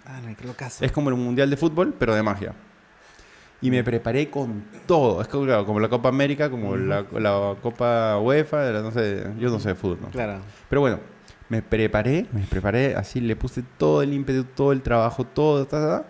Ah, 0.05 0.21
no, 0.21 0.37
qué 0.37 0.45
locazo. 0.47 0.85
Es 0.85 0.93
como 0.93 1.09
el 1.09 1.17
mundial 1.17 1.49
de 1.49 1.57
fútbol, 1.57 1.95
pero 1.99 2.15
de 2.15 2.23
magia. 2.23 2.53
Y 3.63 3.71
me 3.71 3.83
preparé 3.83 4.29
con 4.29 4.65
todo. 4.87 5.23
Es 5.23 5.29
como, 5.29 5.47
claro, 5.47 5.65
como 5.65 5.81
la 5.81 5.89
Copa 5.89 6.09
América, 6.11 6.51
como 6.51 6.77
la, 6.77 7.07
la 7.13 7.57
Copa 7.63 8.19
UEFA, 8.19 8.71
la- 8.71 8.83
no 8.83 8.91
sé, 8.93 9.27
yo 9.39 9.49
no 9.49 9.59
sé 9.59 9.71
de 9.71 9.75
fútbol, 9.75 9.99
¿no? 10.03 10.09
Claro. 10.11 10.41
Pero 10.69 10.81
bueno, 10.83 11.01
me 11.49 11.63
preparé, 11.63 12.27
me 12.33 12.43
preparé 12.43 12.95
así, 12.95 13.21
le 13.21 13.35
puse 13.35 13.63
todo 13.79 14.03
el 14.03 14.13
ímpetu, 14.13 14.45
todo 14.45 14.73
el 14.73 14.83
trabajo, 14.83 15.25
todo, 15.25 15.67
ta, 15.67 15.81
ta, 15.81 16.03
ta, 16.03 16.09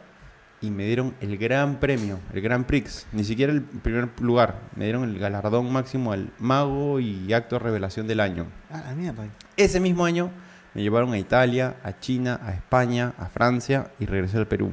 y 0.60 0.70
me 0.70 0.86
dieron 0.86 1.14
el 1.20 1.36
gran 1.36 1.78
premio, 1.80 2.18
el 2.32 2.40
Gran 2.40 2.64
Prix, 2.64 3.06
ni 3.12 3.24
siquiera 3.24 3.52
el 3.52 3.62
primer 3.62 4.08
lugar, 4.20 4.60
me 4.74 4.84
dieron 4.84 5.04
el 5.04 5.18
galardón 5.18 5.70
máximo 5.70 6.12
al 6.12 6.30
mago 6.38 6.98
y 6.98 7.32
acto 7.32 7.56
de 7.56 7.60
revelación 7.60 8.06
del 8.06 8.20
año. 8.20 8.46
Ah, 8.70 8.82
la 8.86 8.94
mierda. 8.94 9.24
Ese 9.56 9.80
mismo 9.80 10.04
año 10.04 10.30
me 10.74 10.82
llevaron 10.82 11.12
a 11.12 11.18
Italia, 11.18 11.76
a 11.82 11.98
China, 11.98 12.40
a 12.42 12.52
España, 12.52 13.14
a 13.18 13.26
Francia 13.26 13.90
y 13.98 14.06
regresé 14.06 14.38
al 14.38 14.46
Perú. 14.46 14.72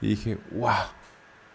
Y 0.00 0.08
dije, 0.08 0.38
wow, 0.52 0.70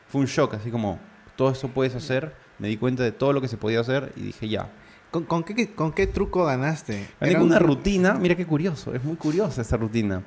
fue 0.08 0.22
un 0.22 0.28
shock, 0.28 0.54
así 0.56 0.72
como, 0.72 1.00
todo 1.36 1.52
esto 1.52 1.68
puedes 1.70 1.95
hacer, 1.95 2.34
me 2.60 2.68
di 2.68 2.78
cuenta 2.78 3.04
de 3.04 3.12
todo 3.12 3.34
lo 3.34 3.41
que 3.41 3.47
se 3.47 3.58
podía 3.58 3.80
hacer 3.80 4.14
y 4.16 4.22
dije, 4.22 4.47
ya, 4.47 4.70
¿Con, 5.12 5.24
con 5.24 5.43
qué, 5.43 5.72
¿Con 5.74 5.91
qué 5.91 6.06
truco 6.06 6.45
ganaste? 6.45 7.08
Gané 7.20 7.32
Era 7.32 7.39
con 7.39 7.47
un 7.47 7.54
una 7.54 7.60
rutina, 7.60 8.14
mira 8.14 8.36
qué 8.36 8.45
curioso, 8.45 8.93
es 8.93 9.04
muy 9.04 9.16
curiosa 9.16 9.64
esta 9.64 9.76
rutina. 9.76 10.22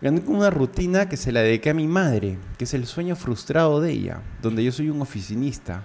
Gané 0.00 0.22
con 0.22 0.36
una 0.36 0.50
rutina 0.50 1.08
que 1.08 1.16
se 1.16 1.32
la 1.32 1.40
dediqué 1.40 1.70
a 1.70 1.74
mi 1.74 1.88
madre, 1.88 2.38
que 2.56 2.64
es 2.64 2.74
el 2.74 2.86
sueño 2.86 3.16
frustrado 3.16 3.80
de 3.80 3.90
ella, 3.90 4.22
donde 4.40 4.62
yo 4.62 4.70
soy 4.70 4.90
un 4.90 5.02
oficinista. 5.02 5.82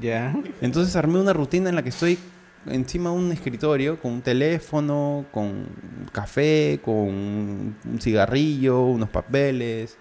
Ya. 0.00 0.34
Entonces 0.62 0.96
armé 0.96 1.20
una 1.20 1.34
rutina 1.34 1.68
en 1.68 1.74
la 1.74 1.82
que 1.82 1.90
estoy 1.90 2.18
encima 2.66 3.10
de 3.10 3.16
un 3.16 3.30
escritorio 3.30 4.00
con 4.00 4.12
un 4.12 4.22
teléfono, 4.22 5.26
con 5.32 5.66
café, 6.12 6.80
con 6.82 6.94
un 6.94 7.98
cigarrillo, 8.00 8.80
unos 8.84 9.10
papeles. 9.10 9.98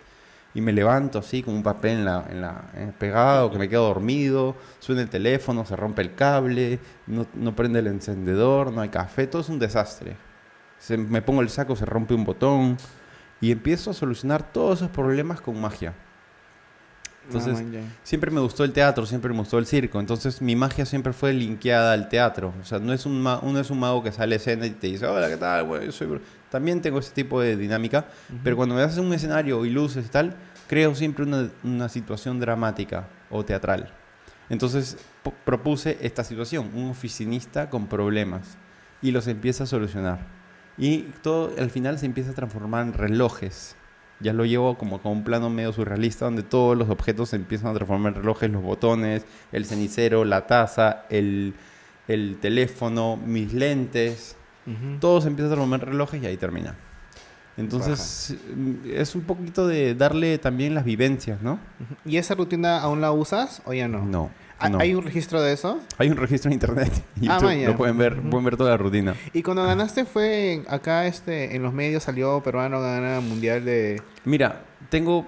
Y 0.55 0.61
me 0.61 0.71
levanto 0.71 1.19
así 1.19 1.43
con 1.43 1.55
un 1.55 1.63
papel 1.63 1.97
en 1.97 2.05
la, 2.05 2.25
en 2.29 2.39
la, 2.39 2.69
en 2.75 2.83
el 2.83 2.93
pegado, 2.93 3.51
que 3.51 3.57
me 3.57 3.67
quedo 3.67 3.87
dormido, 3.87 4.55
suena 4.79 5.01
el 5.01 5.09
teléfono, 5.09 5.65
se 5.65 5.75
rompe 5.75 6.03
el 6.03 6.15
cable, 6.15 6.79
no, 7.07 7.25
no 7.33 7.53
prende 7.53 7.79
el 7.79 7.87
encendedor, 7.87 8.71
no 8.71 8.79
hay 8.79 8.89
café, 8.89 9.27
todo 9.27 9.41
es 9.41 9.49
un 9.49 9.59
desastre. 9.59 10.15
Se- 10.83 10.97
me 10.97 11.21
pongo 11.21 11.41
el 11.41 11.49
saco, 11.49 11.75
se 11.77 11.85
rompe 11.85 12.13
un 12.13 12.25
botón 12.25 12.77
y 13.39 13.51
empiezo 13.51 13.91
a 13.91 13.93
solucionar 13.93 14.51
todos 14.51 14.79
esos 14.79 14.89
problemas 14.91 15.39
con 15.39 15.59
magia. 15.61 15.93
Entonces, 17.27 17.57
Ah. 17.57 17.79
Siempre 18.03 18.29
me 18.31 18.41
gustó 18.41 18.65
el 18.65 18.73
teatro, 18.73 19.05
siempre 19.05 19.31
me 19.31 19.39
gustó 19.39 19.57
el 19.57 19.65
circo, 19.65 19.97
entonces 20.01 20.41
mi 20.41 20.57
magia 20.57 20.85
siempre 20.85 21.13
fue 21.13 21.31
linkeada 21.31 21.93
al 21.93 22.09
teatro. 22.09 22.53
O 22.61 22.65
sea, 22.65 22.79
no 22.79 22.91
es 22.91 23.05
un, 23.05 23.21
ma- 23.21 23.39
uno 23.41 23.59
es 23.61 23.69
un 23.69 23.79
mago 23.79 24.03
que 24.03 24.11
sale 24.11 24.35
a 24.35 24.37
escena 24.37 24.65
y 24.65 24.71
te 24.71 24.87
dice, 24.87 25.05
hola, 25.05 25.29
¿qué 25.29 25.37
tal? 25.37 25.63
güey? 25.65 25.85
Yo 25.85 25.91
soy 25.93 26.07
bru-". 26.07 26.19
También 26.49 26.81
tengo 26.81 26.99
ese 26.99 27.13
tipo 27.13 27.39
de 27.39 27.55
dinámica, 27.55 28.05
pero 28.43 28.57
cuando 28.57 28.75
me 28.75 28.81
haces 28.81 28.97
un 28.97 29.13
escenario 29.13 29.63
y 29.65 29.69
luces 29.69 30.05
y 30.05 30.09
tal, 30.09 30.35
creo 30.67 30.93
siempre 30.95 31.23
una, 31.23 31.49
una 31.63 31.87
situación 31.87 32.41
dramática 32.41 33.07
o 33.29 33.45
teatral. 33.45 33.89
Entonces 34.49 34.97
propuse 35.45 35.97
esta 36.01 36.25
situación, 36.25 36.71
un 36.75 36.89
oficinista 36.91 37.69
con 37.69 37.87
problemas, 37.87 38.57
y 39.01 39.11
los 39.11 39.27
empieza 39.27 39.63
a 39.63 39.67
solucionar. 39.67 40.42
Y 40.77 40.99
todo 41.21 41.51
al 41.57 41.69
final 41.69 41.99
se 41.99 42.05
empieza 42.05 42.31
a 42.31 42.33
transformar 42.33 42.85
en 42.87 42.93
relojes. 42.93 43.75
Ya 44.19 44.33
lo 44.33 44.45
llevo 44.45 44.77
como 44.77 45.01
con 45.01 45.11
un 45.11 45.23
plano 45.23 45.49
medio 45.49 45.73
surrealista 45.73 46.25
donde 46.25 46.43
todos 46.43 46.77
los 46.77 46.89
objetos 46.89 47.29
se 47.29 47.35
empiezan 47.35 47.69
a 47.69 47.73
transformar 47.73 48.13
en 48.13 48.19
relojes, 48.21 48.49
los 48.49 48.63
botones, 48.63 49.25
el 49.51 49.65
cenicero, 49.65 50.23
la 50.23 50.47
taza, 50.47 51.05
el, 51.09 51.53
el 52.07 52.37
teléfono, 52.39 53.17
mis 53.17 53.53
lentes, 53.53 54.35
Ujú. 54.65 54.99
todo 54.99 55.19
se 55.21 55.27
empieza 55.27 55.47
a 55.47 55.55
transformar 55.55 55.81
en 55.81 55.87
relojes 55.93 56.23
y 56.23 56.25
ahí 56.25 56.37
termina. 56.37 56.75
Entonces 57.57 58.35
mm, 58.55 58.73
es 58.95 59.15
un 59.15 59.21
poquito 59.21 59.67
de 59.67 59.93
darle 59.95 60.37
también 60.37 60.73
las 60.73 60.85
vivencias, 60.85 61.41
¿no? 61.41 61.59
¿Y 62.05 62.17
esa 62.17 62.35
rutina 62.35 62.79
aún 62.79 63.01
la 63.01 63.11
usas 63.11 63.61
o 63.65 63.73
ya 63.73 63.87
no? 63.87 64.03
No. 64.05 64.31
¿Ha- 64.59 64.69
no. 64.69 64.79
¿Hay 64.79 64.93
un 64.95 65.03
registro 65.03 65.41
de 65.41 65.53
eso? 65.53 65.79
Hay 65.97 66.09
un 66.09 66.17
registro 66.17 66.49
en 66.49 66.53
internet. 66.53 66.91
Ah, 67.29 67.39
vaya. 67.41 67.67
lo 67.69 67.77
pueden 67.77 67.97
ver, 67.97 68.21
pueden 68.21 68.45
ver 68.45 68.57
toda 68.57 68.71
la 68.71 68.77
rutina. 68.77 69.15
Y 69.33 69.43
cuando 69.43 69.63
ganaste 69.65 70.05
fue 70.05 70.63
acá 70.67 71.05
este 71.05 71.55
en 71.55 71.63
los 71.63 71.73
medios 71.73 72.03
salió 72.03 72.41
peruano 72.41 72.81
gana 72.81 73.19
mundial 73.21 73.63
de 73.65 74.01
Mira, 74.25 74.61
tengo 74.89 75.27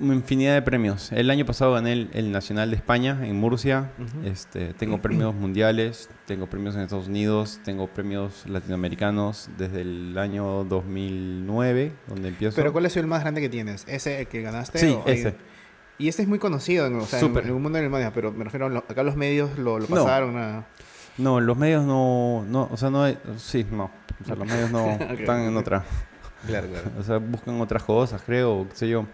infinidad 0.00 0.54
de 0.54 0.62
premios. 0.62 1.10
El 1.12 1.30
año 1.30 1.44
pasado 1.46 1.72
gané 1.72 1.92
el, 1.92 2.10
el 2.12 2.30
Nacional 2.32 2.70
de 2.70 2.76
España 2.76 3.18
en 3.22 3.36
Murcia. 3.36 3.90
Este, 4.24 4.74
tengo 4.74 5.00
premios 5.00 5.34
mundiales, 5.34 6.08
tengo 6.26 6.46
premios 6.46 6.74
en 6.74 6.82
Estados 6.82 7.08
Unidos, 7.08 7.60
tengo 7.64 7.86
premios 7.88 8.44
latinoamericanos 8.46 9.48
desde 9.56 9.80
el 9.82 10.16
año 10.18 10.64
2009, 10.64 11.92
donde 12.08 12.28
empiezo. 12.28 12.56
Pero 12.56 12.72
¿cuál 12.72 12.88
sido 12.90 13.02
el 13.02 13.06
más 13.08 13.20
grande 13.22 13.40
que 13.40 13.48
tienes? 13.48 13.84
¿Ese 13.88 14.26
que 14.26 14.42
ganaste? 14.42 14.78
Sí, 14.78 14.88
o 14.88 15.02
hay- 15.06 15.14
ese. 15.20 15.34
Y 15.98 16.08
este 16.08 16.20
es 16.22 16.28
muy 16.28 16.38
conocido, 16.38 16.90
¿no? 16.90 16.98
o 16.98 17.06
sea, 17.06 17.20
en, 17.20 17.36
en 17.38 17.46
el 17.46 17.52
mundo 17.54 17.70
de 17.78 17.84
la 17.84 17.88
media, 17.88 18.12
pero 18.12 18.30
me 18.30 18.44
refiero, 18.44 18.66
a 18.66 18.68
lo- 18.68 18.80
acá 18.86 19.02
los 19.02 19.16
medios 19.16 19.58
lo, 19.58 19.78
lo 19.78 19.88
No. 19.88 19.94
pasaron 19.96 20.36
a... 20.36 20.66
No, 21.16 21.40
los 21.40 21.56
medios 21.56 21.86
no, 21.86 22.44
no, 22.46 22.68
o 22.70 22.76
sea, 22.76 22.90
no 22.90 23.02
hay, 23.04 23.16
sí, 23.38 23.64
no, 23.70 23.84
o 24.22 24.24
sea, 24.26 24.34
los 24.36 24.46
medios 24.46 24.70
no 24.70 24.90
están 25.18 25.40
en 25.40 25.56
otra, 25.56 25.82
Claro, 26.46 26.68
claro. 26.68 26.90
o 26.98 27.02
sea, 27.02 27.16
buscan 27.16 27.58
otras 27.62 27.82
cosas, 27.82 28.20
creo, 28.26 28.66
qué 28.68 28.76
sé 28.76 28.88
yo. 28.90 29.06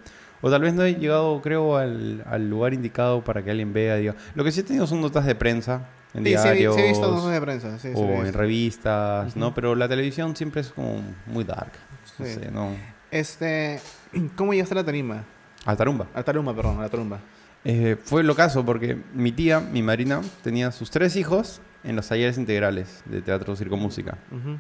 O 0.42 0.50
tal 0.50 0.60
vez 0.60 0.74
no 0.74 0.82
he 0.82 0.94
llegado, 0.96 1.40
creo, 1.40 1.76
al, 1.76 2.22
al 2.28 2.50
lugar 2.50 2.74
indicado 2.74 3.22
para 3.24 3.42
que 3.42 3.50
alguien 3.50 3.72
vea. 3.72 3.96
Diga. 3.96 4.14
Lo 4.34 4.44
que 4.44 4.52
sí 4.52 4.60
he 4.60 4.62
tenido 4.64 4.86
son 4.86 5.00
notas 5.00 5.24
de 5.24 5.34
prensa 5.34 5.88
en 6.14 6.24
Sí, 6.24 6.30
sí, 6.30 6.36
diarios 6.36 6.74
sí 6.74 6.80
he 6.82 6.88
visto 6.88 7.10
notas 7.10 7.30
de 7.32 7.40
prensa. 7.40 7.78
Sí, 7.78 7.92
o 7.94 8.04
en 8.24 8.32
revistas, 8.32 9.36
¿no? 9.36 9.54
Pero 9.54 9.74
la 9.74 9.88
televisión 9.88 10.36
siempre 10.36 10.60
es 10.60 10.68
como 10.70 11.00
muy 11.26 11.44
dark. 11.44 11.72
No 12.18 12.26
Sí. 12.26 12.34
sé, 12.34 12.50
¿no? 12.50 12.70
Este, 13.10 13.80
¿cómo 14.36 14.52
llegaste 14.52 14.74
a 14.74 14.78
la 14.78 14.84
tarima? 14.84 15.24
A 15.64 15.76
Tarumba. 15.76 16.06
A 16.12 16.18
la 16.18 16.24
tarumba, 16.24 16.54
perdón, 16.54 16.78
a 16.78 16.82
la 16.82 16.88
tarumba. 16.88 17.20
Eh, 17.64 17.96
fue 18.02 18.24
lo 18.24 18.34
caso 18.34 18.64
porque 18.66 18.98
mi 19.14 19.30
tía, 19.30 19.60
mi 19.60 19.82
marina, 19.82 20.20
tenía 20.42 20.72
sus 20.72 20.90
tres 20.90 21.14
hijos 21.14 21.60
en 21.84 21.94
los 21.94 22.08
talleres 22.08 22.36
integrales 22.36 23.02
de 23.06 23.22
teatro, 23.22 23.54
circo, 23.54 23.76
música. 23.76 24.18
Ujú. 24.32 24.56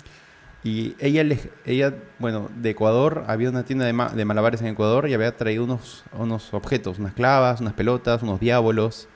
Y 0.64 0.94
ella, 1.00 1.24
les- 1.24 1.48
ella, 1.66 1.92
bueno, 2.20 2.48
de 2.56 2.70
Ecuador, 2.70 3.24
había 3.26 3.50
una 3.50 3.64
tienda 3.64 3.84
de, 3.84 3.92
ma- 3.92 4.10
de 4.10 4.24
malabares 4.24 4.60
en 4.60 4.68
Ecuador 4.68 5.08
y 5.08 5.14
había 5.14 5.36
traído 5.36 5.64
unos, 5.64 6.04
unos 6.16 6.54
objetos, 6.54 6.98
unas 7.00 7.14
clavas, 7.14 7.60
unas 7.60 7.72
pelotas, 7.72 8.22
unos 8.22 8.38
diábolos, 8.38 9.08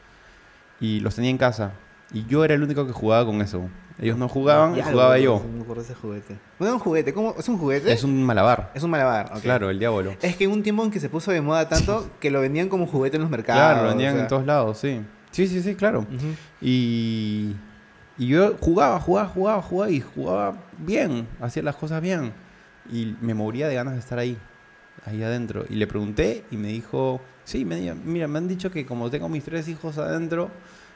y 0.81 1.01
los 1.01 1.15
tenía 1.15 1.31
en 1.31 1.39
casa. 1.39 1.73
Y 2.13 2.27
yo 2.27 2.45
era 2.45 2.55
el 2.55 2.63
único 2.63 2.87
que 2.87 2.93
jugaba 2.93 3.25
con 3.25 3.41
eso. 3.43 3.69
Ellos 3.99 4.19
no 4.19 4.29
jugaban, 4.29 4.75
y 4.75 4.79
Ya, 4.79 4.85
jugaba 4.87 5.19
yo. 5.19 5.41
No 5.47 5.57
me 5.57 5.63
acuerdo 5.63 5.83
de 5.83 5.87
ese 5.89 5.95
juguete. 5.95 6.37
Un 6.59 6.79
juguete, 6.79 7.15
¿cómo? 7.15 7.35
¿Es 7.39 7.49
un 7.49 7.57
juguete? 7.59 7.93
Es 7.93 8.03
un 8.05 8.23
malabar. 8.25 8.73
Es 8.75 8.83
un 8.83 8.91
malabar, 8.91 9.31
ok. 9.33 9.41
Claro, 9.43 9.71
el 9.71 9.79
diablo. 9.79 10.15
Es 10.21 10.37
que 10.37 10.47
un 10.49 10.63
tiempo 10.63 10.85
en 10.85 10.91
que 10.91 11.01
se 11.01 11.09
puso 11.09 11.31
de 11.31 11.41
moda 11.41 11.69
tanto 11.69 12.11
que 12.21 12.31
lo 12.31 12.41
vendían 12.41 12.69
como 12.69 12.87
juguete 12.87 13.17
en 13.17 13.23
los 13.23 13.31
mercados. 13.31 13.63
Claro, 13.63 13.83
lo 13.83 13.89
vendían 13.91 14.11
o 14.11 14.15
sea. 14.17 14.23
en 14.23 14.29
todos 14.29 14.45
lados, 14.47 14.79
sí. 14.79 15.01
Sí, 15.31 15.47
sí, 15.47 15.63
sí, 15.63 15.75
claro. 15.77 16.07
Y, 16.61 17.55
y 18.19 18.29
yo 18.29 18.57
jugaba, 18.61 18.99
jugaba, 19.01 19.29
jugaba, 19.29 19.63
jugaba 19.63 19.91
y 19.91 20.01
jugaba 20.01 20.57
bien, 20.79 21.29
hacía 21.41 21.63
las 21.63 21.77
cosas 21.77 22.01
bien. 22.01 22.33
Y 22.91 23.17
me 23.21 23.35
moría 23.35 23.69
de 23.69 23.75
ganas 23.75 23.95
de 23.95 24.01
estar 24.01 24.19
ahí, 24.19 24.39
ahí 25.05 25.23
adentro. 25.23 25.65
Y 25.69 25.75
le 25.75 25.87
pregunté 25.87 26.45
y 26.51 26.57
me 26.57 26.69
dijo, 26.69 27.21
sí, 27.45 27.65
me, 27.65 27.95
mira, 27.95 28.29
me 28.29 28.39
han 28.39 28.49
dicho 28.49 28.71
que 28.71 28.87
como 28.87 29.11
tengo 29.11 29.29
mis 29.29 29.45
tres 29.45 29.69
hijos 29.69 29.99
adentro, 29.99 30.51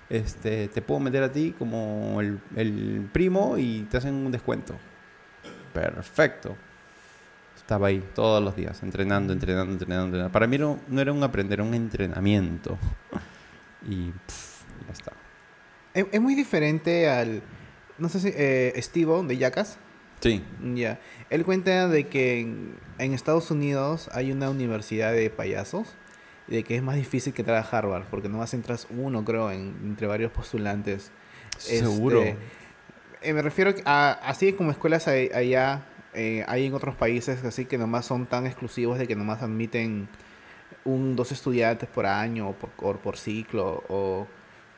este, 0.08 0.68
te 0.68 0.82
puedo 0.82 1.00
meter 1.00 1.22
a 1.22 1.30
ti 1.32 1.54
como 1.58 2.20
el, 2.20 2.40
el 2.56 3.08
primo 3.12 3.58
y 3.58 3.86
te 3.90 3.98
hacen 3.98 4.14
un 4.14 4.32
descuento. 4.32 4.74
Perfecto. 5.74 6.56
Estaba 7.56 7.88
ahí 7.88 8.02
todos 8.14 8.42
los 8.42 8.56
días, 8.56 8.82
entrenando, 8.82 9.32
entrenando, 9.32 9.72
entrenando. 9.72 10.06
entrenando. 10.06 10.32
Para 10.32 10.46
mí 10.46 10.58
no, 10.58 10.80
no 10.88 11.00
era 11.00 11.12
un 11.12 11.22
aprender, 11.22 11.60
era 11.60 11.68
un 11.68 11.74
entrenamiento. 11.74 12.78
Y 13.88 14.08
ya 14.08 14.92
está. 14.92 15.12
Es, 15.95 16.07
es 16.12 16.20
muy 16.20 16.34
diferente 16.34 17.09
al. 17.09 17.43
No 17.99 18.09
sé 18.09 18.20
si. 18.20 18.28
Eh, 18.34 18.72
Steve 18.82 19.22
de 19.24 19.36
Yacas. 19.36 19.78
Sí. 20.20 20.43
Ya. 20.74 21.01
Él 21.30 21.45
cuenta 21.45 21.88
de 21.88 22.07
que 22.09 22.41
en, 22.41 22.76
en 22.99 23.14
Estados 23.14 23.51
Unidos 23.51 24.11
hay 24.12 24.32
una 24.32 24.51
universidad 24.51 25.12
de 25.12 25.30
payasos. 25.30 25.95
Y 26.49 26.57
de 26.57 26.64
que 26.64 26.76
es 26.76 26.82
más 26.82 26.97
difícil 26.97 27.32
que 27.32 27.43
entrar 27.43 27.59
a 27.64 27.68
Harvard. 27.78 28.05
Porque 28.11 28.28
nomás 28.28 28.53
entras 28.55 28.86
uno, 28.91 29.24
creo, 29.24 29.51
en- 29.51 29.76
entre 29.84 30.07
varios 30.07 30.32
postulantes. 30.32 31.11
Seguro. 31.59 32.22
Este, 32.22 32.38
eh, 33.22 33.32
me 33.32 33.43
refiero 33.43 33.72
a. 33.84 34.12
Así 34.24 34.53
como 34.53 34.70
escuelas 34.70 35.09
a- 35.09 35.12
allá. 35.12 35.86
eh, 36.12 36.45
hay 36.49 36.66
en 36.66 36.74
otros 36.74 36.97
países 36.97 37.45
así 37.45 37.66
que 37.66 37.78
nomás 37.78 38.05
son 38.05 38.26
tan 38.26 38.45
exclusivos 38.45 38.99
de 38.99 39.07
que 39.07 39.14
nomás 39.14 39.43
admiten 39.43 40.09
un 40.84 41.14
dos 41.14 41.30
estudiantes 41.30 41.88
por 41.88 42.05
año 42.05 42.49
o 42.49 42.53
por, 42.55 42.70
o 42.78 42.97
por 42.99 43.16
ciclo 43.16 43.84
o 43.88 44.26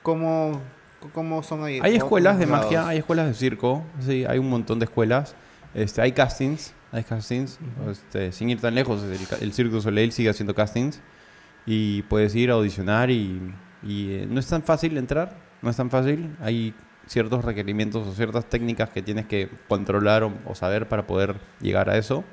cómo, 0.02 0.60
cómo 1.10 1.42
son 1.42 1.64
ahí 1.64 1.80
Hay 1.82 1.96
escuelas 1.96 2.38
de 2.38 2.46
magia, 2.46 2.86
hay 2.86 2.98
escuelas 2.98 3.26
de 3.26 3.34
circo, 3.34 3.84
sí, 4.00 4.24
hay 4.24 4.38
un 4.38 4.48
montón 4.48 4.78
de 4.78 4.84
escuelas. 4.84 5.34
Este, 5.74 6.02
hay 6.02 6.12
castings, 6.12 6.74
hay 6.90 7.04
castings. 7.04 7.58
Este, 7.90 8.32
sin 8.32 8.50
ir 8.50 8.60
tan 8.60 8.74
lejos, 8.74 9.02
el, 9.02 9.18
el 9.40 9.52
Circo 9.52 9.80
Soleil 9.80 10.12
sigue 10.12 10.30
haciendo 10.30 10.54
castings. 10.54 11.00
Y 11.64 12.02
puedes 12.02 12.34
ir 12.34 12.50
a 12.50 12.54
audicionar 12.54 13.10
y, 13.10 13.40
y, 13.82 14.14
eh, 14.14 14.26
no 14.28 14.40
es 14.40 14.48
tan 14.48 14.62
fácil 14.62 14.96
entrar, 14.98 15.36
no 15.62 15.70
es 15.70 15.76
tan 15.76 15.90
fácil. 15.90 16.36
Hay 16.40 16.74
ciertos 17.06 17.44
requerimientos 17.44 18.06
o 18.06 18.12
ciertas 18.12 18.46
técnicas 18.46 18.90
que 18.90 19.02
tienes 19.02 19.26
que 19.26 19.48
controlar 19.68 20.24
o, 20.24 20.32
o 20.46 20.54
saber 20.54 20.88
para 20.88 21.06
poder 21.06 21.36
llegar 21.60 21.88
a 21.88 21.96
eso. 21.96 22.24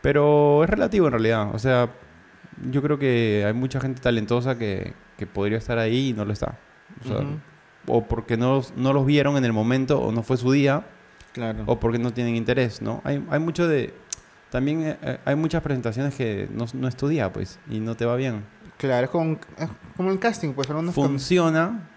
Pero 0.00 0.64
es 0.64 0.70
relativo 0.70 1.06
en 1.06 1.12
realidad. 1.12 1.54
O 1.54 1.58
sea, 1.58 1.90
yo 2.70 2.82
creo 2.82 2.98
que 2.98 3.44
hay 3.46 3.52
mucha 3.52 3.80
gente 3.80 4.00
talentosa 4.00 4.58
que, 4.58 4.94
que 5.16 5.26
podría 5.26 5.58
estar 5.58 5.78
ahí 5.78 6.08
y 6.08 6.12
no 6.12 6.24
lo 6.24 6.32
está. 6.32 6.58
O, 7.04 7.08
sea, 7.08 7.18
o 7.90 8.04
porque 8.06 8.36
no, 8.36 8.54
los- 8.56 8.74
no 8.76 8.92
los 8.92 9.04
vieron 9.06 9.36
en 9.36 9.44
el 9.44 9.52
momento 9.52 10.00
o 10.00 10.12
no 10.12 10.22
fue 10.22 10.36
su 10.36 10.50
día 10.52 10.84
claro 11.32 11.62
o 11.66 11.78
porque 11.80 11.98
no 11.98 12.12
tienen 12.12 12.36
interés, 12.36 12.80
¿no? 12.82 13.00
Hay, 13.04 13.24
hay 13.30 13.38
mucho 13.40 13.66
de... 13.68 13.94
También 14.50 14.82
eh, 14.82 14.96
eh, 15.02 15.18
hay 15.24 15.36
muchas 15.36 15.62
presentaciones 15.62 16.14
que 16.14 16.48
no, 16.52 16.66
no 16.74 16.88
es 16.88 16.96
tu 16.96 17.06
día, 17.06 17.32
pues, 17.32 17.58
y 17.70 17.78
no 17.78 17.94
te 17.96 18.04
va 18.04 18.16
bien. 18.16 18.44
claro 18.78 19.04
es 19.04 19.10
como, 19.10 19.38
es 19.56 19.68
como 19.96 20.10
el 20.10 20.18
casting 20.18 20.52
pues 20.54 20.68
algunos 20.68 20.92
Funciona, 20.94 21.88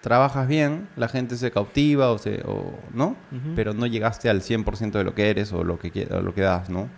trabajas 0.00 0.46
bien, 0.48 0.88
la 0.96 1.08
gente 1.08 1.36
se 1.36 1.50
cautiva 1.50 2.10
o, 2.12 2.18
se, 2.18 2.42
o 2.46 2.78
¿no? 2.92 3.08
Ujú, 3.32 3.54
Pero 3.56 3.72
no 3.74 3.86
llegaste 3.86 4.28
al 4.28 4.42
100% 4.42 4.92
de 4.92 5.04
lo 5.04 5.14
que 5.14 5.30
eres 5.30 5.52
o 5.52 5.64
lo 5.64 5.78
que, 5.78 6.06
o 6.10 6.20
lo 6.20 6.34
que 6.34 6.42
das, 6.42 6.68
¿no? 6.70 6.88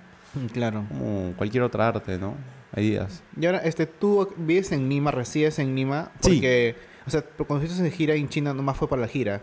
claro 0.52 0.84
Como 0.88 1.32
cualquier 1.36 1.62
otra 1.62 1.88
arte, 1.88 2.18
¿no? 2.18 2.34
Hay 2.72 2.90
días. 2.90 3.22
y 3.40 3.46
ahora 3.46 3.58
este 3.58 3.86
tú 3.86 4.28
vives 4.36 4.70
en 4.72 4.88
Lima 4.88 5.10
resides 5.10 5.58
en 5.60 5.74
Lima 5.74 6.10
Sí. 6.20 6.40
O 7.06 7.10
sea 7.10 7.22
cuando 7.22 7.64
estuviste 7.64 7.82
de 7.82 7.90
gira 7.90 8.14
en 8.14 8.28
China 8.28 8.52
nomás 8.54 8.76
fue 8.76 8.88
para 8.88 9.02
la 9.02 9.08
gira 9.08 9.42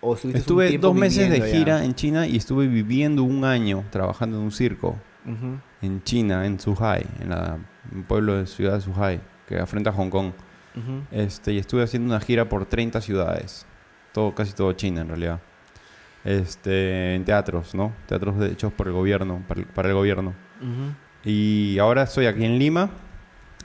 o 0.00 0.14
Estuve 0.14 0.78
dos 0.78 0.94
meses 0.94 1.28
de 1.28 1.40
viviendo 1.40 1.44
allá? 1.46 1.58
gira 1.58 1.84
en 1.84 1.94
China 1.94 2.26
y 2.26 2.36
estuve 2.36 2.66
viviendo 2.68 3.24
un 3.24 3.44
año 3.44 3.84
trabajando 3.90 4.36
en 4.36 4.44
un 4.44 4.52
circo 4.52 4.96
Ujú, 5.26 5.58
en 5.82 6.02
China, 6.04 6.46
en 6.46 6.58
Zhuhai, 6.58 7.04
en 7.20 7.30
la, 7.30 7.58
un 7.92 8.04
pueblo 8.04 8.36
de 8.36 8.46
ciudad 8.46 8.74
de 8.74 8.80
Zhuhai, 8.80 9.20
que 9.46 9.58
afrenta 9.58 9.90
a 9.90 9.92
Hong 9.92 10.08
Kong. 10.08 10.32
ujú. 10.76 11.02
Este, 11.10 11.52
y 11.52 11.58
estuve 11.58 11.82
haciendo 11.82 12.08
una 12.08 12.20
gira 12.20 12.48
por 12.48 12.64
30 12.64 13.00
ciudades, 13.00 13.66
todo, 14.12 14.34
casi 14.34 14.52
todo 14.54 14.72
China 14.72 15.00
en 15.02 15.08
realidad. 15.08 15.40
Este, 16.24 17.14
en 17.14 17.24
teatros, 17.24 17.74
¿no? 17.74 17.92
Teatros 18.06 18.42
hechos 18.44 18.72
por 18.72 18.86
el 18.86 18.92
gobierno, 18.94 19.42
para 19.46 19.60
el, 19.60 19.66
para 19.66 19.88
el 19.88 19.94
gobierno. 19.94 20.34
Ujú. 20.60 20.94
Y 21.24 21.78
ahora 21.78 22.04
estoy 22.04 22.26
aquí 22.26 22.44
en 22.44 22.58
Lima. 22.58 22.90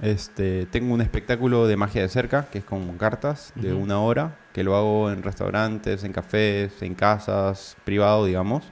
Este, 0.02 0.66
tengo 0.66 0.94
un 0.94 1.02
espectáculo 1.02 1.68
de 1.68 1.78
magia 1.78 2.02
de 2.02 2.10
cerca, 2.10 2.48
que 2.52 2.58
es 2.60 2.64
con 2.66 2.98
cartas 2.98 3.54
de 3.56 3.74
Ujú. 3.74 3.84
una 3.84 4.00
hora, 4.00 4.36
que 4.52 4.64
lo 4.64 4.76
hago 4.76 5.12
en 5.12 5.24
restaurantes, 5.24 6.04
en 6.04 6.12
cafés, 6.12 6.82
en 6.82 6.94
casas, 6.96 7.78
privado, 7.86 8.26
digamos. 8.26 8.64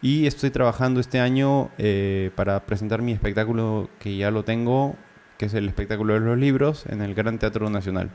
Y 0.00 0.26
estoy 0.26 0.50
trabajando 0.50 1.00
este 1.00 1.20
año 1.20 1.70
eh, 1.78 2.30
para 2.34 2.64
presentar 2.66 3.02
mi 3.02 3.12
espectáculo, 3.12 3.88
que 3.98 4.16
ya 4.16 4.30
lo 4.30 4.44
tengo, 4.44 4.96
que 5.36 5.46
es 5.46 5.54
el 5.54 5.68
espectáculo 5.68 6.14
de 6.14 6.20
los 6.20 6.38
libros, 6.38 6.84
en 6.88 7.02
el 7.02 7.14
Gran 7.14 7.38
Teatro 7.38 7.68
Nacional. 7.70 8.10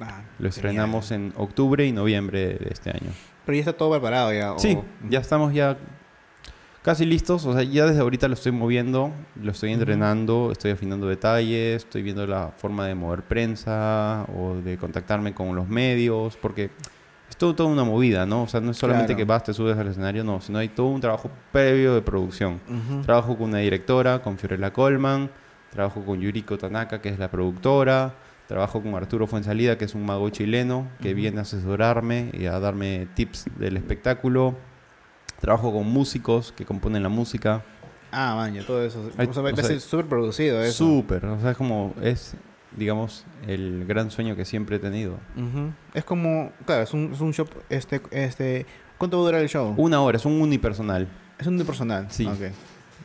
Ah, 0.00 0.22
Lo 0.22 0.36
genial. 0.36 0.46
estrenamos 0.48 1.10
en 1.10 1.32
octubre 1.36 1.84
y 1.84 1.92
noviembre 1.92 2.54
de 2.54 2.68
este 2.70 2.90
año. 2.90 3.10
Pero 3.44 3.54
ya 3.56 3.60
está 3.60 3.72
todo 3.72 3.90
preparado 3.90 4.32
ya. 4.32 4.52
o- 4.52 4.58
Sí, 4.58 4.78
ya 5.08 5.18
estamos 5.20 5.52
ya 5.52 5.76
casi 6.88 7.04
listos. 7.04 7.44
O 7.44 7.52
sea, 7.52 7.62
ya 7.64 7.84
desde 7.84 8.00
ahorita 8.00 8.28
lo 8.28 8.34
estoy 8.34 8.50
moviendo, 8.50 9.12
lo 9.42 9.50
estoy 9.50 9.72
entrenando, 9.74 10.50
estoy 10.52 10.70
afinando 10.70 11.06
detalles, 11.06 11.84
estoy 11.84 12.02
viendo 12.02 12.26
la 12.26 12.48
forma 12.56 12.86
de 12.86 12.94
mover 12.94 13.24
prensa 13.24 14.24
o 14.34 14.54
de 14.54 14.78
contactarme 14.78 15.34
con 15.34 15.54
los 15.54 15.68
medios, 15.68 16.38
porque 16.40 16.70
es 17.28 17.36
todo, 17.36 17.54
toda 17.54 17.68
una 17.68 17.84
movida, 17.84 18.24
¿no? 18.24 18.44
O 18.44 18.48
sea, 18.48 18.62
no 18.62 18.70
es 18.70 18.78
solamente 18.78 19.08
Claro. 19.08 19.18
que 19.18 19.24
vas, 19.26 19.44
te 19.44 19.52
subes 19.52 19.76
al 19.76 19.88
escenario, 19.88 20.24
no, 20.24 20.40
sino 20.40 20.56
hay 20.60 20.68
todo 20.70 20.86
un 20.86 21.02
trabajo 21.02 21.30
previo 21.52 21.94
de 21.94 22.00
producción. 22.00 22.58
Ujú. 22.66 23.02
Trabajo 23.02 23.36
con 23.36 23.50
una 23.50 23.58
directora, 23.58 24.22
con 24.22 24.38
Fiorella 24.38 24.72
Colman, 24.72 25.30
trabajo 25.70 26.02
con 26.06 26.18
Yuriko 26.18 26.56
Tanaka, 26.56 27.02
que 27.02 27.10
es 27.10 27.18
la 27.18 27.30
productora, 27.30 28.14
trabajo 28.46 28.80
con 28.80 28.94
Arturo 28.94 29.26
Fuensalida, 29.26 29.76
que 29.76 29.84
es 29.84 29.94
un 29.94 30.06
mago 30.06 30.30
chileno, 30.30 30.88
que 31.02 31.08
Ujú. 31.10 31.16
viene 31.18 31.38
a 31.40 31.42
asesorarme 31.42 32.30
y 32.32 32.46
a 32.46 32.58
darme 32.58 33.08
tips 33.14 33.44
del 33.58 33.76
espectáculo. 33.76 34.54
Trabajo 35.40 35.72
con 35.72 35.86
músicos 35.86 36.52
que 36.52 36.64
componen 36.64 37.02
la 37.02 37.08
música. 37.08 37.62
Ah, 38.10 38.34
maña, 38.36 38.64
todo 38.66 38.82
eso. 38.82 39.10
Hay- 39.16 39.26
o 39.26 39.32
sea, 39.32 39.42
o 39.42 39.80
súper 39.80 40.06
producido 40.06 40.62
eso. 40.62 40.72
Súper, 40.86 41.24
o 41.26 41.40
sea, 41.40 41.50
es 41.52 41.56
como, 41.56 41.94
es, 42.02 42.34
digamos, 42.76 43.24
el 43.46 43.84
gran 43.86 44.10
sueño 44.10 44.34
que 44.34 44.44
siempre 44.44 44.76
he 44.76 44.78
tenido. 44.78 45.18
Es 45.94 46.04
como, 46.04 46.52
claro, 46.64 46.82
es 46.82 46.92
un, 46.94 47.12
es 47.12 47.20
un 47.20 47.32
show, 47.32 47.46
este, 47.68 48.00
este, 48.10 48.66
¿cuánto 48.96 49.18
va 49.18 49.24
a 49.24 49.26
durar 49.26 49.42
el 49.42 49.48
show? 49.48 49.74
Una 49.76 50.00
hora, 50.00 50.16
es 50.16 50.24
un 50.24 50.40
unipersonal. 50.40 51.06
es 51.38 51.46
un 51.46 51.58
personal. 51.64 52.06
Sí. 52.10 52.26
Ok. 52.26 52.52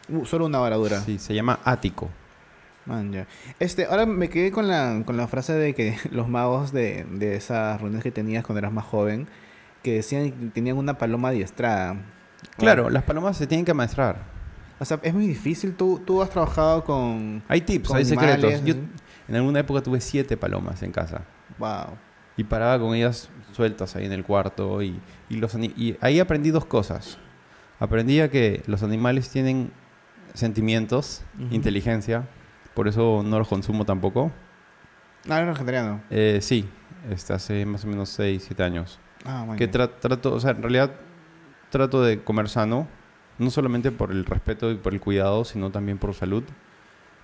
Uh, 0.10 0.26
solo 0.26 0.46
una 0.46 0.60
hora 0.62 0.76
dura. 0.78 1.00
Sí, 1.02 1.20
se 1.20 1.34
llama 1.36 1.60
Ático. 1.64 2.10
Man, 2.86 3.12
ya. 3.14 3.28
Este, 3.60 3.86
ahora 3.86 4.06
me 4.06 4.30
quedé 4.30 4.52
con 4.52 4.68
la, 4.68 5.04
con 5.06 5.16
la 5.16 5.28
frase 5.28 5.54
de 5.54 5.74
que 5.74 5.98
los 6.12 6.28
magos 6.28 6.72
de, 6.74 7.06
de 7.12 7.36
esas 7.36 7.80
reuniones 7.80 8.04
que 8.04 8.12
tenías 8.12 8.44
cuando 8.46 8.60
eras 8.60 8.74
más 8.74 8.86
joven, 8.86 9.28
que 9.84 9.94
decían 9.96 10.32
que 10.32 10.46
tenían 10.48 10.78
una 10.78 10.98
paloma 10.98 11.30
adiestrada. 11.30 11.96
Claro, 12.58 12.90
las 12.90 13.04
palomas 13.04 13.38
se 13.38 13.48
tienen 13.48 13.66
que 13.66 13.72
amaestrar. 13.72 14.18
O 14.80 14.86
sea, 14.86 15.00
es 15.04 15.14
muy 15.14 15.28
difícil. 15.28 15.76
Tú, 15.76 16.02
tú 16.06 16.22
has 16.22 16.30
trabajado 16.30 16.84
con... 16.84 17.42
Hay 17.48 17.62
tips, 17.62 17.88
con 17.90 17.98
hay 17.98 18.06
secretos. 18.06 18.64
Yo 18.66 18.76
en 19.28 19.36
alguna 19.36 19.60
época 19.60 19.82
tuve 19.82 20.02
siete 20.02 20.36
palomas 20.38 20.82
en 20.84 20.92
casa. 20.92 21.22
Wow. 21.58 21.98
Y 22.36 22.44
paraba 22.44 22.80
con 22.80 22.94
ellas 22.96 23.30
sueltas 23.54 23.96
ahí 23.96 24.06
en 24.06 24.12
el 24.12 24.24
cuarto. 24.24 24.82
Y, 24.82 25.00
y 25.30 25.36
los, 25.38 25.56
y 25.56 25.96
ahí 26.02 26.20
aprendí 26.20 26.50
dos 26.52 26.66
cosas. 26.66 27.18
Aprendí 27.80 28.20
a 28.20 28.30
que 28.30 28.64
los 28.68 28.84
animales 28.84 29.30
tienen 29.30 29.72
sentimientos, 30.34 31.24
Ujú. 31.40 31.54
inteligencia, 31.54 32.28
por 32.74 32.88
eso 32.88 33.22
no 33.24 33.38
los 33.40 33.48
consumo 33.48 33.86
tampoco. 33.86 34.32
Ah, 35.30 35.38
eres 35.40 35.54
vegetariano. 35.54 36.02
Eh, 36.10 36.40
sí, 36.42 36.68
este, 37.10 37.34
hace 37.34 37.66
más 37.66 37.84
o 37.86 37.88
menos 37.88 38.10
6, 38.10 38.44
7 38.48 38.64
años. 38.64 39.00
Ah, 39.26 39.46
Que 39.58 39.72
tra- 39.72 39.92
trato, 40.00 40.34
o 40.34 40.40
sea, 40.40 40.52
en 40.52 40.62
realidad 40.62 40.92
trato 41.74 42.04
de 42.04 42.24
comer 42.24 42.50
sano, 42.50 42.88
no 43.40 43.50
solamente 43.52 43.92
por 43.92 44.12
el 44.14 44.26
respeto 44.26 44.72
y 44.72 44.76
por 44.78 44.94
el 44.94 45.02
cuidado, 45.02 45.46
sino 45.46 45.72
también 45.72 45.98
por 46.00 46.14
salud. 46.16 46.46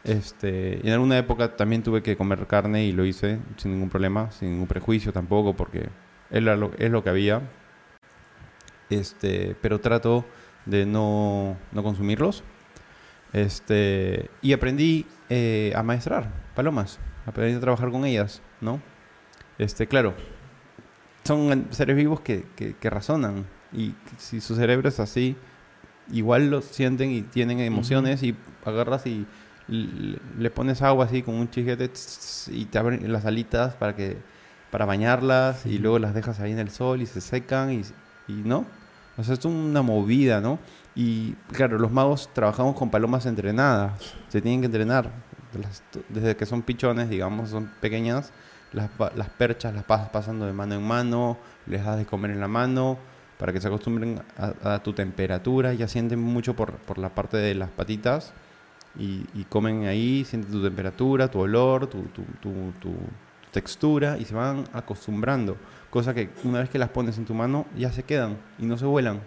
Este, 0.03 0.85
en 0.87 0.93
alguna 0.93 1.17
época 1.19 1.55
también 1.57 1.83
tuve 1.83 2.03
que 2.03 2.17
comer 2.17 2.47
carne 2.47 2.85
y 2.85 2.93
lo 2.93 3.05
hice 3.05 3.39
sin 3.57 3.73
ningún 3.73 3.89
problema, 3.89 4.31
sin 4.31 4.51
ningún 4.53 4.67
prejuicio 4.67 5.13
tampoco, 5.13 5.55
porque 5.55 5.89
era 6.31 6.55
lo, 6.57 6.71
es 6.79 6.91
lo 6.91 7.03
que 7.03 7.11
había. 7.11 7.41
Este, 8.89 9.55
pero 9.61 9.79
trato 9.79 10.25
de 10.65 10.85
no, 10.85 11.57
no 11.71 11.83
consumirlos. 11.83 12.43
Este, 13.33 14.29
y 14.41 14.53
aprendí 14.53 15.05
eh, 15.29 15.73
a 15.75 15.83
maestrar 15.83 16.31
palomas, 16.55 16.99
aprendí 17.27 17.55
a 17.55 17.59
trabajar 17.59 17.91
con 17.91 18.05
ellas, 18.05 18.41
¿no? 18.61 18.81
Este, 19.59 19.87
claro, 19.87 20.15
son 21.23 21.67
seres 21.71 21.95
vivos 21.95 22.21
que, 22.21 22.45
que- 22.55 22.75
que 22.75 22.89
razonan 22.89 23.45
y 23.71 23.93
si 24.17 24.41
su 24.41 24.55
cerebro 24.55 24.89
es 24.89 24.99
así, 24.99 25.35
igual 26.11 26.49
lo 26.49 26.61
sienten 26.61 27.11
y 27.11 27.21
tienen 27.21 27.59
emociones 27.59 28.23
y 28.23 28.35
agarras 28.65 29.05
y 29.05 29.25
le 29.69 30.49
pones 30.49 30.81
agua 30.81 31.05
así 31.05 31.21
con 31.21 31.35
un 31.35 31.49
chiquete 31.49 31.91
y 32.47 32.65
te 32.65 32.77
abren 32.79 33.11
las 33.11 33.25
alitas 33.25 33.75
para 33.75 33.95
que 33.95 34.17
para 34.71 34.85
bañarlas 34.85 35.65
y 35.65 35.77
luego 35.77 35.99
las 35.99 36.13
dejas 36.13 36.39
ahí 36.39 36.51
en 36.51 36.59
el 36.59 36.69
sol 36.69 37.01
y 37.01 37.05
se 37.05 37.21
secan 37.21 37.71
y, 37.71 37.81
y 38.27 38.33
no. 38.33 38.65
O 39.17 39.23
sea 39.23 39.33
es 39.33 39.45
una 39.45 39.81
movida 39.81 40.41
no 40.41 40.59
y 40.95 41.33
claro 41.51 41.77
los 41.77 41.91
magos 41.91 42.29
trabajamos 42.33 42.75
con 42.75 42.89
palomas 42.89 43.25
entrenadas 43.25 44.15
se 44.29 44.41
tienen 44.41 44.61
que 44.61 44.67
entrenar. 44.67 45.11
Desde 46.09 46.35
que 46.35 46.45
son 46.45 46.61
pichones 46.61 47.09
digamos 47.09 47.49
son 47.49 47.71
pequeñas 47.79 48.31
las, 48.71 48.89
las 49.15 49.29
perchas 49.29 49.73
las 49.73 49.83
pasas 49.83 50.09
pasando 50.09 50.45
de 50.45 50.53
mano 50.53 50.75
en 50.75 50.83
mano 50.83 51.37
les 51.65 51.83
das 51.83 51.97
de 51.97 52.05
comer 52.05 52.31
en 52.31 52.39
la 52.39 52.47
mano 52.47 52.97
para 53.39 53.51
que 53.53 53.59
se 53.61 53.67
acostumbren 53.67 54.21
a, 54.37 54.75
a 54.75 54.83
tu 54.83 54.93
temperatura 54.93 55.73
ya 55.73 55.87
sienten 55.87 56.19
mucho 56.19 56.55
por, 56.55 56.73
por 56.73 56.99
la 56.99 57.09
parte 57.09 57.37
de 57.37 57.55
las 57.55 57.69
patitas 57.71 58.33
y, 58.97 59.25
y 59.33 59.45
comen 59.49 59.85
ahí, 59.87 60.25
sienten 60.25 60.51
tu 60.51 60.61
temperatura, 60.61 61.31
tu 61.31 61.39
olor, 61.39 61.87
tu, 61.87 62.03
tu, 62.03 62.21
tu- 62.41 62.73
tu 62.79 62.93
textura 63.51 64.17
y 64.19 64.25
se 64.25 64.35
van 64.35 64.65
acostumbrando. 64.73 65.57
Cosa 65.89 66.13
que 66.13 66.29
una 66.43 66.59
vez 66.59 66.69
que 66.69 66.77
las 66.77 66.89
pones 66.89 67.17
en 67.17 67.25
tu 67.25 67.33
mano 67.33 67.65
ya 67.75 67.91
se 67.91 68.03
quedan 68.03 68.37
y 68.59 68.65
no 68.65 68.77
se 68.77 68.85
vuelan. 68.85 69.21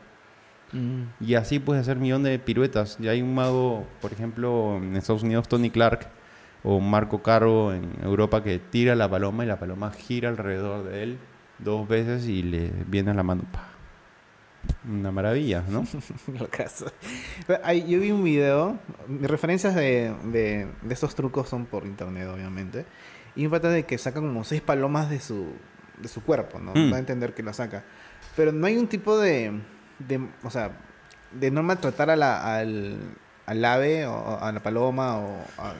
Mm. 0.73 1.03
Y 1.25 1.35
así 1.35 1.59
puedes 1.59 1.81
hacer 1.83 1.97
millón 1.97 2.23
de 2.23 2.39
piruetas. 2.39 2.99
Y 3.01 3.09
hay 3.09 3.21
un 3.23 3.35
mago, 3.35 3.87
por 4.01 4.13
ejemplo, 4.13 4.77
en 4.77 4.95
Estados 4.97 5.23
Unidos, 5.23 5.49
Tony 5.49 5.71
Clark 5.71 6.07
o 6.63 6.79
Marco 6.79 7.23
Caro 7.23 7.73
en 7.75 7.85
Europa 8.05 8.45
que 8.45 8.59
tira 8.61 8.95
la 8.95 9.09
paloma 9.09 9.43
y 9.45 9.49
la 9.49 9.59
paloma 9.59 9.91
gira 9.91 10.29
alrededor 10.29 10.85
de 10.85 11.03
él 11.03 11.19
dos 11.59 11.89
veces 11.89 12.27
y 12.29 12.43
le 12.43 12.71
viene 12.87 13.11
a 13.11 13.15
la 13.15 13.23
mano. 13.25 13.43
¡pa! 13.51 13.69
Una 14.89 15.11
maravilla, 15.13 15.63
¿no? 15.69 15.85
Lo 16.39 16.49
caso. 16.49 16.87
Yo 17.87 18.01
vi 18.01 18.11
un 18.11 18.25
video, 18.25 18.79
mis 19.09 19.29
referencias 19.31 19.75
de, 19.75 20.15
de, 20.25 20.69
de 20.83 20.95
estos 20.95 21.15
trucos 21.15 21.49
son 21.49 21.67
por 21.67 21.87
internet, 21.87 22.29
obviamente. 22.33 22.85
Y 23.37 23.45
un 23.47 23.51
pata 23.53 23.69
de 23.71 23.85
que 23.85 23.97
saca 23.99 24.21
como 24.21 24.45
seis 24.45 24.61
palomas 24.61 25.09
de 25.09 25.21
su, 25.21 25.53
de 25.99 26.09
su 26.09 26.23
cuerpo, 26.23 26.59
¿no? 26.59 26.73
Mm. 26.75 26.93
Va 26.93 26.97
a 26.97 27.01
entender 27.01 27.35
que 27.35 27.43
la 27.43 27.53
saca. 27.53 27.85
Pero 28.37 28.53
no 28.53 28.67
hay 28.67 28.77
un 28.77 28.89
tipo 28.89 29.19
de, 29.19 29.53
de 30.01 30.21
o 30.43 30.51
sea, 30.51 30.73
de 31.33 31.51
no 31.51 31.63
maltratar 31.63 32.11
a 32.11 32.17
la, 32.17 32.57
al, 32.59 32.99
al 33.47 33.65
ave 33.65 34.07
o 34.07 34.39
a 34.41 34.53
la 34.53 34.61
paloma 34.63 35.17
o 35.19 35.39
a- 35.59 35.75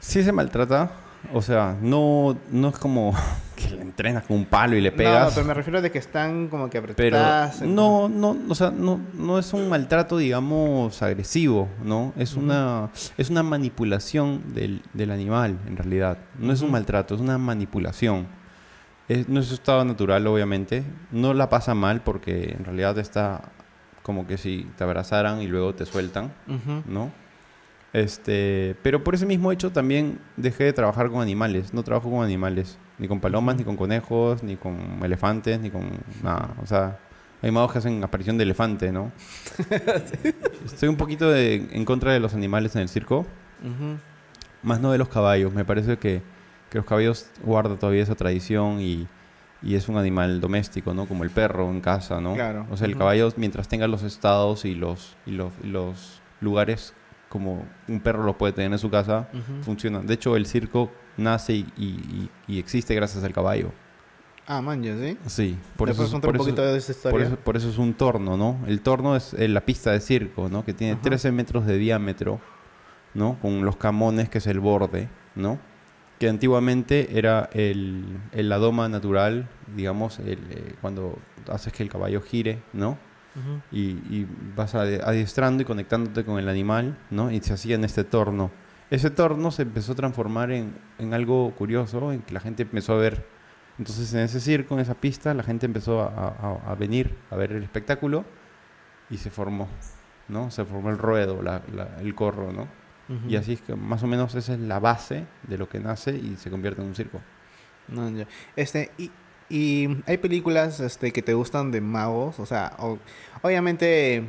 Sí 0.00 0.22
se 0.22 0.32
maltrata. 0.32 0.90
O 1.32 1.42
sea, 1.42 1.76
no, 1.80 2.36
no 2.50 2.68
es 2.68 2.78
como 2.78 3.14
que 3.56 3.70
le 3.70 3.82
entrenas 3.82 4.24
con 4.24 4.36
un 4.36 4.44
palo 4.44 4.76
y 4.76 4.80
le 4.80 4.92
pegas. 4.92 5.28
No, 5.28 5.34
pero 5.34 5.46
me 5.46 5.54
refiero 5.54 5.80
de 5.82 5.90
que 5.90 5.98
están 5.98 6.48
como 6.48 6.68
que 6.70 6.80
Pero 6.80 6.92
apretadas. 7.16 7.62
no, 7.62 8.08
no, 8.08 8.36
o 8.48 8.54
sea, 8.54 8.70
no, 8.70 9.00
no 9.14 9.38
es 9.38 9.52
un 9.52 9.68
maltrato, 9.68 10.16
digamos, 10.18 11.02
agresivo, 11.02 11.68
¿no? 11.82 12.12
Es 12.16 12.34
una, 12.34 12.90
es 13.16 13.30
una 13.30 13.42
manipulación 13.42 14.54
del, 14.54 14.82
del 14.92 15.10
animal, 15.10 15.58
en 15.66 15.76
realidad. 15.76 16.18
No 16.38 16.52
es 16.52 16.60
un 16.60 16.70
maltrato, 16.70 17.14
es 17.14 17.20
una 17.20 17.38
manipulación. 17.38 18.26
Es, 19.08 19.28
no 19.28 19.40
es 19.40 19.46
su 19.46 19.54
estado 19.54 19.84
natural, 19.84 20.26
obviamente. 20.26 20.82
No 21.10 21.34
la 21.34 21.48
pasa 21.48 21.74
mal 21.74 22.00
porque 22.02 22.54
en 22.58 22.64
realidad 22.64 22.98
está 22.98 23.42
como 24.02 24.26
que 24.26 24.36
si 24.38 24.66
te 24.76 24.84
abrazaran 24.84 25.40
y 25.42 25.46
luego 25.46 25.74
te 25.74 25.86
sueltan. 25.86 26.32
¿no? 26.86 27.10
Este, 27.94 28.74
pero 28.82 29.04
por 29.04 29.14
ese 29.14 29.24
mismo 29.24 29.52
hecho 29.52 29.70
también 29.70 30.18
dejé 30.36 30.64
de 30.64 30.72
trabajar 30.72 31.08
con 31.10 31.22
animales. 31.22 31.72
No 31.72 31.82
trabajo 31.84 32.10
con 32.10 32.24
animales, 32.24 32.76
ni 32.98 33.06
con 33.08 33.20
palomas, 33.20 33.56
ni 33.56 33.62
con 33.64 33.76
conejos, 33.76 34.42
ni 34.42 34.56
con 34.56 34.76
elefantes, 35.02 35.60
ni 35.60 35.70
con 35.70 35.88
nada. 36.22 36.54
O 36.60 36.66
sea, 36.66 36.98
hay 37.40 37.52
magos 37.52 37.70
que 37.72 37.78
hacen 37.78 38.02
aparición 38.02 38.36
de 38.36 38.42
elefante, 38.42 38.90
¿no? 38.90 39.12
Estoy 40.64 40.88
un 40.88 40.96
poquito 40.96 41.30
de- 41.30 41.68
en 41.70 41.84
contra 41.84 42.12
de 42.12 42.18
los 42.20 42.34
animales 42.34 42.74
en 42.74 42.82
el 42.82 42.88
circo, 42.88 43.20
Ujú. 43.62 43.96
más 44.64 44.80
no 44.80 44.90
de 44.90 44.98
los 44.98 45.08
caballos. 45.08 45.52
Me 45.54 45.64
parece 45.64 45.96
que, 45.96 46.20
que 46.70 46.78
los 46.78 46.86
caballos 46.86 47.28
guardan 47.44 47.78
todavía 47.78 48.02
esa 48.02 48.16
tradición 48.16 48.80
y, 48.80 49.06
y 49.62 49.76
es 49.76 49.88
un 49.88 49.98
animal 49.98 50.40
doméstico, 50.40 50.94
¿no? 50.94 51.06
Como 51.06 51.22
el 51.22 51.30
perro 51.30 51.70
en 51.70 51.80
casa, 51.80 52.20
¿no? 52.20 52.34
Claro. 52.34 52.66
O 52.72 52.76
sea, 52.76 52.86
el 52.86 52.92
Ujú. 52.94 52.98
caballo, 52.98 53.32
mientras 53.36 53.68
tenga 53.68 53.86
los 53.86 54.02
estados 54.02 54.64
y 54.64 54.74
los, 54.74 55.16
y 55.26 55.30
los, 55.30 55.52
y 55.62 55.68
los 55.68 56.20
lugares 56.40 56.92
como 57.34 57.66
un 57.88 57.98
perro 57.98 58.22
lo 58.22 58.38
puede 58.38 58.52
tener 58.52 58.70
en 58.70 58.78
su 58.78 58.88
casa, 58.90 59.28
Ujú. 59.32 59.62
funciona. 59.64 59.98
De 59.98 60.14
hecho, 60.14 60.36
el 60.36 60.46
circo 60.46 60.92
nace 61.16 61.52
y, 61.52 61.66
y- 61.76 62.30
y- 62.46 62.54
y 62.54 62.58
existe 62.60 62.94
gracias 62.94 63.24
al 63.24 63.32
caballo. 63.32 63.72
Ah, 64.46 64.62
man, 64.62 64.80
¿sí? 64.84 65.18
Sí, 65.26 65.58
por 65.76 65.88
¿Me 65.88 65.92
eso, 65.94 66.02
por 66.20 66.30
un 66.30 66.36
eso- 66.36 66.44
poquito 66.44 66.62
de 66.62 66.78
esa 66.78 66.92
por 66.92 66.96
historia? 66.96 67.26
eso, 67.26 67.36
por 67.36 67.56
eso 67.56 67.68
es 67.70 67.78
un 67.78 67.92
torno, 67.94 68.36
¿no? 68.36 68.60
El 68.68 68.82
torno 68.82 69.16
es 69.16 69.34
eh, 69.34 69.48
la 69.48 69.62
pista 69.62 69.90
de 69.90 69.98
circo, 70.00 70.48
¿no? 70.48 70.64
Que 70.64 70.72
tiene 70.74 70.92
Ajá. 70.92 71.02
13 71.02 71.32
metros 71.32 71.66
de 71.66 71.76
diámetro, 71.76 72.40
¿no? 73.14 73.36
Con 73.42 73.64
los 73.64 73.76
camones, 73.76 74.28
que 74.28 74.38
es 74.38 74.46
el 74.46 74.60
borde, 74.60 75.08
¿no? 75.34 75.58
Que 76.20 76.28
antiguamente 76.28 77.18
era 77.18 77.50
el, 77.52 78.04
el- 78.30 78.48
la 78.48 78.58
doma 78.58 78.88
natural, 78.88 79.48
digamos, 79.74 80.20
el, 80.20 80.38
eh, 80.50 80.74
cuando 80.80 81.18
haces 81.50 81.72
que 81.72 81.82
el 81.82 81.88
caballo 81.88 82.20
gire, 82.20 82.62
¿no? 82.72 82.96
Ujú. 83.36 83.60
y, 83.72 83.80
y 83.80 84.26
vas 84.56 84.74
adiestrando 84.74 85.62
y 85.62 85.66
conectándote 85.66 86.24
con 86.24 86.38
el 86.38 86.48
animal, 86.48 86.96
¿no? 87.10 87.30
Y 87.30 87.40
se 87.40 87.52
hacía 87.54 87.74
en 87.74 87.84
este 87.84 88.04
torno. 88.04 88.50
Ese 88.90 89.10
torno 89.10 89.50
se 89.50 89.62
empezó 89.62 89.92
a 89.92 89.94
transformar 89.96 90.52
en, 90.52 90.74
en 90.98 91.14
algo 91.14 91.50
curioso, 91.56 92.12
en 92.12 92.22
que 92.22 92.32
la 92.34 92.40
gente 92.40 92.62
empezó 92.62 92.92
a 92.92 92.96
ver. 92.98 93.26
Entonces 93.78 94.12
en 94.14 94.20
ese 94.20 94.38
circo, 94.40 94.74
en 94.74 94.80
esa 94.80 94.94
pista, 94.94 95.34
la 95.34 95.42
gente 95.42 95.66
empezó 95.66 96.00
a, 96.02 96.06
a- 96.28 96.70
a 96.70 96.74
venir 96.76 97.16
a 97.30 97.36
ver 97.36 97.50
el 97.52 97.64
espectáculo 97.64 98.24
y 99.10 99.16
se 99.16 99.30
formó, 99.30 99.68
¿no? 100.28 100.50
Se 100.52 100.64
formó 100.64 100.90
el 100.90 100.98
ruedo, 100.98 101.42
la- 101.42 101.62
la- 101.74 101.96
el 102.00 102.14
corro, 102.14 102.52
¿no? 102.52 102.68
Ujú. 103.08 103.28
Y 103.28 103.34
así 103.36 103.54
es 103.54 103.62
que 103.62 103.74
más 103.74 104.02
o 104.04 104.06
menos 104.06 104.34
esa 104.36 104.54
es 104.54 104.60
la 104.60 104.78
base 104.78 105.26
de 105.42 105.58
lo 105.58 105.68
que 105.68 105.80
nace 105.80 106.16
y 106.16 106.36
se 106.36 106.50
convierte 106.50 106.80
en 106.82 106.88
un 106.88 106.94
circo. 106.94 107.20
No. 107.88 108.10
Este, 108.56 108.92
y, 108.96 109.10
y 109.50 109.88
hay 110.06 110.18
películas 110.18 110.80
este, 110.80 111.12
que 111.12 111.22
te 111.22 111.34
gustan 111.34 111.70
de 111.70 111.80
magos, 111.80 112.38
o 112.40 112.46
sea, 112.46 112.72
o- 112.78 112.98
obviamente 113.42 114.24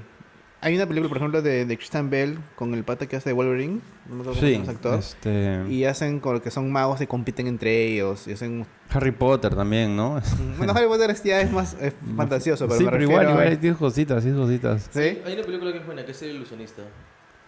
hay 0.62 0.76
una 0.76 0.86
película, 0.88 1.10
por 1.10 1.18
ejemplo, 1.18 1.42
de, 1.42 1.66
de 1.66 1.78
Christian 1.78 2.10
Bell 2.10 2.40
con 2.56 2.74
el 2.74 2.84
pata 2.84 3.06
que 3.08 3.16
hace 3.16 3.30
de 3.30 3.34
Wolverine, 3.34 3.82
no 4.10 4.24
me 4.24 4.32
ese 4.32 4.70
actor, 4.72 5.00
este, 5.00 5.64
y 5.70 5.86
hacen 5.86 6.20
con 6.20 6.40
que 6.40 6.50
son 6.52 6.72
magos 6.72 7.00
y 7.02 7.08
compiten 7.08 7.48
entre 7.48 7.86
ellos, 7.86 8.28
y 8.28 8.34
hacen... 8.34 8.66
Harry 8.90 9.12
Potter 9.12 9.54
también, 9.56 9.96
¿no? 9.96 10.20
Bueno, 10.58 10.74
Harry 10.76 10.88
Potter 10.88 11.10
es- 11.12 11.24
ya 11.24 11.42
es 11.42 11.52
más 11.52 11.76
es 11.80 11.94
fantasioso, 12.18 12.66
pero 12.68 12.78
sí, 12.80 12.86
me 12.86 12.92
pero 12.92 13.04
igual, 13.04 13.28
a- 13.28 13.32
igual, 13.32 13.60
tiene 13.60 13.76
cositas, 13.78 14.24
tiene 14.24 14.38
cositas. 14.38 14.90
¿Sí? 14.92 15.20
Hay 15.26 15.34
una 15.34 15.44
película 15.44 15.72
que 15.72 15.78
es 15.80 15.86
buena, 15.86 16.04
que 16.06 16.12
es 16.12 16.22
El 16.24 16.36
Ilusionista. 16.38 16.82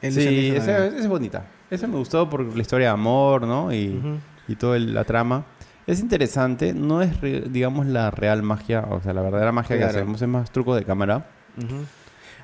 El 0.01 0.13
sí, 0.13 0.53
esa, 0.55 0.85
es 0.87 1.07
bonita. 1.07 1.47
Esa 1.71 1.87
me 1.87 1.95
gustó 1.97 2.29
por 2.29 2.43
la 2.55 2.61
historia 2.61 2.87
de 2.87 2.93
amor, 2.93 3.47
¿no? 3.47 3.73
Y, 3.73 3.97
Ujú. 3.97 4.17
y 4.47 4.55
toda 4.55 4.77
el- 4.77 4.93
la 4.93 5.03
trama. 5.05 5.43
Es 5.87 5.99
interesante, 6.01 6.73
no 6.73 7.01
es, 7.01 7.11
digamos, 7.21 7.85
la 7.85 8.11
real 8.11 8.43
magia, 8.43 8.81
o 8.89 9.01
sea, 9.01 9.13
la 9.13 9.21
verdadera 9.21 9.51
magia 9.53 9.77
Claro. 9.77 9.93
que 9.93 9.97
hacemos, 9.99 10.21
es 10.21 10.27
más 10.27 10.51
truco 10.51 10.75
de 10.75 10.83
cámara. 10.83 11.25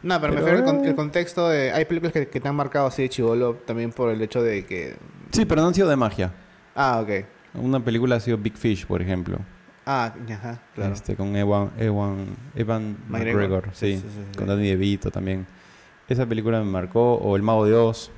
No, 0.02 0.20
pero, 0.20 0.34
me 0.34 0.39
refiero 0.39 0.60
al 0.60 0.64
con- 0.66 0.84
eh. 0.86 0.89
el 0.89 0.96
contexto 0.96 1.48
de... 1.50 1.72
Hay 1.72 1.86
películas 1.86 2.14
que, 2.14 2.28
que 2.28 2.39
te 2.39 2.48
han 2.48 2.56
marcado 2.56 2.88
así 2.88 3.04
de 3.04 3.10
chivolo 3.10 3.56
también 3.66 3.91
por 3.91 4.10
el 4.10 4.22
hecho 4.22 4.41
de 4.41 4.66
que... 4.66 4.96
Sí, 5.32 5.46
pero 5.46 5.62
no 5.62 5.68
han 5.68 5.74
sido 5.74 5.88
de 5.89 5.96
magia. 5.96 6.32
Ah, 6.76 7.00
ok. 7.02 7.26
Una 7.56 7.80
película 7.84 8.16
ha 8.16 8.20
sido 8.20 8.38
Big 8.38 8.58
Fish, 8.58 8.86
por 8.86 9.02
ejemplo. 9.02 9.38
Ah, 9.86 10.14
ajá, 10.30 10.60
claro. 10.76 10.94
Este, 10.94 11.16
con 11.16 11.36
Ewan, 11.36 11.72
Ewan, 11.78 12.26
Evan 12.56 12.98
McGregor. 13.10 13.41
McGregor, 13.41 13.70
sí, 13.74 13.96
Sí, 13.96 13.98
sí, 13.98 14.08
sí, 14.10 14.22
sí. 14.32 14.38
con 14.38 14.48
Danny 14.48 14.70
DeVito 14.70 15.12
también. 15.12 15.46
Esa 16.08 16.26
película 16.26 16.60
me 16.60 16.70
marcó, 16.72 17.16
o 17.16 17.36
El 17.36 17.44
Mago 17.44 17.66
de 17.66 17.74
Oz, 17.74 18.10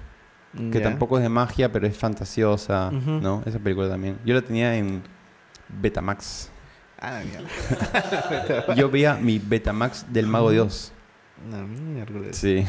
que 0.72 0.80
tampoco 0.80 1.18
es 1.18 1.24
de 1.24 1.30
magia, 1.30 1.72
pero 1.72 1.86
es 1.88 1.98
fantasiosa. 1.98 2.90
¿no? 2.92 3.44
Esa 3.46 3.60
película 3.60 3.90
también. 3.90 4.18
Yo 4.26 4.34
la 4.36 4.42
tenía 4.42 4.76
en 4.78 5.02
Betamax. 5.80 6.50
Ah, 7.00 7.22
mierda. 7.24 8.74
Yo 8.76 8.90
veía 8.90 9.16
mi 9.16 9.40
Betamax 9.40 10.06
del 10.12 10.28
Mago. 10.28 10.52
No, 10.52 11.68
miércoles. 11.68 12.38
Sí. 12.38 12.66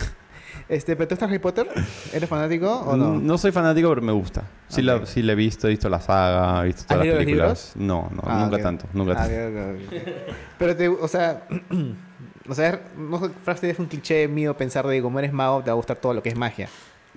Este, 0.69 0.97
¿pero 0.97 1.09
tú 1.09 1.15
estás 1.15 1.29
Harry 1.29 1.39
Potter? 1.39 1.69
¿Eres 2.13 2.29
fanático 2.29 2.73
o 2.81 2.97
no? 2.97 3.15
No 3.19 3.39
soy 3.39 3.53
fanático, 3.53 3.89
pero 3.91 4.03
me 4.03 4.13
gusta. 4.13 4.45
Sí, 4.69 4.81
Ok. 4.81 4.87
la, 4.87 5.07
sí 5.07 5.23
la 5.23 5.33
he 5.33 5.37
visto, 5.37 5.67
he 5.67 5.71
visto 5.71 5.89
la 5.89 6.01
saga, 6.01 6.63
he 6.63 6.67
visto 6.67 6.85
todas 6.85 6.99
las 7.07 7.15
los 7.15 7.25
películas. 7.25 7.73
No, 7.77 8.11
no, 8.13 8.23
Ah, 8.27 8.41
nunca 8.45 8.63
tanto, 8.63 8.87
nunca 8.93 9.13
Ah, 9.13 9.27
tanto. 9.29 9.85
Pero 10.59 10.77
te, 10.77 10.89
o 10.89 11.09
sea, 11.09 11.43
o 12.49 12.55
sea, 12.55 12.81
no 12.97 13.21
sé, 13.21 13.31
Frosty 13.45 13.67
es 13.69 13.79
un 13.79 13.87
cliché 13.87 14.27
mío 14.29 14.57
pensar 14.57 14.87
de 14.87 15.01
como 15.03 15.19
eres 15.19 15.33
mago 15.33 15.61
te 15.63 15.71
va 15.71 15.73
a 15.73 15.77
gustar 15.77 15.97
todo 15.99 16.15
lo 16.15 16.23
que 16.23 16.31
es 16.31 16.37
magia. 16.37 16.69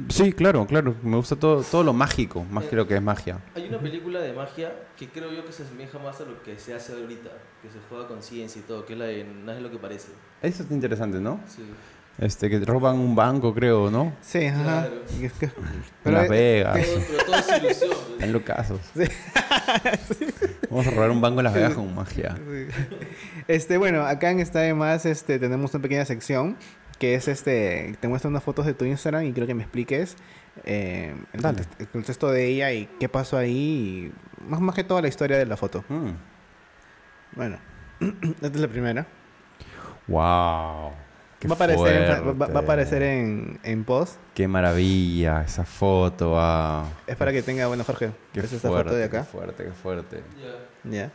Sí, 0.07 0.31
claro, 0.31 0.65
claro. 0.65 0.95
Me 1.03 1.17
gusta 1.17 1.35
todo, 1.35 1.61
todo 1.61 1.83
lo 1.83 1.91
mágico, 1.93 2.45
más 2.45 2.63
que 2.65 2.75
lo 2.77 2.87
que 2.87 2.95
es 2.95 3.01
magia. 3.01 3.39
Hay 3.55 3.67
una 3.67 3.79
película 3.79 4.19
de 4.21 4.31
magia 4.33 4.71
que 4.97 5.09
creo 5.09 5.31
yo 5.33 5.45
que 5.45 5.51
se 5.51 5.63
asemeja 5.63 5.99
más 5.99 6.21
a 6.21 6.23
lo 6.23 6.41
que 6.41 6.57
se 6.57 6.73
hace 6.73 6.93
ahorita, 6.93 7.29
que 7.61 7.67
se 7.69 7.79
juega 7.89 8.07
con 8.07 8.23
ciencia 8.23 8.59
y 8.59 8.63
todo, 8.63 8.85
que 8.85 8.93
es 8.93 8.99
la 8.99 9.05
de 9.05 9.25
Nada 9.25 9.57
es 9.57 9.63
lo 9.63 9.69
que 9.69 9.77
parece. 9.77 10.07
Eso 10.41 10.63
es 10.63 10.71
interesante, 10.71 11.19
¿no? 11.19 11.41
Sí. 11.47 11.63
Este, 12.17 12.49
que 12.49 12.59
roban 12.59 12.97
un 12.97 13.15
banco, 13.15 13.53
creo, 13.53 13.89
¿no? 13.89 14.13
Sí, 14.21 14.45
ajá. 14.45 14.63
Claro. 14.63 14.95
Es 15.21 15.33
que- 15.33 15.45
En 15.45 15.51
pero 16.03 16.17
Las 16.17 16.29
Vegas. 16.29 16.85
Todo- 16.85 17.01
pero 17.09 17.25
todo 17.25 17.35
es 17.35 17.63
ilusión. 17.63 17.89
pues. 18.07 18.11
Están 18.13 18.33
locasos. 18.33 18.79
Vamos 20.69 20.87
a 20.87 20.91
robar 20.91 21.11
un 21.11 21.21
banco 21.21 21.39
en 21.39 21.43
Las 21.45 21.53
Vegas 21.53 21.73
con 21.73 21.93
magia. 21.95 22.35
Este, 23.47 23.77
bueno, 23.77 24.01
acá 24.05 24.31
en 24.31 24.39
Está 24.39 24.59
de 24.59 24.73
Más 24.73 25.05
este, 25.05 25.39
tenemos 25.39 25.73
una 25.73 25.81
pequeña 25.81 26.05
sección 26.05 26.57
que 26.99 27.15
es 27.15 27.27
este, 27.27 27.95
te 27.99 28.07
muestra 28.07 28.29
unas 28.29 28.43
fotos 28.43 28.65
de 28.65 28.73
tu 28.73 28.85
Instagram 28.85 29.23
y 29.25 29.31
quiero 29.33 29.47
que 29.47 29.55
me 29.55 29.63
expliques 29.63 30.17
eh, 30.65 31.15
el, 31.33 31.41
Dale. 31.41 31.57
context- 31.59 31.79
el 31.79 31.87
contexto 31.87 32.29
de 32.29 32.45
ella 32.47 32.71
y 32.73 32.87
qué 32.99 33.07
pasó 33.09 33.37
ahí 33.37 34.11
y 34.41 34.43
más, 34.49 34.59
más 34.59 34.75
que 34.75 34.83
toda 34.83 35.01
la 35.01 35.07
historia 35.07 35.37
de 35.37 35.45
la 35.45 35.57
foto. 35.57 35.83
Mm. 35.89 36.09
Bueno, 37.35 37.57
esta 38.41 38.47
es 38.47 38.55
la 38.57 38.67
primera. 38.67 39.07
Wow. 40.07 40.91
Qué 41.39 41.47
Va 41.47 41.53
a 41.53 41.55
aparecer, 41.55 41.95
en, 42.27 42.41
va- 42.41 42.45
a 42.53 42.59
aparecer 42.59 43.01
en, 43.01 43.59
en 43.63 43.83
post. 43.85 44.17
Qué 44.33 44.47
maravilla 44.49 45.41
esa 45.43 45.63
foto. 45.63 46.31
Wow. 46.31 46.85
Es 47.07 47.15
para 47.15 47.31
que 47.31 47.41
tenga, 47.43 47.67
bueno, 47.67 47.83
Jorge, 47.85 48.11
Qué 48.33 48.41
es 48.41 48.51
esta 48.51 48.67
fuerte, 48.67 48.89
foto 48.89 48.95
de 48.99 49.09
qué 49.09 49.17
acá. 49.17 49.25
fuerte, 49.25 49.63
qué 49.63 49.71
fuerte. 49.71 50.23
Ya. 50.83 51.11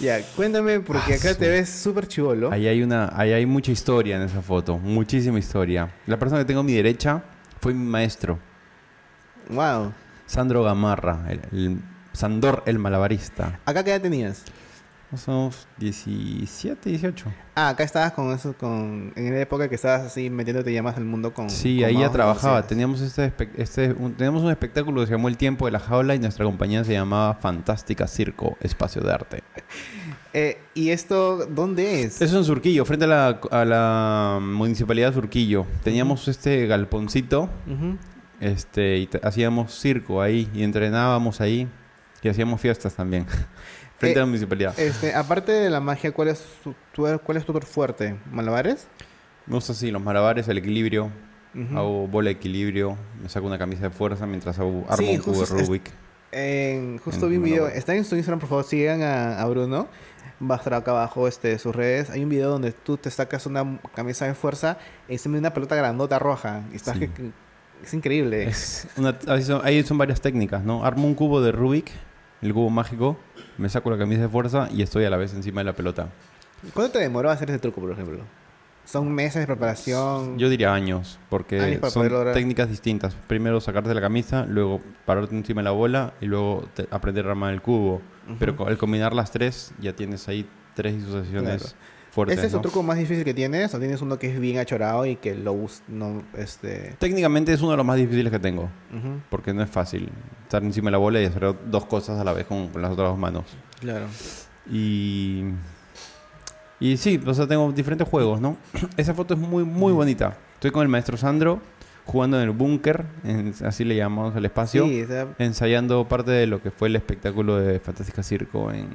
Ya, 0.00 0.20
cuéntame, 0.34 0.80
porque 0.80 1.12
Ah, 1.12 1.16
acá 1.16 1.34
te 1.34 1.48
ves 1.48 1.68
súper 1.68 2.08
chivolo. 2.08 2.50
Ahí 2.50 2.66
hay 2.66 2.82
una, 2.82 3.12
ahí 3.14 3.32
hay 3.32 3.46
mucha 3.46 3.70
historia 3.70 4.16
en 4.16 4.22
esa 4.22 4.42
foto, 4.42 4.78
muchísima 4.78 5.38
historia. 5.38 5.92
La 6.06 6.18
persona 6.18 6.40
que 6.40 6.44
tengo 6.46 6.60
a 6.60 6.64
mi 6.64 6.72
derecha 6.74 7.22
fue 7.60 7.72
mi 7.74 7.84
maestro, 7.84 8.38
Wow. 9.50 9.92
Sandro 10.26 10.62
Gamarra, 10.64 11.24
el, 11.28 11.40
el- 11.52 11.78
Sandor 12.12 12.62
el 12.66 12.78
malabarista. 12.78 13.58
¿Acá 13.64 13.82
qué 13.84 13.90
edad 13.90 14.00
tenías? 14.02 14.44
Somos 15.16 15.66
17, 15.78 16.88
18. 16.88 17.26
Ah, 17.54 17.68
acá 17.70 17.84
estabas 17.84 18.12
con 18.12 18.32
eso, 18.32 18.54
con... 18.54 19.12
En 19.14 19.34
la 19.34 19.40
época 19.40 19.68
que 19.68 19.74
estabas 19.74 20.02
así 20.02 20.30
metiéndote 20.30 20.72
ya 20.72 20.82
más 20.82 20.96
al 20.96 21.04
mundo 21.04 21.34
con... 21.34 21.50
Sí, 21.50 21.80
con 21.80 21.86
ahí 21.88 21.98
ya 21.98 22.10
trabajaba. 22.10 22.66
Teníamos 22.66 23.00
este, 23.02 23.32
este 23.56 23.92
un, 23.92 24.14
teníamos 24.14 24.42
un 24.42 24.50
espectáculo 24.50 25.00
que 25.02 25.08
se 25.08 25.12
llamó 25.12 25.28
El 25.28 25.36
Tiempo 25.36 25.66
de 25.66 25.72
la 25.72 25.80
Jaula 25.80 26.14
y 26.14 26.18
nuestra 26.18 26.46
compañía 26.46 26.82
se 26.84 26.94
llamaba 26.94 27.34
Fantástica 27.34 28.06
Circo, 28.06 28.56
Espacio 28.60 29.02
de 29.02 29.12
Arte. 29.12 29.42
Eh, 30.34 30.58
¿Y 30.72 30.88
esto 30.88 31.44
dónde 31.44 32.04
es? 32.04 32.14
Eso 32.22 32.24
es 32.24 32.32
en 32.32 32.44
Surquillo, 32.44 32.86
frente 32.86 33.04
a 33.04 33.08
la, 33.08 33.40
a 33.50 33.64
la 33.66 34.38
municipalidad 34.40 35.08
de 35.08 35.14
Surquillo. 35.14 35.66
Teníamos 35.84 36.26
este 36.26 36.66
galponcito 36.66 37.50
Ujú. 37.66 37.98
este, 38.40 38.96
y 38.96 39.10
hacíamos 39.22 39.78
circo 39.78 40.22
ahí 40.22 40.48
y 40.54 40.62
entrenábamos 40.62 41.42
ahí 41.42 41.68
y 42.22 42.28
hacíamos 42.30 42.62
fiestas 42.62 42.94
también. 42.94 43.26
frente 44.02 44.18
Eh, 44.18 44.22
a 44.22 44.24
la 44.24 44.26
municipalidad. 44.26 44.78
Este, 44.78 45.14
aparte 45.14 45.52
de 45.52 45.70
la 45.70 45.80
magia, 45.80 46.12
¿cuál 46.12 46.28
es 46.28 46.44
tu, 46.62 46.74
tu- 46.92 47.20
cuál 47.24 47.36
es 47.38 47.44
tu 47.46 47.52
fuerte? 47.60 48.16
¿Malabares? 48.30 48.86
Me 49.46 49.54
gusta 49.54 49.72
así, 49.72 49.90
los 49.90 50.02
malabares, 50.02 50.46
el 50.48 50.58
equilibrio. 50.58 51.10
Hago 51.74 52.06
bola 52.08 52.26
de 52.28 52.32
equilibrio, 52.32 52.96
me 53.22 53.28
saco 53.28 53.46
una 53.46 53.58
camisa 53.58 53.82
de 53.82 53.90
fuerza 53.90 54.26
mientras 54.26 54.58
hago, 54.58 54.86
armo 54.88 55.06
Sí, 55.06 55.16
un 55.16 55.22
cubo 55.22 55.44
de 55.44 55.64
Rubik. 55.66 55.90
En- 56.30 56.96
justo 56.98 57.26
En 57.26 57.30
vi 57.32 57.36
un 57.36 57.42
video, 57.44 57.68
está 57.68 57.94
en 57.94 58.04
su 58.06 58.14
Instagram, 58.16 58.40
por 58.40 58.48
favor, 58.48 58.64
sigan 58.64 59.02
a, 59.02 59.38
a 59.40 59.44
Bruno. 59.46 59.86
Va 60.40 60.54
a 60.54 60.58
estar 60.58 60.72
acá 60.74 60.90
abajo 60.92 61.28
este, 61.28 61.58
sus 61.58 61.76
redes. 61.76 62.08
Hay 62.10 62.22
un 62.24 62.30
video 62.30 62.48
donde 62.50 62.72
tú 62.72 62.96
te 62.96 63.10
sacas 63.10 63.44
una 63.46 63.78
camisa 63.94 64.26
de 64.26 64.34
fuerza 64.34 64.78
y 65.08 65.18
se 65.18 65.28
me 65.28 65.38
una 65.38 65.52
pelota 65.52 65.76
grandota 65.76 66.18
roja. 66.18 66.62
Y 66.72 66.76
estás 66.76 66.94
Sí. 66.94 67.00
que- 67.00 67.10
que- 67.12 67.30
es 67.84 67.92
increíble. 67.94 68.44
Es 68.48 68.88
una- 68.96 69.18
ahí, 69.28 69.42
son, 69.42 69.60
ahí 69.64 69.82
son 69.82 69.98
varias 69.98 70.20
técnicas, 70.22 70.64
¿no? 70.64 70.84
Armo 70.86 71.06
un 71.06 71.14
cubo 71.14 71.42
de 71.42 71.52
Rubik, 71.52 71.90
el 72.42 72.52
cubo 72.52 72.68
mágico, 72.70 73.16
me 73.58 73.68
saco 73.68 73.90
la 73.90 73.98
camisa 73.98 74.22
de 74.22 74.28
fuerza 74.28 74.68
y 74.72 74.82
estoy 74.82 75.04
a 75.04 75.10
la 75.10 75.16
vez 75.16 75.32
encima 75.34 75.60
de 75.60 75.64
la 75.66 75.72
pelota. 75.74 76.08
¿Cuánto 76.74 76.92
te 76.92 76.98
demoró 77.00 77.30
hacer 77.30 77.48
ese 77.50 77.58
truco, 77.58 77.80
por 77.80 77.90
ejemplo? 77.92 78.18
¿Son 78.84 79.10
meses 79.12 79.40
de 79.40 79.46
preparación? 79.46 80.38
Yo 80.38 80.48
diría 80.48 80.74
años, 80.74 81.18
porque 81.30 81.60
Años 81.60 81.92
son 81.92 82.08
lograr. 82.08 82.34
técnicas 82.34 82.68
distintas. 82.68 83.14
Primero 83.28 83.60
sacarte 83.60 83.94
la 83.94 84.00
camisa, 84.00 84.44
luego 84.46 84.80
pararte 85.06 85.36
encima 85.36 85.60
de 85.60 85.64
la 85.66 85.70
bola 85.70 86.14
y 86.20 86.26
luego 86.26 86.68
te- 86.74 86.88
aprender 86.90 87.26
a 87.26 87.30
armar 87.30 87.52
el 87.54 87.62
cubo. 87.62 88.02
Pero 88.40 88.66
al 88.66 88.78
combinar 88.78 89.14
las 89.14 89.30
tres, 89.30 89.72
ya 89.80 89.92
tienes 89.94 90.26
ahí 90.28 90.48
tres 90.74 90.94
disociaciones 90.96 91.62
Claro. 91.62 91.76
Fuertes. 92.12 92.38
¿Ese 92.38 92.46
es 92.48 92.54
el 92.54 92.60
truco 92.60 92.82
más 92.82 92.98
difícil 92.98 93.24
que 93.24 93.34
tienes? 93.34 93.74
¿O 93.74 93.78
tienes 93.78 94.02
uno 94.02 94.18
que 94.18 94.30
es 94.30 94.38
bien 94.38 94.58
achorado 94.58 95.06
y 95.06 95.16
que 95.16 95.34
lo 95.34 95.56
no, 95.88 96.22
este... 96.36 96.94
Técnicamente 96.98 97.52
es 97.52 97.60
uno 97.60 97.72
de 97.72 97.78
los 97.78 97.86
más 97.86 97.96
difíciles 97.96 98.30
que 98.30 98.38
tengo, 98.38 98.68
porque 99.30 99.52
no 99.54 99.62
es 99.62 99.70
fácil 99.70 100.10
estar 100.42 100.62
encima 100.62 100.88
de 100.88 100.92
la 100.92 100.98
bola 100.98 101.20
y 101.20 101.24
hacer 101.24 101.54
dos 101.66 101.86
cosas 101.86 102.20
a 102.20 102.24
la 102.24 102.32
vez 102.32 102.46
con, 102.46 102.68
con 102.68 102.82
las 102.82 102.92
otras 102.92 103.08
dos 103.08 103.18
manos. 103.18 103.44
Claro. 103.80 104.06
Y, 104.70 105.44
y 106.78 106.96
sí, 106.98 107.20
o 107.26 107.34
sea, 107.34 107.46
tengo 107.46 107.72
diferentes 107.72 108.06
juegos, 108.06 108.40
¿no? 108.40 108.58
Esa 108.96 109.14
foto 109.14 109.34
es 109.34 109.40
muy, 109.40 109.64
muy 109.64 109.92
bonita. 109.92 110.36
Estoy 110.54 110.70
con 110.70 110.82
el 110.82 110.88
maestro 110.88 111.16
Sandro 111.16 111.60
jugando 112.04 112.36
en 112.36 112.44
el 112.44 112.50
búnker, 112.50 113.04
así 113.64 113.84
le 113.84 113.96
llamamos 113.96 114.34
al 114.34 114.44
espacio, 114.44 114.84
Sí, 114.86 115.02
o 115.02 115.06
sea, 115.06 115.28
ensayando 115.38 116.06
parte 116.08 116.32
de 116.32 116.46
lo 116.46 116.60
que 116.60 116.70
fue 116.70 116.88
el 116.88 116.96
espectáculo 116.96 117.56
de 117.56 117.78
Fantástica 117.78 118.22
Circo 118.22 118.72
en 118.72 118.88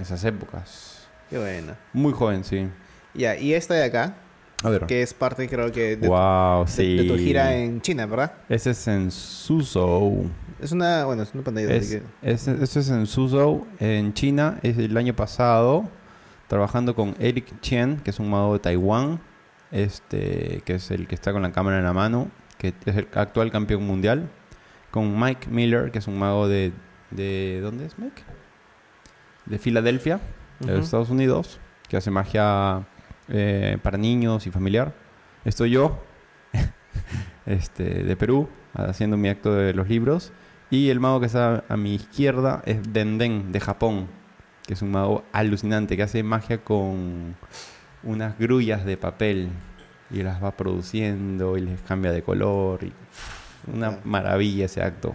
esas 0.00 0.22
épocas. 0.24 0.99
Qué 1.30 1.38
bueno. 1.38 1.74
Muy 1.92 2.12
joven, 2.12 2.44
sí. 2.44 2.68
Ya, 3.14 3.36
y 3.36 3.54
esta 3.54 3.74
de 3.74 3.84
acá, 3.84 4.14
A 4.62 4.70
ver. 4.70 4.86
que 4.86 5.02
es 5.02 5.14
parte, 5.14 5.48
creo 5.48 5.72
que, 5.72 5.96
de, 5.96 6.08
wow, 6.08 6.64
de- 6.64 6.70
sí. 6.70 6.96
de 6.96 7.04
tu 7.04 7.16
gira 7.16 7.54
en 7.56 7.80
China, 7.80 8.06
¿verdad? 8.06 8.32
Ese 8.48 8.70
es 8.70 8.86
en 8.88 9.10
Suzhou. 9.10 10.28
Es 10.60 10.72
una, 10.72 11.04
bueno, 11.06 11.22
es 11.22 11.32
una 11.34 11.42
pantalla. 11.42 11.72
Es, 11.74 11.90
que- 11.90 12.02
es- 12.22 12.46
eso 12.48 12.80
es 12.80 12.90
en 12.90 13.06
Suzhou, 13.06 13.66
en 13.78 14.12
China. 14.12 14.58
Es 14.62 14.76
el 14.78 14.96
año 14.96 15.14
pasado, 15.14 15.88
trabajando 16.48 16.94
con 16.94 17.14
Eric 17.18 17.60
Chen, 17.60 17.96
que 18.04 18.10
es 18.10 18.18
un 18.20 18.28
mago 18.30 18.52
de 18.54 18.58
Taiwán, 18.58 19.20
este, 19.72 20.62
que 20.64 20.74
es 20.74 20.90
el 20.90 21.06
que 21.06 21.14
está 21.14 21.32
con 21.32 21.42
la 21.42 21.52
cámara 21.52 21.78
en 21.78 21.84
la 21.84 21.92
mano, 21.92 22.28
que 22.58 22.74
es 22.84 22.96
el 22.96 23.08
actual 23.14 23.50
campeón 23.50 23.86
mundial. 23.86 24.28
Con 24.90 25.18
Mike 25.18 25.48
Miller, 25.48 25.92
que 25.92 26.00
es 26.00 26.08
un 26.08 26.18
mago 26.18 26.48
de... 26.48 26.72
de 27.12 27.60
¿Dónde 27.62 27.86
es 27.86 27.96
Mike? 27.98 28.22
De 29.46 29.58
Filadelfia, 29.58 30.20
de. 30.60 30.78
Estados 30.78 31.10
Unidos, 31.10 31.58
que 31.88 31.96
hace 31.96 32.10
magia 32.10 32.86
eh, 33.28 33.78
para 33.82 33.98
niños 33.98 34.46
y 34.46 34.50
familiar. 34.50 34.94
Estoy 35.44 35.70
yo, 35.70 35.98
este, 37.46 38.04
de 38.04 38.16
Perú, 38.16 38.48
haciendo 38.74 39.16
mi 39.16 39.28
acto 39.28 39.54
de 39.54 39.74
los 39.74 39.88
libros. 39.88 40.32
Y 40.70 40.90
el 40.90 41.00
mago 41.00 41.18
que 41.20 41.26
está 41.26 41.64
a 41.68 41.76
mi 41.76 41.94
izquierda 41.96 42.62
es 42.64 42.92
Denden, 42.92 43.50
de 43.50 43.60
Japón, 43.60 44.08
que 44.66 44.74
es 44.74 44.82
un 44.82 44.92
mago 44.92 45.24
alucinante, 45.32 45.96
que 45.96 46.04
hace 46.04 46.22
magia 46.22 46.62
con 46.62 47.34
unas 48.02 48.38
grullas 48.38 48.84
de 48.84 48.96
papel 48.96 49.48
y 50.10 50.22
las 50.22 50.42
va 50.42 50.56
produciendo 50.56 51.56
y 51.56 51.62
les 51.62 51.80
cambia 51.82 52.12
de 52.12 52.22
color. 52.22 52.84
Y, 52.84 52.92
una 53.66 53.98
maravilla 54.04 54.66
ese 54.66 54.82
acto. 54.82 55.14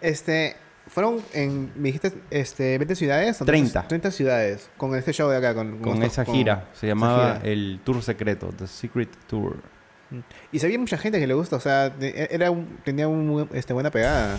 Este, 0.00 0.56
fueron 0.92 1.20
en, 1.32 1.72
me 1.74 1.88
dijiste, 1.88 2.12
este, 2.30 2.76
20 2.78 2.94
ciudades. 2.94 3.40
o 3.40 3.44
30. 3.44 3.88
30 3.88 4.10
ciudades, 4.10 4.70
con 4.76 4.94
este 4.94 5.12
show 5.12 5.28
de 5.30 5.38
acá. 5.38 5.54
Con, 5.54 5.78
Con 5.78 5.94
estos- 5.94 6.12
esa 6.12 6.24
con- 6.24 6.34
gira, 6.34 6.68
se 6.74 6.86
llamaba 6.86 7.36
gira. 7.38 7.50
el 7.50 7.80
Tour 7.82 8.02
Secreto, 8.02 8.50
The 8.56 8.66
Secret 8.66 9.08
Tour. 9.26 9.56
Y 10.52 10.58
sabía 10.58 10.78
mucha 10.78 10.98
gente 10.98 11.18
que 11.18 11.26
le 11.26 11.32
gusta, 11.34 11.56
o 11.56 11.60
sea, 11.60 11.88
de- 11.88 12.28
era 12.30 12.50
un- 12.50 12.78
tenía 12.84 13.08
un, 13.08 13.48
este, 13.54 13.72
buena 13.72 13.90
pegada. 13.90 14.36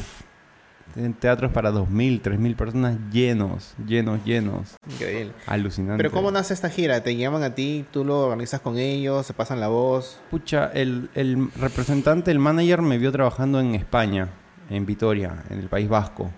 En 0.95 1.16
teatros 1.16 1.51
para 1.51 1.72
2.000, 1.72 2.22
3.000 2.22 2.56
personas 2.56 2.97
llenos, 3.12 3.74
llenos, 3.88 4.24
llenos. 4.24 4.76
Increíble. 4.88 5.32
Alucinante. 5.47 5.97
Pero 5.97 6.12
¿cómo 6.12 6.30
nace 6.30 6.54
esta 6.54 6.70
gira? 6.70 7.01
¿Te 7.01 7.16
llaman 7.16 7.41
a 7.41 7.56
ti? 7.56 7.84
¿Tú 7.89 8.06
lo 8.06 8.20
organizas 8.20 8.62
con 8.62 8.78
ellos? 8.78 9.26
¿Se 9.26 9.34
pasan 9.34 9.60
la 9.60 9.70
voz? 9.70 10.20
Pucha, 10.30 10.70
el, 10.76 11.10
el 11.16 11.49
representante, 11.54 12.30
el 12.30 12.38
manager 12.38 12.84
me 12.84 12.99
vio 12.99 13.12
trabajando 13.12 13.60
en 13.60 13.74
España, 13.74 14.28
en 14.70 14.86
Vitoria, 14.86 15.43
en 15.49 15.58
el 15.60 15.68
País 15.70 15.89
Vasco. 15.89 16.30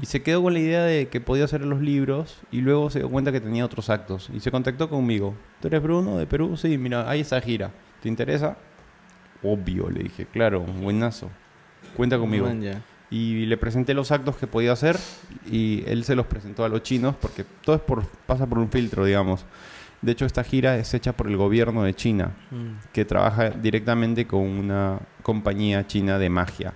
Y 0.00 0.06
se 0.06 0.22
quedó 0.22 0.42
con 0.42 0.52
la 0.52 0.60
idea 0.60 0.84
de 0.84 1.08
que 1.08 1.20
podía 1.20 1.44
hacer 1.44 1.60
los 1.62 1.80
libros 1.80 2.38
y 2.52 2.60
luego 2.60 2.88
se 2.88 3.00
dio 3.00 3.08
cuenta 3.10 3.32
que 3.32 3.40
tenía 3.40 3.64
otros 3.64 3.90
actos. 3.90 4.30
Y 4.32 4.38
se 4.40 4.50
contactó 4.52 4.88
conmigo. 4.88 5.34
¿Tú 5.60 5.66
eres 5.68 5.82
Bruno 5.82 6.18
de 6.18 6.26
Perú? 6.26 6.56
Sí, 6.56 6.78
mira, 6.78 7.10
hay 7.10 7.20
esa 7.20 7.40
gira. 7.40 7.72
¿Te 8.00 8.08
interesa? 8.08 8.56
Obvio, 9.42 9.90
le 9.90 10.04
dije. 10.04 10.26
Claro, 10.26 10.60
buenazo. 10.60 11.30
Cuenta 11.96 12.18
conmigo. 12.18 12.46
Man. 12.46 12.82
Y 13.10 13.46
le 13.46 13.56
presenté 13.56 13.94
los 13.94 14.10
actos 14.12 14.36
que 14.36 14.46
podía 14.46 14.72
hacer 14.72 14.96
y 15.50 15.84
él 15.86 16.04
se 16.04 16.14
los 16.16 16.26
presentó 16.26 16.64
a 16.64 16.68
los 16.68 16.82
chinos 16.82 17.14
porque 17.20 17.44
todo 17.64 17.76
es 17.76 17.82
por, 17.82 18.04
pasa 18.26 18.46
por 18.46 18.58
un 18.58 18.70
filtro, 18.70 19.04
digamos. 19.04 19.44
De 20.02 20.12
hecho, 20.12 20.26
esta 20.26 20.44
gira 20.44 20.76
es 20.76 20.92
hecha 20.94 21.12
por 21.12 21.26
el 21.28 21.36
gobierno 21.36 21.82
de 21.82 21.94
China, 21.94 22.32
Mm. 22.50 22.92
que 22.92 23.04
trabaja 23.04 23.50
directamente 23.50 24.26
con 24.26 24.42
una 24.42 24.98
compañía 25.22 25.86
china 25.86 26.18
de 26.18 26.28
magia. 26.30 26.72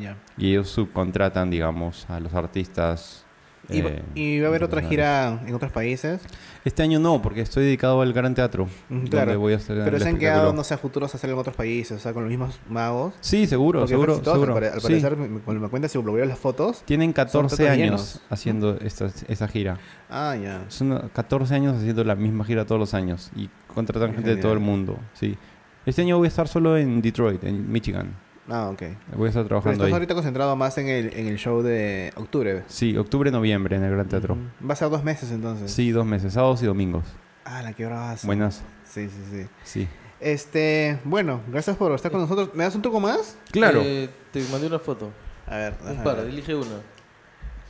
Ya. 0.00 0.16
Y 0.38 0.50
ellos 0.50 0.68
subcontratan, 0.68 1.50
digamos, 1.50 2.08
a 2.08 2.18
los 2.20 2.32
artistas. 2.34 3.22
¿Y, 3.68 3.80
va- 3.80 3.90
eh, 3.90 4.02
y 4.14 4.38
va 4.38 4.46
a 4.46 4.48
haber 4.50 4.62
otra 4.62 4.80
gira 4.80 5.40
en 5.44 5.52
otros 5.52 5.72
países? 5.72 6.20
Este 6.64 6.84
año 6.84 7.00
no, 7.00 7.20
porque 7.20 7.40
estoy 7.40 7.64
dedicado 7.64 8.00
al 8.00 8.12
Gran 8.12 8.32
Teatro. 8.32 8.66
Mm, 8.88 8.94
donde 8.94 9.10
claro. 9.10 9.40
voy 9.40 9.54
a 9.54 9.56
hacer 9.56 9.82
Pero 9.84 9.98
se 9.98 10.08
han 10.08 10.18
quedado, 10.18 10.52
no 10.52 10.62
sé, 10.62 10.74
a 10.74 10.78
futuros 10.78 11.12
a 11.12 11.16
hacerlo 11.16 11.34
en 11.34 11.40
otros 11.40 11.56
países, 11.56 11.96
o 11.98 12.00
sea, 12.00 12.12
con 12.12 12.22
los 12.22 12.30
mismos 12.30 12.60
magos. 12.70 13.14
Sí, 13.20 13.46
seguro, 13.48 13.80
Porque 13.80 13.90
seguro, 13.94 14.12
exitoso, 14.12 14.34
seguro. 14.36 14.52
Al, 14.54 14.60
pare- 14.60 14.72
al 14.72 14.80
Sí. 14.80 14.86
parecer, 14.86 15.16
me- 15.16 15.40
cuando 15.40 15.60
me 15.64 15.68
cuentas, 15.68 15.90
si 15.90 16.00
lo 16.00 16.12
veo 16.12 16.24
las 16.24 16.38
fotos. 16.38 16.82
Tienen 16.84 17.12
14 17.12 17.56
todos 17.56 17.68
años 17.70 17.78
llenos. 17.84 18.20
haciendo 18.30 18.78
esta, 18.80 19.10
esa 19.26 19.48
gira. 19.48 19.78
Ah, 20.08 20.36
ya. 20.40 20.64
Son 20.68 21.10
14 21.12 21.52
años 21.56 21.76
haciendo 21.76 22.04
la 22.04 22.14
misma 22.14 22.44
gira 22.44 22.64
todos 22.66 22.78
los 22.78 22.94
años 22.94 23.32
y 23.34 23.50
contratan 23.74 24.14
gente 24.14 24.36
de 24.36 24.40
todo 24.40 24.52
el 24.52 24.60
mundo. 24.60 24.96
Sí. 25.14 25.36
Este 25.84 26.02
año 26.02 26.18
voy 26.18 26.26
a 26.26 26.28
estar 26.28 26.46
solo 26.46 26.78
en 26.78 27.02
Detroit, 27.02 27.42
en 27.42 27.70
Michigan. 27.70 28.14
Ah, 28.48 28.68
ok. 28.70 28.82
Voy 29.16 29.26
a 29.26 29.28
estar 29.30 29.42
Pero 29.42 29.48
trabajando 29.48 29.72
estás 29.72 29.86
ahí. 29.86 29.92
ahorita 29.94 30.14
concentrado 30.14 30.54
más 30.56 30.78
en 30.78 30.86
el, 30.88 31.12
en 31.14 31.26
el 31.26 31.36
show 31.36 31.62
de 31.62 32.12
octubre. 32.16 32.62
Sí, 32.68 32.96
octubre, 32.96 33.30
noviembre 33.30 33.76
en 33.76 33.82
el 33.82 33.90
Gran 33.90 34.08
Teatro. 34.08 34.36
Va 34.68 34.74
a 34.74 34.76
ser 34.76 34.88
dos 34.88 35.02
meses 35.02 35.30
entonces. 35.32 35.70
Sí, 35.72 35.90
dos 35.90 36.06
meses, 36.06 36.32
sábados 36.34 36.62
y 36.62 36.66
domingos. 36.66 37.04
Ah, 37.44 37.62
la 37.62 37.72
que 37.72 37.84
bravazo. 37.86 38.26
Buenas. 38.26 38.62
Sí, 38.84 39.08
sí, 39.08 39.22
sí. 39.32 39.46
Sí. 39.64 39.88
Este, 40.20 40.98
bueno, 41.04 41.40
gracias 41.48 41.76
por 41.76 41.92
estar 41.92 42.10
con 42.12 42.20
nosotros. 42.20 42.50
¿Me 42.54 42.64
das 42.64 42.74
un 42.76 42.82
truco 42.82 43.00
más? 43.00 43.36
Claro. 43.50 43.80
Eh, 43.84 44.08
te 44.32 44.42
mandé 44.50 44.66
una 44.68 44.78
foto. 44.78 45.10
A 45.46 45.56
ver, 45.56 45.74
Un 45.88 46.02
par, 46.04 46.16
ver. 46.16 46.26
elige 46.26 46.54
una. 46.54 46.76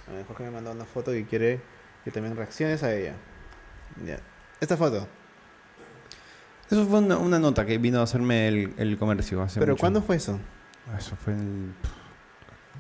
A 0.09 0.13
ver, 0.13 0.25
Jorge 0.27 0.45
me 0.45 0.51
mandó 0.51 0.73
una 0.73 0.85
foto 0.85 1.11
que 1.11 1.25
quiere 1.27 1.61
que 2.05 2.11
también 2.11 2.37
reacciones 2.37 2.83
a 2.83 2.95
ella. 2.95 3.15
Ya. 4.07 4.19
Esta 4.61 4.77
foto. 4.77 5.09
Eso 6.71 6.85
fue 6.87 6.99
una, 6.99 7.17
una 7.19 7.39
nota 7.39 7.65
que 7.65 7.79
vino 7.79 8.01
a 8.01 8.03
hacerme 8.03 8.49
el, 8.49 8.75
el 8.77 8.99
comercio 8.99 9.41
hace 9.43 9.61
¿Pero 9.61 9.73
mucho. 9.73 9.81
cuándo 9.81 10.03
fue 10.03 10.17
eso? 10.17 10.39
Eso 10.97 11.17
fue 11.17 11.33
en 11.33 11.75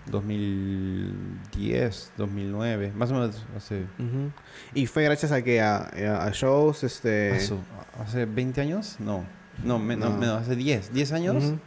2010, 0.06 2.12
2009, 2.16 2.92
más 2.94 3.10
o 3.10 3.14
menos 3.14 3.44
hace... 3.56 3.82
Ujú. 3.98 4.30
¿Y 4.74 4.86
fue 4.86 5.04
gracias 5.04 5.32
a 5.32 5.42
que 5.42 5.60
a, 5.60 5.76
a- 5.78 6.26
a 6.26 6.30
shows, 6.30 6.84
este... 6.84 7.36
¿Eso? 7.36 7.58
¿Hace 8.00 8.26
20 8.26 8.60
años? 8.60 8.96
No. 9.00 9.24
No, 9.64 9.78
me- 9.78 9.96
no, 9.96 10.10
No. 10.10 10.16
menos, 10.18 10.42
hace 10.42 10.56
10. 10.56 10.92
¿10 10.92 11.12
años? 11.14 11.44
Ujú. 11.44 11.58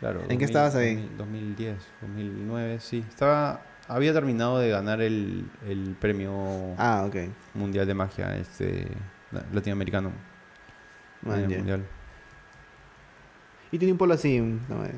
Claro. 0.00 0.22
¿En 0.28 0.38
qué 0.38 0.44
estabas 0.44 0.74
ahí? 0.74 0.96
2000, 1.16 1.56
2010, 1.56 1.76
2009, 2.02 2.80
sí. 2.80 3.04
Estaba, 3.08 3.60
había 3.88 4.12
terminado 4.12 4.58
de 4.58 4.68
ganar 4.70 5.00
el, 5.00 5.50
el 5.66 5.96
premio 6.00 6.74
Ah, 6.78 7.04
ok. 7.06 7.16
mundial 7.54 7.86
de 7.86 7.94
magia 7.94 8.36
este 8.36 8.86
la- 9.32 9.44
latinoamericano. 9.52 10.12
Man, 11.22 11.48
mundial. 11.48 11.84
Y 13.76 13.78
tiene 13.78 13.92
un 13.92 13.98
polo 13.98 14.14
así. 14.14 14.38
no, 14.40 14.86
eh. 14.86 14.94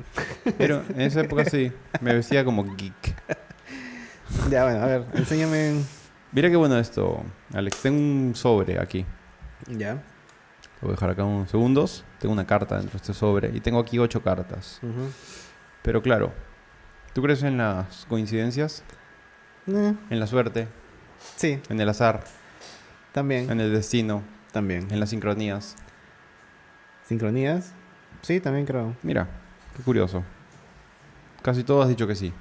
Pero 0.57 0.83
en 0.95 1.01
esa 1.01 1.19
época 1.19 1.43
sí, 1.43 1.69
me 1.99 2.13
vestía 2.13 2.45
como 2.45 2.63
geek. 2.77 3.13
ya, 4.49 4.63
bueno, 4.63 4.81
a 4.81 4.85
ver, 4.85 5.05
enséñame. 5.15 5.81
Mira 6.31 6.49
qué 6.49 6.55
bueno 6.55 6.77
esto, 6.79 7.21
Alex. 7.53 7.81
Tengo 7.81 7.97
un 7.99 8.31
sobre 8.35 8.79
aquí. 8.79 9.05
Ya. 9.67 9.95
Lo 9.95 10.83
voy 10.83 10.89
a 10.91 10.91
dejar 10.93 11.09
acá 11.09 11.25
unos 11.25 11.49
segundos. 11.51 12.05
Tengo 12.19 12.31
una 12.31 12.47
carta 12.47 12.75
dentro 12.77 12.91
de 12.93 12.97
este 12.97 13.13
sobre 13.13 13.49
y 13.53 13.59
tengo 13.59 13.79
aquí 13.79 13.99
ocho 13.99 14.23
cartas. 14.23 14.79
Pero 15.81 16.01
claro, 16.01 16.31
¿tú 17.13 17.21
crees 17.21 17.43
en 17.43 17.57
las 17.57 18.05
coincidencias? 18.05 18.81
Eh, 19.67 19.93
En 20.09 20.19
la 20.21 20.25
suerte, 20.27 20.69
sí, 21.35 21.59
en 21.67 21.81
el 21.81 21.89
azar, 21.89 22.23
también. 23.11 23.51
en 23.51 23.59
el 23.59 23.73
destino, 23.73 24.23
También. 24.53 24.87
en 24.89 25.01
las 25.01 25.09
sincronías. 25.09 25.75
¿Sincronías? 27.05 27.73
Sí, 28.21 28.39
también 28.39 28.65
creo. 28.65 28.95
Mira, 29.03 29.27
qué 29.75 29.83
curioso. 29.83 30.23
Casi 31.41 31.63
todo 31.63 31.81
has 31.81 31.89
dicho 31.89 32.05
que 32.07 32.15
sí. 32.15 32.33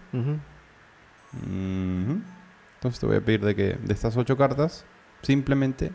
Entonces 1.32 3.00
te 3.00 3.06
voy 3.06 3.16
a 3.16 3.20
pedir 3.20 3.44
de 3.44 3.54
que 3.54 3.74
de 3.74 3.94
estas 3.94 4.16
ocho 4.16 4.36
cartas, 4.36 4.84
simplemente 5.22 5.92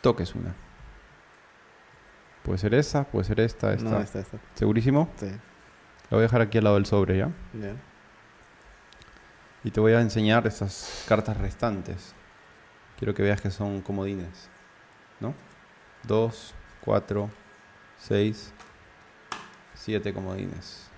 toques 0.00 0.34
una. 0.34 0.54
Puede 2.42 2.58
ser 2.58 2.74
esa, 2.74 3.04
puede 3.04 3.24
ser 3.24 3.40
esta, 3.40 3.72
esta. 3.72 3.90
No, 3.90 4.00
esta, 4.00 4.20
esta. 4.20 4.38
¿Segurísimo? 4.54 5.10
Sí. 5.16 5.26
La 5.26 6.10
voy 6.10 6.20
a 6.20 6.22
dejar 6.22 6.40
aquí 6.40 6.58
al 6.58 6.64
lado 6.64 6.76
del 6.76 6.86
sobre, 6.86 7.18
¿ya? 7.18 7.30
Ya. 7.52 7.74
Y 9.64 9.70
te 9.72 9.80
voy 9.80 9.92
a 9.94 10.00
enseñar 10.00 10.46
esas 10.46 11.04
cartas 11.08 11.36
restantes. 11.36 12.14
Quiero 12.98 13.14
que 13.14 13.22
veas 13.22 13.40
que 13.40 13.50
son 13.50 13.80
comodines. 13.82 14.48
¿No? 15.18 15.34
Dos, 16.04 16.54
cuatro, 16.82 17.30
seis, 18.06 18.52
siete 19.74 20.14
comodines. 20.14 20.88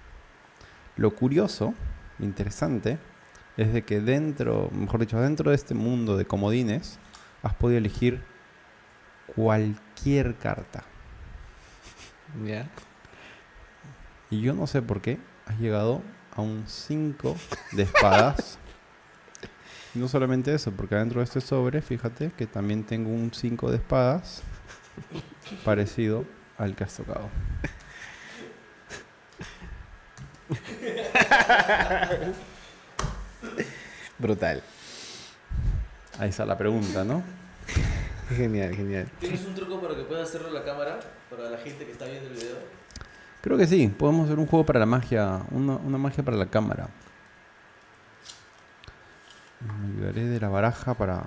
Lo 0.97 1.15
curioso, 1.15 1.75
interesante, 2.19 2.99
es 3.57 3.73
de 3.73 3.83
que 3.83 4.01
dentro, 4.01 4.71
mejor 4.73 5.01
dicho, 5.01 5.21
dentro 5.21 5.51
de 5.51 5.57
este 5.57 5.75
mundo 5.75 6.17
de 6.17 6.27
comodines, 6.27 6.99
has 7.43 7.55
podido 7.55 7.79
elegir 7.79 8.23
cualquier 9.35 10.37
carta. 10.37 10.85
Ya. 12.45 12.69
Y 14.31 14.43
yo 14.43 14.53
no 14.53 14.67
sé 14.67 14.83
por 14.83 15.01
qué 15.01 15.19
has 15.47 15.59
llegado 15.59 16.03
a 16.37 16.43
un 16.43 16.65
5 16.67 17.37
de 17.73 17.83
espadas. 17.85 18.59
Y 19.95 20.01
no 20.01 20.07
solamente 20.07 20.55
eso, 20.55 20.71
porque 20.71 20.97
adentro 20.97 21.21
de 21.21 21.25
este 21.25 21.41
sobre, 21.41 21.81
fíjate 21.81 22.31
que 22.37 22.47
también 22.47 22.85
tengo 22.85 23.11
un 23.11 23.33
5 23.33 23.71
de 23.71 23.79
espadas 23.79 24.43
parecido 25.65 26.27
al 26.59 26.75
que 26.75 26.85
has 26.85 26.95
tocado. 26.97 27.31
Brutal. 34.19 34.63
Ahí 36.19 36.31
está 36.31 36.45
la 36.45 36.59
pregunta, 36.59 37.05
¿no? 37.05 37.23
Genial, 38.31 38.75
genial. 38.75 39.09
¿Tienes 39.21 39.47
un 39.47 39.55
truco 39.55 39.81
para 39.81 39.95
que 39.95 40.03
puedas 40.03 40.29
hacerlo 40.29 40.51
la 40.51 40.65
cámara? 40.65 40.99
Para 41.31 41.49
la 41.49 41.59
gente 41.59 41.87
que 41.87 41.93
está 41.93 42.07
viendo 42.07 42.29
el 42.29 42.35
video. 42.35 42.57
Creo 43.41 43.57
que 43.57 43.69
sí, 43.69 43.87
podemos 43.87 44.27
hacer 44.27 44.39
un 44.39 44.47
juego 44.47 44.67
para 44.67 44.81
la 44.81 44.87
magia, 44.87 45.43
una, 45.53 45.77
una 45.77 45.97
magia 45.97 46.25
para 46.25 46.37
la 46.37 46.47
cámara. 46.47 46.89
Me 49.61 49.93
ayudaré 49.93 50.25
de 50.25 50.41
la 50.41 50.49
baraja 50.49 50.95
para, 50.95 51.25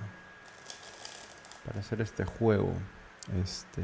para 1.65 1.79
hacer 1.79 2.01
este 2.01 2.25
juego. 2.25 2.73
Este. 3.41 3.81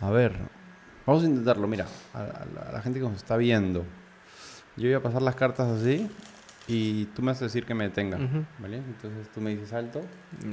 A 0.00 0.10
ver, 0.10 0.34
vamos 1.06 1.22
a 1.24 1.26
intentarlo. 1.26 1.66
Mira, 1.66 1.86
a, 2.14 2.20
a 2.20 2.44
la, 2.54 2.60
a 2.68 2.72
la 2.72 2.82
gente 2.82 2.98
que 2.98 3.04
nos 3.04 3.16
está 3.16 3.36
viendo, 3.36 3.84
yo 4.76 4.84
voy 4.88 4.94
a 4.94 5.02
pasar 5.02 5.22
las 5.22 5.34
cartas 5.36 5.68
así 5.68 6.10
y 6.68 7.06
tú 7.06 7.22
me 7.22 7.28
vas 7.32 7.40
a 7.40 7.46
decir 7.46 7.64
que 7.64 7.74
me 7.74 7.84
detenga. 7.84 8.18
¿Vale? 8.58 8.78
Entonces 8.78 9.28
tú 9.32 9.40
me 9.40 9.50
dices 9.50 9.72
alto 9.72 10.02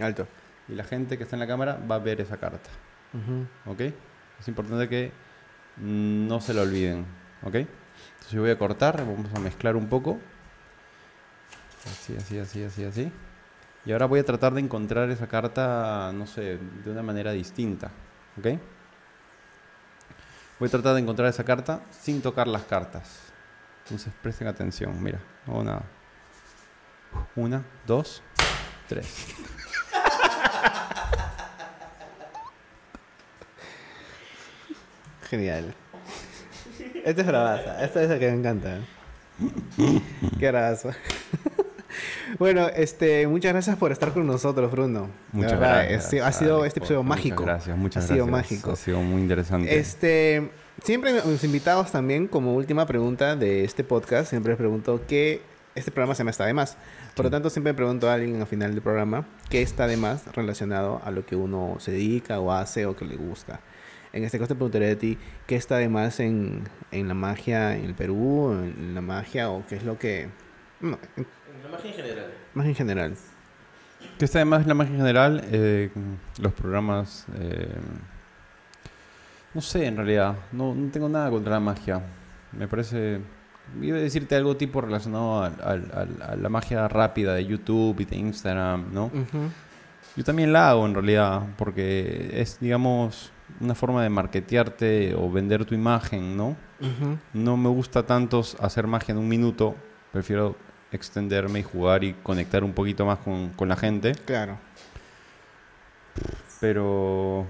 Alto. 0.01 0.27
y 0.67 0.73
la 0.75 0.83
gente 0.83 1.17
que 1.17 1.23
está 1.23 1.35
en 1.35 1.41
la 1.41 1.47
cámara 1.47 1.79
va 1.89 1.95
a 1.95 1.99
ver 1.99 2.21
esa 2.21 2.37
carta. 2.37 2.69
¿ok? 3.65 3.81
Es 4.39 4.47
importante 4.47 4.87
que 4.89 5.11
no 5.77 6.39
se 6.41 6.53
lo 6.53 6.61
olviden, 6.61 7.05
¿ok? 7.43 7.55
Entonces 7.55 8.31
yo 8.31 8.41
voy 8.41 8.51
a 8.51 8.57
cortar, 8.57 8.97
vamos 8.97 9.33
a 9.35 9.39
mezclar 9.39 9.75
un 9.75 9.87
poco. 9.87 10.19
Así, 11.85 12.15
así, 12.15 12.39
así, 12.39 12.63
así, 12.63 12.83
así. 12.85 13.11
Y 13.85 13.91
ahora 13.91 14.05
voy 14.05 14.19
a 14.19 14.23
tratar 14.23 14.53
de 14.53 14.61
encontrar 14.61 15.09
esa 15.09 15.27
carta, 15.27 16.11
no 16.13 16.25
sé, 16.25 16.57
de 16.83 16.91
una 16.91 17.03
manera 17.03 17.31
distinta, 17.33 17.91
¿ok? 18.39 18.59
Voy 20.59 20.67
a 20.67 20.71
tratar 20.71 20.93
de 20.93 21.01
encontrar 21.01 21.27
esa 21.29 21.43
carta 21.43 21.81
sin 21.91 22.21
tocar 22.21 22.47
las 22.47 22.63
cartas. 22.63 23.31
Entonces 23.83 24.13
presten 24.21 24.47
atención, 24.47 25.01
mira, 25.03 25.19
no 25.45 25.53
hago 25.53 25.63
nada. 25.63 25.83
Una, 27.35 27.63
dos, 27.85 28.21
tres. 28.87 29.27
Genial. 35.29 35.73
Esta 37.03 37.21
es 37.21 37.27
bravaza. 37.27 37.83
Esta 37.83 38.03
es 38.03 38.09
la 38.09 38.19
que 38.19 38.31
me 38.31 38.37
encanta. 38.37 38.79
Qué 40.39 40.51
bravazo. 40.51 40.91
Bueno, 42.39 42.67
este, 42.75 43.27
muchas 43.27 43.53
gracias 43.53 43.75
por 43.77 43.91
estar 43.91 44.11
con 44.13 44.25
nosotros, 44.27 44.71
Bruno. 44.71 45.09
Muchas 45.31 45.59
verdad, 45.59 45.75
gracias. 45.83 46.03
este- 46.05 46.21
ha 46.21 46.31
sido 46.31 46.55
Alex, 46.61 46.67
este 46.67 46.79
por- 46.79 46.85
episodio 46.85 47.03
muchas 47.03 47.17
mágico. 47.17 47.43
Gracias, 47.43 47.77
muchas 47.77 48.03
ha 48.03 48.07
gracias. 48.07 48.15
sido 48.25 48.27
mágico. 48.27 48.71
Ha 48.71 48.75
sido 48.75 49.01
muy 49.01 49.21
interesante. 49.21 49.77
Este, 49.77 50.51
siempre 50.83 51.11
los 51.13 51.43
invitados 51.43 51.91
también, 51.91 52.27
como 52.27 52.55
última 52.55 52.85
pregunta 52.85 53.35
de 53.35 53.63
este 53.63 53.83
podcast, 53.83 54.29
siempre 54.29 54.51
les 54.51 54.57
pregunto 54.57 55.01
qué 55.07 55.41
este 55.75 55.89
programa 55.91 56.13
se 56.13 56.19
llama 56.19 56.31
Está 56.31 56.45
de 56.45 56.53
Más. 56.53 56.77
Por 57.15 57.25
lo 57.25 57.31
tanto, 57.31 57.49
siempre 57.49 57.73
pregunto 57.73 58.09
a 58.09 58.13
alguien 58.13 58.39
al 58.41 58.47
final 58.47 58.71
del 58.73 58.81
programa 58.81 59.25
qué 59.49 59.61
está 59.61 59.87
de 59.87 59.97
más 59.97 60.25
relacionado 60.35 61.01
a 61.03 61.11
lo 61.11 61.25
que 61.25 61.35
uno 61.35 61.77
se 61.79 61.91
dedica 61.91 62.39
o 62.39 62.51
hace 62.51 62.85
o 62.85 62.95
que 62.95 63.05
le 63.05 63.15
gusta. 63.15 63.59
En 64.13 64.23
este 64.23 64.37
caso 64.37 64.49
te 64.49 64.55
preguntaré 64.55 64.85
de 64.87 64.95
ti, 64.95 65.17
¿qué 65.47 65.55
está 65.55 65.77
de 65.77 65.89
más 65.89 66.19
en, 66.19 66.63
en 66.91 67.07
la 67.07 67.15
magia 67.15 67.75
en 67.75 67.85
el 67.85 67.95
Perú, 67.95 68.51
en 68.53 68.93
la 68.93 69.01
magia 69.01 69.49
o 69.49 69.65
qué 69.67 69.75
es 69.75 69.83
lo 69.83 69.97
que... 69.97 70.27
No, 70.81 70.99
magia 71.73 71.89
en 71.91 71.95
general. 71.95 72.33
más 72.53 72.65
en 72.65 72.75
general. 72.75 73.15
Que 74.17 74.25
está 74.25 74.39
además 74.39 74.67
la 74.67 74.73
magia 74.73 74.91
en 74.93 74.97
general, 74.99 75.43
eh, 75.51 75.89
los 76.39 76.53
programas. 76.53 77.25
eh, 77.39 77.75
no 79.53 79.61
sé, 79.61 79.85
en 79.85 79.97
realidad. 79.97 80.35
No, 80.51 80.73
no 80.73 80.91
tengo 80.91 81.07
nada 81.09 81.29
contra 81.29 81.53
la 81.53 81.59
magia. 81.59 82.01
Me 82.51 82.67
parece... 82.67 83.19
Iba 83.81 83.97
a 83.97 84.01
decirte 84.01 84.35
algo 84.35 84.57
tipo 84.57 84.81
relacionado 84.81 85.43
a 85.43 86.35
la 86.35 86.49
magia 86.49 86.87
rápida 86.89 87.33
de 87.33 87.45
YouTube 87.45 88.01
y 88.01 88.05
de 88.05 88.17
Instagram, 88.17 88.93
¿no? 88.93 89.09
Yo 90.17 90.23
también 90.23 90.51
la 90.51 90.69
hago 90.71 90.85
en 90.85 90.93
realidad, 90.93 91.43
porque 91.57 92.31
es, 92.33 92.59
digamos, 92.59 93.31
una 93.61 93.73
forma 93.73 94.03
de 94.03 94.09
marketearte 94.09 95.15
o 95.15 95.31
vender 95.31 95.63
tu 95.65 95.75
imagen, 95.75 96.35
¿no? 96.35 96.57
No 97.33 97.55
me 97.55 97.69
gusta 97.69 98.03
tanto 98.05 98.41
hacer 98.59 98.85
magia 98.85 99.13
en 99.13 99.19
un 99.19 99.29
minuto, 99.29 99.75
prefiero 100.11 100.57
extenderme 100.93 101.59
y 101.59 101.63
jugar 101.63 102.03
y 102.03 102.13
conectar 102.13 102.63
un 102.63 102.73
poquito 102.73 103.05
más 103.05 103.19
con, 103.19 103.49
con 103.49 103.67
la 103.69 103.75
gente, 103.75 104.13
Claro. 104.25 104.57
pero... 106.59 107.45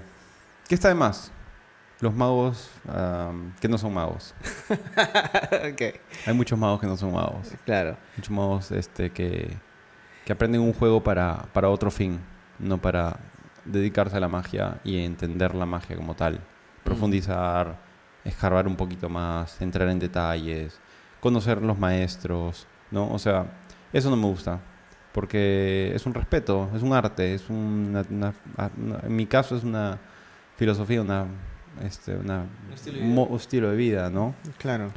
¿Qué 0.68 0.74
está 0.74 0.88
de 0.88 0.94
más? 0.94 1.30
Los 2.00 2.14
magos 2.14 2.70
que 3.60 3.68
no 3.68 3.78
son 3.78 3.94
magos. 3.94 4.34
Hay 6.26 6.34
muchos 6.34 6.58
magos 6.58 6.80
que 6.80 6.86
no 6.86 6.96
son 6.96 7.12
magos. 7.12 7.52
Claro. 7.64 7.96
Muchos 8.16 8.30
magos 8.30 8.70
este, 8.72 9.10
que, 9.10 9.56
que 10.24 10.32
aprenden 10.32 10.60
un 10.62 10.72
juego 10.72 11.02
para, 11.02 11.46
para 11.52 11.68
otro 11.68 11.90
fin, 11.90 12.18
no 12.58 12.78
para 12.78 13.18
dedicarse 13.64 14.16
a 14.16 14.20
la 14.20 14.28
magia 14.28 14.80
y 14.84 15.04
entender 15.04 15.54
la 15.54 15.66
magia 15.66 15.96
como 15.96 16.14
tal. 16.14 16.40
Profundizar, 16.82 17.78
escarbar 18.24 18.66
un 18.66 18.76
poquito 18.76 19.08
más, 19.08 19.60
entrar 19.62 19.88
en 19.88 19.98
detalles, 19.98 20.78
conocer 21.20 21.62
los 21.62 21.78
maestros, 21.78 22.66
¿no? 22.94 23.10
O 23.12 23.18
sea, 23.18 23.46
eso 23.92 24.08
no 24.08 24.16
me 24.16 24.26
gusta. 24.26 24.60
Porque 25.12 25.92
es 25.94 26.06
un 26.06 26.14
respeto, 26.14 26.70
es 26.74 26.82
un 26.82 26.92
arte, 26.92 27.34
es 27.34 27.48
una, 27.50 28.02
una- 28.10 28.34
una- 28.76 28.98
en 29.02 29.14
mi 29.14 29.26
caso 29.26 29.56
es 29.56 29.62
una 29.64 29.98
filosofía, 30.56 31.02
una, 31.02 31.26
este, 31.84 32.16
una, 32.16 32.46
Un 32.68 32.72
estilo 32.72 32.98
de 32.98 33.04
mo- 33.04 33.26
vida. 33.26 33.36
estilo 33.36 33.70
de 33.70 33.76
vida, 33.76 34.10
¿no? 34.10 34.34
Claro. 34.58 34.90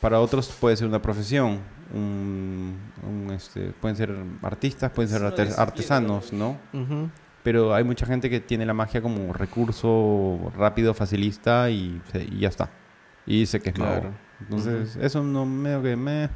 Para 0.00 0.20
otros 0.20 0.48
puede 0.60 0.76
ser 0.76 0.86
una 0.86 1.00
profesión. 1.00 1.60
un- 1.92 2.76
un, 3.06 3.30
este, 3.32 3.72
pueden 3.80 3.94
ser 3.96 4.16
artistas, 4.42 4.90
pueden 4.90 5.10
ser 5.10 5.22
artesanos, 5.58 6.32
¿no? 6.32 6.56
Pero 7.42 7.74
hay 7.74 7.84
mucha 7.84 8.06
gente 8.06 8.30
que 8.30 8.40
tiene 8.40 8.64
la 8.64 8.72
magia 8.72 9.02
como 9.02 9.32
recurso 9.34 10.50
rápido, 10.56 10.94
facilista 10.94 11.68
y, 11.68 12.00
ya 12.38 12.48
está. 12.48 12.70
Y 13.26 13.40
dice 13.40 13.60
que 13.60 13.68
es 13.70 13.78
mago. 13.78 13.92
Claro. 14.00 14.14
Entonces, 14.40 14.96
eso 14.96 15.22
no 15.22 15.44
medio 15.46 15.82
que 15.82 15.94
me... 15.96 16.30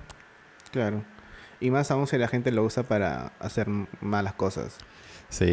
Claro. 0.71 1.03
Y 1.61 1.71
más 1.71 1.91
aún 1.91 2.07
si 2.07 2.17
la 2.19 2.29
gente 2.29 2.53
lo 2.53 2.63
usa 2.65 2.83
para 2.85 3.33
hacer 3.41 3.67
malas 4.01 4.35
cosas. 4.35 4.77
Sí, 5.31 5.45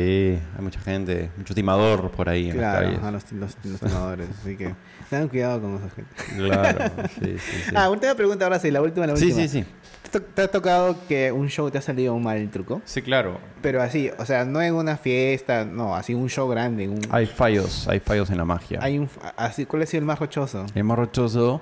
hay 0.56 0.62
mucha 0.62 0.80
gente, 0.80 1.30
mucho 1.36 1.54
timador 1.54 2.10
por 2.12 2.30
ahí 2.30 2.50
en 2.50 2.58
Claro, 2.58 2.92
las 2.92 3.04
a 3.04 3.12
los, 3.12 3.30
los, 3.34 3.58
los 3.66 3.80
timadores. 3.82 4.30
así 4.42 4.56
que 4.56 4.74
tengan 5.10 5.28
cuidado 5.28 5.62
con 5.62 5.76
esa 5.76 5.90
gente. 5.90 6.12
calles. 6.16 6.50
Claro, 6.50 6.92
sí, 7.22 7.38
sí, 7.40 7.58
sí. 7.70 7.76
Ah, 7.76 7.90
última 7.90 8.16
pregunta 8.16 8.46
ahora 8.46 8.58
sí, 8.60 8.72
la 8.72 8.82
última, 8.82 9.06
la 9.06 9.18
sí, 9.18 9.26
última. 9.26 9.42
sí, 9.48 9.50
sí. 9.50 9.66
¿Te, 10.04 10.20
to- 10.20 10.26
te 10.28 10.42
ha 10.44 10.48
tocado 10.48 10.96
que 11.10 11.30
un 11.34 11.50
show 11.50 11.70
te 11.72 11.78
ha 11.78 11.82
salido 11.82 12.18
mal 12.20 12.50
truco? 12.52 12.82
Sí, 12.86 13.02
claro. 13.02 13.38
Pero 13.62 13.82
así, 13.82 14.10
o 14.18 14.26
sea, 14.26 14.46
no 14.46 14.62
en 14.62 14.76
una 14.76 14.96
fiesta, 14.96 15.66
no, 15.66 15.94
así 15.94 16.14
un 16.14 16.30
show 16.30 16.48
grande. 16.48 16.88
Un, 16.88 17.02
Hay 17.10 17.26
fallos, 17.26 17.86
hay 17.90 18.00
fallos 18.00 18.30
en 18.30 18.38
la 18.38 18.46
magia. 18.46 18.80
hay 18.82 18.98
un, 18.98 19.10
así, 19.36 19.66
¿Cuál 19.66 19.82
ha 19.82 19.86
sido 19.88 20.00
el 20.00 20.06
más 20.06 20.20
rochoso? 20.20 20.66
El 20.74 20.86
más 20.86 20.98
rochoso, 20.98 21.62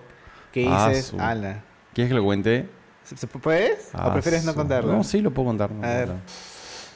Que 0.51 0.67
Ah, 0.69 0.89
dices, 0.89 1.05
su- 1.07 1.19
ala. 1.19 1.63
¿quieres 1.95 2.11
que 2.11 2.15
lo 2.15 2.23
cuente? 2.23 2.69
¿Se, 3.03 3.17
se- 3.17 3.27
¿Puedes? 3.27 3.89
¿O 3.93 3.97
Ah, 3.97 4.13
prefieres 4.13 4.45
no 4.45 4.55
contarlo? 4.55 4.93
No, 4.93 5.03
sí 5.03 5.21
lo 5.21 5.31
puedo 5.33 5.47
contar. 5.49 5.71
no 5.71 5.83
A 5.85 5.87
ver. 5.89 6.09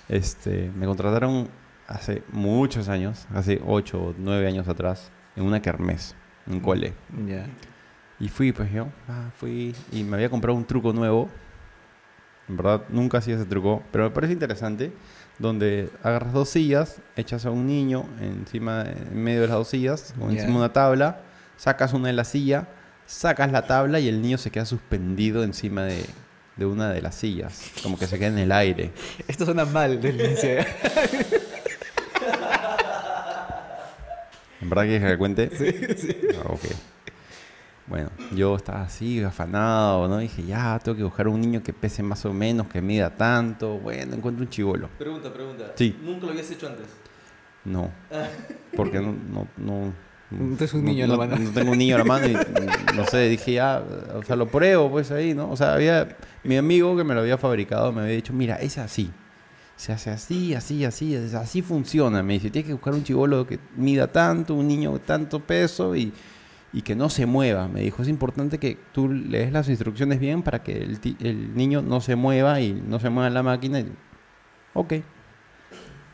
Este, 0.09 0.71
me 0.75 0.85
contrataron 0.85 1.49
hace 1.87 2.23
muchos 2.31 2.87
años, 2.89 3.25
hace 3.33 3.61
8 3.65 3.99
o 4.01 4.13
9 4.17 4.47
años 4.47 4.67
atrás, 4.67 5.11
en 5.35 5.43
una 5.43 5.61
kermés, 5.61 6.15
en 6.45 6.53
un 6.55 6.59
cole. 6.61 6.93
Ya. 7.25 7.45
Y 8.19 8.29
fui, 8.29 8.51
pues 8.51 8.71
yo, 8.71 8.87
ah, 9.07 9.29
fui 9.37 9.75
y 9.91 10.03
me 10.03 10.15
había 10.15 10.29
comprado 10.29 10.57
un 10.57 10.65
truco 10.65 10.93
nuevo. 10.93 11.29
En 12.49 12.55
verdad, 12.55 12.83
nunca 12.89 13.17
hacía 13.17 13.35
ese 13.35 13.45
truco, 13.45 13.83
pero 13.91 14.05
me 14.05 14.09
parece 14.11 14.33
interesante. 14.33 14.93
Donde 15.39 15.91
agarras 16.01 16.33
dos 16.33 16.49
sillas, 16.49 16.99
echas 17.15 17.45
a 17.45 17.51
un 17.51 17.67
niño 17.67 18.05
encima, 18.21 18.83
en 18.87 19.21
medio 19.23 19.41
de 19.41 19.47
las 19.47 19.57
dos 19.57 19.67
sillas, 19.67 20.15
o 20.19 20.31
encima 20.31 20.53
de 20.53 20.57
una 20.57 20.73
tabla, 20.73 21.19
sacas 21.57 21.93
una 21.93 22.07
de 22.07 22.13
la 22.13 22.23
silla, 22.23 22.67
sacas 23.07 23.51
la 23.51 23.65
tabla 23.65 23.99
y 23.99 24.07
el 24.07 24.21
niño 24.21 24.37
se 24.37 24.51
queda 24.51 24.65
suspendido 24.65 25.43
encima 25.43 25.83
de, 25.83 26.05
de 26.55 26.65
una 26.67 26.91
de 26.91 27.01
las 27.01 27.15
sillas, 27.15 27.71
como 27.81 27.97
que 27.97 28.05
se 28.05 28.19
queda 28.19 28.27
en 28.27 28.37
el 28.37 28.51
aire. 28.51 28.91
Esto 29.27 29.45
suena 29.45 29.65
mal 29.65 29.99
del. 29.99 30.21
¿En 34.59 34.69
verdad 34.69 34.83
quieres 34.83 35.01
que 35.01 35.09
le 35.09 35.17
cuente? 35.17 35.49
Sí, 35.55 35.71
sí. 35.95 36.17
ok. 36.43 36.61
Bueno, 37.87 38.09
yo 38.35 38.57
estaba 38.57 38.81
así, 38.81 39.23
afanado, 39.23 40.09
¿no? 40.09 40.17
Dije, 40.17 40.43
ya, 40.43 40.77
tengo 40.83 40.97
que 40.97 41.03
buscar 41.03 41.29
un 41.29 41.39
niño 41.39 41.63
que 41.63 41.71
pese 41.71 42.03
más 42.03 42.25
o 42.25 42.33
menos, 42.33 42.67
que 42.67 42.81
mida 42.81 43.09
tanto. 43.09 43.77
Bueno, 43.79 44.13
encuentro 44.13 44.43
un 44.43 44.49
chivolo. 44.49 44.89
Pregunta, 44.97 45.31
pregunta. 45.31 45.71
Sí. 45.75 45.97
¿Nunca 46.01 46.25
lo 46.25 46.33
habías 46.33 46.51
hecho 46.51 46.67
antes? 46.67 46.87
No. 47.63 47.89
Porque 48.75 48.99
no, 48.99 49.13
no, 49.13 49.47
no, 49.55 49.93
Entonces 50.31 50.73
un 50.73 50.83
no- 50.83 50.89
niño 50.91 51.05
en 51.05 51.09
la 51.11 51.15
no- 51.15 51.21
mano. 51.25 51.37
No 51.37 51.49
tengo 51.51 51.71
un 51.71 51.77
niño 51.77 51.95
en 51.95 51.99
la 51.99 52.05
mano 52.05 52.27
y 52.27 52.95
no 52.95 53.05
sé, 53.05 53.29
dije 53.29 53.53
ya, 53.53 53.81
o 54.13 54.23
sea, 54.23 54.35
lo 54.35 54.47
pruebo 54.47 54.89
pues 54.91 55.09
ahí, 55.11 55.33
¿no? 55.33 55.49
O 55.49 55.55
sea, 55.55 55.73
había 55.73 56.17
mi 56.43 56.57
amigo 56.57 56.95
que 56.97 57.03
me 57.03 57.13
lo 57.13 57.21
había 57.21 57.37
fabricado, 57.37 57.91
me 57.93 58.01
había 58.01 58.15
dicho, 58.15 58.33
mira, 58.33 58.55
es 58.57 58.77
así. 58.77 59.09
Se 59.77 59.93
hace 59.93 60.09
así, 60.09 60.53
así, 60.55 60.83
así, 60.85 61.15
así 61.15 61.61
funciona. 61.61 62.23
Me 62.23 62.33
dice, 62.33 62.49
tienes 62.49 62.67
que 62.67 62.73
buscar 62.73 62.93
un 62.93 63.03
chivolo 63.03 63.45
que 63.45 63.59
mida 63.75 64.11
tanto, 64.11 64.55
un 64.55 64.67
niño 64.67 64.91
de 64.93 64.99
tanto 64.99 65.39
peso 65.39 65.95
y, 65.95 66.11
y 66.73 66.81
que 66.81 66.95
no 66.95 67.09
se 67.09 67.25
mueva. 67.27 67.67
Me 67.67 67.81
dijo, 67.81 68.01
es 68.01 68.07
importante 68.07 68.57
que 68.57 68.77
tú 68.91 69.07
lees 69.07 69.51
las 69.51 69.69
instrucciones 69.69 70.19
bien 70.19 70.41
para 70.41 70.63
que 70.63 70.77
el, 70.81 70.99
el 71.21 71.55
niño 71.55 71.83
no 71.83 72.01
se 72.01 72.15
mueva 72.15 72.59
y 72.59 72.73
no 72.73 72.99
se 72.99 73.09
mueva 73.11 73.29
la 73.29 73.43
máquina. 73.43 73.79
Y- 73.79 73.91
Ok. 74.73 74.93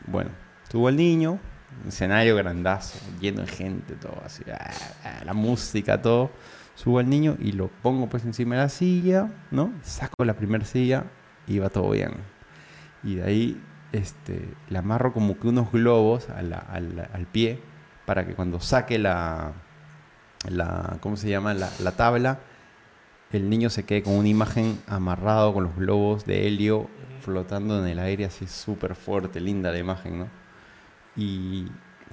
Bueno, 0.06 0.30
tuvo 0.70 0.88
el 0.90 0.96
niño, 0.96 1.38
un 1.82 1.88
escenario 1.88 2.36
grandazo, 2.36 2.98
lleno 3.20 3.42
de 3.42 3.48
gente, 3.48 3.94
todo 3.94 4.20
así, 4.24 4.42
ah, 4.50 4.70
ah, 5.04 5.24
la 5.24 5.34
música, 5.34 6.00
todo. 6.00 6.30
Subo 6.74 6.98
al 6.98 7.08
niño 7.08 7.36
y 7.38 7.52
lo 7.52 7.68
pongo 7.68 8.08
pues 8.08 8.24
encima 8.24 8.56
de 8.56 8.62
la 8.62 8.68
silla, 8.68 9.30
¿no? 9.52 9.72
Saco 9.82 10.24
la 10.24 10.34
primera 10.34 10.64
silla 10.64 11.04
y 11.46 11.58
va 11.60 11.68
todo 11.68 11.90
bien. 11.90 12.14
Y 13.04 13.16
de 13.16 13.22
ahí 13.22 13.62
este, 13.92 14.48
le 14.68 14.78
amarro 14.78 15.12
como 15.12 15.38
que 15.38 15.48
unos 15.48 15.70
globos 15.70 16.28
al 16.30 17.26
pie 17.30 17.60
para 18.06 18.26
que 18.26 18.34
cuando 18.34 18.60
saque 18.60 18.98
la, 18.98 19.52
la 20.48 20.98
¿cómo 21.00 21.16
se 21.16 21.28
llama? 21.28 21.54
La, 21.54 21.70
la 21.78 21.92
tabla, 21.92 22.40
el 23.30 23.48
niño 23.48 23.70
se 23.70 23.84
quede 23.84 24.02
con 24.02 24.14
una 24.14 24.28
imagen 24.28 24.80
amarrado 24.86 25.54
con 25.54 25.64
los 25.64 25.76
globos 25.76 26.24
de 26.24 26.46
helio 26.46 26.88
flotando 27.20 27.78
en 27.78 27.88
el 27.88 27.98
aire 27.98 28.26
así 28.26 28.46
súper 28.46 28.94
fuerte, 28.94 29.40
linda 29.40 29.70
la 29.72 29.78
imagen, 29.78 30.18
¿no? 30.18 30.43
Y 31.16 31.66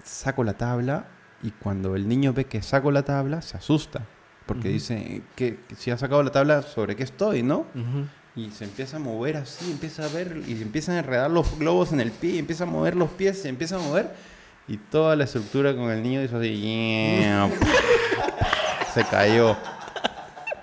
saco 0.03 0.43
la 0.43 0.53
tabla 0.53 1.05
y 1.43 1.51
cuando 1.51 1.95
el 1.95 2.07
niño 2.07 2.33
ve 2.33 2.45
que 2.45 2.61
saco 2.61 2.91
la 2.91 3.03
tabla, 3.03 3.41
se 3.41 3.57
asusta. 3.57 4.05
Porque 4.45 4.69
dice, 4.69 5.21
que 5.35 5.59
si 5.77 5.91
ha 5.91 5.97
sacado 5.97 6.23
la 6.23 6.31
tabla, 6.31 6.61
¿sobre 6.61 6.95
qué 6.95 7.03
estoy, 7.03 7.41
no? 7.41 7.65
Y 8.35 8.49
se 8.51 8.65
empieza 8.65 8.97
a 8.97 8.99
mover 8.99 9.37
así, 9.37 9.71
empieza 9.71 10.05
a 10.05 10.09
ver, 10.09 10.41
y 10.47 10.55
se 10.55 10.63
empiezan 10.63 10.95
a 10.95 10.99
enredar 10.99 11.31
los 11.31 11.57
globos 11.57 11.93
en 11.93 12.01
el 12.01 12.11
pie, 12.11 12.31
y 12.31 12.39
empieza 12.39 12.63
a 12.63 12.67
mover 12.67 12.95
los 12.95 13.09
pies, 13.11 13.41
se 13.41 13.49
empieza 13.49 13.77
a 13.77 13.79
mover, 13.79 14.11
y 14.67 14.77
toda 14.77 15.15
la 15.15 15.23
estructura 15.25 15.75
con 15.75 15.89
el 15.89 16.01
niño 16.03 16.21
hizo 16.23 16.37
así, 16.37 17.23
se 18.93 19.03
cayó. 19.05 19.55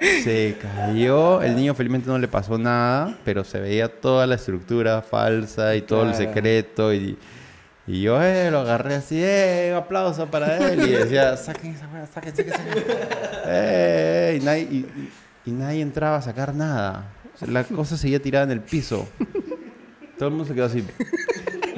Se 0.01 0.57
cayó, 0.61 1.43
el 1.43 1.57
niño 1.57 1.74
felizmente 1.74 2.09
no 2.09 2.18
le 2.18 2.28
pasó 2.28 2.59
nada, 2.59 3.18
pero 3.24 3.43
se 3.43 3.59
veía 3.59 3.89
toda 3.89 4.26
la 4.26 4.34
estructura 4.36 5.03
falsa 5.03 5.74
y 5.76 5.82
todo 5.82 6.09
el 6.09 6.14
secreto, 6.14 6.93
y, 6.93 7.16
y 7.89 8.03
yo 8.03 8.22
eh, 8.22 8.51
lo 8.53 8.61
agarré 8.61 8.95
así, 8.97 9.18
eh, 9.20 9.70
un 9.72 9.78
aplauso 9.78 10.26
para 10.30 10.59
él, 10.59 10.80
y 10.89 10.93
decía, 10.93 11.36
saquen 11.36 11.72
esa 11.74 11.89
weá, 11.89 12.07
saquen, 12.07 12.36
saquen, 12.36 12.53
saquen. 12.55 12.84
Eh, 13.47 14.39
y, 14.41 14.45
nadie, 14.45 14.62
y- 14.70 14.76
y- 14.76 15.12
y 15.47 15.51
nadie 15.53 15.80
entraba 15.80 16.18
a 16.18 16.22
sacar 16.22 16.55
nada. 16.55 17.07
La 17.47 17.64
cosa 17.64 17.97
seguía 17.97 18.20
tirada 18.20 18.45
en 18.45 18.51
el 18.51 18.61
piso. 18.61 19.09
Todo 20.18 20.28
el 20.28 20.34
mundo 20.34 20.45
se 20.45 20.55
quedó 20.55 20.66
así, 20.66 20.84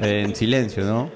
eh, 0.01 0.23
en 0.25 0.35
silencio, 0.35 0.83
¿no? 0.83 1.11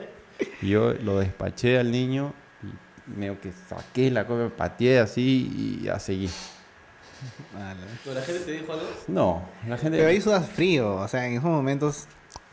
Y 0.62 0.70
yo 0.70 0.94
lo 0.94 1.20
despaché 1.20 1.78
al 1.80 1.92
niño 1.92 2.34
y 2.64 3.20
medio 3.20 3.42
que 3.42 3.52
saqué 3.68 4.10
la 4.12 4.26
cosa, 4.26 4.44
me 4.44 4.50
pateé 4.50 5.00
así 5.00 5.52
y 5.82 5.86
ya 5.86 6.00
seguí. 6.00 6.30
Ala. 7.56 7.76
¿Pero 8.04 8.16
la 8.16 8.22
gente 8.22 8.42
te 8.46 8.52
dijo 8.52 8.72
algo? 8.74 8.86
No, 9.08 9.44
la 9.68 9.78
gente... 9.78 9.98
Pero 9.98 10.10
ahí 10.10 10.22
sudas 10.22 10.48
frío, 10.48 10.96
o 10.98 11.08
sea, 11.08 11.26
en 11.26 11.34
esos 11.34 11.46
momentos. 11.50 12.06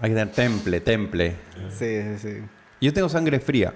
Hay 0.03 0.11
que 0.11 0.17
tener 0.17 0.35
temple, 0.35 0.81
temple. 0.81 1.37
Sí, 1.71 2.03
sí, 2.03 2.19
sí. 2.19 2.43
Yo 2.81 2.93
tengo 2.93 3.09
sangre 3.09 3.39
fría. 3.39 3.73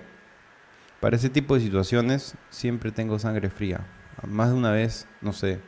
Para 1.01 1.15
ese 1.17 1.31
tipo 1.31 1.55
de 1.55 1.61
situaciones 1.61 2.35
siempre 2.51 2.91
tengo 2.91 3.19
sangre 3.19 3.49
fría. 3.49 3.81
Más 4.27 4.49
de 4.49 4.55
una 4.57 4.73
vez, 4.73 5.07
no 5.21 5.33
sé, 5.33 5.61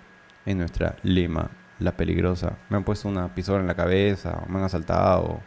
en 0.46 0.58
nuestra 0.58 0.96
Lima, 1.04 1.50
la 1.78 1.96
peligrosa, 1.96 2.56
me 2.70 2.76
han 2.76 2.82
puesto 2.84 3.08
una 3.08 3.32
pistola 3.34 3.60
en 3.60 3.68
la 3.68 3.74
cabeza, 3.76 4.42
o 4.44 4.50
me 4.50 4.58
han 4.58 4.64
asaltado, 4.64 5.40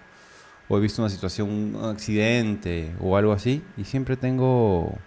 o 0.70 0.78
he 0.78 0.80
visto 0.80 1.02
una 1.02 1.10
situación, 1.10 1.50
un 1.76 1.90
accidente 1.90 2.96
o 3.02 3.18
algo 3.18 3.34
así, 3.34 3.62
y 3.76 3.84
siempre 3.84 4.16
tengo 4.16 4.98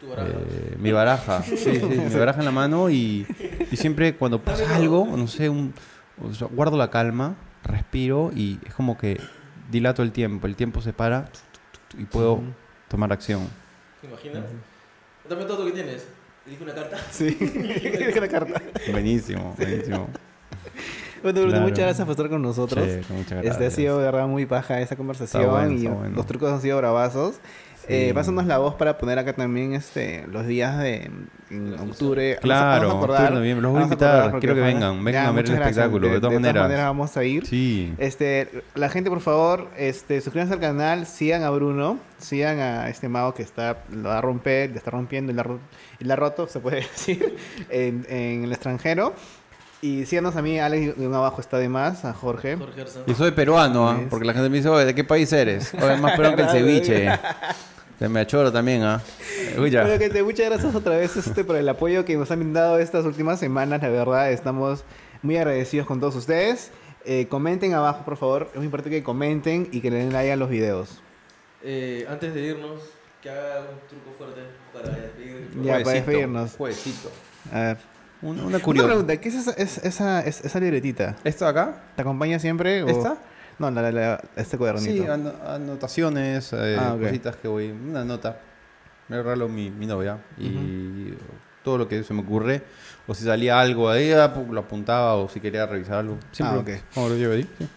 Tu 0.00 0.08
baraja. 0.08 0.30
eh, 0.30 0.76
mi 0.80 0.90
baraja, 0.90 1.42
sí, 1.42 1.56
sí, 1.58 1.80
mi 1.84 2.14
baraja 2.18 2.40
en 2.40 2.46
la 2.46 2.50
mano 2.50 2.90
y, 2.90 3.24
y 3.70 3.76
siempre 3.76 4.16
cuando 4.16 4.42
pasa 4.42 4.74
algo, 4.74 5.06
no 5.16 5.28
sé, 5.28 5.48
un, 5.48 5.72
o 6.20 6.34
sea, 6.34 6.48
guardo 6.48 6.76
la 6.76 6.90
calma, 6.90 7.36
respiro 7.68 8.30
y 8.34 8.58
es 8.66 8.74
como 8.74 8.98
que 8.98 9.20
dilato 9.70 10.02
el 10.02 10.10
tiempo, 10.12 10.46
el 10.46 10.56
tiempo 10.56 10.80
se 10.80 10.92
para 10.92 11.28
y 11.96 12.04
puedo 12.04 12.40
tomar 12.88 13.12
acción. 13.12 13.48
¿Te 14.00 14.06
imaginas? 14.08 14.44
Dame 15.28 15.44
todo 15.44 15.60
lo 15.60 15.66
que 15.66 15.72
tienes. 15.72 16.06
Elige 16.46 16.64
una 16.64 16.74
carta. 16.74 16.96
Sí, 17.10 17.36
Elige 17.40 18.20
la 18.20 18.28
carta. 18.28 18.62
Buenísimo, 18.90 19.54
buenísimo. 19.56 20.08
Bueno, 21.22 21.40
Bruno, 21.40 21.48
Claro. 21.50 21.64
muchas 21.64 21.78
gracias 21.80 22.06
por 22.06 22.12
estar 22.12 22.28
con 22.28 22.42
nosotros. 22.42 22.84
Sí, 22.84 23.12
muchas 23.12 23.32
Este 23.32 23.34
ha 23.38 23.42
gracias. 23.42 23.74
sido 23.74 23.98
de 23.98 24.04
verdad 24.04 24.26
muy 24.28 24.46
paja 24.46 24.80
esta 24.80 24.96
conversación 24.96 25.50
bueno, 25.50 25.72
y 25.72 25.86
bueno. 25.86 26.16
los 26.16 26.26
trucos 26.26 26.52
han 26.52 26.60
sido 26.62 26.78
bravazos. 26.78 27.40
Eh, 27.88 28.12
pásanos 28.14 28.44
la 28.46 28.58
voz 28.58 28.74
para 28.74 28.98
poner 28.98 29.18
acá 29.18 29.32
también 29.32 29.72
este 29.72 30.26
los 30.30 30.46
días 30.46 30.78
de 30.78 31.10
en 31.50 31.74
octubre. 31.80 32.36
Claro, 32.42 32.88
vamos 32.88 32.94
a 32.94 33.04
acordar, 33.04 33.20
octubre, 33.22 33.38
noviembre, 33.40 33.62
los 33.62 33.72
voy 33.72 33.80
a 33.80 33.84
invitar, 33.84 34.38
quiero 34.38 34.54
que 34.54 34.60
vengan, 34.60 35.02
vengan 35.02 35.24
Ya, 35.24 35.28
a 35.28 35.32
ver 35.32 35.44
el 35.46 35.52
gracias. 35.52 35.68
espectáculo, 35.78 36.08
de 36.08 36.20
todas 36.20 36.34
maneras. 36.34 36.68
vamos 36.70 37.16
a 37.16 37.24
ir. 37.24 37.46
Sí. 37.46 37.94
Este, 37.96 38.62
la 38.74 38.90
gente, 38.90 39.08
por 39.08 39.20
favor, 39.20 39.68
este, 39.78 40.20
suscríbanse 40.20 40.54
al 40.54 40.60
canal, 40.60 41.06
sigan 41.06 41.44
a 41.44 41.50
Bruno, 41.50 41.98
sigan 42.18 42.58
a 42.60 42.90
este 42.90 43.08
mago 43.08 43.32
que 43.32 43.42
está, 43.42 43.78
lo 43.90 44.10
va 44.10 44.18
a 44.18 44.20
romper, 44.20 44.70
le 44.70 44.76
está 44.76 44.90
rompiendo 44.90 45.32
y 45.32 45.34
la, 45.34 45.46
y 45.98 46.04
la 46.04 46.16
roto, 46.16 46.46
se 46.48 46.60
puede 46.60 46.76
decir, 46.94 47.36
en, 47.70 48.04
en 48.10 48.44
el 48.44 48.52
extranjero. 48.52 49.14
Y 49.80 50.06
síganos 50.06 50.34
a 50.34 50.42
mí, 50.42 50.58
Alex, 50.58 50.96
y 50.98 51.04
abajo 51.04 51.40
está 51.40 51.56
de 51.56 51.68
más, 51.68 52.04
a 52.04 52.12
Jorge. 52.12 52.56
Jorge. 52.56 52.84
Y 53.06 53.14
soy 53.14 53.30
peruano, 53.30 53.88
¿ah? 53.88 54.00
Porque 54.10 54.26
la 54.26 54.34
gente 54.34 54.50
me 54.50 54.56
dice, 54.56 54.68
oye, 54.68 54.84
¿de 54.84 54.94
qué 54.94 55.04
país 55.04 55.32
eres? 55.32 55.72
Oye, 55.72 55.94
es 55.94 56.00
más 56.00 56.16
peruano 56.16 56.36
que 56.36 56.42
el 56.42 56.48
ceviche. 56.50 57.08
Se 57.98 58.08
me 58.08 58.20
achoro 58.20 58.52
también, 58.52 58.82
¿ah? 58.82 59.02
Escucha. 59.50 59.82
Bueno, 59.82 59.98
gente, 59.98 60.22
muchas 60.22 60.46
gracias 60.46 60.74
otra 60.74 60.96
vez 60.96 61.16
este, 61.16 61.42
por 61.44 61.56
el 61.56 61.68
apoyo 61.68 62.04
que 62.04 62.16
nos 62.16 62.30
han 62.30 62.38
brindado 62.38 62.78
estas 62.78 63.04
últimas 63.04 63.40
semanas. 63.40 63.82
La 63.82 63.88
verdad, 63.88 64.30
estamos 64.30 64.84
muy 65.22 65.36
agradecidos 65.36 65.86
con 65.86 65.98
todos 65.98 66.14
ustedes. 66.14 66.70
Eh, 67.04 67.26
comenten 67.28 67.74
abajo, 67.74 68.04
por 68.04 68.16
favor. 68.16 68.48
Es 68.52 68.56
muy 68.56 68.66
importante 68.66 68.96
que 68.96 69.02
comenten 69.02 69.68
y 69.72 69.80
que 69.80 69.90
le 69.90 69.96
den 69.98 70.12
like 70.12 70.30
a 70.30 70.36
los 70.36 70.48
videos. 70.48 71.00
Eh, 71.64 72.06
antes 72.08 72.32
de 72.34 72.40
irnos, 72.40 72.82
que 73.20 73.30
haga 73.30 73.60
un 73.62 73.88
truco 73.88 74.12
fuerte 74.16 74.42
para 74.72 74.90
despedir. 74.94 75.48
Ya, 75.64 75.78
para 75.82 75.90
despedirnos. 75.94 76.52
Jueguecito. 76.56 77.10
A 77.52 77.58
ver. 77.60 77.78
Una, 78.22 78.40
una 78.42 78.46
Una 78.48 78.58
curiosa. 78.60 78.88
pregunta, 78.88 79.16
¿qué 79.20 79.28
es 79.28 79.34
esa, 79.34 79.52
es- 79.52 79.78
esa, 79.84 80.20
es- 80.20 80.44
esa 80.44 80.60
libretita? 80.60 81.16
¿Esto 81.24 81.46
acá? 81.48 81.82
¿Te 81.96 82.02
acompaña 82.02 82.38
siempre? 82.38 82.82
o- 82.84 82.88
¿Esta? 82.88 83.16
No, 83.58 83.70
la, 83.70 83.90
la- 83.90 84.20
este 84.36 84.56
cuadernito. 84.56 85.02
Sí, 85.04 85.08
ano- 85.08 85.32
anotaciones, 85.46 86.52
eh, 86.52 86.76
Ah, 86.78 86.94
ok. 86.94 87.02
cositas 87.02 87.36
que 87.36 87.48
voy. 87.48 87.70
Una 87.70 88.04
nota. 88.04 88.38
Me 89.08 89.16
regalo 89.16 89.48
mi, 89.48 89.70
mi 89.70 89.86
novia. 89.86 90.18
Y 90.38 91.12
todo 91.64 91.78
lo 91.78 91.88
que 91.88 92.02
se 92.04 92.14
me 92.14 92.20
ocurre. 92.22 92.62
O 93.06 93.14
si 93.14 93.24
salía 93.24 93.58
algo 93.60 93.88
ahí, 93.90 94.12
ah, 94.12 94.32
lo 94.50 94.60
apuntaba. 94.60 95.14
O 95.16 95.28
si 95.28 95.40
quería 95.40 95.66
revisar 95.66 95.96
algo. 95.98 96.18
Siempre 96.30 96.58
Ah, 96.58 96.60
ok. 96.60 96.94
como 96.94 97.08
lo 97.08 97.16
llevo 97.16 97.34
ahí. 97.34 97.48
sí. 97.58 97.68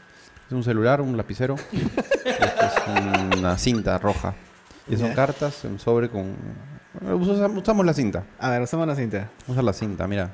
Es 0.47 0.53
un 0.53 0.63
celular, 0.63 0.99
un 1.01 1.15
lapicero. 1.17 1.55
Esto 1.71 2.65
es 2.65 3.37
una 3.39 3.57
cinta 3.57 3.97
roja. 3.97 4.35
Y 4.87 4.97
son 4.97 5.09
Ya. 5.09 5.15
cartas, 5.15 5.63
un 5.63 5.79
sobre 5.79 6.09
con. 6.09 6.35
Usamos, 7.01 7.85
la 7.85 7.93
cinta. 7.93 8.25
A 8.37 8.49
ver, 8.49 8.61
usamos 8.61 8.85
la 8.85 8.95
cinta. 8.95 9.17
Vamos 9.19 9.47
a 9.47 9.51
usar 9.53 9.63
la 9.63 9.73
cinta, 9.73 10.07
mira. 10.07 10.29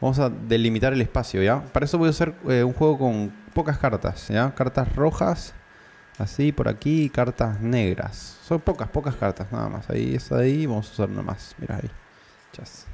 Vamos 0.00 0.18
a 0.18 0.30
delimitar 0.30 0.92
el 0.92 1.00
espacio, 1.02 1.42
¿ya? 1.42 1.62
Para 1.62 1.84
eso 1.84 1.98
voy 1.98 2.06
a 2.08 2.10
hacer 2.10 2.34
eh, 2.48 2.64
un 2.64 2.72
juego 2.72 2.98
con 2.98 3.30
pocas 3.52 3.76
cartas, 3.78 4.28
¿ya? 4.28 4.54
Cartas 4.54 4.94
rojas, 4.96 5.52
así 6.18 6.52
por 6.52 6.68
aquí, 6.68 7.04
y 7.04 7.10
cartas 7.10 7.60
negras. 7.60 8.38
Son 8.42 8.60
pocas, 8.60 8.88
pocas 8.88 9.14
cartas, 9.14 9.52
nada 9.52 9.68
más. 9.68 9.90
Ahí, 9.90 10.14
esa 10.14 10.38
de 10.38 10.44
ahí, 10.44 10.66
vamos 10.66 10.88
a 10.88 10.92
usar 10.92 11.10
una 11.10 11.22
más. 11.22 11.54
Mira 11.58 11.76
ahí. 11.76 11.90
Chas. 12.52 12.86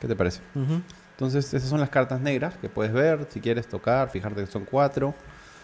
¿Qué 0.00 0.06
te 0.08 0.16
parece? 0.16 0.40
Entonces, 1.12 1.52
esas 1.52 1.68
son 1.68 1.80
las 1.80 1.90
cartas 1.90 2.20
negras 2.20 2.54
que 2.60 2.68
puedes 2.68 2.92
ver, 2.92 3.26
si 3.30 3.40
quieres 3.40 3.66
tocar, 3.68 4.08
fijarte 4.10 4.42
que 4.44 4.50
son 4.50 4.64
cuatro, 4.64 5.14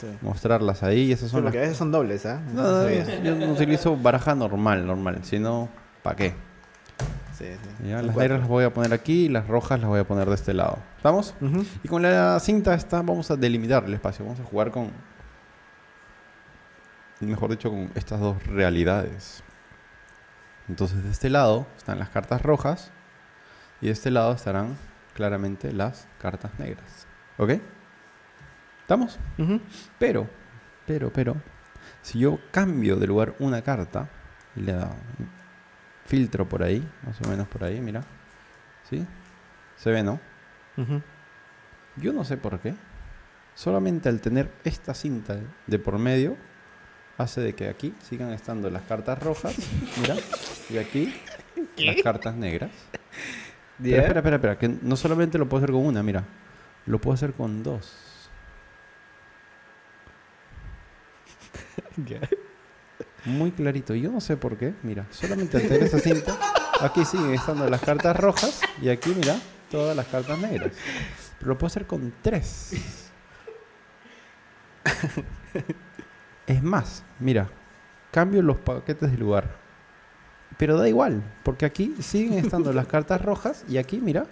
Sí. 0.01 0.09
mostrarlas 0.21 0.83
ahí. 0.83 1.13
Esas 1.13 1.31
son 1.31 1.45
las 1.45 1.53
porque 1.53 1.59
a 1.59 1.63
veces 1.63 1.77
son 1.77 1.93
dobles, 1.93 2.27
¿ah? 2.27 2.41
no, 2.53 2.63
No 2.63 2.83
no, 2.83 3.23
yo 3.23 3.35
no 3.37 3.53
utilizo 3.53 3.97
baraja 3.97 4.35
normal, 4.35 4.85
normal. 4.87 5.21
Si 5.23 5.39
no, 5.39 5.69
¿para 6.03 6.17
qué? 6.17 6.35
Sí, 7.33 7.47
sí. 7.47 7.89
Ya, 7.89 7.99
Son 7.99 8.07
las 8.09 8.17
negras 8.17 8.41
las 8.41 8.49
voy 8.49 8.65
a 8.65 8.73
poner 8.73 8.93
aquí 8.93 9.25
y 9.25 9.29
las 9.29 9.49
rojas 9.49 9.81
las 9.81 9.89
voy 9.89 10.01
a 10.01 10.05
poner 10.05 10.29
de 10.29 10.35
este 10.35 10.55
lado. 10.55 10.79
¿Estamos? 10.97 11.35
Y 11.83 11.89
con 11.89 12.03
la 12.03 12.39
cinta 12.41 12.75
esta 12.75 13.03
vamos 13.03 13.31
a 13.31 13.37
delimitar 13.37 13.85
el 13.85 13.95
espacio. 13.95 14.25
Vamos 14.25 14.41
a 14.41 14.45
jugar 14.45 14.71
con, 14.71 14.91
mejor 17.21 17.51
dicho, 17.51 17.71
con 17.71 17.91
estas 17.95 18.21
dos 18.21 18.47
realidades. 18.47 19.43
Entonces 20.69 21.03
de 21.03 21.11
este 21.11 21.31
lado 21.31 21.67
están 21.77 21.99
las 21.99 22.11
cartas 22.11 22.43
rojas 22.43 22.93
y 23.81 23.87
de 23.87 23.93
este 23.93 24.11
lado 24.11 24.33
estarán 24.33 24.77
claramente 25.15 25.73
las 25.73 26.07
cartas 26.21 26.53
negras. 26.59 27.07
¿Ok? 27.39 27.53
¿Estamos? 28.83 29.19
Pero, 29.99 30.29
pero, 30.87 31.13
pero, 31.13 31.37
si 32.03 32.19
yo 32.19 32.39
cambio 32.51 32.97
de 32.97 33.07
lugar 33.07 33.35
una 33.39 33.63
carta 33.63 34.09
y 34.55 34.61
le 34.61 34.73
da 34.73 34.91
filtro 36.13 36.47
por 36.47 36.63
ahí, 36.63 36.87
más 37.07 37.19
o 37.23 37.29
menos 37.31 37.49
por 37.49 37.65
ahí, 37.65 37.81
mira. 37.81 38.03
¿Sí? 38.91 39.03
Se 39.79 39.91
ve, 39.91 40.03
¿no? 40.03 40.21
Yo 41.97 42.13
no 42.13 42.23
sé 42.23 42.37
por 42.37 42.61
qué. 42.61 42.75
Solamente 43.55 44.11
al 44.11 44.21
tener 44.21 44.53
esta 44.63 44.93
cinta 44.93 45.39
de 45.67 45.79
por 45.79 45.99
medio, 45.99 46.37
hace 47.17 47.41
de 47.41 47.55
que 47.55 47.71
aquí 47.71 47.95
sigan 48.03 48.31
estando 48.31 48.69
las 48.69 48.83
cartas 48.83 49.23
rojas, 49.23 49.57
mira, 50.03 50.17
y 50.69 50.77
aquí 50.77 51.15
las 51.79 51.97
cartas 52.03 52.35
negras. 52.35 52.71
Espera, 53.83 54.19
espera, 54.19 54.37
espera, 54.37 54.59
que 54.59 54.69
no 54.69 54.97
solamente 54.97 55.39
lo 55.39 55.49
puedo 55.49 55.65
hacer 55.65 55.73
con 55.73 55.87
una, 55.87 56.03
mira, 56.03 56.25
lo 56.85 57.01
puedo 57.01 57.15
hacer 57.15 57.33
con 57.33 57.63
dos. 57.63 57.91
Muy 63.25 63.53
clarito. 63.53 63.95
Yo 63.95 64.11
no 64.11 64.21
sé 64.21 64.37
por 64.37 64.57
qué. 64.57 64.75
Mira, 64.83 65.07
solamente 65.11 65.61
tener 65.61 65.83
esa 65.85 65.99
cinta, 65.99 66.37
aquí 66.81 67.05
siguen 67.05 67.35
estando 67.35 67.69
las 67.69 67.81
cartas 67.81 68.17
rojas 68.17 68.61
y 68.81 68.89
aquí, 68.89 69.15
mira, 69.15 69.37
todas 69.71 69.97
las 69.97 70.07
cartas 70.07 70.39
negras. 70.39 70.73
Pero 71.39 71.51
lo 71.51 71.59
puedo 71.59 71.69
hacer 71.69 71.87
con 71.87 72.13
tres. 72.23 72.73
Es 76.47 76.63
más, 76.63 77.05
mira, 77.21 77.49
cambio 78.11 78.43
los 78.43 78.59
paquetes 78.59 79.11
de 79.11 79.19
lugar. 79.19 79.57
Pero 80.59 80.77
da 80.77 80.89
igual, 80.89 81.23
porque 81.45 81.65
aquí 81.65 81.95
siguen 82.01 82.35
estando 82.35 82.73
las 82.73 82.87
cartas 82.87 83.23
rojas 83.23 83.65
y 83.69 83.79
aquí, 83.79 84.01
mira, 84.01 84.27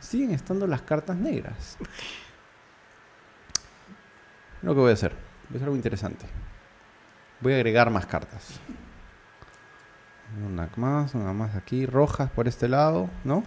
siguen 0.00 0.30
estando 0.30 0.66
las 0.66 0.82
cartas 0.82 1.16
negras. 1.16 1.76
Lo 4.62 4.74
que 4.74 4.80
voy 4.80 4.90
a 4.90 4.94
hacer, 4.94 5.12
voy 5.12 5.54
a 5.54 5.56
hacer 5.56 5.64
algo 5.64 5.76
interesante. 5.76 6.26
Voy 7.40 7.52
a 7.52 7.56
agregar 7.56 7.90
más 7.90 8.06
cartas. 8.06 8.60
Una 10.46 10.68
más, 10.76 11.14
una 11.14 11.32
más 11.32 11.54
aquí, 11.54 11.86
rojas 11.86 12.30
por 12.30 12.48
este 12.48 12.68
lado, 12.68 13.08
¿no? 13.24 13.44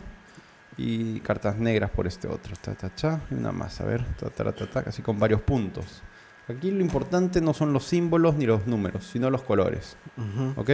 Y 0.78 1.20
cartas 1.20 1.58
negras 1.58 1.92
por 1.92 2.08
este 2.08 2.28
otro. 2.28 2.56
Ta, 2.62 2.74
ta, 2.74 2.94
cha, 2.96 3.22
y 3.30 3.36
una 3.36 3.52
más, 3.52 3.82
a 3.82 3.86
ver, 3.86 4.04
ta, 4.16 4.30
ta, 4.30 4.52
ta, 4.52 4.68
ta, 4.68 4.80
así 4.88 5.02
con 5.02 5.20
varios 5.20 5.42
puntos. 5.42 6.02
Aquí 6.48 6.72
lo 6.72 6.82
importante 6.82 7.40
no 7.42 7.54
son 7.54 7.72
los 7.74 7.86
símbolos 7.86 8.36
ni 8.36 8.46
los 8.46 8.66
números, 8.66 9.06
sino 9.06 9.30
los 9.30 9.44
colores. 9.44 9.96
¿Ok? 10.56 10.70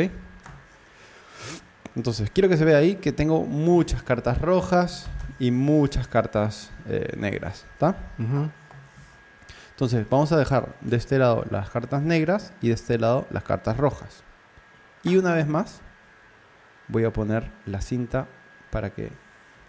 Entonces, 1.96 2.30
quiero 2.30 2.48
que 2.48 2.58
se 2.58 2.66
vea 2.66 2.78
ahí 2.78 2.96
que 2.96 3.12
tengo 3.12 3.44
muchas 3.46 4.04
cartas 4.04 4.40
rojas 4.40 5.08
y 5.40 5.52
muchas 5.52 6.08
cartas 6.08 6.72
eh, 6.88 7.16
negras. 7.18 7.66
¿Está? 7.74 7.98
Ujú. 8.20 8.50
Entonces, 9.78 10.10
vamos 10.10 10.32
a 10.32 10.38
dejar 10.38 10.76
de 10.82 10.98
este 10.98 11.20
lado 11.20 11.46
las 11.52 11.70
cartas 11.70 12.02
negras 12.02 12.52
y 12.62 12.70
de 12.70 12.74
este 12.74 12.98
lado 12.98 13.28
las 13.30 13.44
cartas 13.44 13.78
rojas. 13.78 14.24
Y 15.04 15.18
una 15.18 15.36
vez 15.36 15.46
más, 15.48 15.82
voy 16.88 17.04
a 17.06 17.14
poner 17.14 17.52
la 17.68 17.80
cinta 17.82 18.26
para 18.72 18.90
que 18.90 19.12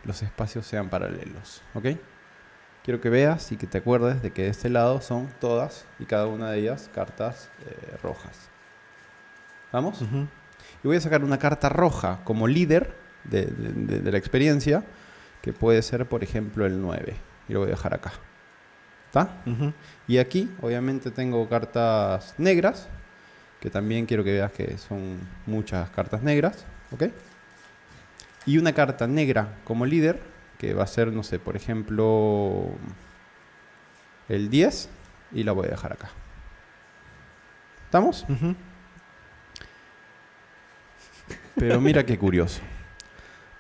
los 0.04 0.22
espacios 0.22 0.66
sean 0.66 0.88
paralelos. 0.88 1.62
¿Ok? 1.74 1.88
Quiero 2.84 3.02
que 3.02 3.10
veas 3.10 3.52
y 3.52 3.58
que 3.58 3.66
te 3.66 3.76
acuerdes 3.78 4.22
de 4.22 4.30
que 4.32 4.44
de 4.44 4.48
este 4.48 4.70
lado 4.70 5.02
son 5.02 5.28
todas 5.40 5.84
y 5.98 6.06
cada 6.06 6.26
una 6.26 6.50
de 6.52 6.60
ellas 6.60 6.88
cartas 6.94 7.50
eh, 7.66 7.98
rojas. 8.02 8.48
¿Vamos? 9.72 10.00
Y 10.82 10.86
voy 10.88 10.96
a 10.96 11.00
sacar 11.02 11.22
una 11.22 11.38
carta 11.38 11.68
roja 11.68 12.20
como 12.24 12.46
líder 12.48 12.96
de, 13.24 13.44
de- 13.44 13.72
de- 13.72 14.00
de 14.00 14.10
la 14.12 14.16
experiencia, 14.16 14.84
que 15.42 15.52
puede 15.52 15.82
ser, 15.82 16.08
por 16.08 16.24
ejemplo, 16.24 16.64
el 16.64 16.80
9. 16.80 17.14
Y 17.48 17.52
lo 17.52 17.58
voy 17.60 17.68
a 17.68 17.72
dejar 17.72 17.92
acá. 17.92 18.12
¿Está? 19.08 19.42
Y 20.06 20.18
aquí, 20.18 20.50
obviamente, 20.62 21.10
tengo 21.10 21.48
cartas 21.48 22.34
negras, 22.38 22.88
que 23.60 23.70
también 23.70 24.06
quiero 24.06 24.22
que 24.22 24.32
veas 24.32 24.52
que 24.52 24.78
son 24.78 25.18
muchas 25.46 25.90
cartas 25.90 26.22
negras. 26.22 26.64
¿Ok? 26.92 27.04
Y 28.46 28.56
una 28.58 28.72
carta 28.72 29.06
negra 29.06 29.56
como 29.64 29.84
líder, 29.84 30.20
que 30.58 30.72
va 30.72 30.84
a 30.84 30.86
ser, 30.86 31.12
no 31.12 31.22
sé, 31.22 31.38
por 31.38 31.56
ejemplo, 31.56 32.70
el 34.28 34.48
10, 34.50 34.88
y 35.32 35.42
la 35.42 35.52
voy 35.52 35.66
a 35.66 35.70
dejar 35.70 35.92
acá. 35.92 36.10
¿Estamos? 37.84 38.26
Pero 41.56 41.80
mira 41.80 42.04
qué 42.04 42.18
curioso. 42.18 42.60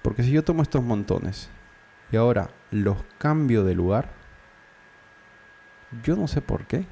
Porque 0.02 0.22
si 0.22 0.30
yo 0.30 0.44
tomo 0.44 0.62
estos 0.62 0.82
montones 0.82 1.50
y 2.12 2.16
ahora 2.16 2.50
los 2.70 2.96
cambio 3.18 3.64
de 3.64 3.74
lugar, 3.74 4.17
yo 6.02 6.16
no 6.16 6.28
sé 6.28 6.40
por 6.40 6.66
qué. 6.66 6.86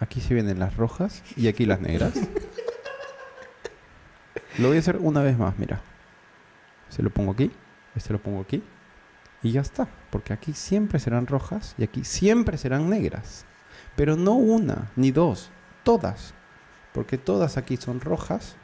Aquí 0.00 0.20
se 0.20 0.34
vienen 0.34 0.58
las 0.58 0.76
rojas 0.76 1.22
y 1.36 1.48
aquí 1.48 1.64
las 1.64 1.80
negras. 1.80 2.14
Lo 4.58 4.68
voy 4.68 4.76
a 4.76 4.80
hacer 4.80 4.98
una 4.98 5.22
vez 5.22 5.38
más, 5.38 5.58
mira. 5.58 5.80
Se 6.88 7.02
lo 7.02 7.10
pongo 7.10 7.32
aquí, 7.32 7.50
este 7.94 8.12
lo 8.12 8.20
pongo 8.20 8.40
aquí 8.40 8.62
y 9.42 9.52
ya 9.52 9.60
está. 9.60 9.88
Porque 10.10 10.32
aquí 10.32 10.52
siempre 10.52 10.98
serán 10.98 11.26
rojas 11.26 11.74
y 11.78 11.84
aquí 11.84 12.04
siempre 12.04 12.58
serán 12.58 12.90
negras. 12.90 13.46
Pero 13.96 14.16
no 14.16 14.34
una 14.34 14.90
ni 14.96 15.10
dos, 15.10 15.50
todas. 15.84 16.34
Porque 16.92 17.16
todas 17.16 17.56
aquí 17.56 17.76
son 17.76 18.00
rojas 18.00 18.56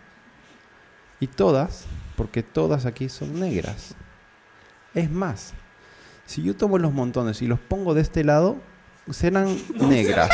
y 1.21 1.27
todas 1.29 1.87
porque 2.19 2.43
todas 2.43 2.85
aquí 2.85 3.09
son 3.09 3.39
negras. 3.39 3.95
Es 4.93 5.09
más, 5.09 5.55
si 6.27 6.43
yo 6.43 6.57
tomo 6.57 6.77
los 6.79 6.93
montones 6.93 7.43
y 7.43 7.47
los 7.47 7.61
pongo 7.61 7.95
de 7.95 8.01
este 8.01 8.25
lado, 8.25 8.57
serán 9.13 9.57
negras. 9.81 10.31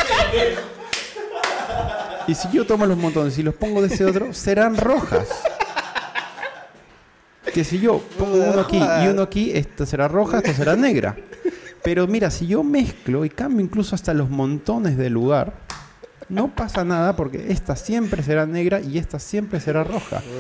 Y 2.26 2.34
si 2.34 2.48
yo 2.50 2.64
tomo 2.66 2.86
los 2.86 2.96
montones 2.96 3.36
y 3.38 3.42
los 3.42 3.54
pongo 3.54 3.82
de 3.82 3.94
ese 3.94 4.04
otro, 4.04 4.32
serán 4.32 4.76
rojas. 4.76 5.28
Que 7.52 7.64
si 7.64 7.78
yo 7.78 8.00
pongo 8.18 8.36
uno 8.36 8.60
aquí 8.60 8.78
y 8.78 9.08
uno 9.08 9.22
aquí, 9.22 9.52
esta 9.54 9.86
será 9.86 10.08
roja, 10.08 10.38
esta 10.38 10.54
será 10.54 10.74
negra. 10.74 11.16
Pero 11.82 12.06
mira, 12.06 12.30
si 12.30 12.46
yo 12.46 12.62
mezclo 12.62 13.24
y 13.24 13.30
cambio 13.30 13.64
incluso 13.64 13.94
hasta 13.94 14.14
los 14.14 14.30
montones 14.30 14.96
de 14.96 15.10
lugar, 15.10 15.52
no 16.28 16.54
pasa 16.54 16.84
nada 16.84 17.16
porque 17.16 17.52
esta 17.52 17.76
siempre 17.76 18.22
será 18.22 18.46
negra 18.46 18.80
y 18.80 18.98
esta 18.98 19.18
siempre 19.18 19.60
será 19.60 19.84
roja. 19.84 20.22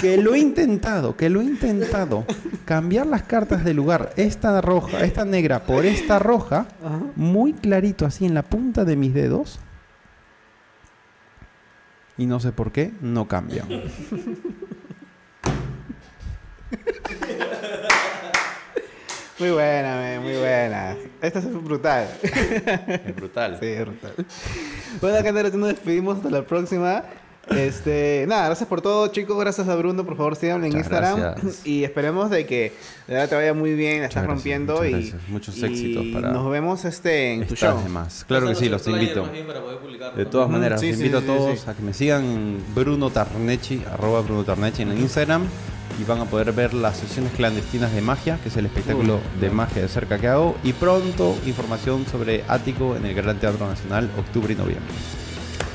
Que 0.00 0.16
lo 0.16 0.34
he 0.34 0.38
intentado, 0.38 1.16
que 1.16 1.28
lo 1.28 1.40
he 1.40 1.44
intentado. 1.44 2.24
Cambiar 2.64 3.06
las 3.06 3.24
cartas 3.24 3.64
de 3.64 3.74
lugar, 3.74 4.12
esta 4.16 4.60
roja, 4.60 5.04
esta 5.04 5.24
negra 5.24 5.64
por 5.64 5.84
esta 5.84 6.18
roja, 6.18 6.66
muy 7.14 7.52
clarito 7.52 8.06
así 8.06 8.24
en 8.24 8.34
la 8.34 8.42
punta 8.42 8.84
de 8.84 8.96
mis 8.96 9.12
dedos. 9.12 9.60
Y 12.16 12.26
no 12.26 12.40
sé 12.40 12.52
por 12.52 12.72
qué, 12.72 12.92
no 13.00 13.28
cambian. 13.28 13.68
Muy 19.42 19.50
buena, 19.50 19.96
man, 19.96 20.22
muy 20.22 20.36
buena. 20.36 20.96
Esta 21.20 21.40
es 21.40 21.52
brutal. 21.64 22.06
Es 22.22 23.16
brutal. 23.16 23.58
Sí, 23.58 23.66
es 23.66 23.80
brutal. 23.80 24.12
Bueno, 25.00 25.18
acá 25.18 25.32
nos 25.32 25.68
despedimos 25.68 26.18
hasta 26.18 26.30
la 26.30 26.42
próxima. 26.42 27.02
Este, 27.50 28.24
nada, 28.28 28.46
gracias 28.46 28.68
por 28.68 28.82
todo, 28.82 29.08
chicos. 29.08 29.36
Gracias 29.40 29.66
a 29.66 29.74
Bruno, 29.74 30.06
por 30.06 30.16
favor, 30.16 30.36
síganme 30.36 30.68
en 30.68 30.74
Muchas 30.74 30.92
Instagram. 30.92 31.18
gracias. 31.18 31.66
Y 31.66 31.82
esperemos 31.82 32.30
de 32.30 32.46
que 32.46 32.72
de 33.08 33.14
verdad 33.14 33.30
te 33.30 33.34
vaya 33.34 33.52
muy 33.52 33.74
bien, 33.74 34.02
la 34.02 34.06
estás 34.06 34.22
gracias, 34.22 34.36
rompiendo 34.36 34.86
y. 34.86 35.12
Muchos 35.26 35.58
y 35.58 35.64
éxitos 35.64 36.06
para 36.12 36.30
nos 36.30 36.48
vemos 36.48 36.84
este 36.84 37.32
en 37.32 37.48
tu 37.48 37.56
show. 37.56 37.82
demás. 37.82 38.24
Claro 38.28 38.46
que 38.46 38.54
sí, 38.54 38.68
los 38.68 38.86
invito. 38.86 39.28
De 40.14 40.24
todas 40.24 40.48
maneras, 40.50 40.80
sí, 40.80 40.90
los 40.90 40.98
sí, 40.98 41.02
invito 41.02 41.18
sí, 41.20 41.24
a 41.24 41.34
todos 41.34 41.58
sí. 41.58 41.64
a 41.68 41.74
que 41.74 41.82
me 41.82 41.92
sigan 41.92 42.58
Bruno 42.76 43.10
Tarnechi, 43.10 43.82
arroba 43.92 44.20
Bruno 44.20 44.44
Tarnechi 44.44 44.82
en 44.82 44.96
Instagram 44.98 45.48
y 46.02 46.04
van 46.04 46.20
a 46.20 46.24
poder 46.24 46.52
ver 46.52 46.74
las 46.74 46.96
sesiones 46.96 47.32
clandestinas 47.32 47.92
de 47.92 48.00
magia, 48.00 48.38
que 48.42 48.48
es 48.48 48.56
el 48.56 48.66
espectáculo 48.66 49.20
de 49.40 49.50
magia 49.50 49.82
de 49.82 49.88
cerca 49.88 50.18
que 50.18 50.26
hago, 50.28 50.56
y 50.64 50.72
pronto 50.72 51.36
información 51.46 52.04
sobre 52.10 52.44
Ático 52.48 52.96
en 52.96 53.06
el 53.06 53.14
Gran 53.14 53.38
Teatro 53.38 53.68
Nacional, 53.68 54.10
octubre 54.18 54.52
y 54.52 54.56
noviembre. 54.56 54.92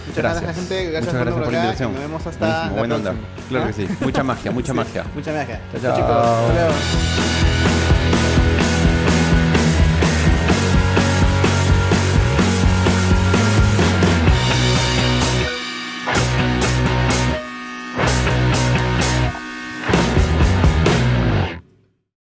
Muchas 0.07 0.23
gracias, 0.23 0.55
gente. 0.55 0.85
Gracias, 0.91 1.13
Muchas 1.13 1.13
gracias 1.25 1.33
por 1.33 1.41
la 1.41 1.47
acá, 1.47 1.57
invitación. 1.67 1.93
Nos 1.93 2.01
vemos 2.01 2.27
hasta 2.27 2.45
Buenísimo, 2.45 2.69
la 2.75 2.79
buena 2.79 2.95
onda. 2.95 3.11
próxima. 3.11 3.47
Claro 3.49 3.65
¿Ah? 3.65 3.67
que 3.67 3.73
sí. 3.73 3.87
Mucha 4.03 4.23
magia, 4.31 4.51
mucha 4.51 4.71
Sí, 4.73 4.77
magia. 4.77 5.03
Mucha 5.15 5.31
magia. 5.33 5.61
Chao, 5.71 5.81
chao. 5.81 5.95
chicos. 5.95 6.11
Hasta 6.11 6.53
luego. 6.53 6.73